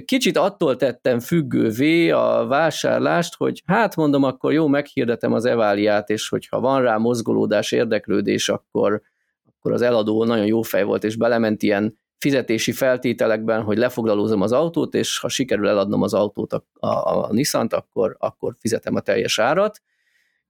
Kicsit 0.05 0.37
attól 0.37 0.75
tettem 0.75 1.19
függővé 1.19 2.09
a 2.09 2.45
vásárlást, 2.47 3.35
hogy 3.35 3.63
hát 3.65 3.95
mondom, 3.95 4.23
akkor 4.23 4.53
jó, 4.53 4.67
meghirdetem 4.67 5.33
az 5.33 5.45
eváliát, 5.45 6.09
és 6.09 6.29
hogyha 6.29 6.59
van 6.59 6.81
rá 6.81 6.97
mozgolódás, 6.97 7.71
érdeklődés, 7.71 8.49
akkor, 8.49 9.01
akkor 9.45 9.71
az 9.71 9.81
eladó 9.81 10.23
nagyon 10.23 10.45
jó 10.45 10.61
fej 10.61 10.83
volt, 10.83 11.03
és 11.03 11.15
belement 11.15 11.63
ilyen 11.63 11.99
fizetési 12.17 12.71
feltételekben, 12.71 13.63
hogy 13.63 13.77
lefoglalózom 13.77 14.41
az 14.41 14.51
autót, 14.51 14.93
és 14.93 15.19
ha 15.19 15.29
sikerül 15.29 15.67
eladnom 15.67 16.01
az 16.01 16.13
autót, 16.13 16.53
a, 16.53 16.63
a, 16.73 16.87
a 16.87 17.27
Nissan-t, 17.31 17.73
akkor, 17.73 18.15
akkor 18.19 18.55
fizetem 18.59 18.95
a 18.95 18.99
teljes 18.99 19.39
árat. 19.39 19.81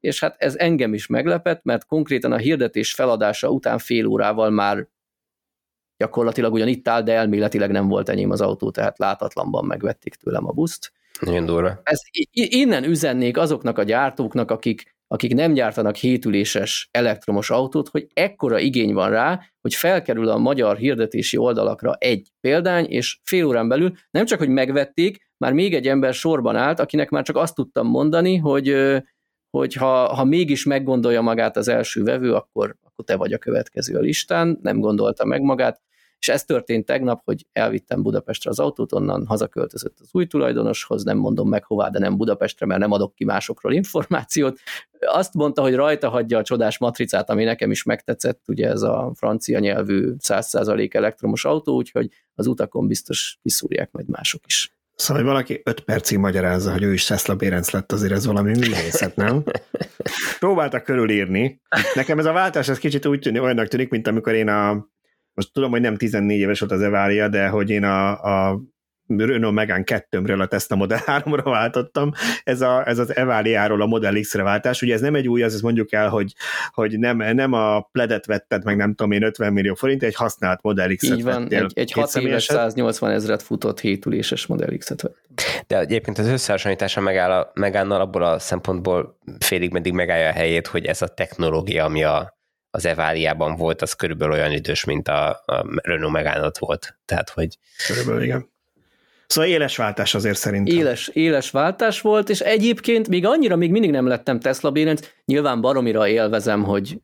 És 0.02 0.20
hát 0.20 0.36
ez 0.38 0.56
engem 0.56 0.94
is 0.94 1.08
meglepett, 1.08 1.64
mert 1.64 1.86
konkrétan 1.86 2.32
a 2.32 2.38
hirdetés 2.38 2.94
feladása 2.94 3.50
után 3.50 3.78
fél 3.78 4.06
órával 4.06 4.50
már 4.50 4.88
gyakorlatilag 5.98 6.54
ugyan 6.54 6.68
itt 6.68 6.88
áll, 6.88 7.02
de 7.02 7.14
elméletileg 7.14 7.72
nem 7.72 7.88
volt 7.88 8.10
enyém 8.10 8.32
az 8.32 8.42
autó, 8.42 8.72
tehát 8.72 8.98
látatlanban 8.98 9.66
megvették 9.66 10.16
tőlem 10.16 10.48
a 10.48 10.52
buszt. 10.52 10.92
Nagyon 11.20 11.46
durva. 11.46 11.82
Ez, 11.84 12.00
innen 12.32 12.84
üzennék 12.84 13.38
azoknak 13.38 13.78
a 13.78 13.84
gyártóknak, 13.84 14.52
akik, 14.52 14.96
akik 15.08 15.34
nem 15.34 15.54
gyártanak 15.54 15.96
hétüléses 15.96 16.90
elektromos 16.92 17.50
autót, 17.50 17.90
hogy 17.90 18.08
ekkora 18.14 18.60
igény 18.60 18.94
van 18.94 19.10
rá, 19.10 19.42
hogy 19.62 19.76
felkerül 19.76 20.30
a 20.30 20.38
magyar 20.38 20.78
hirdetési 20.78 21.38
oldalakra 21.38 21.96
egy 22.00 22.28
példány, 22.40 22.86
és 22.86 23.20
fél 23.24 23.46
órán 23.46 23.68
belül 23.68 23.94
nem 24.12 24.26
csak, 24.26 24.40
hogy 24.40 24.50
megvették, 24.50 25.30
már 25.38 25.54
még 25.54 25.74
egy 25.74 25.88
ember 25.88 26.14
sorban 26.14 26.56
állt, 26.56 26.80
akinek 26.80 27.10
már 27.10 27.24
csak 27.24 27.36
azt 27.36 27.56
tudtam 27.56 27.88
mondani, 27.88 28.38
hogy, 28.38 28.68
hogy 29.52 29.74
ha, 29.74 30.14
ha 30.14 30.24
mégis 30.24 30.66
meggondolja 30.66 31.22
magát 31.22 31.58
az 31.58 31.68
első 31.68 32.04
vevő, 32.04 32.34
akkor, 32.34 32.76
akkor 32.84 33.06
te 33.06 33.16
vagy 33.16 33.34
a 33.34 33.38
következő 33.38 33.96
a 33.98 34.00
listán, 34.00 34.60
nem 34.62 34.80
gondolta 34.80 35.26
meg 35.26 35.42
magát, 35.42 35.82
és 36.22 36.30
ez 36.30 36.44
történt 36.44 36.86
tegnap, 36.86 37.22
hogy 37.24 37.46
elvittem 37.52 38.02
Budapestre 38.02 38.50
az 38.50 38.60
autót, 38.60 38.94
onnan 38.94 39.26
hazaköltözött 39.26 39.98
az 40.00 40.10
új 40.12 40.26
tulajdonoshoz, 40.26 41.04
nem 41.04 41.18
mondom 41.18 41.50
meg 41.50 41.64
hová, 41.64 41.90
de 41.90 42.00
nem 42.00 42.18
Budapestre, 42.18 42.66
mert 42.66 42.80
nem 42.80 42.92
adok 42.92 43.16
ki 43.16 43.26
másokról 43.26 43.74
információt. 43.74 44.60
Azt 45.00 45.34
mondta, 45.34 45.62
hogy 45.62 45.76
rajta 45.76 46.10
hagyja 46.10 46.38
a 46.38 46.44
csodás 46.44 46.78
matricát, 46.78 47.30
ami 47.30 47.44
nekem 47.44 47.72
is 47.72 47.84
megtetszett, 47.84 48.44
ugye 48.48 48.68
ez 48.70 48.82
a 48.82 49.12
francia 49.16 49.60
nyelvű 49.60 50.14
100% 50.20 50.94
elektromos 50.94 51.46
autó, 51.46 51.76
úgyhogy 51.76 52.10
az 52.34 52.48
utakon 52.48 52.88
biztos 52.88 53.40
kiszúrják 53.42 53.92
majd 53.92 54.10
mások 54.10 54.42
is. 54.46 54.81
Szóval, 54.96 55.24
hogy 55.24 55.32
valaki 55.32 55.62
öt 55.64 55.80
percig 55.80 56.18
magyarázza, 56.18 56.72
hogy 56.72 56.84
ő 56.84 56.94
is 56.94 57.06
Tesla 57.06 57.36
Bérenc 57.36 57.72
lett, 57.72 57.92
azért 57.92 58.12
ez 58.12 58.26
valami 58.26 58.52
művészet, 58.52 59.16
nem? 59.16 59.44
Próbáltak 60.40 60.84
körülírni. 60.84 61.62
Nekem 61.94 62.20
ez 62.20 62.26
a 62.26 62.32
váltás 62.32 62.70
ez 62.70 62.78
kicsit 62.78 63.06
úgy 63.06 63.20
tűnik, 63.20 63.42
olyannak 63.42 63.68
tűnik, 63.68 63.90
mint 63.90 64.08
amikor 64.08 64.34
én 64.34 64.48
a 64.48 64.90
most 65.34 65.54
tudom, 65.54 65.72
hogy 65.72 65.82
nem 65.82 65.96
14 65.96 66.40
éves 66.40 66.60
volt 66.60 66.72
az 66.72 66.82
Evalia, 66.82 67.28
de 67.28 67.48
hogy 67.48 67.70
én 67.70 67.84
a, 67.84 68.10
a 68.50 68.62
Renault 69.18 69.54
Megane 69.54 69.84
2-ről 69.86 70.40
a 70.40 70.46
Tesla 70.46 70.76
Model 70.76 71.02
3-ra 71.06 71.42
váltottam, 71.44 72.12
ez, 72.44 72.62
a, 72.62 72.88
ez 72.88 73.00
az 73.00 73.16
Evalia-ról 73.16 73.82
a 73.82 73.86
Model 73.86 74.20
X-re 74.20 74.44
váltás, 74.44 74.82
ugye 74.82 74.94
ez 74.94 75.02
nem 75.02 75.16
egy 75.16 75.28
új, 75.28 75.44
az 75.44 75.62
mondjuk 75.62 75.94
el, 75.94 76.10
hogy, 76.10 76.34
hogy 76.72 77.00
nem, 77.00 77.18
nem 77.18 77.54
a 77.54 77.82
pledet 77.82 78.26
vetted, 78.26 78.64
meg 78.64 78.76
nem 78.76 78.94
tudom 78.94 79.12
én 79.12 79.24
50 79.24 79.54
millió 79.54 79.74
forint, 79.74 80.04
egy 80.04 80.16
használt 80.16 80.62
Model 80.62 80.96
X-et 80.96 81.18
Így 81.18 81.24
van, 81.24 81.42
vettél, 81.42 81.64
egy, 81.64 81.72
egy 81.76 81.92
6 81.92 82.16
éves 82.16 82.44
180 82.44 83.12
ezret 83.12 83.42
futott 83.42 83.80
7 83.80 84.06
üléses 84.06 84.46
Model 84.46 84.78
X-et 84.78 85.02
vettem. 85.02 85.64
De 85.68 85.80
egyébként 85.80 86.18
az 86.18 86.28
összehasonlítása 86.28 87.02
megáll 87.02 87.32
a 87.32 87.52
Megánnal 87.54 88.02
abból 88.02 88.24
a 88.24 88.40
szempontból 88.40 89.18
félig 89.40 89.72
meddig 89.72 89.94
megállja 89.94 90.28
a 90.28 90.32
helyét, 90.32 90.68
hogy 90.68 90.86
ez 90.86 91.02
a 91.02 91.08
technológia, 91.08 91.86
ami 91.86 92.04
a 92.04 92.40
az 92.74 92.86
Eváliában 92.86 93.56
volt, 93.56 93.82
az 93.82 93.94
körülbelül 93.94 94.34
olyan 94.34 94.52
idős, 94.52 94.84
mint 94.84 95.08
a, 95.08 95.30
a 95.30 95.66
Renault 95.82 96.14
Megane 96.14 96.52
volt. 96.60 97.00
Tehát, 97.06 97.30
hogy... 97.30 97.58
Körülbelül, 97.88 98.22
igen. 98.22 98.51
Szóval 99.32 99.50
éles 99.50 99.78
váltás 99.78 100.14
azért 100.16 100.38
szerintem. 100.38 100.78
Éles, 100.78 101.08
éles 101.08 101.52
váltás 101.52 102.02
volt, 102.02 102.30
és 102.30 102.40
egyébként 102.40 103.08
még 103.08 103.26
annyira 103.26 103.56
még 103.56 103.72
mindig 103.72 103.92
nem 103.92 104.08
lettem 104.08 104.40
Tesla 104.40 104.72
bérenc, 104.72 105.10
nyilván 105.26 105.62
baromira 105.62 106.08
élvezem, 106.08 106.64
hogy, 106.64 107.02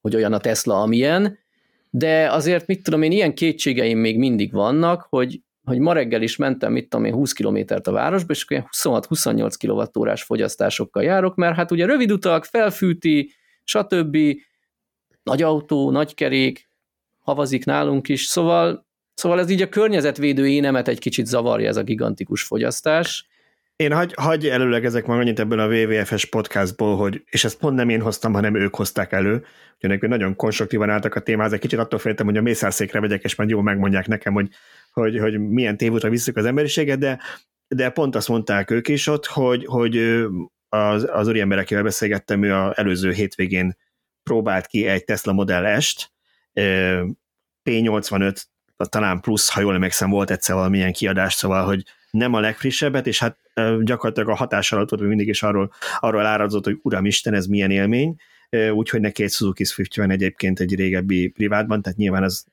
hogy 0.00 0.14
olyan 0.14 0.32
a 0.32 0.38
Tesla, 0.38 0.80
amilyen, 0.80 1.38
de 1.90 2.30
azért 2.30 2.66
mit 2.66 2.82
tudom 2.82 3.02
én, 3.02 3.12
ilyen 3.12 3.34
kétségeim 3.34 3.98
még 3.98 4.18
mindig 4.18 4.52
vannak, 4.52 5.06
hogy, 5.08 5.40
hogy 5.64 5.78
ma 5.78 5.92
reggel 5.92 6.22
is 6.22 6.36
mentem, 6.36 6.72
mit 6.72 6.88
tudom 6.88 7.04
én, 7.04 7.12
20 7.12 7.32
kilométert 7.32 7.86
a 7.86 7.92
városba, 7.92 8.32
és 8.32 8.44
26-28 8.48 9.54
kWh 9.58 10.16
fogyasztásokkal 10.16 11.02
járok, 11.02 11.34
mert 11.34 11.56
hát 11.56 11.70
ugye 11.70 11.86
rövid 11.86 12.12
utak, 12.12 12.44
felfűti, 12.44 13.32
stb 13.64 14.16
nagy 15.22 15.42
autó, 15.42 15.90
nagy 15.90 16.14
kerék, 16.14 16.68
havazik 17.18 17.64
nálunk 17.64 18.08
is, 18.08 18.24
szóval, 18.24 18.85
szóval 19.16 19.40
ez 19.40 19.50
így 19.50 19.62
a 19.62 19.68
környezetvédő 19.68 20.48
énemet 20.48 20.88
egy 20.88 20.98
kicsit 20.98 21.26
zavarja 21.26 21.68
ez 21.68 21.76
a 21.76 21.82
gigantikus 21.82 22.42
fogyasztás. 22.42 23.26
Én 23.76 23.92
hagy, 23.92 24.12
hagy 24.16 24.46
előlegezek 24.48 25.06
meg 25.06 25.18
annyit 25.18 25.40
ebből 25.40 25.58
a 25.58 25.68
WWF-es 25.68 26.24
podcastból, 26.24 26.96
hogy, 26.96 27.22
és 27.26 27.44
ezt 27.44 27.58
pont 27.58 27.76
nem 27.76 27.88
én 27.88 28.00
hoztam, 28.00 28.32
hanem 28.32 28.54
ők 28.54 28.74
hozták 28.74 29.12
elő, 29.12 29.44
hogy 29.80 29.98
nagyon 30.00 30.36
konstruktívan 30.36 30.90
álltak 30.90 31.14
a 31.14 31.20
témához, 31.20 31.52
egy 31.52 31.60
kicsit 31.60 31.78
attól 31.78 31.98
féltem, 31.98 32.26
hogy 32.26 32.36
a 32.36 32.42
mészárszékre 32.42 33.00
vegyek, 33.00 33.24
és 33.24 33.34
majd 33.34 33.50
jól 33.50 33.62
megmondják 33.62 34.06
nekem, 34.06 34.32
hogy, 34.32 34.48
hogy, 34.92 35.18
hogy 35.18 35.38
milyen 35.38 35.76
tévútra 35.76 36.08
visszük 36.08 36.36
az 36.36 36.44
emberiséget, 36.44 36.98
de, 36.98 37.20
de 37.68 37.90
pont 37.90 38.14
azt 38.14 38.28
mondták 38.28 38.70
ők 38.70 38.88
is 38.88 39.06
ott, 39.06 39.26
hogy, 39.26 39.64
hogy 39.66 40.26
az, 40.68 41.08
az 41.12 41.28
úriember, 41.28 41.58
akivel 41.58 41.82
beszélgettem, 41.82 42.42
ő 42.42 42.54
az 42.54 42.76
előző 42.76 43.12
hétvégén 43.12 43.76
próbált 44.22 44.66
ki 44.66 44.86
egy 44.86 45.04
Tesla 45.04 45.32
Model 45.32 45.80
S-t, 45.80 46.12
P85 47.64 48.42
talán 48.84 49.20
plusz, 49.20 49.52
ha 49.52 49.60
jól 49.60 49.74
emlékszem, 49.74 50.10
volt 50.10 50.30
egyszer 50.30 50.54
valamilyen 50.54 50.92
kiadás, 50.92 51.34
szóval, 51.34 51.64
hogy 51.64 51.84
nem 52.10 52.34
a 52.34 52.40
legfrissebbet, 52.40 53.06
és 53.06 53.18
hát 53.18 53.38
gyakorlatilag 53.80 54.28
a 54.28 54.34
hatás 54.34 54.72
alatt 54.72 54.90
volt, 54.90 55.02
mindig 55.02 55.28
is 55.28 55.42
arról, 55.42 55.72
arról 55.98 56.26
árazott, 56.26 56.64
hogy 56.64 56.78
uramisten, 56.82 57.34
ez 57.34 57.46
milyen 57.46 57.70
élmény, 57.70 58.16
úgyhogy 58.72 59.00
neki 59.00 59.22
egy 59.22 59.30
Suzuki 59.30 59.64
Swift 59.64 59.96
van 59.96 60.10
egyébként 60.10 60.60
egy 60.60 60.74
régebbi 60.74 61.28
privátban, 61.28 61.82
tehát 61.82 61.98
nyilván 61.98 62.22
az 62.22 62.46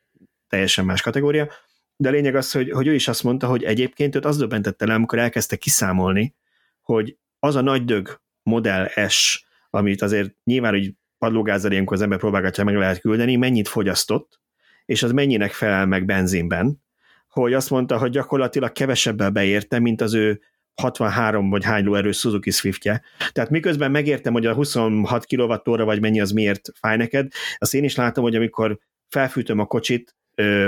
teljesen 0.48 0.86
más 0.86 1.02
kategória, 1.02 1.48
de 1.96 2.10
a 2.10 2.12
lényeg 2.12 2.36
az, 2.36 2.52
hogy, 2.52 2.72
hogy 2.72 2.88
ő 2.88 2.94
is 2.94 3.08
azt 3.08 3.24
mondta, 3.24 3.48
hogy 3.48 3.64
egyébként 3.64 4.16
őt 4.16 4.26
az 4.26 4.38
döbbentette 4.38 4.86
le, 4.86 4.94
amikor 4.94 5.20
elkezdte 5.20 5.56
kiszámolni, 5.56 6.36
hogy 6.82 7.18
az 7.40 7.56
a 7.56 7.62
nagy 7.62 7.86
dög 7.86 8.22
Model 8.44 8.92
S, 9.08 9.46
amit 9.70 10.02
azért 10.02 10.36
nyilván, 10.44 10.72
hogy 10.72 10.94
padlógázzal 11.18 11.72
ilyenkor 11.72 11.96
az 11.96 12.02
ember 12.02 12.18
próbálgatja 12.20 12.64
meg 12.64 12.76
lehet 12.76 13.00
küldeni, 13.00 13.36
mennyit 13.36 13.68
fogyasztott, 13.68 14.42
és 14.86 15.04
az 15.04 15.12
mennyinek 15.12 15.52
felel 15.52 15.86
meg 15.86 16.06
benzinben, 16.06 16.82
hogy 17.28 17.54
azt 17.54 17.70
mondta, 17.70 17.98
hogy 17.98 18.12
gyakorlatilag 18.12 18.72
kevesebbel 18.72 19.30
beérte, 19.30 19.80
mint 19.80 20.02
az 20.02 20.14
ő 20.14 20.42
63 20.76 21.50
vagy 21.50 21.64
hány 21.64 21.84
lóerő 21.84 22.12
Suzuki 22.12 22.52
Swiftje. 22.52 23.02
Tehát 23.32 23.50
miközben 23.50 23.92
megértem, 23.92 24.34
hogy 24.34 24.46
a 24.46 24.54
26 24.54 25.26
kWh 25.26 25.84
vagy 25.84 26.02
mennyi 26.02 26.22
az 26.22 26.32
miért 26.32 26.70
fáj 26.80 26.98
neked, 26.98 27.32
azt 27.58 27.74
én 27.74 27.84
is 27.84 27.96
látom, 27.96 28.24
hogy 28.24 28.36
amikor 28.36 28.80
felfűtöm 29.08 29.60
a 29.60 29.66
kocsit, 29.66 30.16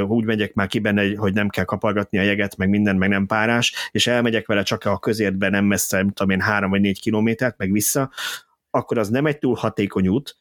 úgy 0.08 0.26
megyek 0.26 0.54
már 0.54 0.68
ki 0.68 0.80
benne, 0.80 1.16
hogy 1.16 1.34
nem 1.34 1.50
kell 1.50 1.64
kapalgatni 1.64 2.18
a 2.18 2.22
jeget, 2.22 2.58
meg 2.58 2.70
minden, 2.70 2.96
meg 2.96 3.10
nem 3.10 3.26
párás, 3.26 3.90
és 3.92 4.08
elmegyek 4.08 4.48
vele 4.48 4.64
csak 4.64 4.86
a 4.86 5.00
közértbe 5.00 5.50
nem 5.50 5.66
messze, 5.66 5.98
nem 5.98 6.12
tudom 6.12 6.30
én, 6.30 6.42
három 6.42 6.70
vagy 6.70 6.82
négy 6.82 7.02
kilométert, 7.02 7.58
meg 7.58 7.72
vissza, 7.72 8.12
akkor 8.70 8.98
az 8.98 9.10
nem 9.10 9.26
egy 9.26 9.38
túl 9.38 9.56
hatékony 9.56 10.08
út, 10.08 10.38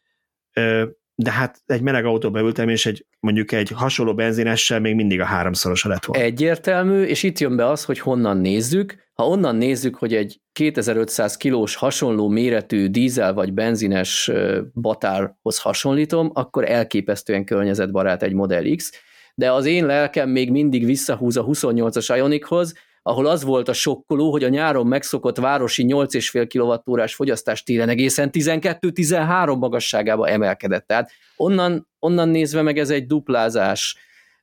de 1.14 1.30
hát 1.30 1.62
egy 1.66 1.80
meleg 1.80 2.04
autóba 2.04 2.40
ültem, 2.40 2.68
és 2.68 2.86
egy, 2.86 3.06
mondjuk 3.20 3.52
egy 3.52 3.70
hasonló 3.74 4.14
benzinessel 4.14 4.80
még 4.80 4.94
mindig 4.94 5.20
a 5.20 5.24
háromszorosa 5.24 5.88
lett 5.88 6.04
volna. 6.04 6.24
Egyértelmű, 6.24 7.02
és 7.02 7.22
itt 7.22 7.38
jön 7.38 7.56
be 7.56 7.66
az, 7.66 7.84
hogy 7.84 7.98
honnan 7.98 8.36
nézzük. 8.36 9.02
Ha 9.14 9.28
onnan 9.28 9.56
nézzük, 9.56 9.96
hogy 9.96 10.14
egy 10.14 10.40
2500 10.52 11.36
kilós 11.36 11.74
hasonló 11.74 12.28
méretű 12.28 12.88
dízel 12.88 13.34
vagy 13.34 13.52
benzines 13.52 14.30
batárhoz 14.74 15.58
hasonlítom, 15.58 16.30
akkor 16.34 16.70
elképesztően 16.70 17.44
környezetbarát 17.44 18.22
egy 18.22 18.32
Model 18.32 18.74
X, 18.76 18.90
de 19.34 19.52
az 19.52 19.66
én 19.66 19.86
lelkem 19.86 20.28
még 20.28 20.50
mindig 20.50 20.84
visszahúz 20.84 21.36
a 21.36 21.44
28-as 21.44 22.12
Ionichoz, 22.16 22.74
ahol 23.06 23.26
az 23.26 23.42
volt 23.42 23.68
a 23.68 23.72
sokkoló, 23.72 24.30
hogy 24.30 24.44
a 24.44 24.48
nyáron 24.48 24.86
megszokott 24.86 25.36
városi 25.36 25.84
8,5 25.88 26.80
kWh 26.84 27.06
fogyasztás 27.06 27.62
télen 27.62 27.88
egészen 27.88 28.30
12-13 28.32 29.58
magasságába 29.58 30.28
emelkedett. 30.28 30.86
Tehát 30.86 31.10
onnan, 31.36 31.88
onnan 31.98 32.28
nézve 32.28 32.62
meg 32.62 32.78
ez 32.78 32.90
egy 32.90 33.06
duplázás. 33.06 33.96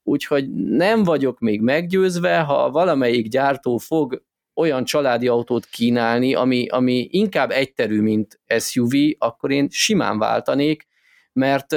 Úgyhogy 0.03 0.51
nem 0.53 1.03
vagyok 1.03 1.39
még 1.39 1.61
meggyőzve, 1.61 2.39
ha 2.39 2.71
valamelyik 2.71 3.27
gyártó 3.27 3.77
fog 3.77 4.23
olyan 4.55 4.83
családi 4.83 5.27
autót 5.27 5.65
kínálni, 5.65 6.33
ami, 6.33 6.67
ami 6.67 7.07
inkább 7.11 7.51
egyterű, 7.51 8.01
mint 8.01 8.39
SUV, 8.59 8.91
akkor 9.17 9.51
én 9.51 9.67
simán 9.69 10.17
váltanék, 10.17 10.87
mert 11.33 11.75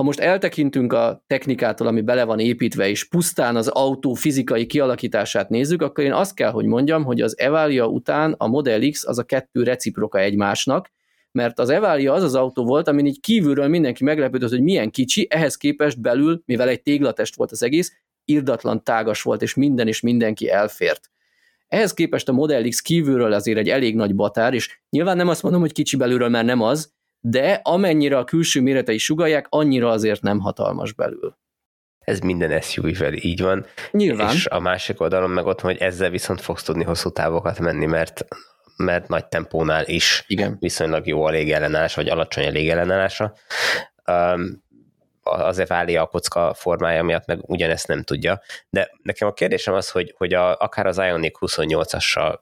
ha 0.00 0.06
most 0.06 0.20
eltekintünk 0.20 0.92
a 0.92 1.24
technikától, 1.26 1.86
ami 1.86 2.00
bele 2.00 2.24
van 2.24 2.38
építve, 2.38 2.88
és 2.88 3.08
pusztán 3.08 3.56
az 3.56 3.68
autó 3.68 4.14
fizikai 4.14 4.66
kialakítását 4.66 5.48
nézzük, 5.48 5.82
akkor 5.82 6.04
én 6.04 6.12
azt 6.12 6.34
kell, 6.34 6.50
hogy 6.50 6.64
mondjam, 6.64 7.04
hogy 7.04 7.20
az 7.20 7.38
Evalia 7.38 7.86
után 7.86 8.34
a 8.38 8.46
Model 8.46 8.90
X 8.90 9.06
az 9.06 9.18
a 9.18 9.22
kettő 9.22 9.62
reciproka 9.62 10.18
egymásnak, 10.18 10.90
mert 11.32 11.58
az 11.58 11.68
Evalia 11.68 12.12
az 12.12 12.22
az 12.22 12.34
autó 12.34 12.64
volt, 12.64 12.88
amin 12.88 13.06
így 13.06 13.20
kívülről 13.20 13.68
mindenki 13.68 14.04
meglepődött, 14.04 14.50
hogy 14.50 14.62
milyen 14.62 14.90
kicsi, 14.90 15.26
ehhez 15.30 15.56
képest 15.56 16.00
belül, 16.00 16.42
mivel 16.44 16.68
egy 16.68 16.82
téglatest 16.82 17.36
volt 17.36 17.50
az 17.50 17.62
egész, 17.62 17.92
irdatlan 18.24 18.84
tágas 18.84 19.22
volt, 19.22 19.42
és 19.42 19.54
minden 19.54 19.88
és 19.88 20.00
mindenki 20.00 20.50
elfért. 20.50 21.10
Ehhez 21.68 21.94
képest 21.94 22.28
a 22.28 22.32
Model 22.32 22.68
X 22.68 22.80
kívülről 22.80 23.32
azért 23.32 23.58
egy 23.58 23.68
elég 23.68 23.94
nagy 23.94 24.14
batár, 24.14 24.54
és 24.54 24.80
nyilván 24.90 25.16
nem 25.16 25.28
azt 25.28 25.42
mondom, 25.42 25.60
hogy 25.60 25.72
kicsi 25.72 25.96
belülről, 25.96 26.28
mert 26.28 26.46
nem 26.46 26.60
az, 26.60 26.92
de 27.20 27.60
amennyire 27.62 28.18
a 28.18 28.24
külső 28.24 28.60
méretei 28.60 28.98
sugalják, 28.98 29.46
annyira 29.48 29.90
azért 29.90 30.22
nem 30.22 30.38
hatalmas 30.38 30.92
belül. 30.92 31.38
Ez 31.98 32.18
minden 32.18 32.60
SUV-vel 32.60 33.12
így 33.12 33.40
van. 33.40 33.66
Nyilván. 33.90 34.34
És 34.34 34.46
a 34.46 34.60
másik 34.60 35.00
oldalon 35.00 35.30
meg 35.30 35.46
ott, 35.46 35.60
hogy 35.60 35.76
ezzel 35.76 36.10
viszont 36.10 36.40
fogsz 36.40 36.62
tudni 36.62 36.84
hosszú 36.84 37.10
távokat 37.10 37.58
menni, 37.58 37.86
mert 37.86 38.24
mert 38.76 39.08
nagy 39.08 39.26
tempónál 39.26 39.84
is 39.86 40.24
Igen. 40.26 40.56
viszonylag 40.60 41.06
jó 41.06 41.24
a 41.24 41.30
légellenállás, 41.30 41.94
vagy 41.94 42.08
alacsony 42.08 42.46
a 42.46 42.50
légellenállása. 42.50 43.34
Um, 44.06 44.62
azért 45.22 45.68
váli 45.68 45.96
a 45.96 46.06
kocka 46.06 46.54
formája 46.54 47.02
miatt 47.02 47.26
meg 47.26 47.38
ugyanezt 47.42 47.86
nem 47.86 48.02
tudja. 48.02 48.40
De 48.70 48.90
nekem 49.02 49.28
a 49.28 49.32
kérdésem 49.32 49.74
az, 49.74 49.90
hogy, 49.90 50.14
hogy 50.16 50.32
a, 50.32 50.56
akár 50.56 50.86
az 50.86 50.98
Ioniq 50.98 51.38
28-assal 51.40 52.38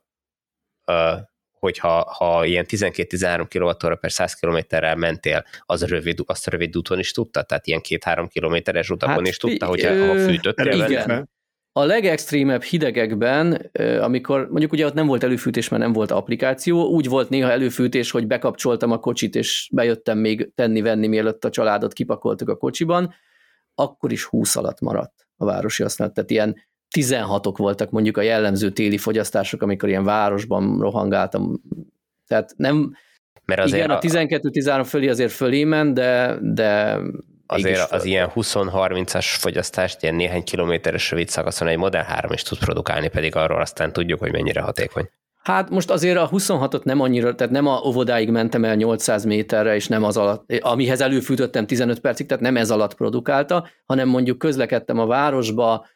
uh, 0.87 1.19
hogyha 1.59 2.13
ha 2.19 2.45
ilyen 2.45 2.65
12-13 2.69 3.47
kWh 3.49 3.99
per 4.01 4.13
100 4.13 4.35
kilométerrel 4.35 4.97
mentél, 4.97 5.45
az 5.61 5.85
rövid, 5.85 6.19
azt 6.27 6.47
rövid 6.47 6.77
úton 6.77 6.99
is 6.99 7.13
tudta? 7.13 7.43
Tehát 7.43 7.67
ilyen 7.67 7.81
2-3 7.89 8.27
kilométeres 8.31 8.91
utakon 8.91 9.17
hát, 9.17 9.27
is 9.27 9.37
tudta, 9.37 9.67
hogy 9.67 9.85
ha 9.85 10.19
fűtöttél 10.19 10.85
igen. 10.85 11.29
A 11.73 11.85
legextrémebb 11.85 12.63
hidegekben, 12.63 13.71
amikor 14.01 14.49
mondjuk 14.51 14.73
ugye 14.73 14.87
ott 14.87 14.95
nem 14.95 15.07
volt 15.07 15.23
előfűtés, 15.23 15.69
mert 15.69 15.83
nem 15.83 15.93
volt 15.93 16.11
applikáció, 16.11 16.87
úgy 16.87 17.09
volt 17.09 17.29
néha 17.29 17.51
előfűtés, 17.51 18.11
hogy 18.11 18.27
bekapcsoltam 18.27 18.91
a 18.91 18.99
kocsit, 18.99 19.35
és 19.35 19.69
bejöttem 19.73 20.19
még 20.19 20.51
tenni-venni, 20.55 21.07
mielőtt 21.07 21.45
a 21.45 21.51
családot 21.51 21.93
kipakoltuk 21.93 22.49
a 22.49 22.57
kocsiban, 22.57 23.15
akkor 23.75 24.13
is 24.13 24.25
20 24.25 24.57
alatt 24.57 24.81
maradt 24.81 25.29
a 25.37 25.45
városi 25.45 25.83
használat. 25.83 26.15
Tehát 26.15 26.31
ilyen 26.31 26.57
16-ok 26.97 27.55
voltak 27.57 27.91
mondjuk 27.91 28.17
a 28.17 28.23
jellemző 28.23 28.71
téli 28.71 28.99
fogyasztások, 28.99 29.63
amikor 29.63 29.89
ilyen 29.89 30.05
városban 30.05 30.81
rohangáltam. 30.81 31.63
Tehát 32.27 32.55
nem, 32.57 32.97
mert 33.45 33.61
azért 33.61 33.85
igen, 33.85 33.97
a 33.97 33.99
12-13 33.99 34.85
fölé 34.87 35.09
azért 35.09 35.33
fölé 35.33 35.65
ment, 35.65 35.95
de, 35.95 36.39
de 36.41 36.99
azért 37.47 37.91
az 37.91 38.05
ilyen 38.05 38.31
20-30-as 38.35 39.27
fogyasztást 39.39 40.03
ilyen 40.03 40.15
néhány 40.15 40.45
kilométeres 40.45 41.11
rövid 41.11 41.29
szakaszon 41.29 41.69
egy 41.69 41.77
Model 41.77 42.03
3 42.03 42.33
is 42.33 42.43
tud 42.43 42.59
produkálni, 42.59 43.09
pedig 43.09 43.37
arról 43.37 43.61
aztán 43.61 43.93
tudjuk, 43.93 44.19
hogy 44.19 44.33
mennyire 44.33 44.61
hatékony. 44.61 45.09
Hát 45.43 45.71
most 45.71 45.91
azért 45.91 46.17
a 46.17 46.29
26-ot 46.29 46.83
nem 46.83 47.01
annyira, 47.01 47.35
tehát 47.35 47.53
nem 47.53 47.67
a 47.67 47.81
óvodáig 47.87 48.31
mentem 48.31 48.65
el 48.65 48.75
800 48.75 49.25
méterre, 49.25 49.75
és 49.75 49.89
nem 49.89 50.05
az 50.05 50.17
alatt, 50.17 50.53
amihez 50.61 51.01
előfűtöttem 51.01 51.67
15 51.67 52.01
percig, 52.01 52.27
tehát 52.27 52.43
nem 52.43 52.57
ez 52.57 52.71
alatt 52.71 52.95
produkálta, 52.95 53.69
hanem 53.87 54.09
mondjuk 54.09 54.39
közlekedtem 54.39 54.99
a 54.99 55.07
városba, 55.07 55.87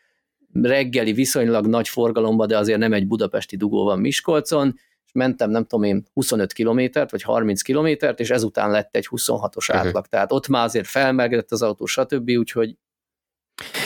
reggeli 0.53 1.13
viszonylag 1.13 1.67
nagy 1.67 1.89
forgalomba, 1.89 2.47
de 2.47 2.59
azért 2.59 2.79
nem 2.79 2.93
egy 2.93 3.07
budapesti 3.07 3.57
dugó 3.57 3.85
van 3.85 3.99
Miskolcon, 3.99 4.75
és 5.05 5.13
mentem 5.13 5.51
nem 5.51 5.65
tudom 5.65 5.85
én 5.85 6.05
25 6.13 6.53
kilométert, 6.53 7.11
vagy 7.11 7.23
30 7.23 7.63
kilométert, 7.63 8.21
és 8.21 8.31
ezután 8.31 8.71
lett 8.71 8.97
egy 8.97 9.09
26-os 9.11 9.69
uh-huh. 9.69 9.87
átlag. 9.87 10.07
Tehát 10.07 10.33
ott 10.33 10.49
már 10.49 10.65
azért 10.65 10.87
felmelegedett 10.87 11.51
az 11.51 11.63
autó, 11.63 11.87
stb., 11.87 12.31
úgyhogy 12.31 12.77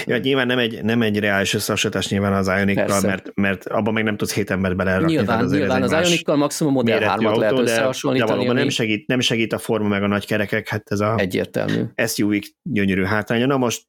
Ja, 0.07 0.17
nyilván 0.17 0.47
nem 0.47 0.59
egy, 0.59 0.85
nem 0.85 1.03
egy 1.03 1.19
reális 1.19 1.55
összehasonlítás 1.55 2.09
nyilván 2.09 2.33
az 2.33 2.49
ionic 2.49 3.03
mert, 3.03 3.31
mert 3.35 3.67
abban 3.67 3.93
meg 3.93 4.05
nem 4.05 4.17
tudsz 4.17 4.35
hét 4.35 4.51
embert 4.51 4.77
belerakni. 4.77 5.13
Nyilván, 5.13 5.45
nyilván 5.45 5.83
az 5.83 5.93
ionic 5.93 6.27
maximum 6.37 6.73
Model 6.73 7.01
3 7.01 7.39
lehet 7.39 7.59
összehasonlítani. 7.59 8.31
De 8.31 8.37
valóban 8.37 8.57
nem 8.57 8.69
segít, 8.69 9.07
nem 9.07 9.21
segít 9.21 9.53
a 9.53 9.59
forma 9.59 9.89
meg 9.89 10.03
a 10.03 10.07
nagy 10.07 10.27
kerekek, 10.27 10.69
hát 10.69 10.91
ez 10.91 11.01
a 11.01 11.15
Egyértelmű. 11.17 11.83
SUV 12.07 12.35
gyönyörű 12.63 13.03
hátránya. 13.03 13.47
Na 13.47 13.57
most 13.57 13.87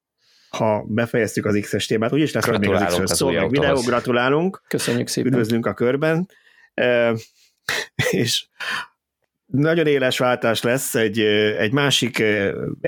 ha 0.50 0.84
befejeztük 0.88 1.46
az 1.46 1.58
X-es 1.62 1.86
témát, 1.86 2.14
úgyis 2.14 2.32
lesz 2.32 2.48
még 2.48 2.70
az 2.70 2.84
X-ről 2.86 3.08
szó, 3.08 3.32
meg 3.32 3.50
videó, 3.50 3.82
gratulálunk. 3.82 4.62
Köszönjük 4.68 5.08
szépen. 5.08 5.32
Üdvözlünk 5.32 5.66
a 5.66 5.74
körben. 5.74 6.30
E, 6.74 7.14
és 8.12 8.46
nagyon 9.46 9.88
éles 9.88 10.18
váltás 10.18 10.62
lesz 10.62 10.96
egy, 10.96 11.20
egy 11.58 11.72
másik 11.72 12.24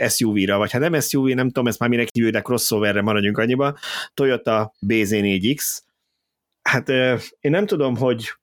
SUV-ra, 0.08 0.58
vagy 0.58 0.72
ha 0.72 0.78
nem 0.78 1.00
SUV, 1.00 1.28
nem 1.28 1.48
tudom, 1.48 1.68
ezt 1.68 1.80
már 1.80 1.90
minek 1.90 2.08
hívjuk, 2.12 2.34
de 2.34 2.42
crossoverre 2.42 3.02
maradjunk 3.02 3.38
annyiba, 3.38 3.78
Toyota 4.14 4.74
BZ4X. 4.88 5.80
Hát 6.62 6.90
én 7.40 7.52
nem 7.52 7.66
tudom, 7.66 7.96
hogy 7.96 8.34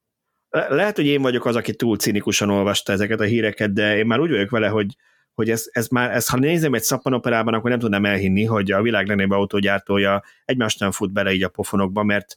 lehet, 0.51 0.97
hogy 0.97 1.07
én 1.07 1.23
vagyok 1.23 1.45
az, 1.45 1.57
aki 1.57 1.75
túl 1.75 1.97
cinikusan 1.97 2.51
olvasta 2.51 2.93
ezeket 2.93 3.21
a 3.21 3.25
híreket, 3.25 3.73
de 3.73 3.97
én 3.97 4.07
már 4.07 4.21
úgy 4.21 4.31
vagyok 4.31 4.51
vele, 4.51 4.69
hogy, 4.69 4.97
hogy 5.37 5.51
ez, 5.51 5.65
ez 5.71 5.89
már, 5.89 6.11
ez, 6.11 6.29
ha 6.29 6.37
nézem 6.37 6.75
egy 6.75 6.83
szappanoperában, 6.83 7.55
akkor 7.55 7.71
nem 7.71 7.79
tudnám 7.79 8.05
elhinni, 8.05 8.45
hogy 8.45 8.71
a 8.71 8.83
világ 8.83 9.07
legnagyobb 9.07 9.39
autógyártója 9.39 10.23
egymást 10.45 10.81
nem 10.81 10.91
fut 10.91 11.13
bele 11.13 11.33
így 11.33 11.43
a 11.43 11.49
pofonokba, 11.49 12.03
mert, 12.03 12.35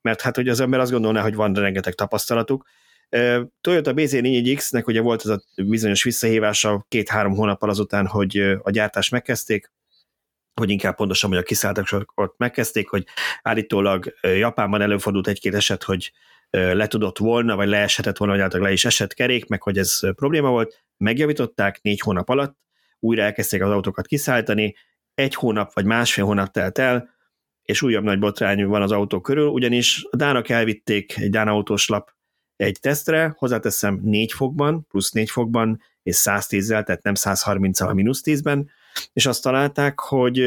mert 0.00 0.20
hát 0.20 0.36
hogy 0.36 0.48
az 0.48 0.60
ember 0.60 0.80
azt 0.80 0.90
gondolná, 0.90 1.22
hogy 1.22 1.34
van 1.34 1.54
rengeteg 1.54 1.94
tapasztalatuk. 1.94 2.66
Toyota 3.60 3.92
BZ4X-nek 3.94 4.86
ugye 4.86 5.00
volt 5.00 5.24
ez 5.24 5.30
a 5.30 5.42
bizonyos 5.56 6.02
visszahívása 6.02 6.84
két-három 6.88 7.34
hónappal 7.34 7.68
azután, 7.68 8.06
hogy 8.06 8.38
a 8.62 8.70
gyártást 8.70 9.10
megkezdték, 9.10 9.72
hogy 10.54 10.70
inkább 10.70 10.94
pontosan, 10.94 11.30
hogy 11.30 11.38
a 11.38 11.42
kiszálltak 11.42 12.14
megkezdték, 12.36 12.88
hogy 12.88 13.06
állítólag 13.42 14.14
Japánban 14.22 14.80
előfordult 14.80 15.28
egy-két 15.28 15.54
eset, 15.54 15.82
hogy 15.82 16.12
le 16.50 16.86
tudott 16.86 17.18
volna, 17.18 17.56
vagy 17.56 17.68
leeshetett 17.68 18.16
volna, 18.16 18.32
vagy 18.32 18.42
általában 18.42 18.68
le 18.68 18.74
is 18.74 18.84
esett 18.84 19.14
kerék, 19.14 19.46
meg 19.46 19.62
hogy 19.62 19.78
ez 19.78 20.00
probléma 20.14 20.50
volt, 20.50 20.84
megjavították 20.96 21.82
négy 21.82 22.00
hónap 22.00 22.28
alatt, 22.28 22.56
újra 22.98 23.22
elkezdték 23.22 23.62
az 23.62 23.70
autókat 23.70 24.06
kiszállítani, 24.06 24.74
egy 25.14 25.34
hónap 25.34 25.72
vagy 25.74 25.84
másfél 25.84 26.24
hónap 26.24 26.50
telt 26.52 26.78
el, 26.78 27.16
és 27.62 27.82
újabb 27.82 28.04
nagy 28.04 28.18
botrány 28.18 28.66
van 28.66 28.82
az 28.82 28.92
autó 28.92 29.20
körül, 29.20 29.46
ugyanis 29.46 30.06
a 30.10 30.16
Dának 30.16 30.48
elvitték 30.48 31.16
egy 31.16 31.30
Dán 31.30 31.48
autós 31.48 31.88
lap 31.88 32.10
egy 32.56 32.78
tesztre, 32.80 33.34
hozzáteszem 33.36 34.00
4 34.02 34.32
fokban, 34.32 34.86
plusz 34.86 35.10
4 35.10 35.30
fokban, 35.30 35.82
és 36.02 36.16
110-zel, 36.24 36.84
tehát 36.84 37.02
nem 37.02 37.14
130-al, 37.16 37.94
mínusz 37.94 38.22
10-ben, 38.24 38.70
és 39.12 39.26
azt 39.26 39.42
találták, 39.42 40.00
hogy 40.00 40.40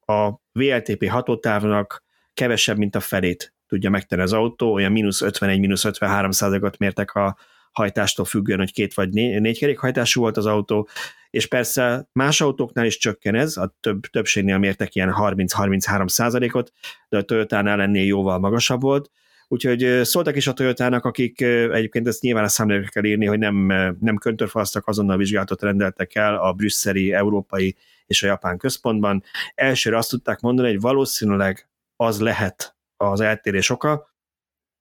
a 0.00 0.30
VLTP 0.52 1.08
hatótávnak 1.08 2.04
kevesebb, 2.34 2.78
mint 2.78 2.94
a 2.94 3.00
felét 3.00 3.54
tudja 3.68 3.90
megtenni 3.90 4.22
az 4.22 4.32
autó, 4.32 4.72
olyan 4.72 4.92
mínusz 4.92 5.22
51, 5.22 5.60
mínusz 5.60 5.84
53 5.84 6.30
százalékot 6.30 6.78
mértek 6.78 7.14
a 7.14 7.36
hajtástól 7.72 8.24
függően, 8.24 8.58
hogy 8.58 8.72
két 8.72 8.94
vagy 8.94 9.08
né- 9.08 9.40
négy 9.40 9.58
kerékhajtású 9.58 10.20
volt 10.20 10.36
az 10.36 10.46
autó, 10.46 10.88
és 11.30 11.46
persze 11.46 12.08
más 12.12 12.40
autóknál 12.40 12.86
is 12.86 12.98
csökken 12.98 13.34
ez, 13.34 13.56
a 13.56 13.76
több, 13.80 14.00
többségnél 14.00 14.58
mértek 14.58 14.94
ilyen 14.94 15.14
30-33 15.18 16.08
százalékot, 16.08 16.72
de 17.08 17.16
a 17.16 17.22
Toyota-nál 17.22 17.80
ennél 17.80 18.04
jóval 18.04 18.38
magasabb 18.38 18.80
volt, 18.80 19.10
Úgyhogy 19.50 20.00
szóltak 20.02 20.36
is 20.36 20.46
a 20.46 20.52
Toyotának, 20.52 21.04
akik 21.04 21.40
egyébként 21.40 22.06
ezt 22.06 22.20
nyilván 22.20 22.44
a 22.44 22.48
számlőkre 22.48 22.88
kell 22.88 23.04
írni, 23.04 23.26
hogy 23.26 23.38
nem, 23.38 23.54
nem 24.00 24.16
köntörfasztak, 24.16 24.86
azonnal 24.86 25.16
vizsgálatot 25.16 25.62
rendeltek 25.62 26.14
el 26.14 26.36
a 26.36 26.52
brüsszeli, 26.52 27.12
európai 27.12 27.76
és 28.06 28.22
a 28.22 28.26
japán 28.26 28.58
központban. 28.58 29.22
Elsőre 29.54 29.96
azt 29.96 30.10
tudták 30.10 30.40
mondani, 30.40 30.68
hogy 30.68 30.80
valószínűleg 30.80 31.68
az 31.96 32.20
lehet 32.20 32.77
az 32.98 33.20
eltérés 33.20 33.70
oka, 33.70 34.14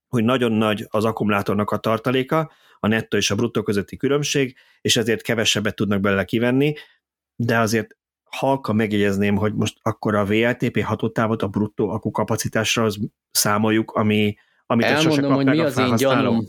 hogy 0.07 0.23
nagyon 0.23 0.51
nagy 0.51 0.85
az 0.89 1.05
akkumulátornak 1.05 1.71
a 1.71 1.77
tartaléka, 1.77 2.51
a 2.79 2.87
nettó 2.87 3.17
és 3.17 3.31
a 3.31 3.35
bruttó 3.35 3.63
közötti 3.63 3.97
különbség, 3.97 4.55
és 4.81 4.97
ezért 4.97 5.21
kevesebbet 5.21 5.75
tudnak 5.75 5.99
belőle 5.99 6.23
kivenni, 6.23 6.73
de 7.35 7.57
azért 7.59 7.97
halka 8.23 8.73
megjegyezném, 8.73 9.35
hogy 9.35 9.53
most 9.53 9.77
akkor 9.81 10.15
a 10.15 10.25
VLTP 10.25 10.81
hatótávot 10.81 11.41
a 11.41 11.47
bruttó 11.47 11.89
akkukapacitásra 11.89 12.83
az 12.83 12.97
számoljuk, 13.31 13.91
ami, 13.91 14.35
amit 14.65 14.85
Elmondom, 14.85 15.33
hogy 15.33 15.45
mi 15.45 15.59
az 15.59 15.77
én 15.77 15.95
gyanúm. 15.95 16.45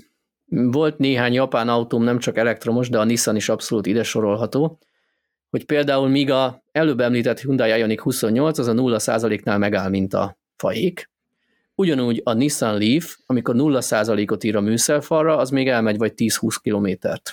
Volt 0.51 0.99
néhány 0.99 1.33
japán 1.33 1.69
autóm, 1.69 2.03
nem 2.03 2.19
csak 2.19 2.37
elektromos, 2.37 2.89
de 2.89 2.99
a 2.99 3.05
Nissan 3.05 3.37
is 3.37 3.49
abszolút 3.49 3.87
ide 3.87 4.03
sorolható, 4.03 4.79
hogy 5.51 5.65
például 5.65 6.09
míg 6.09 6.31
a 6.31 6.63
előbb 6.73 7.01
említett 7.01 7.41
Hyundai 7.41 7.79
Ioniq 7.79 8.03
28 8.03 8.59
az 8.59 8.67
a 8.67 8.73
0%-nál 8.73 9.59
megáll, 9.59 9.89
mint 9.89 10.15
a 10.15 10.39
faék, 10.57 11.11
ugyanúgy 11.79 12.21
a 12.25 12.33
Nissan 12.33 12.79
Leaf, 12.79 13.17
amikor 13.27 13.55
0%-ot 13.59 14.45
ír 14.45 14.57
a 14.57 14.61
műszerfalra, 14.61 15.37
az 15.37 15.51
még 15.51 15.69
elmegy 15.69 15.99
vagy 15.99 16.13
10-20 16.17 16.57
kilométert. 16.63 17.33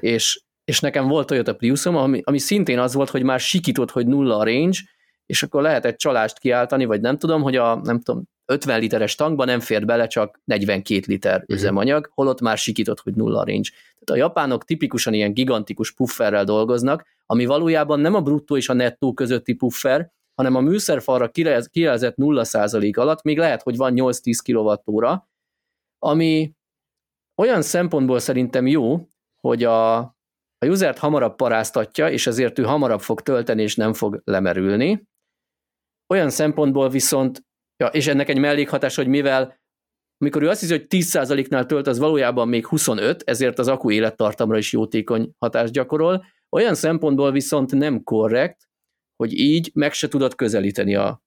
És, 0.00 0.40
és 0.64 0.80
nekem 0.80 1.08
volt 1.08 1.26
Toyota 1.26 1.54
Priusom, 1.54 1.96
ami, 1.96 2.20
ami 2.24 2.38
szintén 2.38 2.78
az 2.78 2.94
volt, 2.94 3.10
hogy 3.10 3.22
már 3.22 3.40
sikított, 3.40 3.90
hogy 3.90 4.06
nulla 4.06 4.36
a 4.36 4.44
range, 4.44 4.78
és 5.26 5.42
akkor 5.42 5.62
lehet 5.62 5.84
egy 5.84 5.96
csalást 5.96 6.38
kiáltani, 6.38 6.84
vagy 6.84 7.00
nem 7.00 7.18
tudom, 7.18 7.42
hogy 7.42 7.56
a 7.56 7.80
nem 7.82 8.00
tudom, 8.00 8.22
50 8.46 8.80
literes 8.80 9.14
tankba 9.14 9.44
nem 9.44 9.60
fér 9.60 9.84
bele 9.84 10.06
csak 10.06 10.40
42 10.44 11.02
liter 11.06 11.40
uh-huh. 11.40 11.56
üzemanyag, 11.56 12.10
holott 12.14 12.40
már 12.40 12.58
sikított, 12.58 13.00
hogy 13.00 13.14
nulla 13.14 13.44
range. 13.44 13.68
Tehát 13.70 14.22
a 14.22 14.26
japánok 14.26 14.64
tipikusan 14.64 15.14
ilyen 15.14 15.34
gigantikus 15.34 15.92
pufferrel 15.92 16.44
dolgoznak, 16.44 17.06
ami 17.26 17.44
valójában 17.44 18.00
nem 18.00 18.14
a 18.14 18.20
bruttó 18.20 18.56
és 18.56 18.68
a 18.68 18.72
nettó 18.72 19.12
közötti 19.12 19.52
puffer, 19.52 20.10
hanem 20.36 20.54
a 20.54 20.60
műszerfalra 20.60 21.30
kijelzett 21.70 22.14
0% 22.16 22.98
alatt 22.98 23.22
még 23.22 23.38
lehet, 23.38 23.62
hogy 23.62 23.76
van 23.76 23.92
8-10 23.96 24.38
kWh, 24.44 25.18
ami 25.98 26.52
olyan 27.42 27.62
szempontból 27.62 28.18
szerintem 28.18 28.66
jó, 28.66 29.08
hogy 29.40 29.64
a, 29.64 29.96
a 30.58 30.66
usert 30.66 30.98
hamarabb 30.98 31.36
paráztatja, 31.36 32.10
és 32.10 32.26
ezért 32.26 32.58
ő 32.58 32.62
hamarabb 32.62 33.00
fog 33.00 33.20
tölteni, 33.20 33.62
és 33.62 33.76
nem 33.76 33.92
fog 33.92 34.20
lemerülni. 34.24 35.06
Olyan 36.06 36.30
szempontból 36.30 36.88
viszont 36.88 37.44
Ja, 37.78 37.86
és 37.86 38.06
ennek 38.06 38.28
egy 38.28 38.38
mellékhatás, 38.38 38.94
hogy 38.94 39.06
mivel 39.06 39.64
amikor 40.18 40.42
ő 40.42 40.48
azt 40.48 40.60
hiszi, 40.60 40.72
hogy 40.72 40.86
10%-nál 40.88 41.66
tölt, 41.66 41.86
az 41.86 41.98
valójában 41.98 42.48
még 42.48 42.66
25, 42.66 43.22
ezért 43.26 43.58
az 43.58 43.68
akku 43.68 43.90
élettartamra 43.90 44.58
is 44.58 44.72
jótékony 44.72 45.30
hatást 45.38 45.72
gyakorol. 45.72 46.24
Olyan 46.50 46.74
szempontból 46.74 47.32
viszont 47.32 47.72
nem 47.72 48.02
korrekt, 48.02 48.68
hogy 49.16 49.38
így 49.38 49.70
meg 49.74 49.92
se 49.92 50.08
tudod 50.08 50.34
közelíteni 50.34 50.94
a 50.94 51.24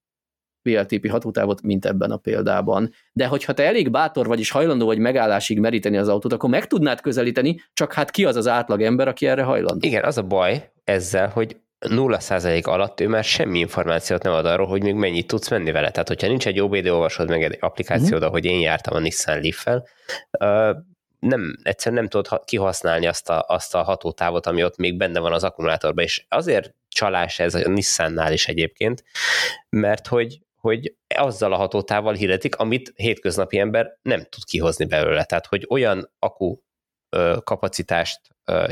VLTP 0.62 1.10
hatótávot, 1.10 1.62
mint 1.62 1.86
ebben 1.86 2.12
a 2.12 2.18
példában. 2.18 2.92
De 3.14 3.28
hogyha 3.28 3.54
te 3.54 3.66
elég 3.66 3.92
bátor 3.92 4.28
vagy 4.28 4.40
és 4.40 4.50
hajlandó 4.50 4.86
vagy 4.86 4.98
megállásig 4.98 5.60
meríteni 5.60 5.98
az 5.98 6.08
autót, 6.08 6.34
akkor 6.34 6.50
meg 6.50 6.68
tudnád 6.68 7.02
közelíteni, 7.02 7.62
csak 7.74 7.94
hát 7.94 8.12
ki 8.12 8.26
az 8.26 8.36
az 8.36 8.48
átlag 8.48 8.82
ember, 8.82 9.08
aki 9.08 9.28
erre 9.28 9.44
hajlandó? 9.44 9.88
Igen, 9.88 10.04
az 10.04 10.18
a 10.18 10.24
baj 10.24 10.72
ezzel, 10.84 11.28
hogy 11.28 11.58
0% 11.80 12.64
alatt 12.64 13.00
ő 13.00 13.08
már 13.08 13.24
semmi 13.24 13.60
információt 13.60 14.24
nem 14.24 14.34
ad 14.34 14.46
arról, 14.46 14.68
hogy 14.68 14.84
még 14.84 14.94
mennyit 14.94 15.28
tudsz 15.28 15.50
menni 15.50 15.72
vele. 15.72 15.92
Tehát, 15.92 16.08
hogyha 16.08 16.28
nincs 16.28 16.48
egy 16.48 16.60
OBD 16.60 16.88
olvasod 16.88 17.30
meg 17.30 17.44
egy 17.44 17.58
applikációd, 17.60 18.12
uh-huh. 18.12 18.28
ahogy 18.28 18.46
én 18.46 18.60
jártam 18.60 18.96
a 18.96 19.00
Nissan 19.00 19.42
Leaf-fel, 19.42 19.88
nem, 21.20 21.56
egyszerűen 21.64 22.02
nem 22.02 22.10
tudod 22.10 22.44
kihasználni 22.44 23.08
azt 23.08 23.30
a, 23.30 23.46
azt 23.48 23.76
a 23.76 23.84
hatótávot, 23.84 24.46
ami 24.46 24.64
ott 24.64 24.78
még 24.78 24.98
benne 24.98 25.20
van 25.20 25.34
az 25.34 25.44
akkumulátorban, 25.44 26.04
és 26.04 26.26
azért 26.30 26.74
csalás 26.90 27.40
ez 27.40 27.56
a 27.56 27.70
Nissannál 27.70 28.34
is 28.34 28.48
egyébként, 28.48 29.04
mert 29.70 30.08
hogy, 30.08 30.40
hogy 30.56 30.96
azzal 31.16 31.54
a 31.54 31.58
hatótával 31.58 32.14
hirdetik, 32.14 32.56
amit 32.56 32.94
hétköznapi 32.96 33.60
ember 33.60 33.98
nem 34.02 34.20
tud 34.20 34.44
kihozni 34.44 34.86
belőle. 34.86 35.24
Tehát, 35.24 35.46
hogy 35.46 35.66
olyan 35.70 36.12
akku 36.20 36.58
kapacitást 37.44 38.20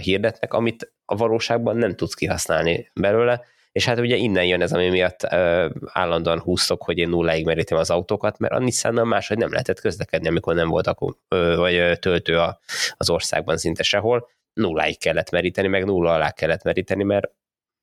hirdetnek, 0.02 0.54
amit 0.54 0.94
a 1.06 1.16
valóságban 1.16 1.78
nem 1.78 1.96
tudsz 1.96 2.14
kihasználni 2.14 2.92
belőle, 2.94 3.44
és 3.72 3.86
hát 3.86 4.00
ugye 4.00 4.16
innen 4.16 4.46
jön 4.46 4.62
ez, 4.62 4.74
ami 4.74 4.90
miatt 4.90 5.24
állandóan 5.86 6.40
húztok, 6.40 6.84
hogy 6.84 6.98
én 6.98 7.10
nulláig 7.10 7.46
merítem 7.46 7.78
az 7.78 7.90
autókat, 7.90 8.38
mert 8.38 8.54
a 8.54 8.60
Nissannal 8.60 9.06
máshogy 9.06 9.38
nem 9.38 9.52
lehetett 9.52 9.80
közlekedni, 9.80 10.28
amikor 10.28 10.56
nem 10.56 10.70
volt 10.70 10.88
akku, 10.88 11.12
vagy 11.56 12.00
töltő 12.00 12.40
az 12.98 13.10
országban 13.10 13.58
szinte 13.58 13.84
sehol, 13.84 14.30
nulláig 14.54 15.00
kellett 15.00 15.30
meríteni, 15.30 15.68
meg 15.68 15.86
nulla 15.86 16.14
alá 16.14 16.32
kellett 16.32 16.64
meríteni, 16.64 17.04
mert 17.04 17.32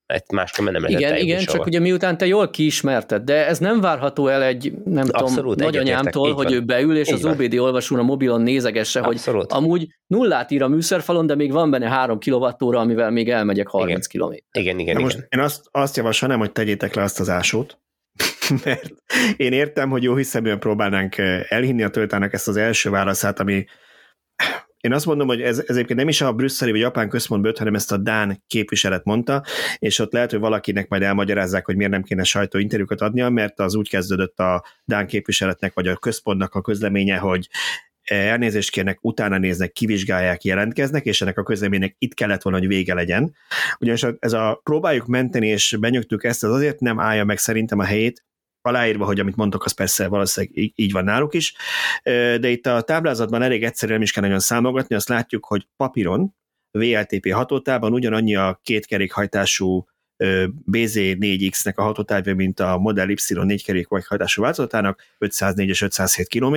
egy 0.07 0.23
máskor 0.33 0.71
nem 0.71 0.83
lehet 0.83 1.01
Igen, 1.01 1.17
igen, 1.17 1.45
csak 1.45 1.67
ugye 1.67 1.79
miután 1.79 2.19
te 2.19 2.27
jól 2.27 2.51
kiismerted, 2.51 3.23
de 3.23 3.47
ez 3.47 3.59
nem 3.59 3.81
várható 3.81 4.29
el 4.29 4.43
egy, 4.43 4.73
nem 4.85 5.07
Abszolút, 5.11 5.57
tudom, 5.57 5.73
nagyanyámtól, 5.73 6.33
hogy 6.33 6.53
ő 6.53 6.61
beül, 6.61 6.97
és 6.97 7.09
így 7.09 7.15
az 7.15 7.23
van. 7.23 7.33
OBD 7.33 7.55
olvasón 7.55 7.99
a 7.99 8.03
mobilon 8.03 8.41
nézegesse, 8.41 9.01
Abszolút. 9.01 9.51
hogy 9.51 9.63
amúgy 9.63 9.89
nullát 10.07 10.51
ír 10.51 10.63
a 10.63 10.69
műszerfalon, 10.69 11.27
de 11.27 11.35
még 11.35 11.53
van 11.53 11.71
benne 11.71 11.89
3 11.89 12.19
kWh, 12.19 12.79
amivel 12.79 13.11
még 13.11 13.31
elmegyek 13.31 13.69
30 13.69 14.07
km. 14.07 14.23
Igen, 14.23 14.43
igen, 14.53 14.79
igen. 14.79 15.01
Most 15.01 15.27
én 15.29 15.41
azt, 15.41 15.69
azt 15.71 15.97
javasolnám, 15.97 16.39
hogy 16.39 16.53
tegyétek 16.53 16.95
le 16.95 17.03
azt 17.03 17.21
az 17.21 17.29
ásót, 17.29 17.79
mert 18.65 18.95
én 19.37 19.53
értem, 19.53 19.91
hogy 19.91 20.03
jó 20.03 20.17
hiszeműen 20.17 20.59
próbálnánk 20.59 21.19
elhinni 21.49 21.83
a 21.83 21.91
töltának 21.91 22.33
ezt 22.33 22.49
az 22.49 22.57
első 22.57 22.91
válaszát, 22.91 23.41
ami 23.41 23.65
én 24.85 24.93
azt 24.93 25.07
mondom, 25.07 25.27
hogy 25.27 25.41
ez, 25.41 25.59
ez 25.59 25.77
egyébként 25.77 25.99
nem 25.99 26.09
is 26.09 26.21
a 26.21 26.33
brüsszeli 26.33 26.71
vagy 26.71 26.81
japán 26.81 27.09
központból 27.09 27.51
jött, 27.51 27.59
hanem 27.59 27.75
ezt 27.75 27.93
a 27.93 27.97
Dán 27.97 28.43
képviselet 28.47 29.05
mondta, 29.05 29.45
és 29.79 29.99
ott 29.99 30.13
lehet, 30.13 30.31
hogy 30.31 30.41
valakinek 30.41 30.89
majd 30.89 31.03
elmagyarázzák, 31.03 31.67
hogy 31.67 31.77
miért 31.77 31.93
nem 31.93 32.03
kéne 32.03 32.25
sajtóinterjúkat 32.25 33.01
adnia, 33.01 33.29
mert 33.29 33.61
az 33.61 33.75
úgy 33.75 33.89
kezdődött 33.89 34.39
a 34.39 34.65
Dán 34.85 35.07
képviseletnek 35.07 35.75
vagy 35.75 35.87
a 35.87 35.97
központnak 35.97 36.55
a 36.55 36.61
közleménye, 36.61 37.17
hogy 37.17 37.49
elnézést 38.05 38.71
kérnek, 38.71 38.99
utána 39.01 39.39
néznek, 39.39 39.73
kivizsgálják, 39.73 40.45
jelentkeznek, 40.45 41.05
és 41.05 41.21
ennek 41.21 41.39
a 41.39 41.43
közleménynek 41.43 41.97
itt 41.99 42.15
kellett 42.15 42.43
volna, 42.43 42.59
hogy 42.59 42.69
vége 42.69 42.95
legyen. 42.95 43.35
Ugyanis 43.79 44.07
ez 44.19 44.33
a 44.33 44.61
próbáljuk 44.63 45.07
menteni, 45.07 45.47
és 45.47 45.77
benyögtük 45.81 46.25
ezt, 46.25 46.45
az 46.45 46.51
azért 46.51 46.81
nem 46.81 47.01
állja 47.01 47.25
meg 47.25 47.39
szerintem 47.39 47.79
a 47.79 47.85
helyét, 47.85 48.25
aláírva, 48.65 49.05
hogy 49.05 49.21
amit 49.21 49.37
mondtok, 49.37 49.65
az 49.65 49.73
persze 49.73 50.09
valószínűleg 50.09 50.73
így 50.75 50.93
van 50.93 51.05
náluk 51.05 51.35
is, 51.35 51.55
de 52.03 52.49
itt 52.49 52.67
a 52.67 52.83
táblázatban 52.83 53.43
elég 53.43 53.65
egyszerűen 53.65 54.03
is 54.03 54.13
kell 54.13 54.23
nagyon 54.23 54.39
számogatni, 54.39 54.95
azt 54.95 55.09
látjuk, 55.09 55.45
hogy 55.45 55.69
papíron, 55.77 56.35
VLTP 56.71 57.33
hatótában 57.33 57.93
ugyanannyi 57.93 58.37
a 58.37 58.61
két 58.63 58.87
kerékhajtású 58.87 59.87
BZ4X-nek 60.73 61.75
a 61.75 61.83
hatótávja, 61.83 62.35
mint 62.35 62.61
a 62.61 62.79
Model 62.79 63.09
Y 63.09 63.17
négy 63.43 63.65
kerékhajtású 63.65 64.43
változatának, 64.43 65.03
504 65.19 65.69
és 65.69 65.83
507 65.83 66.29
km. 66.29 66.57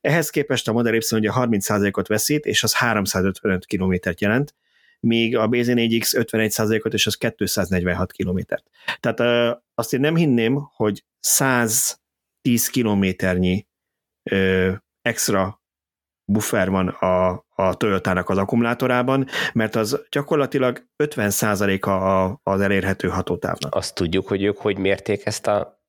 Ehhez 0.00 0.30
képest 0.30 0.68
a 0.68 0.72
Model 0.72 0.94
Y 0.94 1.16
ugye 1.16 1.30
30%-ot 1.34 2.06
veszít, 2.06 2.46
és 2.46 2.62
az 2.62 2.74
355 2.74 3.66
km-t 3.66 4.20
jelent, 4.20 4.54
míg 5.00 5.36
a 5.36 5.48
BZ4X 5.48 6.26
51%-ot, 6.32 6.92
és 6.94 7.06
az 7.06 7.14
246 7.14 8.12
kilométert. 8.12 8.70
Tehát 9.00 9.20
azt 9.74 9.92
én 9.92 10.00
nem 10.00 10.16
hinném, 10.16 10.68
hogy 10.74 11.04
110 11.20 11.98
kilométernyi 12.70 13.66
extra 15.02 15.60
buffer 16.32 16.70
van 16.70 16.88
a, 16.88 17.44
a 17.48 17.74
Toyotának 17.74 18.28
az 18.28 18.38
akkumulátorában, 18.38 19.26
mert 19.52 19.76
az 19.76 20.06
gyakorlatilag 20.10 20.86
50%-a 21.04 21.90
az 22.50 22.60
elérhető 22.60 23.08
hatótávnak. 23.08 23.74
Azt 23.74 23.94
tudjuk, 23.94 24.28
hogy 24.28 24.42
ők 24.42 24.58
hogy 24.58 24.78
mérték 24.78 25.26
ezt 25.26 25.46
a 25.46 25.79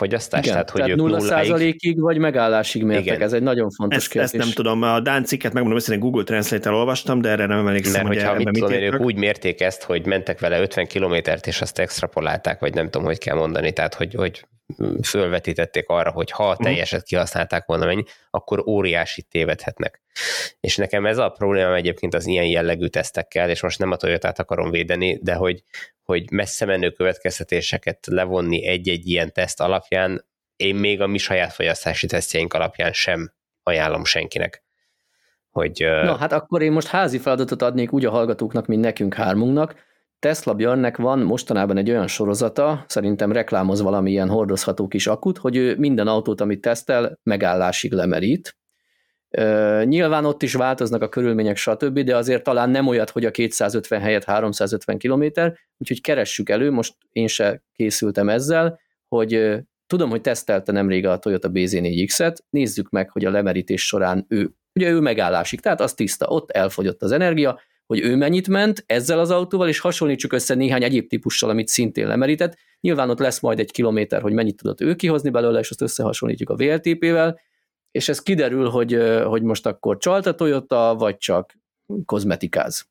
fogyasztást? 0.00 0.42
Igen, 0.44 0.54
tehát, 0.54 0.70
hogy 0.70 0.80
tehát 0.80 0.96
ők 0.96 1.04
0 1.04 1.20
százalékig 1.20 2.00
vagy 2.00 2.18
megállásig 2.18 2.84
mértek, 2.84 3.06
Igen. 3.06 3.22
ez 3.22 3.32
egy 3.32 3.42
nagyon 3.42 3.70
fontos 3.70 3.98
ezt, 3.98 4.08
kérdés. 4.08 4.32
Ezt 4.32 4.44
nem 4.44 4.52
tudom, 4.54 4.82
a 4.82 5.00
Dán 5.00 5.24
cikket 5.24 5.52
megmondom 5.52 5.78
őszintén 5.78 6.02
Google 6.02 6.24
Translate-tel 6.24 6.74
olvastam, 6.74 7.20
de 7.20 7.28
erre 7.28 7.46
nem 7.46 7.66
emlékszem, 7.66 8.06
Mert 8.06 8.16
hogyha 8.16 8.34
mit 8.34 8.50
tudom, 8.50 8.72
ők 8.72 9.00
úgy 9.00 9.16
mérték 9.16 9.60
ezt, 9.60 9.82
hogy 9.82 10.06
mentek 10.06 10.40
vele 10.40 10.60
50 10.60 10.86
kilométert, 10.86 11.46
és 11.46 11.60
azt 11.60 11.78
extrapolálták, 11.78 12.60
vagy 12.60 12.74
nem 12.74 12.84
tudom, 12.84 13.06
hogy 13.06 13.18
kell 13.18 13.36
mondani, 13.36 13.72
tehát 13.72 13.94
hogy, 13.94 14.14
hogy 14.14 14.44
fölvetítették 15.02 15.88
arra, 15.88 16.10
hogy 16.10 16.30
ha 16.30 16.52
mhm. 16.52 16.62
teljeset 16.62 17.02
kihasználták 17.02 17.66
volna 17.66 17.86
mennyi, 17.86 18.02
akkor 18.30 18.62
óriási 18.66 19.22
tévedhetnek. 19.22 20.02
És 20.60 20.76
nekem 20.76 21.06
ez 21.06 21.18
a 21.18 21.28
problémám 21.28 21.72
egyébként 21.72 22.14
az 22.14 22.26
ilyen 22.26 22.46
jellegű 22.46 22.86
tesztekkel, 22.86 23.50
és 23.50 23.62
most 23.62 23.78
nem 23.78 23.90
a 23.90 23.96
toyota 23.96 24.32
akarom 24.36 24.70
védeni, 24.70 25.18
de 25.22 25.34
hogy, 25.34 25.62
hogy 26.10 26.30
messze 26.30 26.64
menő 26.64 26.90
következtetéseket 26.90 28.06
levonni 28.06 28.66
egy-egy 28.66 29.06
ilyen 29.06 29.32
teszt 29.32 29.60
alapján, 29.60 30.26
én 30.56 30.74
még 30.74 31.00
a 31.00 31.06
mi 31.06 31.18
saját 31.18 31.52
fogyasztási 31.52 32.06
tesztjeink 32.06 32.54
alapján 32.54 32.92
sem 32.92 33.32
ajánlom 33.62 34.04
senkinek. 34.04 34.64
Hogy, 35.50 35.78
Na, 35.80 36.16
hát 36.16 36.32
akkor 36.32 36.62
én 36.62 36.72
most 36.72 36.86
házi 36.86 37.18
feladatot 37.18 37.62
adnék 37.62 37.92
úgy 37.92 38.04
a 38.04 38.10
hallgatóknak, 38.10 38.66
mint 38.66 38.80
nekünk 38.80 39.14
hármunknak, 39.14 39.74
Tesla 40.18 40.54
Björnnek 40.54 40.96
van 40.96 41.18
mostanában 41.18 41.76
egy 41.76 41.90
olyan 41.90 42.06
sorozata, 42.06 42.84
szerintem 42.88 43.32
reklámoz 43.32 43.82
valamilyen 43.82 44.28
hordozható 44.28 44.88
kis 44.88 45.06
akut, 45.06 45.38
hogy 45.38 45.56
ő 45.56 45.76
minden 45.76 46.06
autót, 46.06 46.40
amit 46.40 46.60
tesztel, 46.60 47.18
megállásig 47.22 47.92
lemerít. 47.92 48.58
Nyilván 49.84 50.24
ott 50.24 50.42
is 50.42 50.54
változnak 50.54 51.02
a 51.02 51.08
körülmények, 51.08 51.56
stb., 51.56 52.00
de 52.00 52.16
azért 52.16 52.42
talán 52.42 52.70
nem 52.70 52.86
olyat, 52.86 53.10
hogy 53.10 53.24
a 53.24 53.30
250 53.30 54.00
helyett 54.00 54.24
350 54.24 54.98
km, 54.98 55.24
úgyhogy 55.78 56.00
keressük 56.00 56.48
elő, 56.48 56.70
most 56.70 56.94
én 57.12 57.26
se 57.26 57.62
készültem 57.72 58.28
ezzel, 58.28 58.80
hogy 59.08 59.60
tudom, 59.86 60.10
hogy 60.10 60.20
tesztelte 60.20 60.72
nemrég 60.72 61.06
a 61.06 61.18
Toyota 61.18 61.50
BZ4X-et, 61.52 62.36
nézzük 62.50 62.90
meg, 62.90 63.10
hogy 63.10 63.24
a 63.24 63.30
lemerítés 63.30 63.86
során 63.86 64.26
ő, 64.28 64.50
ugye 64.74 64.90
ő 64.90 65.00
megállásig, 65.00 65.60
tehát 65.60 65.80
az 65.80 65.94
tiszta, 65.94 66.26
ott 66.26 66.50
elfogyott 66.50 67.02
az 67.02 67.12
energia, 67.12 67.60
hogy 67.86 68.00
ő 68.00 68.16
mennyit 68.16 68.48
ment 68.48 68.84
ezzel 68.86 69.18
az 69.18 69.30
autóval, 69.30 69.68
és 69.68 69.78
hasonlítsuk 69.78 70.32
össze 70.32 70.54
néhány 70.54 70.82
egyéb 70.82 71.08
típussal, 71.08 71.50
amit 71.50 71.68
szintén 71.68 72.06
lemerített. 72.06 72.56
Nyilván 72.80 73.10
ott 73.10 73.18
lesz 73.18 73.40
majd 73.40 73.58
egy 73.58 73.70
kilométer, 73.70 74.22
hogy 74.22 74.32
mennyit 74.32 74.56
tudott 74.56 74.80
ő 74.80 74.94
kihozni 74.94 75.30
belőle, 75.30 75.58
és 75.58 75.70
azt 75.70 75.82
összehasonlítjuk 75.82 76.50
a 76.50 76.56
VLTP-vel, 76.56 77.40
és 77.90 78.08
ez 78.08 78.22
kiderül, 78.22 78.68
hogy, 78.68 78.98
hogy 79.24 79.42
most 79.42 79.66
akkor 79.66 79.98
csalt 79.98 80.26
a 80.26 80.34
Toyota, 80.34 80.94
vagy 80.98 81.16
csak 81.16 81.58
kozmetikáz. 82.04 82.88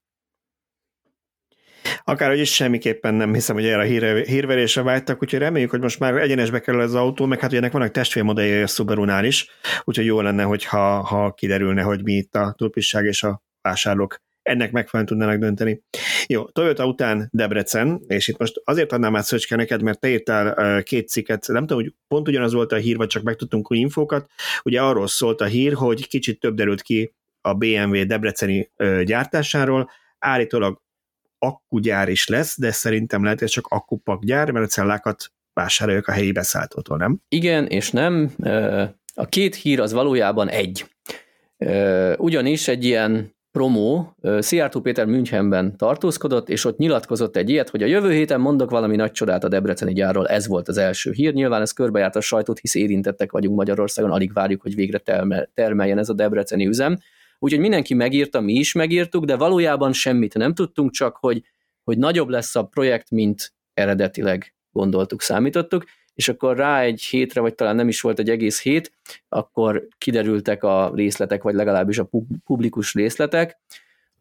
Akárhogy 2.03 2.39
is 2.39 2.53
semmiképpen 2.53 3.13
nem 3.13 3.33
hiszem, 3.33 3.55
hogy 3.55 3.65
erre 3.65 3.81
a 3.81 3.85
hír, 3.85 4.25
hírverésre 4.25 4.81
vágytak, 4.81 5.21
úgyhogy 5.21 5.39
reméljük, 5.39 5.69
hogy 5.69 5.79
most 5.79 5.99
már 5.99 6.15
egyenesbe 6.15 6.59
kerül 6.59 6.81
az 6.81 6.95
autó, 6.95 7.25
meg 7.25 7.39
hát 7.39 7.49
ugye 7.49 7.59
ennek 7.59 7.71
vannak 7.71 7.91
testvérmodellje 7.91 8.63
a 8.63 8.67
subaru 8.67 9.25
is, 9.25 9.47
úgyhogy 9.83 10.05
jó 10.05 10.21
lenne, 10.21 10.43
hogyha 10.43 11.01
ha 11.01 11.33
kiderülne, 11.33 11.81
hogy 11.81 12.03
mi 12.03 12.13
itt 12.13 12.35
a 12.35 12.53
túlpisság 12.57 13.05
és 13.05 13.23
a 13.23 13.43
vásárlók 13.61 14.17
ennek 14.41 14.71
megfelelően 14.71 15.05
tudnának 15.05 15.39
dönteni. 15.41 15.83
Jó, 16.27 16.43
Toyota 16.43 16.85
után 16.85 17.29
Debrecen, 17.31 18.01
és 18.07 18.27
itt 18.27 18.37
most 18.37 18.61
azért 18.63 18.91
adnám 18.91 19.15
át 19.15 19.23
Szöcske 19.23 19.55
neked, 19.55 19.81
mert 19.81 19.99
te 19.99 20.09
írtál 20.09 20.83
két 20.83 21.09
cikket, 21.09 21.47
nem 21.47 21.65
tudom, 21.67 21.83
hogy 21.83 21.93
pont 22.07 22.27
ugyanaz 22.27 22.53
volt 22.53 22.71
a 22.71 22.75
hír, 22.75 22.97
vagy 22.97 23.07
csak 23.07 23.23
megtudtunk 23.23 23.71
új 23.71 23.77
infókat. 23.77 24.29
Ugye 24.63 24.81
arról 24.81 25.07
szólt 25.07 25.41
a 25.41 25.45
hír, 25.45 25.73
hogy 25.73 26.07
kicsit 26.07 26.39
több 26.39 26.55
derült 26.55 26.81
ki 26.81 27.13
a 27.41 27.53
BMW 27.53 28.05
debreceni 28.05 28.71
gyártásáról, 29.03 29.89
állítólag 30.19 30.81
akkugyár 31.39 32.09
is 32.09 32.27
lesz, 32.27 32.59
de 32.59 32.71
szerintem 32.71 33.23
lehet, 33.23 33.39
hogy 33.39 33.47
csak 33.47 33.67
akkupakgyár, 33.67 34.51
mert 34.51 34.65
a 34.65 34.69
cellákat 34.69 35.31
vásároljuk 35.53 36.07
a 36.07 36.11
helyi 36.11 36.31
beszállítótól, 36.31 36.97
nem? 36.97 37.19
Igen, 37.29 37.67
és 37.67 37.91
nem. 37.91 38.31
A 39.13 39.25
két 39.25 39.55
hír 39.55 39.79
az 39.79 39.91
valójában 39.91 40.49
egy. 40.49 40.85
Ugyanis 42.17 42.67
egy 42.67 42.85
ilyen 42.85 43.37
promó, 43.51 44.15
Szijjártó 44.39 44.81
Péter 44.81 45.05
Münchenben 45.05 45.77
tartózkodott, 45.77 46.49
és 46.49 46.65
ott 46.65 46.77
nyilatkozott 46.77 47.35
egy 47.35 47.49
ilyet, 47.49 47.69
hogy 47.69 47.83
a 47.83 47.85
jövő 47.85 48.11
héten 48.11 48.39
mondok 48.39 48.69
valami 48.69 48.95
nagy 48.95 49.11
csodát 49.11 49.43
a 49.43 49.47
Debreceni 49.47 49.93
gyárról, 49.93 50.27
ez 50.27 50.47
volt 50.47 50.67
az 50.67 50.77
első 50.77 51.11
hír. 51.11 51.33
Nyilván 51.33 51.61
ez 51.61 51.71
körbejárt 51.71 52.15
a 52.15 52.21
sajtót, 52.21 52.59
hisz 52.59 52.75
érintettek 52.75 53.31
vagyunk 53.31 53.55
Magyarországon, 53.55 54.11
alig 54.11 54.33
várjuk, 54.33 54.61
hogy 54.61 54.75
végre 54.75 54.97
termeljen 55.53 55.97
ez 55.97 56.09
a 56.09 56.13
Debreceni 56.13 56.67
üzem. 56.67 56.97
Úgyhogy 57.39 57.59
mindenki 57.59 57.93
megírta, 57.93 58.41
mi 58.41 58.53
is 58.53 58.73
megírtuk, 58.73 59.25
de 59.25 59.35
valójában 59.35 59.93
semmit 59.93 60.33
nem 60.33 60.53
tudtunk, 60.53 60.91
csak 60.91 61.17
hogy, 61.17 61.43
hogy 61.83 61.97
nagyobb 61.97 62.29
lesz 62.29 62.55
a 62.55 62.63
projekt, 62.63 63.11
mint 63.11 63.53
eredetileg 63.73 64.53
gondoltuk, 64.71 65.21
számítottuk, 65.21 65.83
és 66.19 66.29
akkor 66.29 66.57
rá 66.57 66.81
egy 66.81 67.01
hétre, 67.01 67.41
vagy 67.41 67.55
talán 67.55 67.75
nem 67.75 67.87
is 67.87 68.01
volt 68.01 68.19
egy 68.19 68.29
egész 68.29 68.61
hét, 68.61 68.91
akkor 69.29 69.87
kiderültek 69.97 70.63
a 70.63 70.91
részletek, 70.95 71.43
vagy 71.43 71.53
legalábbis 71.53 71.97
a 71.97 72.09
publikus 72.45 72.93
részletek, 72.93 73.57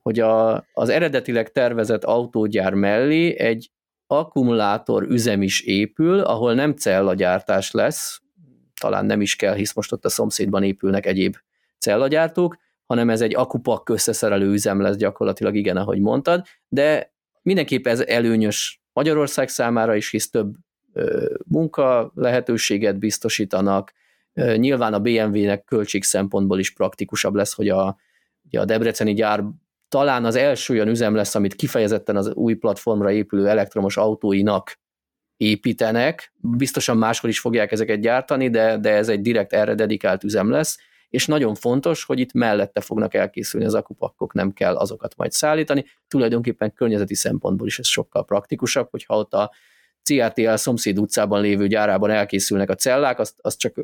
hogy 0.03 0.20
a, 0.20 0.65
az 0.73 0.89
eredetileg 0.89 1.53
tervezett 1.53 2.05
autógyár 2.05 2.75
mellé 2.75 3.39
egy 3.39 3.70
akkumulátor 4.07 5.03
üzem 5.03 5.43
is 5.43 5.61
épül, 5.61 6.20
ahol 6.20 6.55
nem 6.55 6.73
cellagyártás 6.73 7.70
lesz, 7.70 8.20
talán 8.81 9.07
nem 9.07 9.20
is 9.20 9.37
kell, 9.37 9.55
hisz 9.55 9.75
most 9.75 9.93
ott 9.93 10.05
a 10.05 10.09
szomszédban 10.09 10.62
épülnek 10.62 11.07
egyéb 11.07 11.37
cellagyártók, 11.79 12.57
hanem 12.87 13.11
ez 13.11 13.20
egy 13.20 13.35
akupak 13.35 13.89
összeszerelő 13.89 14.53
üzem 14.53 14.81
lesz 14.81 14.97
gyakorlatilag, 14.97 15.55
igen, 15.55 15.77
ahogy 15.77 16.01
mondtad, 16.01 16.47
de 16.69 17.12
mindenképp 17.43 17.87
ez 17.87 18.01
előnyös 18.01 18.83
Magyarország 18.93 19.49
számára 19.49 19.95
is, 19.95 20.11
hisz 20.11 20.31
több 20.31 20.55
munka 21.47 22.12
lehetőséget 22.15 22.99
biztosítanak, 22.99 23.93
nyilván 24.57 24.95
a 24.95 25.01
BMW-nek 25.01 25.65
költség 25.65 26.05
szempontból 26.05 26.59
is 26.59 26.73
praktikusabb 26.73 27.35
lesz, 27.35 27.55
hogy 27.55 27.69
a, 27.69 27.97
ugye 28.45 28.61
a 28.61 28.65
debreceni 28.65 29.15
gyár 29.15 29.45
talán 29.89 30.25
az 30.25 30.37
első 30.37 30.75
olyan 30.75 30.89
üzem 30.89 31.15
lesz, 31.15 31.35
amit 31.35 31.55
kifejezetten 31.55 32.16
az 32.16 32.33
új 32.35 32.55
platformra 32.55 33.11
épülő 33.11 33.49
elektromos 33.49 33.97
autóinak 33.97 34.79
építenek. 35.37 36.33
Biztosan 36.37 36.97
máshol 36.97 37.31
is 37.31 37.41
fogják 37.41 37.73
ezeket 37.73 38.01
gyártani, 38.01 38.51
de, 38.51 38.79
de 38.79 38.91
ez 38.91 39.09
egy 39.09 39.20
direkt 39.20 39.53
erre 39.53 39.75
dedikált 39.75 40.25
üzem 40.25 40.51
lesz, 40.51 40.79
és 41.09 41.27
nagyon 41.27 41.55
fontos, 41.55 42.05
hogy 42.05 42.19
itt 42.19 42.33
mellette 42.33 42.81
fognak 42.81 43.15
elkészülni 43.15 43.66
az 43.66 43.75
akupakkok, 43.75 44.33
nem 44.33 44.53
kell 44.53 44.77
azokat 44.77 45.16
majd 45.16 45.33
szállítani. 45.33 45.85
Tulajdonképpen 46.09 46.73
környezeti 46.73 47.15
szempontból 47.15 47.66
is 47.66 47.79
ez 47.79 47.87
sokkal 47.87 48.25
praktikusabb, 48.25 48.91
hogyha 48.91 49.16
ott 49.16 49.35
a 49.35 49.53
CRTL 50.09 50.55
szomszéd 50.55 50.98
utcában 50.98 51.40
lévő 51.40 51.66
gyárában 51.66 52.10
elkészülnek 52.10 52.70
a 52.70 52.74
cellák, 52.74 53.18
azt, 53.18 53.35
azt 53.40 53.59
csak 53.59 53.74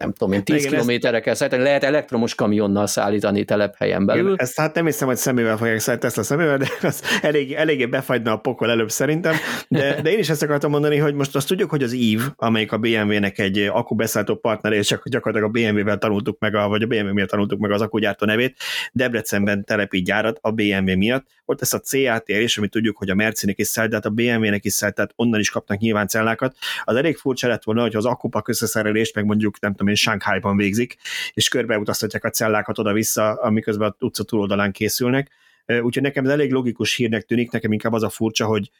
nem 0.00 0.12
tudom 0.12 0.34
én, 0.34 0.44
10 0.44 0.66
kilométerre 0.66 1.20
kell 1.20 1.34
szállítani, 1.34 1.62
lehet 1.62 1.84
elektromos 1.84 2.34
kamionnal 2.34 2.86
szállítani 2.86 3.44
telephelyen 3.44 4.06
belül. 4.06 4.24
Igen, 4.24 4.36
ezt 4.38 4.58
hát 4.58 4.74
nem 4.74 4.84
hiszem, 4.84 5.08
hogy 5.08 5.16
szemével 5.16 5.56
fogják 5.56 5.78
szállítani 5.78 6.08
ezt 6.08 6.18
a 6.18 6.22
szemével, 6.22 6.58
de 6.58 6.66
az 6.82 7.02
elég, 7.22 7.52
eléggé 7.52 7.86
befagyna 7.86 8.32
a 8.32 8.36
pokol 8.36 8.70
előbb 8.70 8.90
szerintem. 8.90 9.34
De, 9.68 10.02
de 10.02 10.12
én 10.12 10.18
is 10.18 10.28
ezt 10.28 10.42
akartam 10.42 10.70
mondani, 10.70 10.96
hogy 10.96 11.14
most 11.14 11.36
azt 11.36 11.48
tudjuk, 11.48 11.70
hogy 11.70 11.82
az 11.82 11.92
EVE, 11.92 12.32
amelyik 12.36 12.72
a 12.72 12.78
BMW-nek 12.78 13.38
egy 13.38 13.58
akkubeszállító 13.58 14.34
partner, 14.36 14.72
és 14.72 14.86
csak 14.86 15.08
gyakorlatilag 15.08 15.56
a 15.56 15.58
BMW-vel 15.58 15.98
tanultuk 15.98 16.38
meg, 16.38 16.54
a, 16.54 16.68
vagy 16.68 16.82
a 16.82 16.86
BMW 16.86 17.12
miatt 17.12 17.28
tanultuk 17.28 17.58
meg 17.58 17.70
az 17.70 17.80
akkugyártó 17.80 18.26
nevét, 18.26 18.56
Debrecenben 18.92 19.64
telepít 19.64 20.04
gyárat 20.04 20.38
a 20.40 20.50
BMW 20.50 20.96
miatt. 20.96 21.26
Ott 21.44 21.60
ezt 21.60 21.74
a 21.74 21.78
CATR 21.78 22.40
is, 22.40 22.58
amit 22.58 22.70
tudjuk, 22.70 22.96
hogy 22.96 23.10
a 23.10 23.14
Mercinek 23.14 23.58
is 23.58 23.66
szállt, 23.66 23.88
tehát 23.88 24.04
a 24.04 24.10
BMW-nek 24.10 24.64
is 24.64 24.72
szállt, 24.72 24.94
tehát 24.94 25.12
onnan 25.16 25.40
is 25.40 25.50
kapnak 25.50 25.78
nyilván 25.78 26.06
cellákat. 26.06 26.56
Az 26.84 26.96
elég 26.96 27.16
furcsa 27.16 27.48
lett 27.48 27.64
volna, 27.64 27.80
hogy 27.80 27.96
az 27.96 28.04
akupak 28.04 28.48
összeszerelést, 28.48 29.14
meg 29.14 29.24
mondjuk 29.24 29.60
nem 29.60 29.70
tudom 29.74 29.88
én, 29.90 29.96
Shanghai-ban 29.96 30.56
végzik, 30.56 30.96
és 31.32 31.48
körbeutaztatják 31.48 32.24
a 32.24 32.30
cellákat 32.30 32.78
oda-vissza, 32.78 33.32
amiközben 33.32 33.88
a 33.88 34.04
utca 34.04 34.22
túloldalán 34.22 34.72
készülnek. 34.72 35.30
Úgyhogy 35.66 36.02
nekem 36.02 36.24
ez 36.24 36.30
elég 36.30 36.52
logikus 36.52 36.94
hírnek 36.94 37.24
tűnik, 37.24 37.50
nekem 37.50 37.72
inkább 37.72 37.92
az 37.92 38.02
a 38.02 38.08
furcsa, 38.08 38.46
hogy 38.46 38.70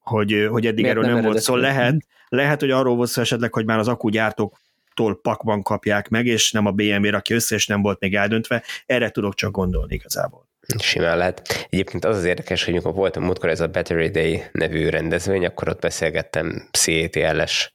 hogy, 0.00 0.46
hogy 0.50 0.66
eddig 0.66 0.84
Miért 0.84 0.90
erről 0.96 1.10
nem, 1.10 1.14
nem 1.14 1.24
volt 1.24 1.40
szó. 1.40 1.56
Lehet, 1.56 2.06
lehet, 2.28 2.60
hogy 2.60 2.70
arról 2.70 2.96
volt 2.96 3.08
szó 3.08 3.20
esetleg, 3.20 3.52
hogy 3.52 3.64
már 3.64 3.78
az 3.78 3.88
akkugyártóktól 3.88 5.20
pakban 5.22 5.62
kapják 5.62 6.08
meg, 6.08 6.26
és 6.26 6.52
nem 6.52 6.66
a 6.66 6.70
BMW 6.70 7.10
rakja 7.10 7.36
össze, 7.36 7.54
és 7.54 7.66
nem 7.66 7.82
volt 7.82 8.00
még 8.00 8.14
eldöntve. 8.14 8.62
Erre 8.86 9.10
tudok 9.10 9.34
csak 9.34 9.50
gondolni 9.50 9.94
igazából. 9.94 10.48
Simán 10.78 11.16
lehet. 11.16 11.66
Egyébként 11.70 12.04
az 12.04 12.16
az 12.16 12.24
érdekes, 12.24 12.64
hogy 12.64 12.72
amikor 12.72 12.94
voltam 12.94 13.22
múltkor 13.22 13.48
ez 13.48 13.60
a 13.60 13.68
Battery 13.68 14.08
Day 14.08 14.42
nevű 14.52 14.88
rendezvény, 14.88 15.46
akkor 15.46 15.68
ott 15.68 15.80
beszélgettem 15.80 16.68
CATL-es 16.70 17.74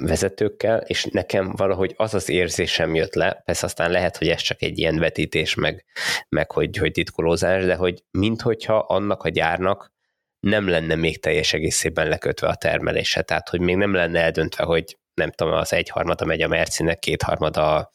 vezetőkkel, 0.00 0.78
és 0.78 1.04
nekem 1.04 1.52
valahogy 1.56 1.94
az 1.96 2.14
az 2.14 2.28
érzésem 2.28 2.94
jött 2.94 3.14
le, 3.14 3.42
persze 3.44 3.66
aztán 3.66 3.90
lehet, 3.90 4.16
hogy 4.16 4.28
ez 4.28 4.40
csak 4.40 4.62
egy 4.62 4.78
ilyen 4.78 4.98
vetítés, 4.98 5.54
meg, 5.54 5.84
meg 6.28 6.50
hogy, 6.50 6.76
hogy 6.76 6.92
titkolózás, 6.92 7.64
de 7.64 7.74
hogy 7.74 8.02
minthogyha 8.10 8.78
annak 8.78 9.22
a 9.22 9.28
gyárnak 9.28 9.92
nem 10.40 10.68
lenne 10.68 10.94
még 10.94 11.20
teljes 11.20 11.52
egészében 11.52 12.08
lekötve 12.08 12.48
a 12.48 12.54
termelése, 12.54 13.22
tehát 13.22 13.48
hogy 13.48 13.60
még 13.60 13.76
nem 13.76 13.94
lenne 13.94 14.20
eldöntve, 14.20 14.64
hogy 14.64 14.98
nem 15.14 15.30
tudom, 15.30 15.52
az 15.52 15.72
egyharmada 15.72 16.24
megy 16.24 16.42
a 16.42 16.48
Mercinek, 16.48 16.98
kétharmada 16.98 17.90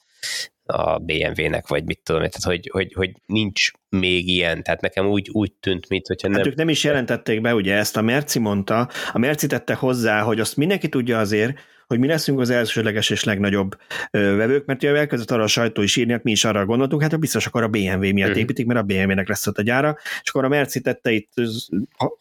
a 0.66 1.00
BMW-nek, 1.00 1.68
vagy 1.68 1.86
mit 1.86 2.00
tudom, 2.04 2.22
tehát 2.22 2.44
hogy, 2.44 2.70
hogy, 2.72 2.94
hogy 2.94 3.12
nincs 3.26 3.72
még 3.90 4.28
ilyen, 4.28 4.64
tehát 4.64 4.82
nekem 4.82 5.06
úgy, 5.06 5.30
úgy 5.32 5.52
tűnt, 5.54 5.90
mint 5.90 6.08
hogyha 6.08 6.28
nem... 6.28 6.38
Hát 6.38 6.48
ők 6.48 6.56
nem 6.56 6.70
is 6.70 6.84
jelentették 6.84 7.42
be, 7.42 7.56
ugye 7.56 7.76
ezt 7.76 7.98
a 7.98 8.02
Merci 8.02 8.40
mondta, 8.40 8.90
a 9.14 9.18
Merci 9.18 9.48
tette 9.48 9.74
hozzá, 9.74 10.22
hogy 10.22 10.40
azt 10.40 10.58
mindenki 10.58 10.90
tudja 10.90 11.20
azért, 11.20 11.60
hogy 11.88 12.00
mi 12.00 12.08
leszünk 12.08 12.40
az 12.40 12.50
elsőleges 12.50 13.10
és 13.10 13.24
legnagyobb 13.24 13.78
vevők, 14.12 14.66
mert 14.66 14.84
ugye 14.84 14.96
elkezdett 14.96 15.32
arra 15.32 15.44
a 15.44 15.48
sajtó 15.48 15.82
is 15.82 15.96
írni, 15.96 16.12
hát 16.12 16.24
mi 16.24 16.32
is 16.32 16.46
arra 16.46 16.66
gondoltunk, 16.66 17.02
hát 17.02 17.20
biztos 17.20 17.48
akkor 17.48 17.64
a 17.64 17.68
BMW 17.68 18.00
miatt 18.00 18.16
uh-huh. 18.16 18.38
építik, 18.38 18.66
mert 18.66 18.80
a 18.80 18.84
BMW-nek 18.84 19.28
lesz 19.28 19.48
ott 19.48 19.58
a 19.58 19.62
gyára, 19.62 19.98
és 20.24 20.30
akkor 20.30 20.44
a 20.44 20.48
Merci 20.48 20.82
tette 20.82 21.12
itt 21.12 21.34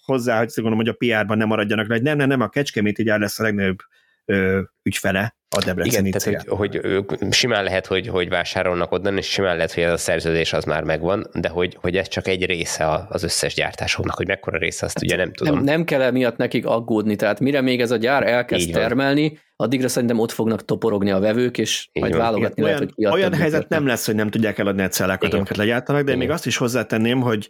hozzá, 0.05 0.39
hogy 0.39 0.51
gondolom, 0.55 0.79
hogy 0.79 0.89
a 0.89 1.19
PR-ban 1.19 1.37
nem 1.37 1.49
maradjanak, 1.49 1.87
hogy 1.87 2.03
nem, 2.03 2.17
nem, 2.17 2.29
nem, 2.29 2.41
a 2.41 2.49
Kecskeméti 2.49 3.03
gyár 3.03 3.21
lesz 3.21 3.41
a 3.41 3.43
legnagyobb 3.43 3.79
ö, 4.25 4.61
ügyfele 4.83 5.37
a 5.57 5.65
Debreceni 5.65 6.09
Igen, 6.09 6.21
tehát 6.21 6.43
hogy, 6.49 6.77
hogy, 6.77 7.19
simán 7.31 7.65
lehet, 7.65 7.87
hogy, 7.87 8.07
hogy 8.07 8.29
vásárolnak 8.29 8.93
onnan, 8.93 9.17
és 9.17 9.27
simán 9.27 9.57
lehet, 9.57 9.73
hogy 9.73 9.83
ez 9.83 9.93
a 9.93 9.97
szerződés 9.97 10.53
az 10.53 10.65
már 10.65 10.83
megvan, 10.83 11.27
de 11.33 11.49
hogy, 11.49 11.77
hogy 11.81 11.97
ez 11.97 12.09
csak 12.09 12.29
egy 12.29 12.47
része 12.47 13.07
az 13.09 13.23
összes 13.23 13.55
gyártásoknak, 13.55 14.17
hogy 14.17 14.27
mekkora 14.27 14.59
része, 14.59 14.87
azt 14.87 14.95
hát 14.95 15.05
ugye 15.05 15.17
nem 15.17 15.33
tudom. 15.33 15.55
Nem, 15.55 15.65
nem 15.65 15.85
kell 15.85 16.03
emiatt 16.03 16.37
nekik 16.37 16.67
aggódni, 16.67 17.17
tehát 17.17 17.41
mire 17.41 17.61
még 17.61 17.81
ez 17.81 17.91
a 17.91 17.97
gyár 17.97 18.27
elkezd 18.27 18.73
termelni, 18.73 19.39
addigra 19.57 19.89
szerintem 19.89 20.19
ott 20.19 20.33
fognak 20.33 20.65
toporogni 20.65 21.11
a 21.11 21.19
vevők, 21.19 21.59
és 21.59 21.89
Így 21.93 22.03
majd 22.03 22.15
van. 22.15 22.23
válogatni 22.23 22.63
Igen, 22.63 22.75
lehet, 22.75 22.93
olyan, 22.97 23.13
hogy 23.13 23.21
Olyan 23.21 23.35
helyzet 23.35 23.69
nem 23.69 23.87
lesz, 23.87 24.07
hogy 24.07 24.15
nem 24.15 24.31
tudják 24.31 24.59
eladni 24.59 24.83
a 24.83 24.89
cellákat, 24.89 25.25
Igen. 25.25 25.37
amiket 25.37 25.57
legyártanak, 25.57 26.03
de 26.03 26.07
Igen. 26.07 26.19
még 26.19 26.31
azt 26.31 26.47
is 26.47 26.57
hozzátenném, 26.57 27.21
hogy 27.21 27.49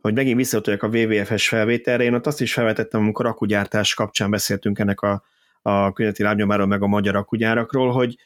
hogy 0.00 0.14
megint 0.14 0.36
visszatuljak 0.36 0.82
a 0.82 0.88
WWF-es 0.88 1.48
felvételre, 1.48 2.04
én 2.04 2.14
ott 2.14 2.26
azt 2.26 2.40
is 2.40 2.52
felvetettem, 2.52 3.00
amikor 3.00 3.26
akugyártás 3.26 3.94
kapcsán 3.94 4.30
beszéltünk 4.30 4.78
ennek 4.78 5.00
a 5.00 5.22
a 5.62 5.92
környezeti 5.92 6.22
lábnyomáról, 6.22 6.66
meg 6.66 6.82
a 6.82 6.86
magyar 6.86 7.16
akugyárakról, 7.16 7.92
hogy 7.92 8.16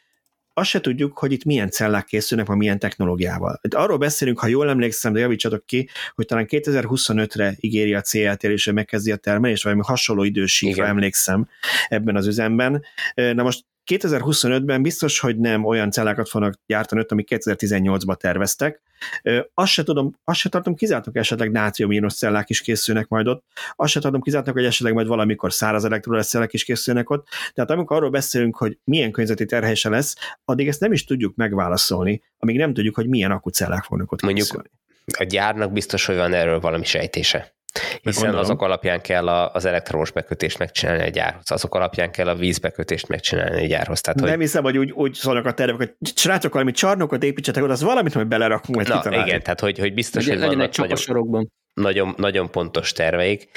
azt 0.58 0.68
se 0.68 0.80
tudjuk, 0.80 1.18
hogy 1.18 1.32
itt 1.32 1.44
milyen 1.44 1.70
cellák 1.70 2.04
készülnek, 2.04 2.46
vagy 2.46 2.56
milyen 2.56 2.78
technológiával. 2.78 3.58
Itt 3.62 3.74
arról 3.74 3.98
beszélünk, 3.98 4.38
ha 4.38 4.46
jól 4.46 4.68
emlékszem, 4.68 5.12
de 5.12 5.20
javítsatok 5.20 5.66
ki, 5.66 5.88
hogy 6.14 6.26
talán 6.26 6.46
2025-re 6.48 7.54
ígéri 7.60 7.94
a 7.94 8.00
CLT, 8.00 8.44
és 8.44 8.70
megkezdi 8.74 9.12
a 9.12 9.16
termelést, 9.16 9.64
vagy 9.64 9.76
hasonló 9.80 10.22
idősíkra 10.22 10.86
emlékszem 10.86 11.48
ebben 11.88 12.16
az 12.16 12.26
üzemben. 12.26 12.84
Na 13.14 13.42
most 13.42 13.64
2025-ben 13.86 14.82
biztos, 14.82 15.18
hogy 15.18 15.38
nem 15.38 15.64
olyan 15.64 15.90
cellákat 15.90 16.28
fognak 16.28 16.54
gyártani, 16.66 17.04
amik 17.08 17.28
2018-ban 17.30 18.16
terveztek. 18.16 18.82
Azt 19.54 19.72
se 19.72 19.82
tudom, 19.82 20.18
azt 20.24 20.38
se 20.38 20.48
tartom 20.48 20.74
kizártnak, 20.74 21.16
esetleg 21.16 21.50
nátrium 21.50 22.08
cellák 22.08 22.50
is 22.50 22.60
készülnek 22.60 23.08
majd 23.08 23.26
ott. 23.26 23.44
Azt 23.76 23.92
se 23.92 24.00
tartom 24.00 24.20
kizártnak, 24.20 24.54
hogy 24.54 24.64
esetleg 24.64 24.94
majd 24.94 25.06
valamikor 25.06 25.52
száraz 25.52 25.84
elektrolás 25.84 26.26
cellák 26.26 26.52
is 26.52 26.64
készülnek 26.64 27.10
ott. 27.10 27.28
Tehát 27.54 27.70
amikor 27.70 27.96
arról 27.96 28.10
beszélünk, 28.10 28.56
hogy 28.56 28.78
milyen 28.84 29.10
környezeti 29.10 29.44
terhése 29.44 29.88
lesz, 29.88 30.16
addig 30.44 30.68
ezt 30.68 30.80
nem 30.80 30.92
is 30.92 31.04
tudjuk 31.04 31.34
megválaszolni, 31.34 32.22
amíg 32.38 32.56
nem 32.56 32.74
tudjuk, 32.74 32.94
hogy 32.94 33.08
milyen 33.08 33.30
akucellák 33.30 33.82
fognak 33.82 34.12
ott 34.12 34.22
Mondjuk 34.22 34.46
készülni. 34.46 34.68
a 35.18 35.24
gyárnak 35.24 35.72
biztos, 35.72 36.06
hogy 36.06 36.16
van 36.16 36.32
erről 36.32 36.60
valami 36.60 36.84
sejtése 36.84 37.55
hiszen 38.02 38.34
azok 38.34 38.62
alapján 38.62 39.00
kell 39.00 39.28
a, 39.28 39.52
az 39.52 39.64
elektromos 39.64 40.10
bekötést 40.10 40.58
megcsinálni 40.58 41.02
a 41.02 41.08
gyárhoz, 41.08 41.50
azok 41.50 41.74
alapján 41.74 42.10
kell 42.10 42.28
a 42.28 42.34
vízbekötést 42.34 43.08
megcsinálni 43.08 43.64
a 43.64 43.66
gyárhoz. 43.66 44.00
Tehát, 44.00 44.20
nem 44.20 44.28
hogy... 44.28 44.38
hiszem, 44.38 44.62
hogy 44.62 44.78
úgy, 44.78 44.90
úgy 44.90 45.14
szólnak 45.14 45.46
a 45.46 45.52
tervek, 45.52 45.76
hogy 45.76 45.94
srácok, 46.14 46.52
valami 46.52 46.70
csarnokot 46.70 47.22
építsetek 47.22 47.62
oda, 47.62 47.72
az 47.72 47.82
valamit, 47.82 48.12
hogy 48.12 48.26
belerakunk, 48.26 48.76
majd 48.76 48.88
Na, 48.88 48.96
kitalálni. 48.96 49.28
igen, 49.28 49.42
tehát 49.42 49.60
hogy, 49.60 49.78
hogy 49.78 49.94
biztos, 49.94 50.26
hogy, 50.26 50.38
hogy 50.38 50.46
vannak 50.46 50.78
egy 50.78 51.06
nagyon, 51.06 51.52
nagyon, 51.74 52.14
nagyon 52.16 52.50
pontos 52.50 52.92
terveik, 52.92 53.50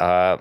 uh, 0.00 0.40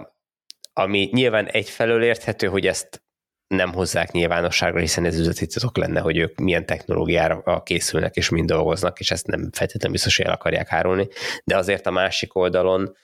ami 0.73 1.09
nyilván 1.11 1.45
egyfelől 1.45 2.03
érthető, 2.03 2.47
hogy 2.47 2.67
ezt 2.67 3.03
nem 3.47 3.73
hozzák 3.73 4.11
nyilvánosságra, 4.11 4.79
hiszen 4.79 5.05
ez 5.05 5.19
üzleti 5.19 5.47
titok 5.47 5.77
lenne, 5.77 5.99
hogy 5.99 6.17
ők 6.17 6.39
milyen 6.39 6.65
technológiára 6.65 7.61
készülnek 7.63 8.15
és 8.15 8.29
mind 8.29 8.49
dolgoznak, 8.49 8.99
és 8.99 9.11
ezt 9.11 9.27
nem 9.27 9.49
feltétlenül 9.51 9.91
biztos, 9.91 10.17
hogy 10.17 10.25
el 10.25 10.31
akarják 10.31 10.71
árulni, 10.71 11.07
de 11.43 11.57
azért 11.57 11.85
a 11.85 11.91
másik 11.91 12.35
oldalon 12.35 12.95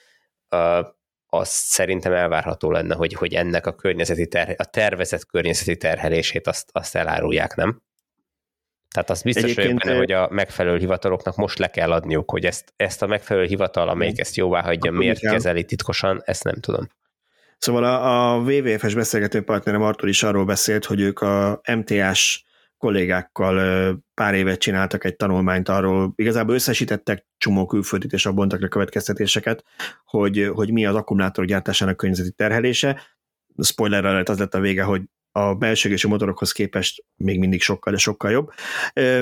az 1.26 1.50
szerintem 1.50 2.14
elvárható 2.14 2.72
lenne, 2.72 2.96
hogy, 2.96 3.14
hogy 3.14 3.34
ennek 3.34 3.66
a 3.66 3.76
környezeti 3.76 4.28
terhe, 4.28 4.56
a 4.58 4.66
tervezett 4.66 5.26
környezeti 5.26 5.78
terhelését 5.78 6.48
azt, 6.48 6.70
azt 6.72 6.96
elárulják, 6.96 7.56
nem? 7.56 7.82
Tehát 8.94 9.10
az 9.10 9.22
biztos 9.22 9.54
vagyok 9.54 9.78
benne, 9.78 9.98
hogy 9.98 10.12
a 10.12 10.28
megfelelő 10.32 10.78
hivataloknak 10.78 11.36
most 11.36 11.60
le 11.60 11.68
kell 11.68 11.92
adniuk, 11.92 12.32
hogy 12.32 12.46
ezt, 12.46 12.74
ezt 12.76 13.02
a 13.02 13.08
megfelelő 13.08 13.46
hivatal, 13.46 13.90
amelyik 13.90 14.20
ezt 14.20 14.36
jóvá 14.36 14.62
hagyja, 14.62 14.92
miért 14.92 15.20
kezeli 15.20 15.66
titkosan, 15.66 16.22
ezt 16.26 16.44
nem 16.44 16.60
tudom. 16.60 16.88
Szóval 17.58 17.84
a, 17.84 18.34
a 18.34 18.40
WWF-es 18.40 18.94
beszélgető 18.94 19.42
partnerem 19.44 19.82
Artur 19.82 20.10
is 20.10 20.24
arról 20.24 20.46
beszélt, 20.46 20.86
hogy 20.86 21.00
ők 21.00 21.20
a 21.20 21.62
MTS 21.76 22.44
kollégákkal 22.82 24.04
pár 24.14 24.34
évet 24.34 24.60
csináltak 24.60 25.04
egy 25.06 25.16
tanulmányt 25.16 25.70
arról, 25.70 26.14
igazából 26.16 26.56
összesítettek 26.56 27.26
csomó 27.38 27.66
külföldit, 27.66 28.14
és 28.14 28.26
abban 28.26 28.50
a 28.50 28.68
következtetéseket, 28.68 29.64
hogy, 30.06 30.52
hogy 30.54 30.72
mi 30.72 30.86
az 30.86 30.96
akkumulátor 30.96 31.46
gyártásának 31.46 31.98
környezeti 31.98 32.32
terhelése. 32.32 33.02
Spoiler 33.64 34.06
alert 34.06 34.30
az 34.30 34.40
lett 34.40 34.54
a 34.54 34.60
vége, 34.60 34.84
hogy 34.84 35.02
a 35.32 35.56
belsőgésű 35.56 36.08
motorokhoz 36.08 36.52
képest 36.52 37.04
még 37.16 37.40
mindig 37.40 37.62
sokkal, 37.62 37.94
de 37.94 38.00
sokkal 38.00 38.32
jobb. 38.32 38.52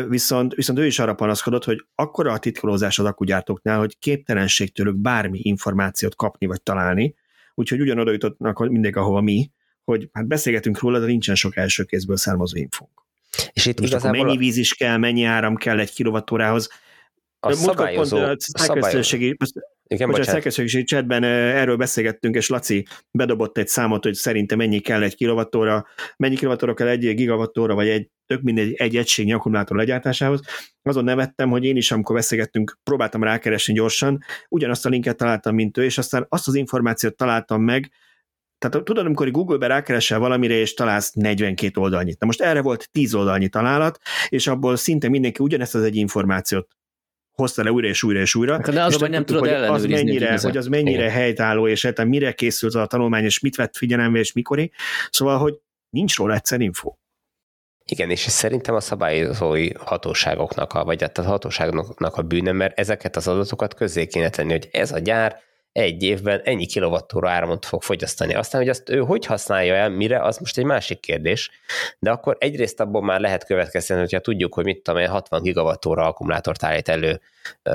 Viszont, 0.10 0.53
viszont 0.53 0.80
ő 0.80 0.86
is 0.86 0.99
arra 0.99 1.14
panaszkodott, 1.14 1.64
hogy 1.64 1.86
akkora 1.95 2.31
a 2.31 2.40
titkolózás 2.40 2.99
az 2.99 3.06
akkugyártóknál, 3.06 3.77
hogy 3.77 3.99
képtelenség 3.99 4.73
tőlük 4.73 4.95
bármi 4.95 5.40
információt 5.41 6.15
kapni 6.15 6.45
vagy 6.45 6.61
találni, 6.61 7.15
úgyhogy 7.56 7.81
ugyanoda 7.81 8.11
jutottak 8.11 8.69
mindig, 8.69 8.95
ahova 8.95 9.22
mi, 9.22 9.52
hogy 9.84 10.10
hát 10.14 10.27
beszélgetünk 10.27 10.80
róla, 10.80 10.99
de 10.99 11.06
nincsen 11.06 11.36
sok 11.36 11.56
első 11.56 11.84
kézből 11.84 12.18
származó 12.18 12.57
infónk. 12.57 13.07
És 13.54 13.66
itt 13.66 13.80
Most 13.80 13.92
igazából 13.92 14.24
mennyi 14.24 14.38
víz 14.38 14.58
is 14.58 14.74
kell, 14.74 14.98
mennyi 14.98 15.24
áram 15.24 15.56
kell 15.56 15.80
egy 15.80 15.94
kilovattórához? 15.94 16.70
A 17.40 17.54
szabályozó, 17.54 18.18
pont, 18.18 18.42
a 18.54 18.60
szabályozó. 18.60 19.18
Igen, 19.92 20.08
Bocsánat, 20.08 20.30
szerkesztőségi 20.30 20.84
chatben 20.84 21.24
erről 21.24 21.76
beszélgettünk, 21.76 22.36
és 22.36 22.50
Laci 22.50 22.86
bedobott 23.12 23.58
egy 23.58 23.68
számot, 23.68 24.04
hogy 24.04 24.14
szerintem 24.14 24.58
mennyi 24.58 24.80
kell 24.80 25.04
egy 25.04 25.16
kilovattóra, 25.16 25.86
mennyi 26.18 26.36
kilovattóra 26.36 26.74
kell 26.74 26.88
egy 26.88 27.16
gigavattóra, 27.16 27.76
vagy 27.76 27.88
egy 27.88 28.10
tök 28.26 28.42
mindegy 28.42 28.74
egy 28.74 28.96
egységnyi 28.96 29.34
akkumulátor 29.34 29.78
legyártásához. 29.78 30.42
Azon 30.82 31.04
nevettem, 31.04 31.50
hogy 31.50 31.64
én 31.64 31.76
is, 31.76 31.92
amikor 31.92 32.16
beszélgettünk, 32.16 32.78
próbáltam 32.84 33.24
rákeresni 33.24 33.74
gyorsan, 33.74 34.20
ugyanazt 34.50 34.86
a 34.86 34.90
linket 34.90 35.18
találtam, 35.18 35.56
mint 35.56 35.78
ő, 35.78 35.84
és 35.84 35.98
aztán 35.98 36.26
azt 36.30 36.48
az 36.48 36.56
információt 36.56 37.16
találtam 37.16 37.62
meg, 37.62 37.92
tehát 38.60 38.86
tudod, 38.86 39.06
amikor 39.06 39.31
Google-be 39.31 39.68
rákeresel 39.68 40.19
valamire, 40.19 40.53
és 40.53 40.73
találsz 40.73 41.14
42 41.14 41.81
oldalnyit. 41.81 42.19
Na 42.19 42.26
most 42.26 42.41
erre 42.41 42.61
volt 42.61 42.90
10 42.91 43.14
oldalnyi 43.14 43.49
találat, 43.49 43.99
és 44.30 44.48
abból 44.48 44.76
szinte 44.76 45.10
mindenki 45.10 45.44
ugyanezt 45.44 45.76
az 45.76 45.84
egy 45.84 45.95
információt 45.95 46.68
hozta 47.40 47.64
le 47.64 47.72
újra 47.72 47.88
és 47.88 48.03
újra 48.03 48.19
és 48.19 48.36
újra. 48.36 48.57
De 48.57 48.84
az, 48.84 48.95
hogy 48.95 49.10
nem 49.10 49.26
tudod 49.26 49.41
hogy 49.41 49.52
az 49.52 49.86
mennyire, 49.86 50.40
hogy 50.41 50.57
az 50.57 50.68
mennyire 50.68 51.02
Igen. 51.02 51.14
helytálló, 51.14 51.68
és 51.68 51.86
hát 51.86 52.06
mire 52.06 52.31
készült 52.31 52.76
a 52.76 52.86
tanulmány, 52.86 53.23
és 53.23 53.40
mit 53.40 53.56
vett 53.56 53.77
figyelembe, 53.77 54.19
és 54.19 54.34
mikori. 54.34 54.72
Szóval, 55.10 55.38
hogy 55.38 55.60
nincs 55.90 56.18
róla 56.18 56.34
egyszer 56.34 56.61
info. 56.61 56.94
Igen, 57.86 58.10
és 58.10 58.19
szerintem 58.19 58.76
a 58.76 58.80
szabályozói 58.80 59.69
hatóságoknak, 59.77 60.73
a, 60.73 60.84
vagy 60.84 61.02
hát 61.02 61.18
a 61.18 61.23
hatóságoknak 61.23 62.15
a 62.15 62.22
bűne, 62.22 62.52
mert 62.52 62.80
ezeket 62.80 63.15
az 63.15 63.27
adatokat 63.27 63.73
közzé 63.73 64.07
kéne 64.07 64.30
tenni, 64.30 64.52
hogy 64.52 64.68
ez 64.72 64.91
a 64.91 64.99
gyár 64.99 65.40
egy 65.72 66.04
évben 66.04 66.41
ennyi 66.44 66.66
kilovattóra 66.66 67.30
áramot 67.30 67.66
fog 67.66 67.82
fogyasztani. 67.82 68.34
Aztán, 68.34 68.62
hogy 68.62 68.70
azt 68.70 68.90
ő 68.90 69.00
hogy 69.00 69.26
használja 69.26 69.74
el, 69.74 69.90
mire, 69.90 70.22
az 70.22 70.38
most 70.38 70.58
egy 70.58 70.64
másik 70.64 71.00
kérdés, 71.00 71.52
de 72.00 72.12
akkor 72.12 72.38
egyrészt 72.40 72.80
abból 72.80 73.02
már 73.02 73.20
lehet 73.20 73.46
következteni, 73.46 74.00
hogyha 74.00 74.20
tudjuk, 74.20 74.54
hogy 74.54 74.64
mit 74.66 74.84
tudom 74.84 75.00
én, 75.00 75.08
60 75.08 75.41
gigawattóra 75.41 76.06
akkumulátort 76.06 76.64
állít 76.64 76.90
elő 76.90 77.22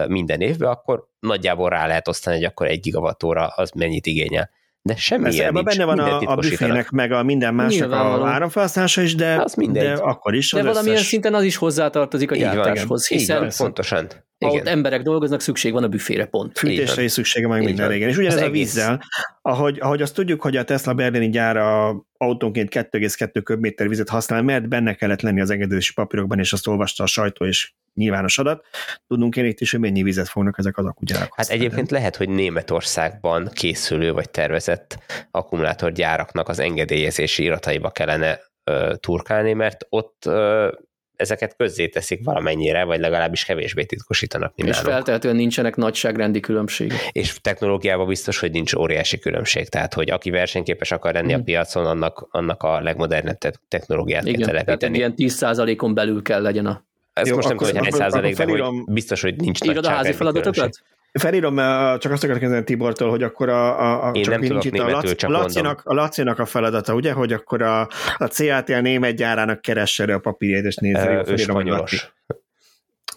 minden 0.07 0.41
évben, 0.41 0.71
akkor 0.71 1.09
nagyjából 1.21 1.69
rá 1.69 1.87
lehet 1.87 2.09
osztani, 2.09 2.37
hogy 2.37 2.45
akkor 2.45 2.67
egy 2.67 2.81
gigawattóra 2.81 3.47
az 3.47 3.71
mennyit 3.71 4.07
igényel 4.07 4.51
de 4.87 4.97
semmi 4.97 5.33
ilyen 5.33 5.53
nincs. 5.53 5.65
benne 5.65 5.85
van 5.85 5.99
a, 5.99 6.21
a 6.21 6.35
büfének, 6.35 6.91
meg 6.91 7.13
a 7.13 7.23
minden 7.23 7.55
másnak 7.55 7.93
a 7.93 8.27
áramfelhasználása 8.27 9.03
is, 9.03 9.15
de, 9.15 9.37
az 9.43 9.55
de 9.57 9.93
akkor 9.93 10.35
is 10.35 10.53
De 10.53 10.59
az 10.59 10.65
valamilyen 10.65 10.97
összes... 10.97 11.09
szinten 11.09 11.35
az 11.35 11.43
is 11.43 11.57
hozzátartozik 11.57 12.31
a 12.31 12.37
gyártáshoz, 12.37 13.09
hiszen 13.09 13.39
van, 13.39 13.51
pontosan. 13.57 14.09
Igen. 14.49 14.61
ott 14.61 14.69
emberek 14.69 15.03
dolgoznak, 15.03 15.41
szükség 15.41 15.73
van 15.73 15.83
a 15.83 15.89
büfére, 15.89 16.25
pont. 16.25 16.59
Fűtésre 16.59 17.03
is 17.03 17.13
szüksége 17.13 17.47
van 17.47 17.59
minden 17.59 17.89
régen. 17.89 18.09
És 18.09 18.17
ugyanez 18.17 18.43
a 18.43 18.51
vízzel, 18.51 19.03
ahogy, 19.43 19.79
ahogy 19.81 20.03
azt 20.03 20.15
tudjuk, 20.15 20.43
hogy 20.43 20.57
a 20.57 20.65
Tesla 20.65 20.95
berlini 20.95 21.31
gyára 21.31 21.89
autónként 22.17 22.69
2,2 22.75 23.41
köbméter 23.45 23.89
vizet 23.89 24.09
használ, 24.09 24.43
mert 24.43 24.69
benne 24.69 24.95
kellett 24.95 25.21
lenni 25.21 25.41
az 25.41 25.51
engedélyezési 25.51 25.93
papírokban, 25.93 26.39
és 26.39 26.53
azt 26.53 26.67
olvasta 26.67 27.03
a 27.03 27.07
sajtó 27.07 27.45
és 27.45 27.73
nyilvános 27.95 28.39
adat. 28.39 28.67
Tudnunk 29.07 29.37
én 29.37 29.45
itt 29.45 29.61
is, 29.61 29.71
hogy 29.71 29.81
mennyi 29.81 30.03
vizet 30.03 30.29
fognak 30.29 30.59
ezek 30.59 30.79
az 30.79 30.85
akugyárak. 30.85 31.33
Hát 31.37 31.49
egyébként 31.49 31.91
lehet, 31.91 32.17
hogy 32.17 32.29
Németországban 32.29 33.49
készülő 33.53 34.13
vagy 34.13 34.31
tervezett 34.31 34.99
akkumulátorgyáraknak 35.31 36.49
az 36.49 36.59
engedélyezési 36.59 37.43
irataiba 37.43 37.91
kellene 37.91 38.41
ö, 38.65 38.95
turkálni, 39.01 39.53
mert 39.53 39.87
ott 39.89 40.23
ö, 40.27 40.73
ezeket 41.17 41.57
közzéteszik 41.57 42.25
valamennyire, 42.25 42.85
vagy 42.85 43.01
legalábbis 43.01 43.45
kevésbé 43.45 43.85
titkosítanak, 43.85 44.53
mint 44.57 44.69
És 44.69 44.79
feltehetően 44.79 45.37
nincsenek 45.37 45.77
nagyságrendi 45.77 46.41
különbségek. 46.41 47.09
És 47.13 47.41
technológiában 47.41 48.07
biztos, 48.07 48.39
hogy 48.39 48.51
nincs 48.51 48.75
óriási 48.75 49.19
különbség, 49.19 49.69
tehát 49.69 49.95
hogy 49.95 50.11
aki 50.11 50.31
versenyképes 50.31 50.93
akar 50.93 51.15
lenni 51.15 51.33
hmm. 51.33 51.41
a 51.41 51.45
piacon, 51.45 51.87
annak, 51.87 52.27
annak 52.31 52.63
a 52.63 52.81
legmodernebb 52.81 53.39
technológiát 53.69 54.25
Igen, 54.25 54.41
kell 54.41 54.49
telepíteni. 54.49 54.97
Igen, 54.97 55.15
ilyen 55.17 55.33
10%-on 55.33 55.95
belül 55.95 56.23
kell 56.23 56.43
legyen 56.43 56.67
a 56.67 56.85
ezt 57.15 57.29
Jó, 57.29 57.35
most 57.35 57.49
nem 57.49 57.57
tudom, 57.57 57.75
hogy 57.75 57.83
hány 57.83 58.01
százalékban, 58.01 58.49
hogy 58.49 58.85
biztos, 58.87 59.21
hogy 59.21 59.37
nincs 59.37 59.61
Írod 59.65 59.87
a 59.87 59.91
házi 59.91 60.13
feladatokat? 60.13 60.83
Felírom, 61.19 61.57
csak 61.99 62.13
azt 62.13 62.25
akarok 62.25 62.41
kezdeni 62.41 62.65
Tibortól, 62.65 63.11
hogy 63.11 63.23
akkor 63.23 63.49
a, 63.49 63.81
a, 63.81 64.09
a 64.09 64.13
Én 64.13 64.23
csak 64.23 64.33
nem 64.33 64.43
tudok 64.43 64.63
németül, 64.63 64.95
a, 64.95 64.97
Laci, 64.97 65.15
csak 65.15 65.31
Lacinak, 65.31 65.81
a 65.85 65.95
Lacinak 65.95 66.39
a 66.39 66.47
feladata, 66.47 66.95
ugye, 66.95 67.13
hogy 67.13 67.33
akkor 67.33 67.63
a, 67.63 67.81
a 68.19 68.27
CATL 68.27 68.75
német 68.75 69.17
gyárának 69.17 69.61
keresse 69.61 70.15
a 70.15 70.19
papírjait, 70.19 70.65
és 70.65 70.77
nézze. 70.77 71.25
Ő 71.27 71.37
spanyolos. 71.37 72.13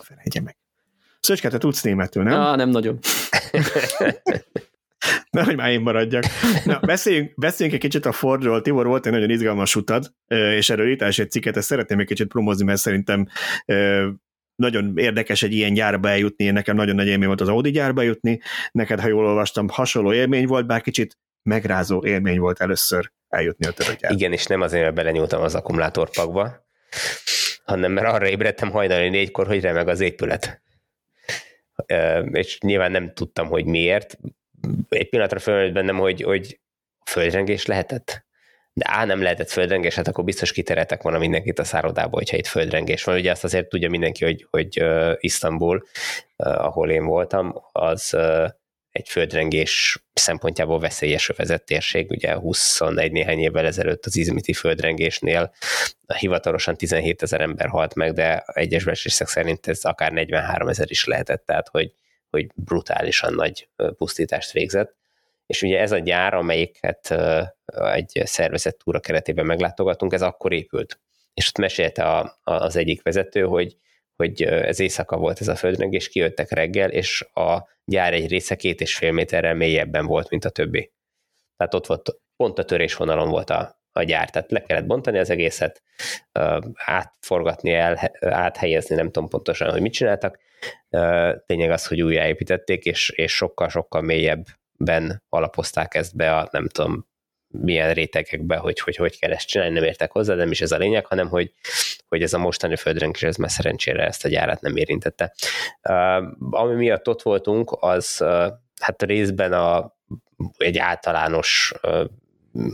Felejtje 0.01 0.41
meg. 0.41 0.57
Szöcske, 1.19 1.49
te 1.49 1.57
tudsz 1.57 1.81
németül, 1.81 2.23
nem? 2.23 2.39
Ah, 2.39 2.57
nem 2.57 2.69
nagyon. 2.69 2.99
Nehogy 5.29 5.55
már 5.55 5.69
én 5.69 5.81
maradjak. 5.81 6.23
Na, 6.65 6.79
beszéljünk, 6.79 7.31
beszéljünk 7.35 7.83
egy 7.83 7.89
kicsit 7.89 8.05
a 8.05 8.11
Fordról. 8.11 8.61
Tibor, 8.61 8.85
volt 8.85 9.05
egy 9.05 9.11
nagyon 9.11 9.29
izgalmas 9.29 9.75
utad, 9.75 10.13
és 10.27 10.69
erről 10.69 10.91
itt 10.91 11.01
egy 11.01 11.29
cikket, 11.29 11.57
ezt 11.57 11.67
szeretném 11.67 11.99
egy 11.99 12.05
kicsit 12.05 12.27
promozni, 12.27 12.65
mert 12.65 12.79
szerintem 12.79 13.27
nagyon 14.57 14.93
érdekes 14.97 15.43
egy 15.43 15.53
ilyen 15.53 15.73
gyárba 15.73 16.09
eljutni, 16.09 16.49
nekem 16.49 16.75
nagyon 16.75 16.95
nagy 16.95 17.07
élmény 17.07 17.27
volt 17.27 17.41
az 17.41 17.47
Audi 17.47 17.71
gyárba 17.71 18.01
jutni, 18.01 18.39
neked, 18.71 18.99
ha 18.99 19.07
jól 19.07 19.25
olvastam, 19.25 19.67
hasonló 19.69 20.13
élmény 20.13 20.47
volt, 20.47 20.65
bár 20.65 20.81
kicsit 20.81 21.17
megrázó 21.43 22.05
élmény 22.05 22.39
volt 22.39 22.61
először 22.61 23.11
eljutni 23.29 23.67
a 23.67 23.71
törökgyárba. 23.71 24.17
Igen, 24.17 24.33
és 24.33 24.45
nem 24.45 24.61
azért, 24.61 24.83
mert 24.83 24.95
belenyúltam 24.95 25.41
az 25.41 25.55
akkumulátorpakba, 25.55 26.65
hanem 27.63 27.91
mert 27.91 28.07
arra 28.07 28.27
ébredtem 28.27 28.71
hajnali 28.71 29.09
négykor, 29.09 29.47
hogy 29.47 29.61
remeg 29.61 29.87
az 29.87 29.99
épület. 29.99 30.61
És 32.31 32.59
nyilván 32.59 32.91
nem 32.91 33.13
tudtam, 33.13 33.47
hogy 33.47 33.65
miért, 33.65 34.17
egy 34.89 35.09
pillanatra 35.09 35.39
fölmerült 35.39 35.73
bennem, 35.73 35.97
hogy, 35.97 36.21
hogy 36.21 36.59
földrengés 37.05 37.65
lehetett. 37.65 38.26
De 38.77 38.85
á, 38.89 39.05
nem 39.05 39.21
lehetett 39.21 39.49
földrengés, 39.49 39.95
hát 39.95 40.07
akkor 40.07 40.23
biztos 40.23 40.51
kitereltek 40.51 41.01
volna 41.01 41.17
mindenkit 41.17 41.59
a 41.59 41.63
szállodába, 41.63 42.17
hogyha 42.17 42.37
itt 42.37 42.47
földrengés 42.47 43.03
van. 43.03 43.15
Ugye 43.15 43.31
azt 43.31 43.43
azért 43.43 43.69
tudja 43.69 43.89
mindenki, 43.89 44.23
hogy, 44.23 44.47
hogy 44.49 44.81
uh, 44.81 45.13
Isztambul, 45.19 45.83
uh, 46.37 46.65
ahol 46.65 46.89
én 46.89 47.05
voltam, 47.05 47.61
az 47.71 48.13
uh, 48.13 48.49
egy 48.91 49.09
földrengés 49.09 50.03
szempontjából 50.13 50.79
veszélyes 50.79 51.29
övezett 51.29 51.65
térség, 51.65 52.09
ugye 52.09 52.33
21 52.33 53.11
néhány 53.11 53.39
évvel 53.39 53.65
ezelőtt 53.65 54.05
az 54.05 54.15
izmiti 54.15 54.53
földrengésnél 54.53 55.53
hivatalosan 56.17 56.75
17 56.75 57.21
ezer 57.21 57.41
ember 57.41 57.67
halt 57.67 57.95
meg, 57.95 58.13
de 58.13 58.43
egyes 58.47 58.83
becslések 58.83 59.27
szerint 59.27 59.67
ez 59.67 59.83
akár 59.83 60.11
43 60.11 60.67
ezer 60.67 60.87
is 60.89 61.05
lehetett, 61.05 61.45
tehát 61.45 61.67
hogy 61.67 61.91
hogy 62.29 62.47
brutálisan 62.55 63.33
nagy 63.33 63.69
pusztítást 63.97 64.51
végzett. 64.51 64.95
És 65.47 65.61
ugye 65.61 65.79
ez 65.79 65.91
a 65.91 65.97
gyár, 65.97 66.33
amelyiket 66.33 67.15
egy 67.75 68.21
szervezett 68.23 68.77
túra 68.77 68.99
keretében 68.99 69.45
meglátogatunk, 69.45 70.13
ez 70.13 70.21
akkor 70.21 70.53
épült. 70.53 70.99
És 71.33 71.47
ott 71.47 71.57
mesélte 71.57 72.03
a, 72.03 72.39
a, 72.43 72.51
az 72.51 72.75
egyik 72.75 73.01
vezető, 73.01 73.41
hogy, 73.41 73.77
hogy 74.15 74.43
ez 74.43 74.79
éjszaka 74.79 75.17
volt 75.17 75.41
ez 75.41 75.47
a 75.47 75.55
földrengés, 75.55 76.09
kijöttek 76.09 76.51
reggel, 76.51 76.89
és 76.89 77.21
a 77.33 77.67
gyár 77.85 78.13
egy 78.13 78.27
része 78.27 78.55
két 78.55 78.81
és 78.81 78.95
fél 78.95 79.11
méterrel 79.11 79.53
mélyebben 79.53 80.05
volt, 80.05 80.29
mint 80.29 80.45
a 80.45 80.49
többi. 80.49 80.91
Tehát 81.57 81.73
ott 81.73 81.85
volt, 81.85 82.19
pont 82.35 82.59
a 82.59 82.65
törésvonalon 82.65 83.29
volt 83.29 83.49
a, 83.49 83.81
a 83.91 84.03
gyár, 84.03 84.29
tehát 84.29 84.51
le 84.51 84.63
kellett 84.63 84.85
bontani 84.85 85.17
az 85.17 85.29
egészet, 85.29 85.83
átforgatni, 86.73 87.73
el, 87.73 88.11
áthelyezni, 88.19 88.95
nem 88.95 89.11
tudom 89.11 89.29
pontosan, 89.29 89.71
hogy 89.71 89.81
mit 89.81 89.93
csináltak, 89.93 90.39
Tényleg 91.45 91.71
az, 91.71 91.87
hogy 91.87 92.01
újjáépítették, 92.01 92.85
és, 92.85 93.09
és 93.09 93.35
sokkal-sokkal 93.35 94.01
mélyebben 94.77 95.23
alapozták 95.29 95.93
ezt 95.93 96.15
be 96.15 96.35
a 96.35 96.47
nem 96.51 96.67
tudom 96.67 97.07
milyen 97.47 97.93
rétegekbe, 97.93 98.57
hogy, 98.57 98.79
hogy 98.79 98.95
hogy 98.95 99.19
kell 99.19 99.31
ezt 99.31 99.47
csinálni, 99.47 99.73
nem 99.73 99.83
értek 99.83 100.11
hozzá, 100.11 100.35
nem 100.35 100.51
is 100.51 100.61
ez 100.61 100.71
a 100.71 100.77
lényeg, 100.77 101.05
hanem 101.05 101.27
hogy, 101.27 101.53
hogy 102.07 102.21
ez 102.21 102.33
a 102.33 102.37
mostani 102.37 102.75
földrengés, 102.75 103.23
ez 103.23 103.35
már 103.35 103.51
szerencsére 103.51 104.05
ezt 104.05 104.25
a 104.25 104.29
gyárat 104.29 104.61
nem 104.61 104.75
érintette. 104.75 105.33
Uh, 105.89 106.23
ami 106.49 106.75
miatt 106.75 107.07
ott 107.07 107.21
voltunk, 107.21 107.77
az 107.79 108.17
uh, 108.19 108.47
hát 108.79 109.01
részben 109.01 109.53
a, 109.53 109.95
egy 110.57 110.77
általános 110.77 111.73
uh, 111.83 112.05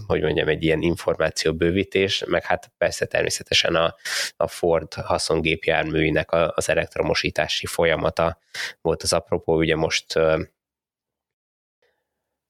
hogy 0.07 0.21
mondjam, 0.21 0.47
egy 0.47 0.63
ilyen 0.63 0.81
információbővítés, 0.81 2.23
meg 2.27 2.43
hát 2.43 2.71
persze 2.77 3.05
természetesen 3.05 3.75
a, 3.75 3.95
a 4.37 4.47
Ford 4.47 4.93
haszongépjárműinek 4.93 6.29
az 6.31 6.69
elektromosítási 6.69 7.65
folyamata 7.65 8.39
volt 8.81 9.03
az 9.03 9.13
apropó, 9.13 9.55
ugye 9.55 9.75
most 9.75 10.19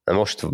Na 0.03 0.13
most 0.13 0.45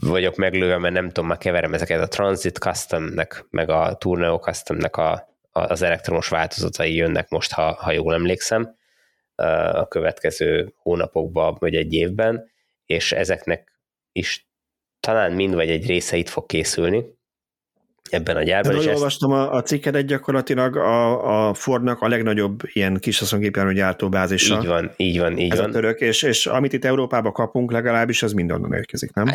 vagyok 0.00 0.36
meglőve, 0.36 0.78
mert 0.78 0.94
nem 0.94 1.06
tudom, 1.06 1.26
már 1.26 1.38
keverem 1.38 1.74
ezeket 1.74 2.00
a 2.00 2.08
Transit 2.08 2.56
Custom-nek, 2.56 3.46
meg 3.50 3.70
a 3.70 3.94
Tourneo 3.94 4.38
Custom-nek 4.38 4.96
a, 4.96 5.28
az 5.52 5.82
elektromos 5.82 6.28
változatai 6.28 6.94
jönnek 6.94 7.28
most, 7.28 7.52
ha, 7.52 7.72
ha 7.72 7.92
jól 7.92 8.14
emlékszem, 8.14 8.76
a 9.72 9.88
következő 9.88 10.74
hónapokban, 10.76 11.56
vagy 11.58 11.74
egy 11.74 11.92
évben, 11.92 12.50
és 12.86 13.12
ezeknek 13.12 13.80
is 14.12 14.48
talán 15.00 15.32
mind 15.32 15.54
vagy 15.54 15.70
egy 15.70 15.86
része 15.86 16.16
itt 16.16 16.28
fog 16.28 16.46
készülni 16.46 17.04
ebben 18.10 18.36
a 18.36 18.42
gyárban. 18.42 18.80
Én 18.80 18.88
olvastam 18.88 19.32
a, 19.32 19.52
a 19.52 19.62
cikkedet 19.62 20.06
gyakorlatilag 20.06 20.76
a, 20.76 21.48
a 21.48 21.54
Fordnak 21.54 22.00
a 22.00 22.08
legnagyobb 22.08 22.60
ilyen 22.72 22.98
kis 23.00 23.18
haszongépjármű 23.18 23.72
gyártó 23.72 24.08
bázisa. 24.08 24.58
Így 24.60 24.66
van, 24.66 24.92
így 24.96 25.18
van, 25.18 25.38
így 25.38 25.52
Ez 25.52 25.58
van. 25.58 25.68
A 25.68 25.72
török, 25.72 26.00
és, 26.00 26.22
és 26.22 26.46
amit 26.46 26.72
itt 26.72 26.84
Európába 26.84 27.32
kapunk 27.32 27.72
legalábbis, 27.72 28.22
az 28.22 28.34
onnan 28.34 28.72
érkezik, 28.72 29.12
nem? 29.12 29.26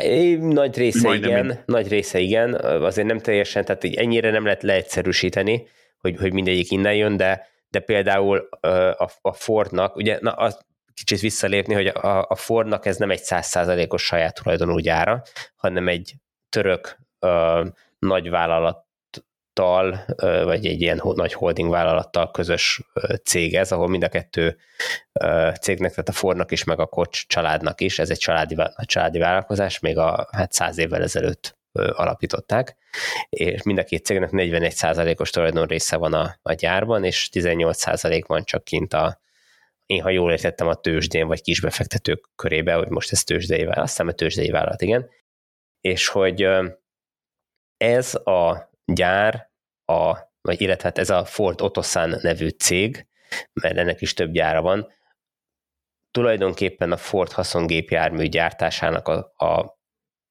Nagy 0.49 0.77
része 0.77 1.07
Majdnem 1.07 1.29
igen, 1.29 1.45
mind. 1.45 1.63
nagy 1.65 1.87
része 1.87 2.19
igen, 2.19 2.53
azért 2.53 3.07
nem 3.07 3.19
teljesen, 3.19 3.65
tehát 3.65 3.83
ennyire 3.83 4.31
nem 4.31 4.43
lehet 4.43 4.63
leegyszerűsíteni, 4.63 5.67
hogy, 5.97 6.15
hogy 6.17 6.33
mindegyik 6.33 6.71
innen 6.71 6.95
jön, 6.95 7.17
de, 7.17 7.47
de 7.69 7.79
például 7.79 8.47
a, 8.97 9.09
a 9.21 9.33
Fordnak, 9.33 9.95
ugye 9.95 10.17
na, 10.21 10.31
az 10.31 10.59
kicsit 10.93 11.19
visszalépni, 11.19 11.73
hogy 11.73 11.87
a, 11.87 12.25
a 12.29 12.35
Fordnak 12.35 12.85
ez 12.85 12.97
nem 12.97 13.11
egy 13.11 13.21
százszázalékos 13.21 14.03
saját 14.03 14.41
tulajdonú 14.43 14.77
gyára, 14.77 15.21
hanem 15.55 15.87
egy 15.87 16.13
török 16.49 16.97
ö, 17.99 18.07
nagyvállalat 18.07 18.88
vagy 20.43 20.65
egy 20.65 20.81
ilyen 20.81 21.01
nagy 21.03 21.34
holding 21.34 21.69
vállalattal 21.69 22.31
közös 22.31 22.81
cég 23.23 23.55
ez, 23.55 23.71
ahol 23.71 23.88
mind 23.88 24.03
a 24.03 24.09
kettő 24.09 24.57
cégnek, 25.61 25.89
tehát 25.89 26.09
a 26.09 26.11
Fordnak 26.11 26.51
is, 26.51 26.63
meg 26.63 26.80
a 26.80 26.85
Kocs 26.85 27.27
családnak 27.27 27.81
is, 27.81 27.99
ez 27.99 28.09
egy 28.09 28.17
családi, 28.17 28.55
családi 28.85 29.19
vállalkozás, 29.19 29.80
még 29.80 29.97
a 29.97 30.27
hát 30.31 30.51
száz 30.51 30.77
évvel 30.77 31.01
ezelőtt 31.01 31.57
alapították, 31.71 32.76
és 33.30 33.63
mind 33.63 33.77
a 33.77 33.84
két 33.84 34.05
cégnek 34.05 34.30
41%-os 34.31 35.30
tulajdon 35.30 35.65
része 35.65 35.97
van 35.97 36.13
a, 36.13 36.35
a 36.41 36.53
gyárban, 36.53 37.03
és 37.03 37.30
18% 37.34 38.23
van 38.27 38.43
csak 38.43 38.63
kint 38.63 38.93
a, 38.93 39.21
én 39.85 40.01
ha 40.01 40.09
jól 40.09 40.31
értettem 40.31 40.67
a 40.67 40.76
tőzsdén, 40.76 41.27
vagy 41.27 41.41
kisbefektetők 41.41 42.30
körébe, 42.35 42.73
hogy 42.73 42.89
most 42.89 43.11
ez 43.11 43.23
tőzsdei 43.23 43.63
vállalat, 43.63 43.84
azt 43.84 43.91
hiszem 43.91 44.07
a 44.07 44.11
tőzsdei 44.11 44.49
vállalat, 44.49 44.81
igen, 44.81 45.09
és 45.81 46.07
hogy 46.07 46.47
ez 47.80 48.15
a 48.15 48.69
gyár, 48.85 49.51
a, 49.85 50.18
vagy 50.41 50.61
illetve 50.61 50.88
hát 50.88 50.97
ez 50.97 51.10
a 51.10 51.26
Ford 51.26 51.61
Otosan 51.61 52.15
nevű 52.22 52.47
cég, 52.47 53.07
mert 53.53 53.77
ennek 53.77 54.01
is 54.01 54.14
több 54.14 54.31
gyára 54.31 54.61
van, 54.61 54.88
tulajdonképpen 56.11 56.91
a 56.91 56.97
Ford 56.97 57.31
haszongépjármű 57.31 58.26
gyártásának 58.26 59.07
a, 59.07 59.34
a, 59.35 59.45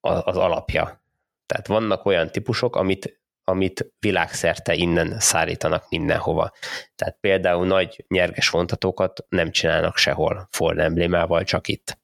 a, 0.01 0.11
az 0.11 0.37
alapja. 0.37 1.03
Tehát 1.47 1.66
vannak 1.66 2.05
olyan 2.05 2.31
típusok, 2.31 2.77
amit, 2.77 3.20
amit 3.45 3.93
világszerte 3.99 4.75
innen 4.75 5.20
szállítanak 5.20 5.89
mindenhova. 5.89 6.53
Tehát 6.95 7.16
például 7.20 7.66
nagy 7.66 8.05
nyerges 8.09 8.49
vontatókat 8.49 9.27
nem 9.29 9.51
csinálnak 9.51 9.97
sehol 9.97 10.49
Ford 10.51 10.79
emblémával, 10.79 11.45
csak 11.45 11.69
itt. 11.69 11.99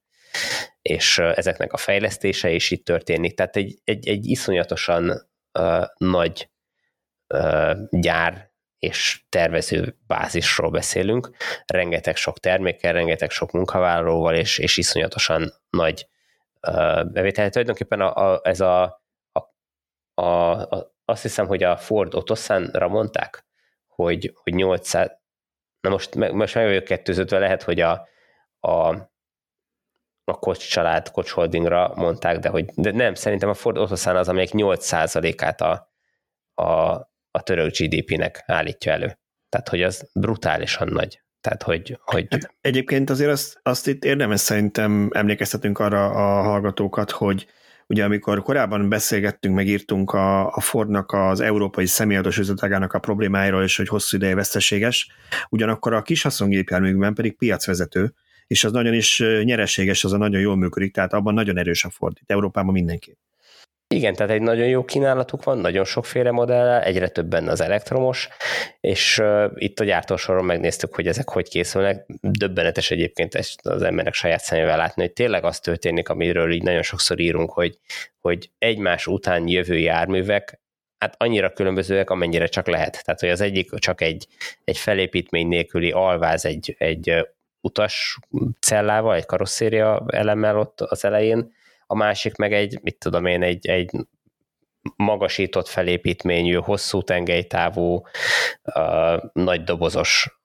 És 0.83 1.19
ezeknek 1.19 1.73
a 1.73 1.77
fejlesztése 1.77 2.51
is 2.51 2.71
itt 2.71 2.85
történik. 2.85 3.35
Tehát 3.35 3.57
egy, 3.57 3.79
egy, 3.85 4.09
egy 4.09 4.27
iszonyatosan 4.27 5.29
nagy 5.97 6.51
gyár 7.91 8.53
és 8.79 9.25
tervező 9.29 9.99
bázisról 10.07 10.71
beszélünk, 10.71 11.31
rengeteg 11.67 12.17
sok 12.17 12.39
termékkel, 12.39 12.93
rengeteg 12.93 13.31
sok 13.31 13.51
munkavállalóval, 13.51 14.35
és, 14.35 14.59
és 14.59 14.77
iszonyatosan 14.77 15.53
nagy 15.71 16.09
uh, 16.69 17.11
bevétel. 17.11 17.51
Tulajdonképpen 17.51 18.01
a, 18.01 18.33
a, 18.33 18.41
ez 18.43 18.61
a 18.61 19.05
a, 20.15 20.23
a, 20.23 20.95
azt 21.05 21.23
hiszem, 21.23 21.47
hogy 21.47 21.63
a 21.63 21.77
Ford 21.77 22.15
Otosanra 22.15 22.89
mondták, 22.89 23.47
hogy, 23.87 24.33
hogy 24.35 24.55
800, 24.55 25.11
na 25.81 25.91
most, 25.91 26.15
most 26.15 26.55
meg 26.55 26.67
vagyok 26.67 26.85
kettőzötve, 26.85 27.39
lehet, 27.39 27.63
hogy 27.63 27.81
a, 27.81 28.09
a, 28.61 28.97
a 30.25 30.39
Kocs 30.39 30.69
család, 30.69 31.11
Kocs 31.11 31.31
Holdingra 31.31 31.93
mondták, 31.95 32.39
de, 32.39 32.49
hogy, 32.49 32.65
de 32.75 32.93
nem, 32.93 33.15
szerintem 33.15 33.49
a 33.49 33.55
Ford 33.55 33.79
Otosan 33.79 34.17
az, 34.17 34.29
amelyik 34.29 34.51
8%-át 34.53 35.61
a, 35.61 35.93
a, 36.55 36.93
a 37.31 37.43
török 37.43 37.77
GDP-nek 37.79 38.43
állítja 38.47 38.93
elő. 38.93 39.19
Tehát, 39.49 39.69
hogy 39.69 39.83
az 39.83 40.11
brutálisan 40.15 40.89
nagy. 40.89 41.23
Tehát, 41.41 41.63
hogy, 41.63 41.99
hogy... 42.05 42.27
Hát 42.31 42.55
egyébként 42.61 43.11
azért 43.11 43.31
azt, 43.31 43.61
azt 43.63 43.87
itt 43.87 44.05
érdemes 44.05 44.41
szerintem 44.41 45.11
emlékeztetünk 45.13 45.79
arra 45.79 46.05
a 46.07 46.43
hallgatókat, 46.43 47.11
hogy 47.11 47.47
Ugye 47.87 48.05
amikor 48.05 48.43
korábban 48.43 48.89
beszélgettünk, 48.89 49.55
megírtunk 49.55 50.13
a, 50.13 50.47
a 50.47 50.61
Fordnak 50.61 51.13
az 51.13 51.41
európai 51.41 51.87
személyadós 51.87 52.39
üzletágának 52.39 52.93
a 52.93 52.99
problémáiról, 52.99 53.63
és 53.63 53.77
hogy 53.77 53.89
hosszú 53.89 54.17
ideje 54.17 54.35
veszteséges, 54.35 55.09
ugyanakkor 55.49 55.93
a 55.93 56.03
kis 56.03 56.23
haszongépjárműkben 56.23 57.15
pedig 57.15 57.37
piacvezető, 57.37 58.15
és 58.47 58.65
az 58.65 58.73
nagyon 58.73 58.95
is 58.95 59.23
nyereséges, 59.43 60.05
az 60.05 60.13
a 60.13 60.17
nagyon 60.17 60.41
jól 60.41 60.57
működik, 60.57 60.93
tehát 60.93 61.13
abban 61.13 61.35
nagyon 61.35 61.59
erős 61.59 61.85
a 61.85 61.91
Ford, 61.91 62.17
itt 62.21 62.31
Európában 62.31 62.73
mindenki. 62.73 63.17
Igen, 63.95 64.15
tehát 64.15 64.33
egy 64.33 64.43
nagyon 64.43 64.67
jó 64.67 64.85
kínálatuk 64.85 65.45
van, 65.45 65.59
nagyon 65.59 65.85
sokféle 65.85 66.31
modell, 66.31 66.81
egyre 66.81 67.09
több 67.09 67.27
benne 67.27 67.51
az 67.51 67.61
elektromos, 67.61 68.29
és 68.81 69.19
uh, 69.19 69.51
itt 69.55 69.81
a 69.81 69.85
gyártósoron 69.85 70.45
megnéztük, 70.45 70.95
hogy 70.95 71.07
ezek 71.07 71.29
hogy 71.29 71.49
készülnek. 71.49 72.07
Döbbenetes 72.21 72.91
egyébként 72.91 73.35
ezt 73.35 73.67
az 73.67 73.83
emberek 73.83 74.15
saját 74.15 74.41
szemével 74.41 74.77
látni, 74.77 75.03
hogy 75.03 75.13
tényleg 75.13 75.45
az 75.45 75.61
történik, 75.61 76.09
amiről 76.09 76.53
így 76.53 76.63
nagyon 76.63 76.83
sokszor 76.83 77.21
írunk, 77.21 77.51
hogy, 77.51 77.79
hogy 78.21 78.51
egymás 78.59 79.07
után 79.07 79.49
jövő 79.49 79.79
járművek 79.79 80.63
hát 80.99 81.15
annyira 81.19 81.53
különbözőek, 81.53 82.11
amennyire 82.11 82.47
csak 82.47 82.67
lehet. 82.67 83.05
Tehát, 83.05 83.21
hogy 83.21 83.29
az 83.29 83.41
egyik 83.41 83.75
csak 83.75 84.01
egy, 84.01 84.27
egy 84.65 84.79
felépítmény 84.79 85.49
nélküli 85.49 85.91
alváz 85.91 86.45
egy, 86.45 86.75
egy 86.79 87.27
utas 87.65 88.19
cellával, 88.61 89.15
egy 89.15 89.27
karosszéria 89.27 90.05
elemmel 90.07 90.59
ott 90.59 90.81
az 90.81 91.05
elején, 91.05 91.53
a 91.87 91.95
másik 91.95 92.37
meg 92.37 92.53
egy, 92.53 92.79
mit 92.83 92.99
tudom 92.99 93.27
én, 93.27 93.43
egy, 93.43 93.67
egy 93.67 93.91
magasított 94.97 95.69
felépítményű, 95.69 96.55
hosszú 96.55 97.03
tengelytávú, 97.03 98.03
nagy 99.33 99.65
dobozos 99.65 100.39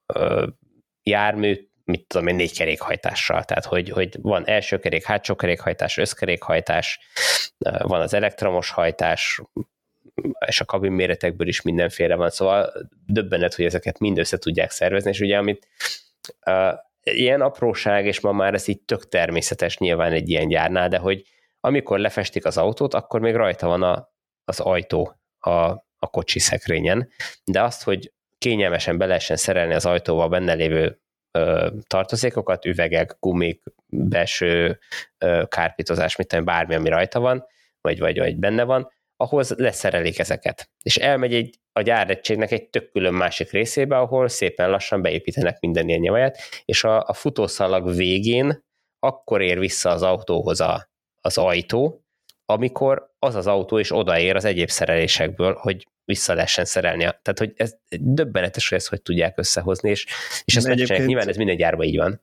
jármű, 1.02 1.68
mit 1.84 2.06
tudom 2.06 2.26
én, 2.26 2.34
négy 2.34 2.56
kerékhajtással. 2.56 3.44
Tehát, 3.44 3.64
hogy, 3.64 3.90
hogy 3.90 4.16
van 4.20 4.46
első 4.46 4.78
kerék, 4.78 5.04
hátsó 5.04 5.36
kerékhajtás, 5.36 5.96
összkerékhajtás, 5.96 7.00
uh, 7.58 7.82
van 7.82 8.00
az 8.00 8.14
elektromos 8.14 8.70
hajtás, 8.70 9.42
és 10.46 10.60
a 10.60 10.64
kabin 10.64 10.92
méretekből 10.92 11.48
is 11.48 11.62
mindenféle 11.62 12.14
van, 12.14 12.30
szóval 12.30 12.72
döbbenet, 13.06 13.54
hogy 13.54 13.64
ezeket 13.64 13.98
mind 13.98 14.18
össze 14.18 14.38
tudják 14.38 14.70
szervezni, 14.70 15.10
és 15.10 15.20
ugye 15.20 15.38
amit 15.38 15.68
ilyen 17.12 17.40
apróság, 17.40 18.06
és 18.06 18.20
ma 18.20 18.32
már 18.32 18.54
ez 18.54 18.68
így 18.68 18.80
tök 18.80 19.08
természetes 19.08 19.78
nyilván 19.78 20.12
egy 20.12 20.28
ilyen 20.28 20.48
gyárnál, 20.48 20.88
de 20.88 20.98
hogy 20.98 21.22
amikor 21.60 21.98
lefestik 21.98 22.44
az 22.44 22.56
autót, 22.56 22.94
akkor 22.94 23.20
még 23.20 23.34
rajta 23.34 23.66
van 23.66 23.82
a, 23.82 24.08
az 24.44 24.60
ajtó 24.60 25.16
a, 25.38 25.50
a 25.98 26.06
kocsi 26.10 26.38
szekrényen, 26.38 27.08
de 27.44 27.62
azt, 27.62 27.82
hogy 27.82 28.12
kényelmesen 28.38 28.98
be 28.98 29.06
lehessen 29.06 29.36
szerelni 29.36 29.74
az 29.74 29.86
ajtóval 29.86 30.28
benne 30.28 30.52
lévő 30.52 31.00
ö, 31.30 31.68
tartozékokat, 31.86 32.64
üvegek, 32.64 33.16
gumik, 33.20 33.62
belső 33.86 34.78
ö, 35.18 35.42
kárpitozás, 35.48 36.16
mit 36.16 36.44
bármi, 36.44 36.74
ami 36.74 36.88
rajta 36.88 37.20
van, 37.20 37.46
vagy, 37.80 37.98
vagy, 37.98 38.18
vagy 38.18 38.36
benne 38.36 38.64
van, 38.64 38.90
ahhoz 39.20 39.54
leszerelik 39.56 40.18
ezeket. 40.18 40.70
És 40.82 40.96
elmegy 40.96 41.34
egy, 41.34 41.58
a 41.72 41.82
gyáregységnek 41.82 42.50
egy 42.50 42.68
tök 42.68 42.90
külön 42.90 43.14
másik 43.14 43.50
részébe, 43.50 43.98
ahol 43.98 44.28
szépen 44.28 44.70
lassan 44.70 45.02
beépítenek 45.02 45.60
minden 45.60 45.88
ilyen 45.88 46.00
nyavaját, 46.00 46.38
és 46.64 46.84
a, 46.84 47.02
a 47.06 47.12
futószalag 47.12 47.94
végén 47.94 48.64
akkor 48.98 49.40
ér 49.40 49.58
vissza 49.58 49.90
az 49.90 50.02
autóhoz 50.02 50.60
a, 50.60 50.90
az 51.20 51.38
ajtó, 51.38 52.04
amikor 52.44 53.14
az 53.18 53.34
az 53.34 53.46
autó 53.46 53.78
is 53.78 53.92
odaér 53.92 54.36
az 54.36 54.44
egyéb 54.44 54.68
szerelésekből, 54.68 55.54
hogy 55.54 55.86
vissza 56.04 56.34
lehessen 56.34 56.64
szerelni. 56.64 57.02
Tehát, 57.02 57.38
hogy 57.38 57.52
ez 57.56 57.76
döbbenetes, 58.00 58.68
hogy 58.68 58.78
ezt 58.78 58.88
hogy 58.88 59.02
tudják 59.02 59.38
összehozni, 59.38 59.90
és, 59.90 60.06
és 60.44 60.56
ezt 60.56 60.66
megcsinálják. 60.66 61.06
Nyilván 61.06 61.28
ez 61.28 61.36
minden 61.36 61.56
gyárban 61.56 61.86
így 61.86 61.96
van. 61.96 62.22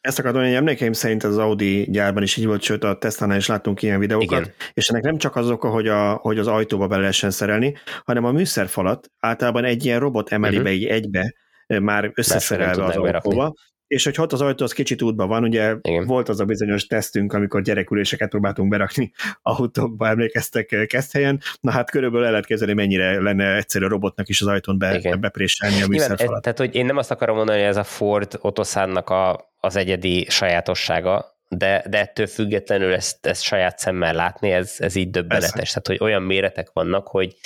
Ezt 0.00 0.18
akartam, 0.18 0.42
hogy 0.42 0.52
emlékeim 0.52 0.92
szerint 0.92 1.24
az 1.24 1.38
Audi 1.38 1.90
gyárban 1.90 2.22
is 2.22 2.36
így 2.36 2.46
volt, 2.46 2.62
sőt 2.62 2.84
a 2.84 2.98
Tesla-nál 2.98 3.36
is 3.36 3.46
láttunk 3.46 3.82
ilyen 3.82 3.98
videókat, 3.98 4.40
Igen. 4.40 4.52
és 4.72 4.88
ennek 4.88 5.02
nem 5.02 5.18
csak 5.18 5.36
az 5.36 5.50
oka, 5.50 5.68
hogy, 5.68 5.88
a, 5.88 6.12
hogy 6.12 6.38
az 6.38 6.46
ajtóba 6.46 6.86
be 6.86 6.96
lehessen 6.96 7.30
szerelni, 7.30 7.76
hanem 8.04 8.24
a 8.24 8.32
műszerfalat 8.32 9.10
általában 9.18 9.64
egy 9.64 9.84
ilyen 9.84 10.00
robot 10.00 10.32
emeli 10.32 10.56
uh-huh. 10.56 10.70
be 10.70 10.74
így 10.74 10.84
egybe, 10.84 11.34
már 11.66 12.10
összeszerelve 12.14 12.84
az 12.84 12.96
autóba, 12.96 13.54
és 13.88 14.04
hogy 14.04 14.14
ott 14.18 14.32
az 14.32 14.40
ajtó 14.40 14.64
az 14.64 14.72
kicsit 14.72 15.02
útban 15.02 15.28
van, 15.28 15.42
ugye 15.42 15.74
Igen. 15.82 16.06
volt 16.06 16.28
az 16.28 16.40
a 16.40 16.44
bizonyos 16.44 16.86
tesztünk, 16.86 17.32
amikor 17.32 17.62
gyereküléseket 17.62 18.28
próbáltunk 18.28 18.70
berakni 18.70 19.12
autókba, 19.42 20.08
emlékeztek 20.08 20.72
eh, 20.72 20.86
helyen, 21.12 21.40
na 21.60 21.70
hát 21.70 21.90
körülbelül 21.90 22.24
el 22.24 22.30
lehet 22.30 22.46
kezdeni, 22.46 22.72
mennyire 22.72 23.20
lenne 23.20 23.56
egyszerű 23.56 23.84
a 23.84 23.88
robotnak 23.88 24.28
is 24.28 24.40
az 24.40 24.46
ajtón 24.46 24.78
be, 24.78 25.16
bepréselni 25.20 25.82
a 25.82 25.86
műszerfalat. 25.86 26.42
Tehát, 26.42 26.58
hogy 26.58 26.74
én 26.74 26.86
nem 26.86 26.96
azt 26.96 27.10
akarom 27.10 27.36
mondani, 27.36 27.58
hogy 27.58 27.68
ez 27.68 27.76
a 27.76 27.84
Ford 27.84 28.38
Otoszánnak 28.40 29.10
a, 29.10 29.50
az 29.60 29.76
egyedi 29.76 30.26
sajátossága, 30.28 31.37
de, 31.48 31.84
de 31.88 31.98
ettől 31.98 32.26
függetlenül 32.26 32.92
ezt, 32.92 33.26
ezt 33.26 33.42
saját 33.42 33.78
szemmel 33.78 34.14
látni, 34.14 34.50
ez, 34.50 34.74
ez 34.78 34.94
így 34.94 35.10
döbbenetes. 35.10 35.52
Persze. 35.52 35.80
Tehát, 35.80 36.00
hogy 36.00 36.08
olyan 36.08 36.22
méretek 36.22 36.70
vannak, 36.72 37.08
hogy, 37.08 37.36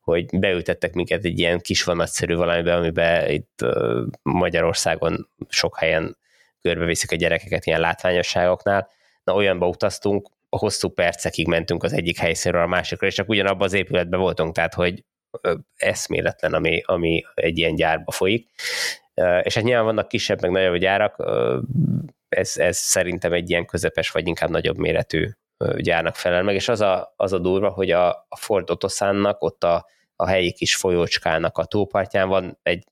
hogy 0.00 0.38
beültettek 0.38 0.92
minket 0.92 1.24
egy 1.24 1.38
ilyen 1.38 1.60
kis 1.60 1.84
vanatszerű 1.84 2.34
valamibe, 2.34 2.74
amiben 2.74 3.30
itt 3.30 3.64
Magyarországon 4.22 5.28
sok 5.48 5.78
helyen 5.78 6.16
körbeviszik 6.62 7.12
a 7.12 7.16
gyerekeket 7.16 7.66
ilyen 7.66 7.80
látványosságoknál. 7.80 8.88
Na, 9.24 9.34
olyanba 9.34 9.68
utaztunk, 9.68 10.28
hosszú 10.48 10.88
percekig 10.88 11.46
mentünk 11.46 11.82
az 11.82 11.92
egyik 11.92 12.18
helyszínről 12.18 12.62
a 12.62 12.66
másikra, 12.66 13.06
és 13.06 13.14
csak 13.14 13.28
ugyanabban 13.28 13.66
az 13.66 13.72
épületben 13.72 14.20
voltunk, 14.20 14.54
tehát, 14.54 14.74
hogy 14.74 15.04
eszméletlen, 15.76 16.54
ami, 16.54 16.82
ami 16.84 17.24
egy 17.34 17.58
ilyen 17.58 17.74
gyárba 17.74 18.10
folyik. 18.10 18.48
És 19.42 19.54
hát 19.54 19.64
nyilván 19.64 19.84
vannak 19.84 20.08
kisebb, 20.08 20.40
meg 20.40 20.50
nagyobb 20.50 20.76
gyárak, 20.76 21.16
ez, 22.30 22.56
ez 22.56 22.76
szerintem 22.76 23.32
egy 23.32 23.50
ilyen 23.50 23.66
közepes, 23.66 24.10
vagy 24.10 24.26
inkább 24.26 24.50
nagyobb 24.50 24.76
méretű 24.76 25.28
gyárnak 25.76 26.16
felel 26.16 26.42
meg, 26.42 26.54
és 26.54 26.68
az 26.68 26.80
a, 26.80 27.12
az 27.16 27.32
a 27.32 27.38
durva, 27.38 27.68
hogy 27.68 27.90
a, 27.90 28.08
a 28.08 28.36
Ford 28.36 28.70
Otoszánnak 28.70 29.42
ott 29.42 29.64
a, 29.64 29.86
a 30.16 30.26
helyi 30.26 30.52
kis 30.52 30.76
folyócskának 30.76 31.58
a 31.58 31.64
tópartján 31.64 32.28
van 32.28 32.58
egy 32.62 32.84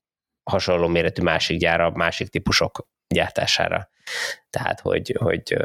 hasonló 0.43 0.87
méretű 0.87 1.21
másik 1.21 1.59
gyára, 1.59 1.91
másik 1.91 2.27
típusok 2.27 2.87
gyártására. 3.07 3.89
tehát 4.49 4.79
hogy, 4.79 5.15
hogy, 5.19 5.55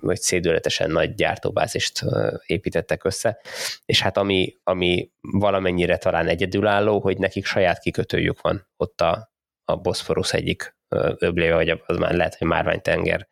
hogy 0.00 0.20
szédületesen 0.20 0.90
nagy 0.90 1.14
gyártóbázist 1.14 2.04
építettek 2.46 3.04
össze, 3.04 3.40
és 3.84 4.00
hát 4.00 4.16
ami, 4.16 4.56
ami 4.62 5.10
valamennyire 5.20 5.96
talán 5.96 6.28
egyedülálló, 6.28 7.00
hogy 7.00 7.18
nekik 7.18 7.46
saját 7.46 7.78
kikötőjük 7.78 8.40
van 8.40 8.68
ott 8.76 9.00
a, 9.00 9.31
a 9.64 9.76
Boszforusz 9.76 10.32
egyik 10.32 10.76
öbléve, 11.18 11.54
vagy 11.54 11.82
az 11.86 11.96
már 11.96 12.14
lehet, 12.14 12.34
hogy 12.34 12.46
Márványtenger 12.46 13.28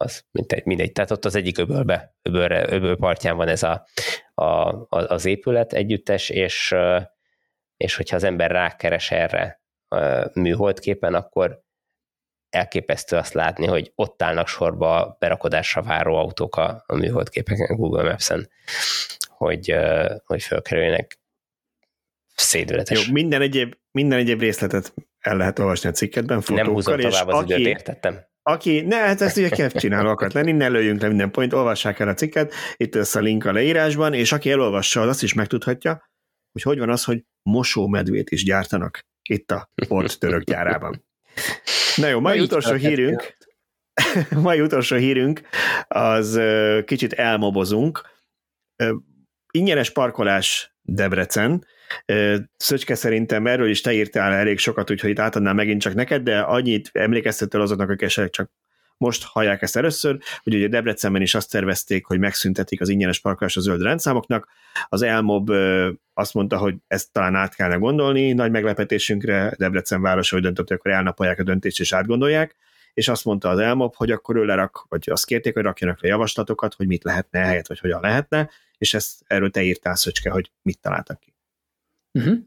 az 0.00 0.24
mindegy, 0.30 0.64
mindegy. 0.64 0.92
Tehát 0.92 1.10
ott 1.10 1.24
az 1.24 1.34
egyik 1.34 1.58
öbölbe, 1.58 2.14
öbölre, 2.22 2.72
öböl 2.72 2.96
partján 2.96 3.36
van 3.36 3.48
ez 3.48 3.62
a, 3.62 3.86
a, 4.34 4.86
az 4.88 5.24
épület 5.24 5.72
együttes, 5.72 6.28
és, 6.28 6.74
és 7.76 7.96
hogyha 7.96 8.16
az 8.16 8.24
ember 8.24 8.50
rákeres 8.50 9.10
erre 9.10 9.62
műholdképen, 10.32 11.14
akkor 11.14 11.62
elképesztő 12.50 13.16
azt 13.16 13.32
látni, 13.32 13.66
hogy 13.66 13.92
ott 13.94 14.22
állnak 14.22 14.48
sorba 14.48 15.16
berakodásra 15.18 15.82
váró 15.82 16.16
autók 16.16 16.56
a, 16.56 16.84
a 16.86 16.94
műholdképeken 16.94 17.76
Google 17.76 18.02
Maps-en, 18.02 18.48
hogy, 19.28 19.76
hogy 20.24 20.42
fölkerüljenek 20.42 21.18
szédületes. 22.34 23.06
Jó, 23.06 23.12
minden 23.12 23.40
egyéb, 23.40 23.74
minden 23.92 24.18
egyéb 24.18 24.40
részletet 24.40 24.94
el 25.18 25.36
lehet 25.36 25.58
olvasni 25.58 25.88
a 25.88 25.92
cikketben, 25.92 26.40
fotókkal. 26.40 26.64
Nem 26.64 26.74
húzom 26.74 26.98
tovább 26.98 27.28
az 27.28 27.34
aki, 27.34 27.52
időt, 27.52 27.66
értettem? 27.66 28.28
Aki, 28.42 28.80
ne, 28.80 28.96
hát 28.96 29.20
ezt 29.20 29.36
ugye 29.36 29.48
kev 29.48 29.70
csináló 29.70 30.08
akart 30.08 30.32
lenni, 30.32 30.52
ne 30.52 30.68
lőjünk 30.68 31.00
le 31.00 31.08
minden 31.08 31.30
point, 31.30 31.52
olvassák 31.52 31.98
el 31.98 32.08
a 32.08 32.14
cikket, 32.14 32.54
itt 32.76 32.94
lesz 32.94 33.14
a 33.14 33.20
link 33.20 33.44
a 33.44 33.52
leírásban, 33.52 34.14
és 34.14 34.32
aki 34.32 34.50
elolvassa, 34.50 35.00
az 35.00 35.08
azt 35.08 35.22
is 35.22 35.34
megtudhatja, 35.34 36.10
hogy 36.52 36.62
hogy 36.62 36.78
van 36.78 36.90
az, 36.90 37.04
hogy 37.04 37.24
mosómedvét 37.42 38.30
is 38.30 38.44
gyártanak 38.44 39.00
itt 39.28 39.50
a 39.50 39.70
port 39.88 40.18
török 40.18 40.42
gyárában. 40.42 41.04
Na 41.96 42.08
jó, 42.08 42.20
mai 42.20 42.40
utolsó 42.40 42.74
hírünk, 42.74 43.36
mai 44.42 44.60
utolsó 44.60 44.96
hírünk, 44.96 45.40
az 45.88 46.40
kicsit 46.84 47.12
elmobozunk. 47.12 48.00
Ingyenes 49.50 49.90
parkolás 49.90 50.74
Debrecen, 50.82 51.64
Szöcske 52.56 52.94
szerintem 52.94 53.46
erről 53.46 53.68
is 53.68 53.80
te 53.80 53.92
írtál 53.92 54.32
elég 54.32 54.58
sokat, 54.58 54.90
úgyhogy 54.90 55.10
itt 55.10 55.18
átadnám 55.18 55.54
megint 55.54 55.80
csak 55.80 55.94
neked, 55.94 56.22
de 56.22 56.40
annyit 56.40 56.90
emlékeztető 56.92 57.60
azoknak, 57.60 57.88
akik 57.88 58.02
esetleg 58.02 58.30
csak 58.30 58.50
most 58.96 59.24
hallják 59.24 59.62
ezt 59.62 59.76
először, 59.76 60.18
hogy 60.42 60.54
ugye 60.54 60.68
Debrecenben 60.68 61.22
is 61.22 61.34
azt 61.34 61.50
tervezték, 61.50 62.06
hogy 62.06 62.18
megszüntetik 62.18 62.80
az 62.80 62.88
ingyenes 62.88 63.20
parkolás 63.20 63.56
a 63.56 63.60
zöld 63.60 63.82
rendszámoknak. 63.82 64.48
Az 64.88 65.02
Elmob 65.02 65.50
azt 66.14 66.34
mondta, 66.34 66.56
hogy 66.58 66.74
ezt 66.86 67.12
talán 67.12 67.34
át 67.34 67.54
kellene 67.54 67.76
gondolni, 67.76 68.32
nagy 68.32 68.50
meglepetésünkre 68.50 69.54
Debrecen 69.58 70.02
városa 70.02 70.34
hogy 70.34 70.44
döntött, 70.44 70.68
hogy 70.68 70.76
akkor 70.76 70.90
elnapolják 70.90 71.38
a 71.38 71.42
döntést 71.42 71.80
és 71.80 71.92
átgondolják, 71.92 72.56
és 72.94 73.08
azt 73.08 73.24
mondta 73.24 73.48
az 73.48 73.58
Elmob, 73.58 73.94
hogy 73.94 74.10
akkor 74.10 74.36
ő 74.36 74.44
lerak, 74.44 74.86
vagy 74.88 75.08
azt 75.10 75.26
kérték, 75.26 75.54
hogy 75.54 75.62
rakjanak 75.62 76.02
le 76.02 76.08
javaslatokat, 76.08 76.74
hogy 76.74 76.86
mit 76.86 77.04
lehetne 77.04 77.38
helyet, 77.38 77.68
vagy 77.68 77.78
hogyan 77.78 78.00
lehetne, 78.00 78.50
és 78.78 78.94
ezt 78.94 79.22
erről 79.26 79.50
te 79.50 79.62
írtál, 79.62 79.94
Szöcske, 79.94 80.30
hogy 80.30 80.50
mit 80.62 80.80
találtak 80.80 81.20
ki. 81.20 81.29
Uh-huh. 82.12 82.38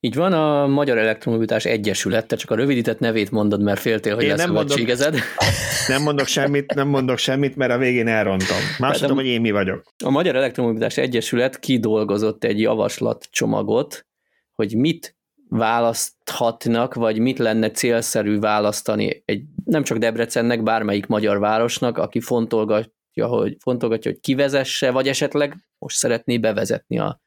Így 0.00 0.14
van, 0.14 0.32
a 0.32 0.66
Magyar 0.66 0.98
Elektromobilitás 0.98 1.64
Egyesület, 1.64 2.26
te 2.26 2.36
csak 2.36 2.50
a 2.50 2.54
rövidített 2.54 2.98
nevét 2.98 3.30
mondod, 3.30 3.62
mert 3.62 3.80
féltél, 3.80 4.14
hogy 4.14 4.22
Én 4.24 4.28
lesz 4.28 4.38
nem 4.38 4.52
mondok, 4.52 4.78
nem 5.88 6.02
mondok 6.02 6.26
semmit, 6.26 6.74
nem 6.74 6.88
mondok 6.88 7.18
semmit, 7.18 7.56
mert 7.56 7.72
a 7.72 7.78
végén 7.78 8.08
elrontom. 8.08 8.56
Más 8.78 8.98
tudom, 8.98 9.16
hogy 9.16 9.26
én 9.26 9.40
mi 9.40 9.50
vagyok. 9.50 9.82
A 10.04 10.10
Magyar 10.10 10.36
Elektromobilitás 10.36 10.96
Egyesület 10.96 11.58
kidolgozott 11.58 12.44
egy 12.44 12.60
javaslatcsomagot, 12.60 14.06
hogy 14.52 14.76
mit 14.76 15.16
választhatnak, 15.48 16.94
vagy 16.94 17.18
mit 17.18 17.38
lenne 17.38 17.70
célszerű 17.70 18.38
választani 18.38 19.22
egy, 19.24 19.42
nem 19.64 19.82
csak 19.82 19.98
Debrecennek, 19.98 20.62
bármelyik 20.62 21.06
magyar 21.06 21.38
városnak, 21.38 21.98
aki 21.98 22.20
fontolgatja, 22.20 23.26
hogy, 23.26 23.56
fontolgatja, 23.60 24.10
hogy 24.10 24.20
kivezesse, 24.20 24.90
vagy 24.90 25.08
esetleg 25.08 25.56
most 25.78 25.96
szeretné 25.96 26.38
bevezetni 26.38 26.98
a, 26.98 27.20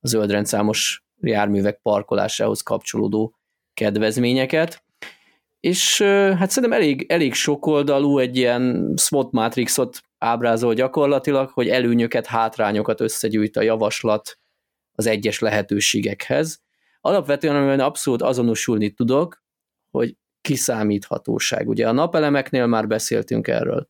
a 0.00 0.08
zöldrendszámos 0.08 1.04
járművek 1.28 1.78
parkolásához 1.82 2.62
kapcsolódó 2.62 3.34
kedvezményeket. 3.74 4.84
És 5.60 6.02
hát 6.38 6.50
szerintem 6.50 6.80
elég, 6.80 7.06
elég 7.08 7.34
sokoldalú 7.34 8.18
egy 8.18 8.36
ilyen 8.36 8.94
SWOT 8.96 9.32
matrixot 9.32 10.00
ábrázol 10.18 10.74
gyakorlatilag, 10.74 11.50
hogy 11.50 11.68
előnyöket, 11.68 12.26
hátrányokat 12.26 13.00
összegyűjt 13.00 13.56
a 13.56 13.62
javaslat 13.62 14.38
az 14.92 15.06
egyes 15.06 15.38
lehetőségekhez. 15.38 16.60
Alapvetően, 17.00 17.56
amiben 17.56 17.80
abszolút 17.80 18.22
azonosulni 18.22 18.90
tudok, 18.90 19.42
hogy 19.90 20.16
kiszámíthatóság. 20.40 21.68
Ugye 21.68 21.88
a 21.88 21.92
napelemeknél 21.92 22.66
már 22.66 22.86
beszéltünk 22.86 23.48
erről. 23.48 23.88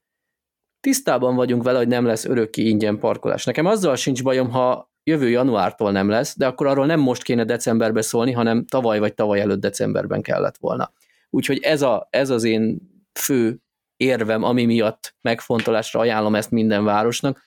Tisztában 0.80 1.34
vagyunk 1.34 1.62
vele, 1.62 1.78
hogy 1.78 1.88
nem 1.88 2.06
lesz 2.06 2.24
örökké 2.24 2.62
ingyen 2.62 2.98
parkolás. 2.98 3.44
Nekem 3.44 3.66
azzal 3.66 3.96
sincs 3.96 4.22
bajom, 4.22 4.50
ha 4.50 4.91
jövő 5.04 5.28
januártól 5.28 5.92
nem 5.92 6.08
lesz, 6.08 6.36
de 6.36 6.46
akkor 6.46 6.66
arról 6.66 6.86
nem 6.86 7.00
most 7.00 7.22
kéne 7.22 7.44
decemberbe 7.44 8.02
szólni, 8.02 8.32
hanem 8.32 8.64
tavaly 8.64 8.98
vagy 8.98 9.14
tavaly 9.14 9.40
előtt 9.40 9.60
decemberben 9.60 10.22
kellett 10.22 10.56
volna. 10.56 10.92
Úgyhogy 11.30 11.58
ez, 11.62 11.82
a, 11.82 12.08
ez 12.10 12.30
az 12.30 12.44
én 12.44 12.90
fő 13.12 13.58
érvem, 13.96 14.42
ami 14.42 14.64
miatt 14.64 15.14
megfontolásra 15.20 16.00
ajánlom 16.00 16.34
ezt 16.34 16.50
minden 16.50 16.84
városnak. 16.84 17.42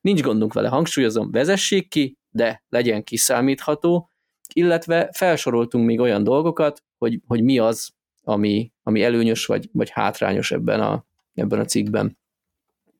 Nincs 0.00 0.22
gondunk 0.22 0.52
vele, 0.52 0.68
hangsúlyozom, 0.68 1.30
vezessék 1.30 1.88
ki, 1.88 2.18
de 2.30 2.62
legyen 2.68 3.04
kiszámítható, 3.04 4.10
illetve 4.54 5.10
felsoroltunk 5.12 5.86
még 5.86 6.00
olyan 6.00 6.24
dolgokat, 6.24 6.82
hogy, 6.98 7.20
hogy 7.26 7.42
mi 7.42 7.58
az, 7.58 7.90
ami, 8.22 8.72
ami 8.82 9.02
előnyös 9.02 9.46
vagy, 9.46 9.68
vagy 9.72 9.90
hátrányos 9.90 10.50
ebben 10.50 10.80
a, 10.80 11.04
ebben 11.34 11.60
a 11.60 11.64
cikkben. 11.64 12.18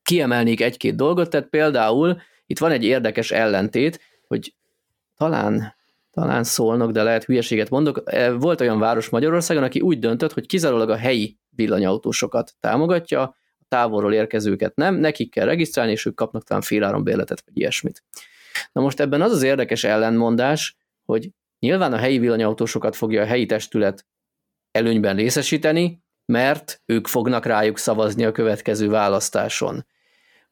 Kiemelnék 0.03 0.61
egy-két 0.61 0.95
dolgot, 0.95 1.31
tehát 1.31 1.49
például 1.49 2.21
itt 2.49 2.59
van 2.59 2.71
egy 2.71 2.85
érdekes 2.85 3.31
ellentét, 3.31 4.01
hogy 4.27 4.55
talán 5.17 5.77
talán 6.11 6.45
szólnak, 6.45 6.91
de 6.91 7.03
lehet 7.03 7.25
hülyeséget 7.25 7.71
mondok. 7.71 8.03
E, 8.05 8.33
volt 8.33 8.61
olyan 8.61 8.79
város 8.79 9.09
Magyarországon, 9.09 9.63
aki 9.63 9.81
úgy 9.81 9.99
döntött, 9.99 10.33
hogy 10.33 10.47
kizárólag 10.47 10.91
a 10.91 10.97
helyi 10.97 11.39
villanyautósokat 11.51 12.55
támogatja, 12.61 13.23
a 13.23 13.37
távolról 13.69 14.15
érkezőket 14.15 14.75
nem, 14.77 14.95
nekik 14.95 15.31
kell 15.31 15.45
regisztrálni, 15.45 15.93
és 15.93 16.07
ők 16.07 16.15
kapnak 16.15 16.45
talán 16.45 16.63
féláron 16.63 17.05
bérletet, 17.05 17.43
vagy 17.45 17.57
ilyesmit. 17.57 18.03
Na 18.73 18.81
most 18.81 19.01
ebben 19.01 19.23
az 19.23 19.33
az 19.33 19.43
érdekes 19.43 19.85
ellenmondás, 19.85 20.77
hogy 21.05 21.31
nyilván 21.59 21.93
a 21.93 21.97
helyi 21.97 22.19
villanyautósokat 22.19 22.97
fogja 22.97 23.23
a 23.23 23.27
helyi 23.27 23.47
testület 23.47 24.07
előnyben 24.71 25.17
részesíteni, 25.17 26.03
mert 26.27 26.83
ők 26.87 27.07
fognak 27.07 27.45
rájuk 27.45 27.79
szavazni 27.79 28.25
a 28.25 28.33
következő 28.33 28.89
választáson. 28.89 29.87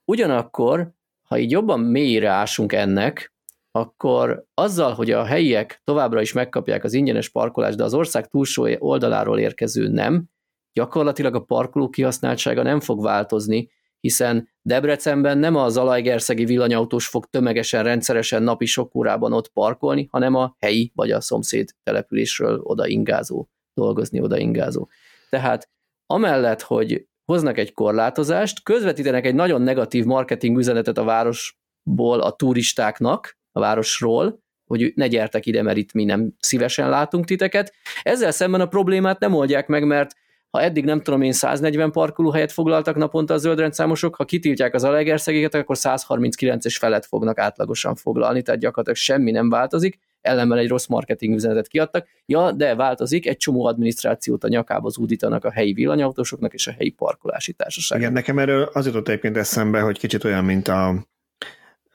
Ugyanakkor 0.04 0.92
ha 1.26 1.38
így 1.38 1.50
jobban 1.50 1.80
mélyre 1.80 2.28
ásunk 2.28 2.72
ennek, 2.72 3.34
akkor 3.70 4.44
azzal, 4.54 4.92
hogy 4.92 5.10
a 5.10 5.24
helyiek 5.24 5.80
továbbra 5.84 6.20
is 6.20 6.32
megkapják 6.32 6.84
az 6.84 6.92
ingyenes 6.92 7.28
parkolást, 7.28 7.76
de 7.76 7.84
az 7.84 7.94
ország 7.94 8.26
túlsó 8.26 8.68
oldaláról 8.78 9.38
érkező 9.38 9.88
nem, 9.88 10.24
gyakorlatilag 10.72 11.34
a 11.34 11.40
parkoló 11.40 11.88
kihasználtsága 11.88 12.62
nem 12.62 12.80
fog 12.80 13.02
változni, 13.02 13.70
hiszen 14.00 14.48
Debrecenben 14.62 15.38
nem 15.38 15.56
a 15.56 15.68
Zalajgerszegi 15.68 16.44
villanyautós 16.44 17.06
fog 17.06 17.26
tömegesen, 17.26 17.82
rendszeresen 17.82 18.42
napi 18.42 18.66
sok 18.66 18.94
órában 18.94 19.32
ott 19.32 19.48
parkolni, 19.48 20.08
hanem 20.10 20.34
a 20.34 20.56
helyi 20.58 20.92
vagy 20.94 21.10
a 21.10 21.20
szomszéd 21.20 21.70
településről 21.82 22.60
odaingázó, 22.62 23.48
dolgozni 23.74 24.20
odaingázó. 24.20 24.88
Tehát 25.30 25.68
amellett, 26.06 26.60
hogy 26.60 27.06
hoznak 27.26 27.58
egy 27.58 27.72
korlátozást, 27.72 28.62
közvetítenek 28.62 29.26
egy 29.26 29.34
nagyon 29.34 29.62
negatív 29.62 30.04
marketing 30.04 30.58
üzenetet 30.58 30.98
a 30.98 31.04
városból 31.04 32.20
a 32.20 32.30
turistáknak, 32.30 33.38
a 33.52 33.60
városról, 33.60 34.44
hogy 34.66 34.92
ne 34.94 35.06
gyertek 35.06 35.46
ide, 35.46 35.62
mert 35.62 35.76
itt 35.76 35.92
mi 35.92 36.04
nem 36.04 36.32
szívesen 36.38 36.90
látunk 36.90 37.24
titeket. 37.24 37.72
Ezzel 38.02 38.30
szemben 38.30 38.60
a 38.60 38.66
problémát 38.66 39.20
nem 39.20 39.34
oldják 39.34 39.66
meg, 39.66 39.84
mert 39.86 40.14
ha 40.50 40.62
eddig 40.62 40.84
nem 40.84 41.02
tudom 41.02 41.22
én 41.22 41.32
140 41.32 41.92
parkolóhelyet 41.92 42.52
foglaltak 42.52 42.96
naponta 42.96 43.34
a 43.34 43.38
zöldrendszámosok, 43.38 44.14
ha 44.14 44.24
kitiltják 44.24 44.74
az 44.74 44.84
alegerszegéket, 44.84 45.54
akkor 45.54 45.76
139-es 45.78 46.76
felet 46.78 47.06
fognak 47.06 47.38
átlagosan 47.38 47.94
foglalni, 47.94 48.42
tehát 48.42 48.60
gyakorlatilag 48.60 48.98
semmi 48.98 49.30
nem 49.30 49.48
változik, 49.48 49.98
ellenben 50.26 50.58
egy 50.58 50.68
rossz 50.68 50.86
marketing 50.86 51.34
üzenetet 51.34 51.68
kiadtak. 51.68 52.06
Ja, 52.26 52.52
de 52.52 52.74
változik, 52.74 53.26
egy 53.26 53.36
csomó 53.36 53.64
adminisztrációt 53.64 54.44
a 54.44 54.48
nyakába 54.48 54.88
zúdítanak 54.88 55.44
a 55.44 55.50
helyi 55.50 55.72
villanyautósoknak 55.72 56.54
és 56.54 56.66
a 56.66 56.72
helyi 56.78 56.90
parkolási 56.90 57.52
társaságnak. 57.52 58.08
Igen, 58.08 58.20
nekem 58.20 58.38
erről 58.38 58.70
az 58.72 58.86
jutott 58.86 59.08
egyébként 59.08 59.36
eszembe, 59.36 59.80
hogy 59.80 59.98
kicsit 59.98 60.24
olyan, 60.24 60.44
mint 60.44 60.68
a 60.68 61.06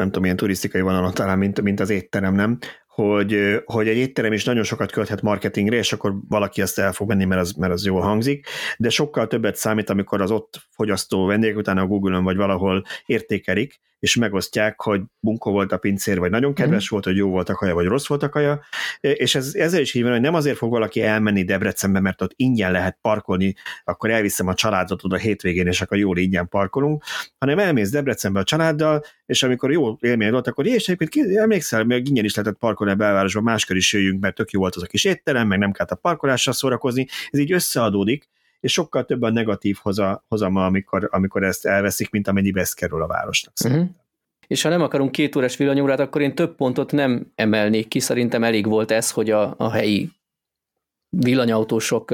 nem 0.01 0.09
tudom, 0.09 0.23
ilyen 0.23 0.35
turisztikai 0.35 0.81
vonalon 0.81 1.13
talán, 1.13 1.37
mint, 1.37 1.61
mint 1.61 1.79
az 1.79 1.89
étterem, 1.89 2.35
nem? 2.35 2.57
Hogy, 2.87 3.61
hogy 3.65 3.87
egy 3.87 3.97
étterem 3.97 4.33
is 4.33 4.43
nagyon 4.43 4.63
sokat 4.63 4.91
költhet 4.91 5.21
marketingre, 5.21 5.77
és 5.77 5.93
akkor 5.93 6.15
valaki 6.27 6.61
ezt 6.61 6.79
el 6.79 6.91
fog 6.91 7.07
venni, 7.07 7.25
mert 7.25 7.41
az, 7.41 7.51
mert 7.51 7.73
az 7.73 7.85
jól 7.85 8.01
hangzik, 8.01 8.47
de 8.77 8.89
sokkal 8.89 9.27
többet 9.27 9.55
számít, 9.55 9.89
amikor 9.89 10.21
az 10.21 10.31
ott 10.31 10.61
fogyasztó 10.69 11.25
vendégek 11.25 11.57
utána 11.57 11.81
a 11.81 11.85
Google-on 11.85 12.23
vagy 12.23 12.35
valahol 12.35 12.83
értékelik, 13.05 13.79
és 14.01 14.15
megosztják, 14.15 14.81
hogy 14.81 15.01
bunkó 15.19 15.51
volt 15.51 15.71
a 15.71 15.77
pincér, 15.77 16.19
vagy 16.19 16.29
nagyon 16.29 16.53
kedves 16.53 16.83
mm. 16.83 16.87
volt, 16.89 17.05
hogy 17.05 17.15
jó 17.15 17.29
volt 17.29 17.49
a 17.49 17.53
kaja, 17.53 17.73
vagy 17.73 17.85
rossz 17.85 18.07
volt 18.07 18.23
a 18.23 18.29
kaja, 18.29 18.61
és 18.99 19.35
ez, 19.35 19.53
ezzel 19.53 19.81
is 19.81 19.93
így 19.93 20.03
van, 20.03 20.11
hogy 20.11 20.21
nem 20.21 20.33
azért 20.33 20.57
fog 20.57 20.71
valaki 20.71 21.01
elmenni 21.01 21.43
Debrecenbe, 21.43 21.99
mert 21.99 22.21
ott 22.21 22.33
ingyen 22.35 22.71
lehet 22.71 22.97
parkolni, 23.01 23.55
akkor 23.83 24.09
elviszem 24.09 24.47
a 24.47 24.53
családot 24.53 25.03
oda 25.03 25.17
hétvégén, 25.17 25.67
és 25.67 25.81
akkor 25.81 25.97
jól 25.97 26.17
ingyen 26.17 26.47
parkolunk, 26.47 27.03
hanem 27.37 27.59
elmész 27.59 27.89
Debrecenbe 27.89 28.39
a 28.39 28.43
családdal, 28.43 29.03
és 29.25 29.43
amikor 29.43 29.71
jó 29.71 29.97
élmény 29.99 30.31
volt, 30.31 30.47
akkor 30.47 30.65
és 30.67 30.87
egyébként 30.87 31.37
emlékszel, 31.37 31.83
még 31.83 32.07
ingyen 32.07 32.25
is 32.25 32.35
lehetett 32.35 32.59
parkolni 32.59 32.93
a 32.93 32.95
belvárosban, 32.95 33.43
máskor 33.43 33.75
is 33.75 33.93
jöjjünk, 33.93 34.21
mert 34.21 34.35
tök 34.35 34.51
jó 34.51 34.59
volt 34.59 34.75
az 34.75 34.83
a 34.83 34.87
kis 34.87 35.03
étterem, 35.03 35.47
meg 35.47 35.59
nem 35.59 35.71
kellett 35.71 35.91
a 35.91 35.95
parkolással 35.95 36.53
szórakozni, 36.53 37.07
ez 37.29 37.39
így 37.39 37.51
összeadódik, 37.51 38.29
és 38.61 38.71
sokkal 38.71 39.05
több 39.05 39.21
a 39.21 39.29
negatív 39.29 39.77
hoza, 39.81 40.25
hozama, 40.27 40.65
amikor, 40.65 41.07
amikor 41.11 41.43
ezt 41.43 41.65
elveszik, 41.65 42.09
mint 42.09 42.27
amennyibe 42.27 42.59
ez 42.59 42.73
kerül 42.73 43.01
a 43.01 43.07
városnak. 43.07 43.53
Uh-huh. 43.65 43.85
És 44.47 44.61
ha 44.61 44.69
nem 44.69 44.81
akarunk 44.81 45.11
két 45.11 45.35
órás 45.35 45.57
villanyórát, 45.57 45.99
akkor 45.99 46.21
én 46.21 46.35
több 46.35 46.55
pontot 46.55 46.91
nem 46.91 47.31
emelnék 47.35 47.87
ki. 47.87 47.99
Szerintem 47.99 48.43
elég 48.43 48.65
volt 48.67 48.91
ez, 48.91 49.11
hogy 49.11 49.29
a, 49.29 49.53
a 49.57 49.71
helyi 49.71 50.09
villanyautósok 51.09 52.11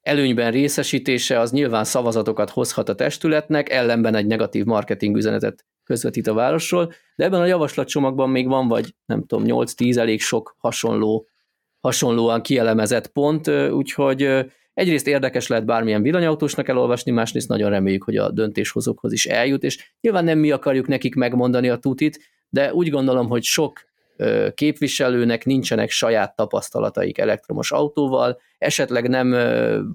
előnyben 0.00 0.50
részesítése 0.50 1.40
az 1.40 1.50
nyilván 1.50 1.84
szavazatokat 1.84 2.50
hozhat 2.50 2.88
a 2.88 2.94
testületnek, 2.94 3.70
ellenben 3.70 4.14
egy 4.14 4.26
negatív 4.26 4.64
marketing 4.64 5.16
üzenetet 5.16 5.66
közvetít 5.84 6.26
a 6.26 6.34
városról, 6.34 6.92
de 7.16 7.24
ebben 7.24 7.40
a 7.40 7.46
javaslatcsomagban 7.46 8.30
még 8.30 8.46
van 8.46 8.68
vagy 8.68 8.94
nem 9.06 9.26
tudom, 9.26 9.44
8-10 9.46 9.96
elég 9.96 10.20
sok 10.20 10.56
hasonló, 10.58 11.28
hasonlóan 11.80 12.42
kielemezett 12.42 13.06
pont, 13.06 13.48
úgyhogy 13.48 14.46
egyrészt 14.74 15.06
érdekes 15.06 15.46
lehet 15.46 15.64
bármilyen 15.64 16.02
villanyautósnak 16.02 16.68
elolvasni, 16.68 17.12
másrészt 17.12 17.48
nagyon 17.48 17.70
reméljük, 17.70 18.04
hogy 18.04 18.16
a 18.16 18.30
döntéshozókhoz 18.30 19.12
is 19.12 19.26
eljut, 19.26 19.62
és 19.62 19.92
nyilván 20.00 20.24
nem 20.24 20.38
mi 20.38 20.50
akarjuk 20.50 20.86
nekik 20.86 21.14
megmondani 21.14 21.68
a 21.68 21.76
tutit, 21.76 22.18
de 22.48 22.74
úgy 22.74 22.90
gondolom, 22.90 23.28
hogy 23.28 23.42
sok 23.42 23.80
képviselőnek 24.54 25.44
nincsenek 25.44 25.90
saját 25.90 26.36
tapasztalataik 26.36 27.18
elektromos 27.18 27.72
autóval, 27.72 28.40
esetleg 28.58 29.08
nem 29.08 29.30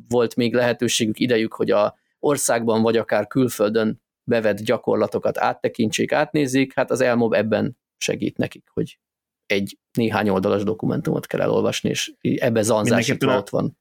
volt 0.07 0.35
még 0.35 0.53
lehetőségük 0.53 1.19
idejük, 1.19 1.53
hogy 1.53 1.71
a 1.71 1.97
országban 2.19 2.81
vagy 2.81 2.97
akár 2.97 3.27
külföldön 3.27 4.01
bevett 4.23 4.61
gyakorlatokat 4.61 5.37
áttekintsék, 5.37 6.11
átnézzék, 6.11 6.73
hát 6.73 6.91
az 6.91 7.01
elmob 7.01 7.33
ebben 7.33 7.77
segít 7.97 8.37
nekik, 8.37 8.69
hogy 8.73 8.99
egy 9.45 9.77
néhány 9.93 10.29
oldalas 10.29 10.63
dokumentumot 10.63 11.25
kell 11.25 11.41
elolvasni, 11.41 11.89
és 11.89 12.11
ebbe 12.21 12.61
zanzásítva 12.61 13.37
ott 13.37 13.49
van. 13.49 13.77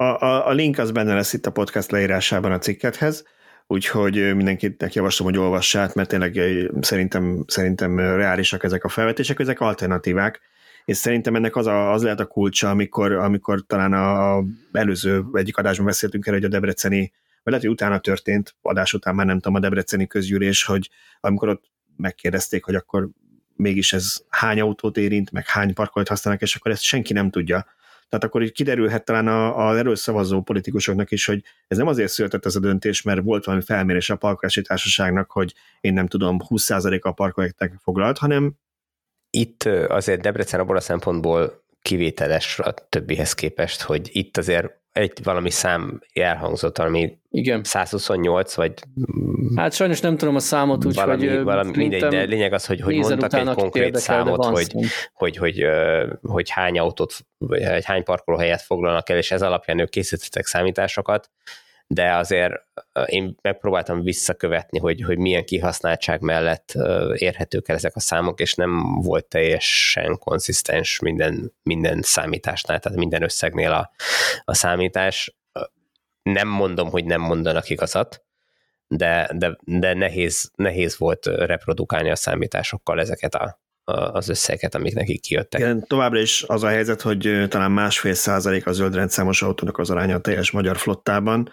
A, 0.00 0.48
a, 0.48 0.52
link 0.52 0.78
az 0.78 0.90
benne 0.90 1.14
lesz 1.14 1.32
itt 1.32 1.46
a 1.46 1.50
podcast 1.50 1.90
leírásában 1.90 2.52
a 2.52 2.58
cikkethez, 2.58 3.24
úgyhogy 3.66 4.34
mindenkinek 4.34 4.94
javaslom, 4.94 5.28
hogy 5.28 5.38
olvassát, 5.38 5.94
mert 5.94 6.08
tényleg 6.08 6.40
szerintem, 6.80 7.44
szerintem 7.46 7.98
reálisak 7.98 8.64
ezek 8.64 8.84
a 8.84 8.88
felvetések, 8.88 9.38
ezek 9.38 9.60
alternatívák, 9.60 10.40
és 10.84 10.96
szerintem 10.96 11.34
ennek 11.34 11.56
az, 11.56 11.66
a, 11.66 11.92
az 11.92 12.02
lehet 12.02 12.20
a 12.20 12.26
kulcsa, 12.26 12.70
amikor, 12.70 13.12
amikor 13.12 13.64
talán 13.66 13.92
a, 13.92 14.36
a 14.36 14.44
előző 14.72 15.24
egyik 15.32 15.56
adásban 15.56 15.86
beszéltünk 15.86 16.26
erről, 16.26 16.38
hogy 16.38 16.48
a 16.48 16.52
debreceni, 16.52 17.12
vagy 17.42 17.52
lehet, 17.52 17.60
hogy 17.60 17.74
utána 17.74 17.98
történt, 17.98 18.54
adás 18.62 18.92
után 18.92 19.14
már 19.14 19.26
nem 19.26 19.36
tudom, 19.36 19.54
a 19.54 19.60
debreceni 19.60 20.06
közgyűlés, 20.06 20.64
hogy 20.64 20.90
amikor 21.20 21.48
ott 21.48 21.64
megkérdezték, 21.96 22.64
hogy 22.64 22.74
akkor 22.74 23.08
mégis 23.56 23.92
ez 23.92 24.20
hány 24.28 24.60
autót 24.60 24.96
érint, 24.96 25.32
meg 25.32 25.48
hány 25.48 25.74
parkolót 25.74 26.08
használnak, 26.08 26.42
és 26.42 26.54
akkor 26.54 26.70
ezt 26.70 26.82
senki 26.82 27.12
nem 27.12 27.30
tudja. 27.30 27.66
Tehát 28.10 28.24
akkor 28.24 28.42
így 28.42 28.52
kiderülhet 28.52 29.04
talán 29.04 29.28
az 29.52 29.76
erről 29.76 29.96
szavazó 29.96 30.42
politikusoknak 30.42 31.10
is, 31.10 31.26
hogy 31.26 31.44
ez 31.68 31.76
nem 31.76 31.86
azért 31.86 32.10
született 32.10 32.46
ez 32.46 32.56
a 32.56 32.60
döntés, 32.60 33.02
mert 33.02 33.22
volt 33.22 33.44
valami 33.44 33.62
felmérés 33.64 34.10
a 34.10 34.16
parkolási 34.16 34.62
társaságnak, 34.62 35.30
hogy 35.30 35.54
én 35.80 35.92
nem 35.92 36.06
tudom, 36.06 36.36
20% 36.48 37.00
a 37.00 37.12
parkolektek 37.12 37.74
foglalt, 37.82 38.18
hanem 38.18 38.52
itt 39.30 39.64
azért 39.88 40.20
Debrecen 40.20 40.60
abból 40.60 40.76
a 40.76 40.80
szempontból 40.80 41.59
kivételes 41.82 42.58
a 42.58 42.74
többihez 42.88 43.34
képest, 43.34 43.82
hogy 43.82 44.08
itt 44.12 44.36
azért 44.36 44.78
egy 44.92 45.12
valami 45.22 45.50
szám 45.50 46.00
elhangzott, 46.12 46.78
ami 46.78 47.18
Igen. 47.30 47.64
128, 47.64 48.54
vagy... 48.54 48.72
Hát 49.56 49.74
sajnos 49.74 50.00
nem 50.00 50.16
tudom 50.16 50.34
a 50.34 50.40
számot, 50.40 50.84
úgy, 50.84 50.94
valami, 50.94 51.26
hogy... 51.26 51.42
Valami, 51.42 51.76
mindegy, 51.76 52.04
de 52.04 52.22
lényeg 52.22 52.52
az, 52.52 52.66
hogy, 52.66 52.80
hogy 52.80 52.96
mondtak 52.96 53.34
egy 53.34 53.44
konkrét 53.44 53.84
érdekel, 53.84 54.00
számot, 54.00 54.44
hogy, 54.44 54.72
hogy, 55.12 55.36
hogy, 55.36 55.36
hogy, 55.36 55.66
hogy 56.22 56.50
hány 56.50 56.78
autót, 56.78 57.14
vagy 57.38 57.84
hány 57.84 58.04
parkolóhelyet 58.04 58.62
foglalnak 58.62 59.08
el, 59.08 59.16
és 59.16 59.30
ez 59.30 59.42
alapján 59.42 59.78
ők 59.78 59.88
készítettek 59.88 60.46
számításokat, 60.46 61.30
de 61.92 62.14
azért 62.14 62.52
én 63.06 63.36
megpróbáltam 63.42 64.02
visszakövetni, 64.02 64.78
hogy, 64.78 65.02
hogy 65.02 65.18
milyen 65.18 65.44
kihasználtság 65.44 66.20
mellett 66.20 66.74
érhetők 67.14 67.68
el 67.68 67.76
ezek 67.76 67.96
a 67.96 68.00
számok, 68.00 68.40
és 68.40 68.54
nem 68.54 69.00
volt 69.00 69.26
teljesen 69.26 70.18
konszisztens 70.18 70.98
minden, 70.98 71.52
minden 71.62 72.02
számításnál, 72.02 72.80
tehát 72.80 72.98
minden 72.98 73.22
összegnél 73.22 73.72
a, 73.72 73.90
a 74.44 74.54
számítás. 74.54 75.36
Nem 76.22 76.48
mondom, 76.48 76.90
hogy 76.90 77.04
nem 77.04 77.20
mondanak 77.20 77.68
igazat, 77.68 78.24
de, 78.86 79.30
de, 79.32 79.56
de 79.64 79.94
nehéz, 79.94 80.50
nehéz 80.54 80.98
volt 80.98 81.26
reprodukálni 81.26 82.10
a 82.10 82.16
számításokkal 82.16 83.00
ezeket 83.00 83.34
a, 83.34 83.60
az 84.12 84.28
összegeket, 84.28 84.74
amik 84.74 84.94
nekik 84.94 85.20
kijöttek. 85.20 85.60
Igen, 85.60 85.84
továbbra 85.86 86.20
is 86.20 86.42
az 86.46 86.62
a 86.62 86.68
helyzet, 86.68 87.00
hogy 87.00 87.46
talán 87.48 87.70
másfél 87.70 88.14
százalék 88.14 88.66
a 88.66 88.72
zöld 88.72 88.94
rendszámos 88.94 89.42
autónak 89.42 89.78
az 89.78 89.90
aránya 89.90 90.14
a 90.14 90.20
teljes 90.20 90.50
magyar 90.50 90.76
flottában, 90.76 91.52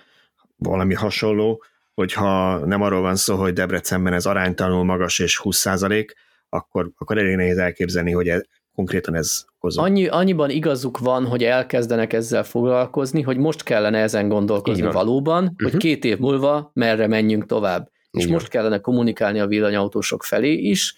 valami 0.57 0.93
hasonló, 0.93 1.63
hogyha 1.93 2.57
nem 2.65 2.81
arról 2.81 3.01
van 3.01 3.15
szó, 3.15 3.35
hogy 3.35 3.53
Debrecenben 3.53 4.13
ez 4.13 4.25
aránytalanul 4.25 4.83
magas 4.83 5.19
és 5.19 5.37
20 5.37 5.57
százalék, 5.57 6.13
akkor, 6.49 6.91
akkor 6.97 7.17
elég 7.17 7.35
nehéz 7.35 7.57
elképzelni, 7.57 8.11
hogy 8.11 8.27
ez, 8.27 8.41
konkrétan 8.75 9.15
ez 9.15 9.45
okozza. 9.55 9.81
Annyi, 9.81 10.07
annyiban 10.07 10.49
igazuk 10.49 10.97
van, 10.97 11.25
hogy 11.25 11.43
elkezdenek 11.43 12.13
ezzel 12.13 12.43
foglalkozni, 12.43 13.21
hogy 13.21 13.37
most 13.37 13.63
kellene 13.63 13.97
ezen 13.97 14.27
gondolkozni 14.27 14.91
valóban, 14.91 15.43
uh-huh. 15.43 15.71
hogy 15.71 15.77
két 15.77 16.03
év 16.03 16.17
múlva 16.17 16.71
merre 16.73 17.07
menjünk 17.07 17.45
tovább. 17.45 17.91
Így 18.11 18.23
és 18.23 18.29
most 18.29 18.47
kellene 18.47 18.79
kommunikálni 18.79 19.39
a 19.39 19.47
villanyautósok 19.47 20.23
felé 20.23 20.53
is, 20.53 20.95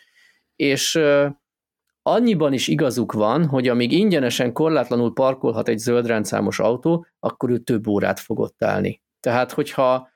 és 0.56 0.95
uh, 0.95 1.26
annyiban 2.02 2.53
is 2.53 2.68
igazuk 2.68 3.11
van, 3.11 3.45
hogy 3.45 3.68
amíg 3.68 3.91
ingyenesen 3.91 4.53
korlátlanul 4.53 5.14
parkolhat 5.14 5.68
egy 5.68 5.77
zöld 5.77 6.06
rendszámos 6.06 6.60
autó, 6.60 7.06
akkor 7.19 7.49
ő 7.49 7.57
több 7.57 7.88
órát 7.88 8.19
fog 8.19 8.40
ott 8.40 8.64
állni. 8.64 9.02
Tehát, 9.20 9.52
hogyha 9.52 10.10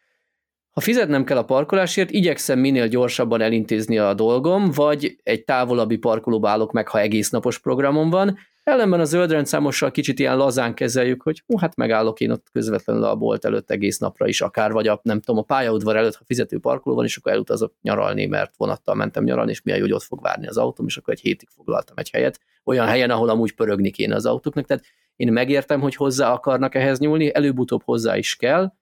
ha 0.74 0.82
fizetnem 0.82 1.24
kell 1.24 1.38
a 1.38 1.46
parkolásért, 1.46 2.12
igyekszem 2.12 2.60
minél 2.60 2.88
gyorsabban 2.88 3.42
elintézni 3.42 3.98
a 3.98 4.14
dolgom, 4.14 4.72
vagy 4.72 5.16
egy 5.24 5.44
távolabbi 5.44 5.98
parkolóba 5.98 6.50
állok 6.50 6.72
meg, 6.72 6.88
ha 6.88 7.00
egész 7.00 7.30
napos 7.30 7.60
programom 7.60 8.10
van. 8.10 8.38
Ellenben 8.64 9.00
a 9.00 9.06
zöldrendszámossal 9.06 9.92
kicsit 9.92 10.20
ilyen 10.20 10.38
lazán 10.38 10.74
kezeljük, 10.74 11.22
hogy 11.22 11.44
hú, 11.46 11.58
hát 11.58 11.76
megállok 11.76 12.20
én 12.20 12.32
ott 12.32 12.48
közvetlenül 12.52 13.04
a 13.04 13.16
bolt 13.16 13.46
előtt 13.46 13.72
egész 13.72 13.98
napra 13.98 14.28
is 14.28 14.42
akár, 14.42 14.72
vagy 14.72 14.88
a, 14.88 15.00
nem 15.04 15.20
tudom, 15.20 15.42
a 15.42 15.44
pályaudvar 15.44 15.96
előtt, 15.96 16.16
ha 16.16 16.24
fizető 16.26 16.60
parkoló 16.60 16.96
van, 16.96 17.06
és 17.06 17.18
akkor 17.18 17.32
elutazok 17.32 17.74
nyaralni, 17.82 18.26
mert 18.26 18.54
vonattal 18.58 18.96
mentem 18.96 19.24
nyaralni, 19.24 19.52
és 19.52 19.62
milyen 19.62 19.80
jó, 19.80 19.86
hogy 19.86 19.94
ott 19.94 20.04
fog 20.04 20.22
várni 20.22 20.48
az 20.48 20.58
autóm, 20.58 20.86
és 20.86 20.98
akkor 20.98 21.14
egy 21.14 21.20
hétig 21.20 21.48
foglaltam 21.56 21.98
egy 21.98 22.10
helyet, 22.10 22.40
olyan 22.64 22.88
helyen, 22.88 23.10
ahol 23.10 23.30
amúgy 23.30 23.56
pörögni 23.56 23.90
kéne 23.90 24.16
az 24.16 24.26
autóknak. 24.26 24.66
Tehát 24.66 24.84
én 25.16 25.32
megértem, 25.32 25.82
hogy 25.82 25.96
hozzá 25.96 26.32
akarnak 26.32 26.76
ehhez 26.76 27.00
nyúlni, 27.00 27.36
előbb-utóbb 27.36 27.82
hozzá 27.84 28.18
is 28.18 28.36
kell, 28.36 28.74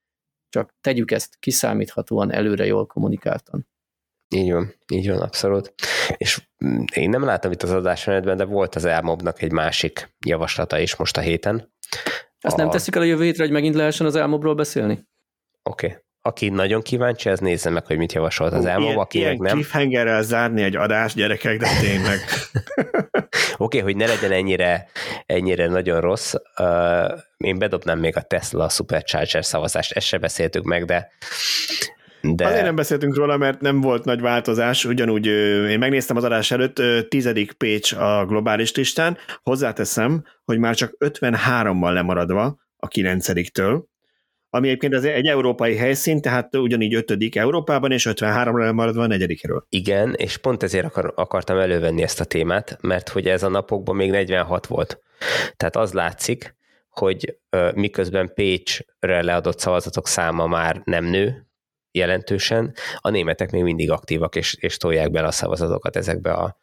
csak 0.52 0.73
tegyük 0.82 1.11
ezt 1.11 1.36
kiszámíthatóan 1.40 2.32
előre 2.32 2.65
jól 2.65 2.86
kommunikáltan. 2.86 3.68
Így 4.36 4.52
van, 4.52 4.73
így 4.94 5.10
van, 5.10 5.22
abszolút. 5.22 5.73
És 6.18 6.41
mm, 6.65 6.84
én 6.94 7.10
nem 7.10 7.23
látom 7.23 7.52
itt 7.52 7.64
az 7.64 7.72
adásmenetben, 7.72 8.38
de 8.38 8.45
volt 8.45 8.76
az 8.76 8.86
elmobnak 8.86 9.41
egy 9.41 9.52
másik 9.52 10.10
javaslata 10.26 10.80
is 10.80 10.95
most 10.95 11.18
a 11.18 11.22
héten. 11.22 11.73
Azt 12.41 12.57
a... 12.57 12.61
nem 12.61 12.69
teszik 12.69 12.95
el 12.95 13.02
a 13.02 13.06
jövő 13.06 13.23
hétre, 13.23 13.44
hogy 13.44 13.52
megint 13.52 13.76
lehessen 13.76 14.06
az 14.06 14.15
elmobról 14.15 14.56
beszélni? 14.56 15.07
Oké. 15.64 15.86
Okay. 15.86 15.99
Aki 16.23 16.49
nagyon 16.49 16.82
kíváncsi, 16.82 17.30
az 17.30 17.40
nézze 17.40 17.69
meg, 17.69 17.86
hogy 17.86 17.98
mit 17.98 18.14
javasolt 18.14 18.53
az 18.53 18.65
elmob, 18.65 18.98
aki 18.98 19.18
ilyen 19.18 19.38
nem. 19.40 19.53
cliffhangerrel 19.53 20.23
zárni 20.23 20.61
egy 20.61 20.76
adást, 20.76 21.15
gyerekek, 21.15 21.60
de 21.60 21.68
tényleg. 21.80 22.19
Oké, 23.32 23.53
okay, 23.58 23.80
hogy 23.80 23.95
ne 23.95 24.06
legyen 24.06 24.32
ennyire, 24.32 24.90
ennyire 25.26 25.68
nagyon 25.68 26.02
rossz. 26.02 26.34
Uh, 26.58 27.12
én 27.38 27.58
bedobnám 27.58 27.99
még 27.99 28.18
a 28.18 28.22
Tesla 28.22 28.70
Supercharger 28.70 29.45
szavazást, 29.45 29.91
ezt 29.91 30.08
se 30.08 30.18
beszéltük 30.18 30.64
meg, 30.64 30.86
de 30.86 31.10
de... 32.22 32.45
Azért 32.45 32.64
nem 32.64 32.76
beszéltünk 32.76 33.16
róla, 33.16 33.38
mert 33.38 33.62
nem 33.62 33.82
volt 33.82 34.06
nagy 34.06 34.22
változás, 34.22 34.86
ugyanúgy 34.86 35.26
én 35.70 35.80
megnéztem 35.80 36.18
az 36.18 36.24
adás 36.24 36.52
előtt, 36.52 36.82
tizedik 37.10 37.52
Pécs 37.52 37.94
a 37.94 38.26
globális 38.28 38.76
listán, 38.76 39.18
hozzáteszem, 39.44 40.24
hogy 40.44 40.58
már 40.58 40.76
csak 40.76 40.95
53-mal 40.99 41.94
lemaradva 41.94 42.58
a 42.78 42.88
kilencediktől, 42.88 43.90
ami 44.53 44.68
egyébként 44.68 44.94
az 44.94 45.06
egy 45.06 45.28
európai 45.28 45.76
helyszín, 45.76 46.22
tehát 46.22 46.56
ugyanígy 46.56 46.94
ötödik 46.94 47.36
Európában, 47.36 47.91
és 47.91 48.07
53-ra 48.10 48.73
maradva 48.73 49.03
a 49.03 49.07
negyedikről. 49.07 49.65
Igen, 49.69 50.14
és 50.14 50.38
pont 50.38 50.64
ezért 50.64 50.86
akar, 50.86 51.14
akartam 51.15 51.57
elővenni 51.57 52.02
ezt 52.02 52.19
a 52.19 52.26
témát, 52.26 52.78
mert 52.82 53.10
hogy 53.10 53.28
ez 53.28 53.44
a 53.44 53.49
napokban 53.49 53.95
még 53.95 54.10
46 54.10 54.68
volt. 54.68 54.99
Tehát 55.57 55.76
az 55.76 55.94
látszik, 55.94 56.56
hogy 56.90 57.38
miközben 57.73 58.32
Pécsre 58.34 59.23
leadott 59.23 59.60
szavazatok 59.60 60.07
száma 60.07 60.48
már 60.48 60.82
nem 60.84 61.06
nő, 61.06 61.45
jelentősen, 61.91 62.73
a 62.98 63.10
németek 63.10 63.52
még 63.52 63.64
mindig 63.64 63.91
aktívak, 63.91 64.36
és, 64.36 64.56
és 64.60 64.78
tolják 64.78 65.11
bele 65.11 65.28
a 65.28 65.32
szavazatokat 65.32 65.95
ezekbe 65.95 66.32
a 66.32 66.57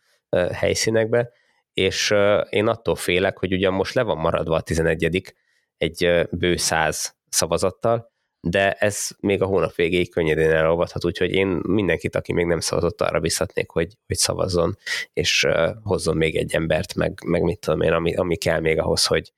helyszínekbe, 0.52 1.30
és 1.72 2.14
én 2.50 2.66
attól 2.66 2.96
félek, 2.96 3.38
hogy 3.38 3.52
ugyan 3.52 3.72
most 3.72 3.94
le 3.94 4.02
van 4.02 4.18
maradva 4.18 4.54
a 4.54 4.60
11 4.60 5.34
egy 5.78 6.26
bő 6.30 6.56
száz 6.56 7.16
szavazattal, 7.28 8.12
de 8.40 8.72
ez 8.72 9.08
még 9.20 9.42
a 9.42 9.46
hónap 9.46 9.74
végéig 9.74 10.10
könnyedén 10.10 10.50
elolvadhat, 10.50 11.04
úgyhogy 11.04 11.30
én 11.30 11.60
mindenkit, 11.62 12.16
aki 12.16 12.32
még 12.32 12.46
nem 12.46 12.60
szavazott, 12.60 13.00
arra 13.00 13.20
biztatnék, 13.20 13.70
hogy, 13.70 13.96
hogy 14.06 14.16
szavazzon, 14.16 14.78
és 15.12 15.46
hozzon 15.82 16.16
még 16.16 16.36
egy 16.36 16.54
embert, 16.54 16.94
meg, 16.94 17.22
meg 17.26 17.42
mit 17.42 17.58
tudom 17.58 17.80
én, 17.80 17.92
ami, 17.92 18.14
ami 18.14 18.36
kell 18.36 18.60
még 18.60 18.78
ahhoz, 18.78 19.06
hogy, 19.06 19.32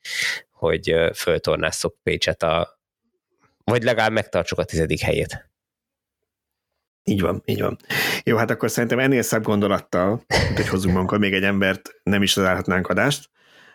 hogy 0.51 0.93
uh, 0.93 1.13
föltornásszuk 1.13 1.97
Pécset 2.03 2.43
a, 2.43 2.81
vagy 3.65 3.83
legalább 3.83 4.13
megtartsuk 4.13 4.59
a 4.59 4.65
tizedik 4.65 5.01
helyét. 5.01 5.51
Így 7.05 7.21
van, 7.21 7.43
így 7.45 7.61
van. 7.61 7.79
Jó, 8.25 8.37
hát 8.37 8.51
akkor 8.51 8.71
szerintem 8.71 8.99
ennél 8.99 9.23
szebb 9.23 9.43
gondolattal, 9.43 10.25
hogy 10.55 10.69
hozzunk 10.69 10.93
magunkkal 10.93 11.19
még 11.19 11.33
egy 11.33 11.45
embert, 11.45 12.01
nem 12.03 12.23
is 12.23 12.33
találhatnánk 12.33 12.89
adást. 12.89 13.31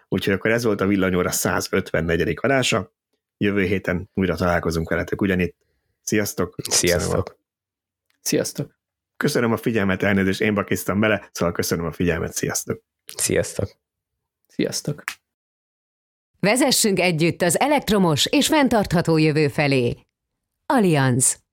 Úgyhogy 0.08 0.34
akkor 0.34 0.52
ez 0.52 0.64
volt 0.64 0.82
a 0.82 0.86
Villanyóra 0.86 1.32
154. 1.32 2.38
adása. 2.42 2.94
Jövő 3.38 3.64
héten 3.64 4.10
újra 4.14 4.36
találkozunk 4.36 4.90
veletek 4.90 5.22
ugyanitt. 5.22 5.56
Sziasztok! 6.02 6.56
Sziasztok! 6.70 7.38
Sziasztok! 8.22 8.80
Köszönöm 9.18 9.52
a 9.52 9.58
figyelmet, 9.58 10.04
elnézést, 10.04 10.42
én 10.42 10.54
bakiztam 10.54 11.00
bele, 11.00 11.30
szóval 11.32 11.54
köszönöm 11.54 11.86
a 11.86 11.92
figyelmet, 11.92 12.34
sziasztok! 12.34 12.84
Sziasztok! 13.16 13.78
Sziasztok! 14.48 15.04
Vezessünk 16.40 17.00
együtt 17.00 17.42
az 17.42 17.60
elektromos 17.60 18.26
és 18.26 18.48
fenntartható 18.48 19.18
jövő 19.18 19.48
felé. 19.48 19.98
Allianz 20.66 21.45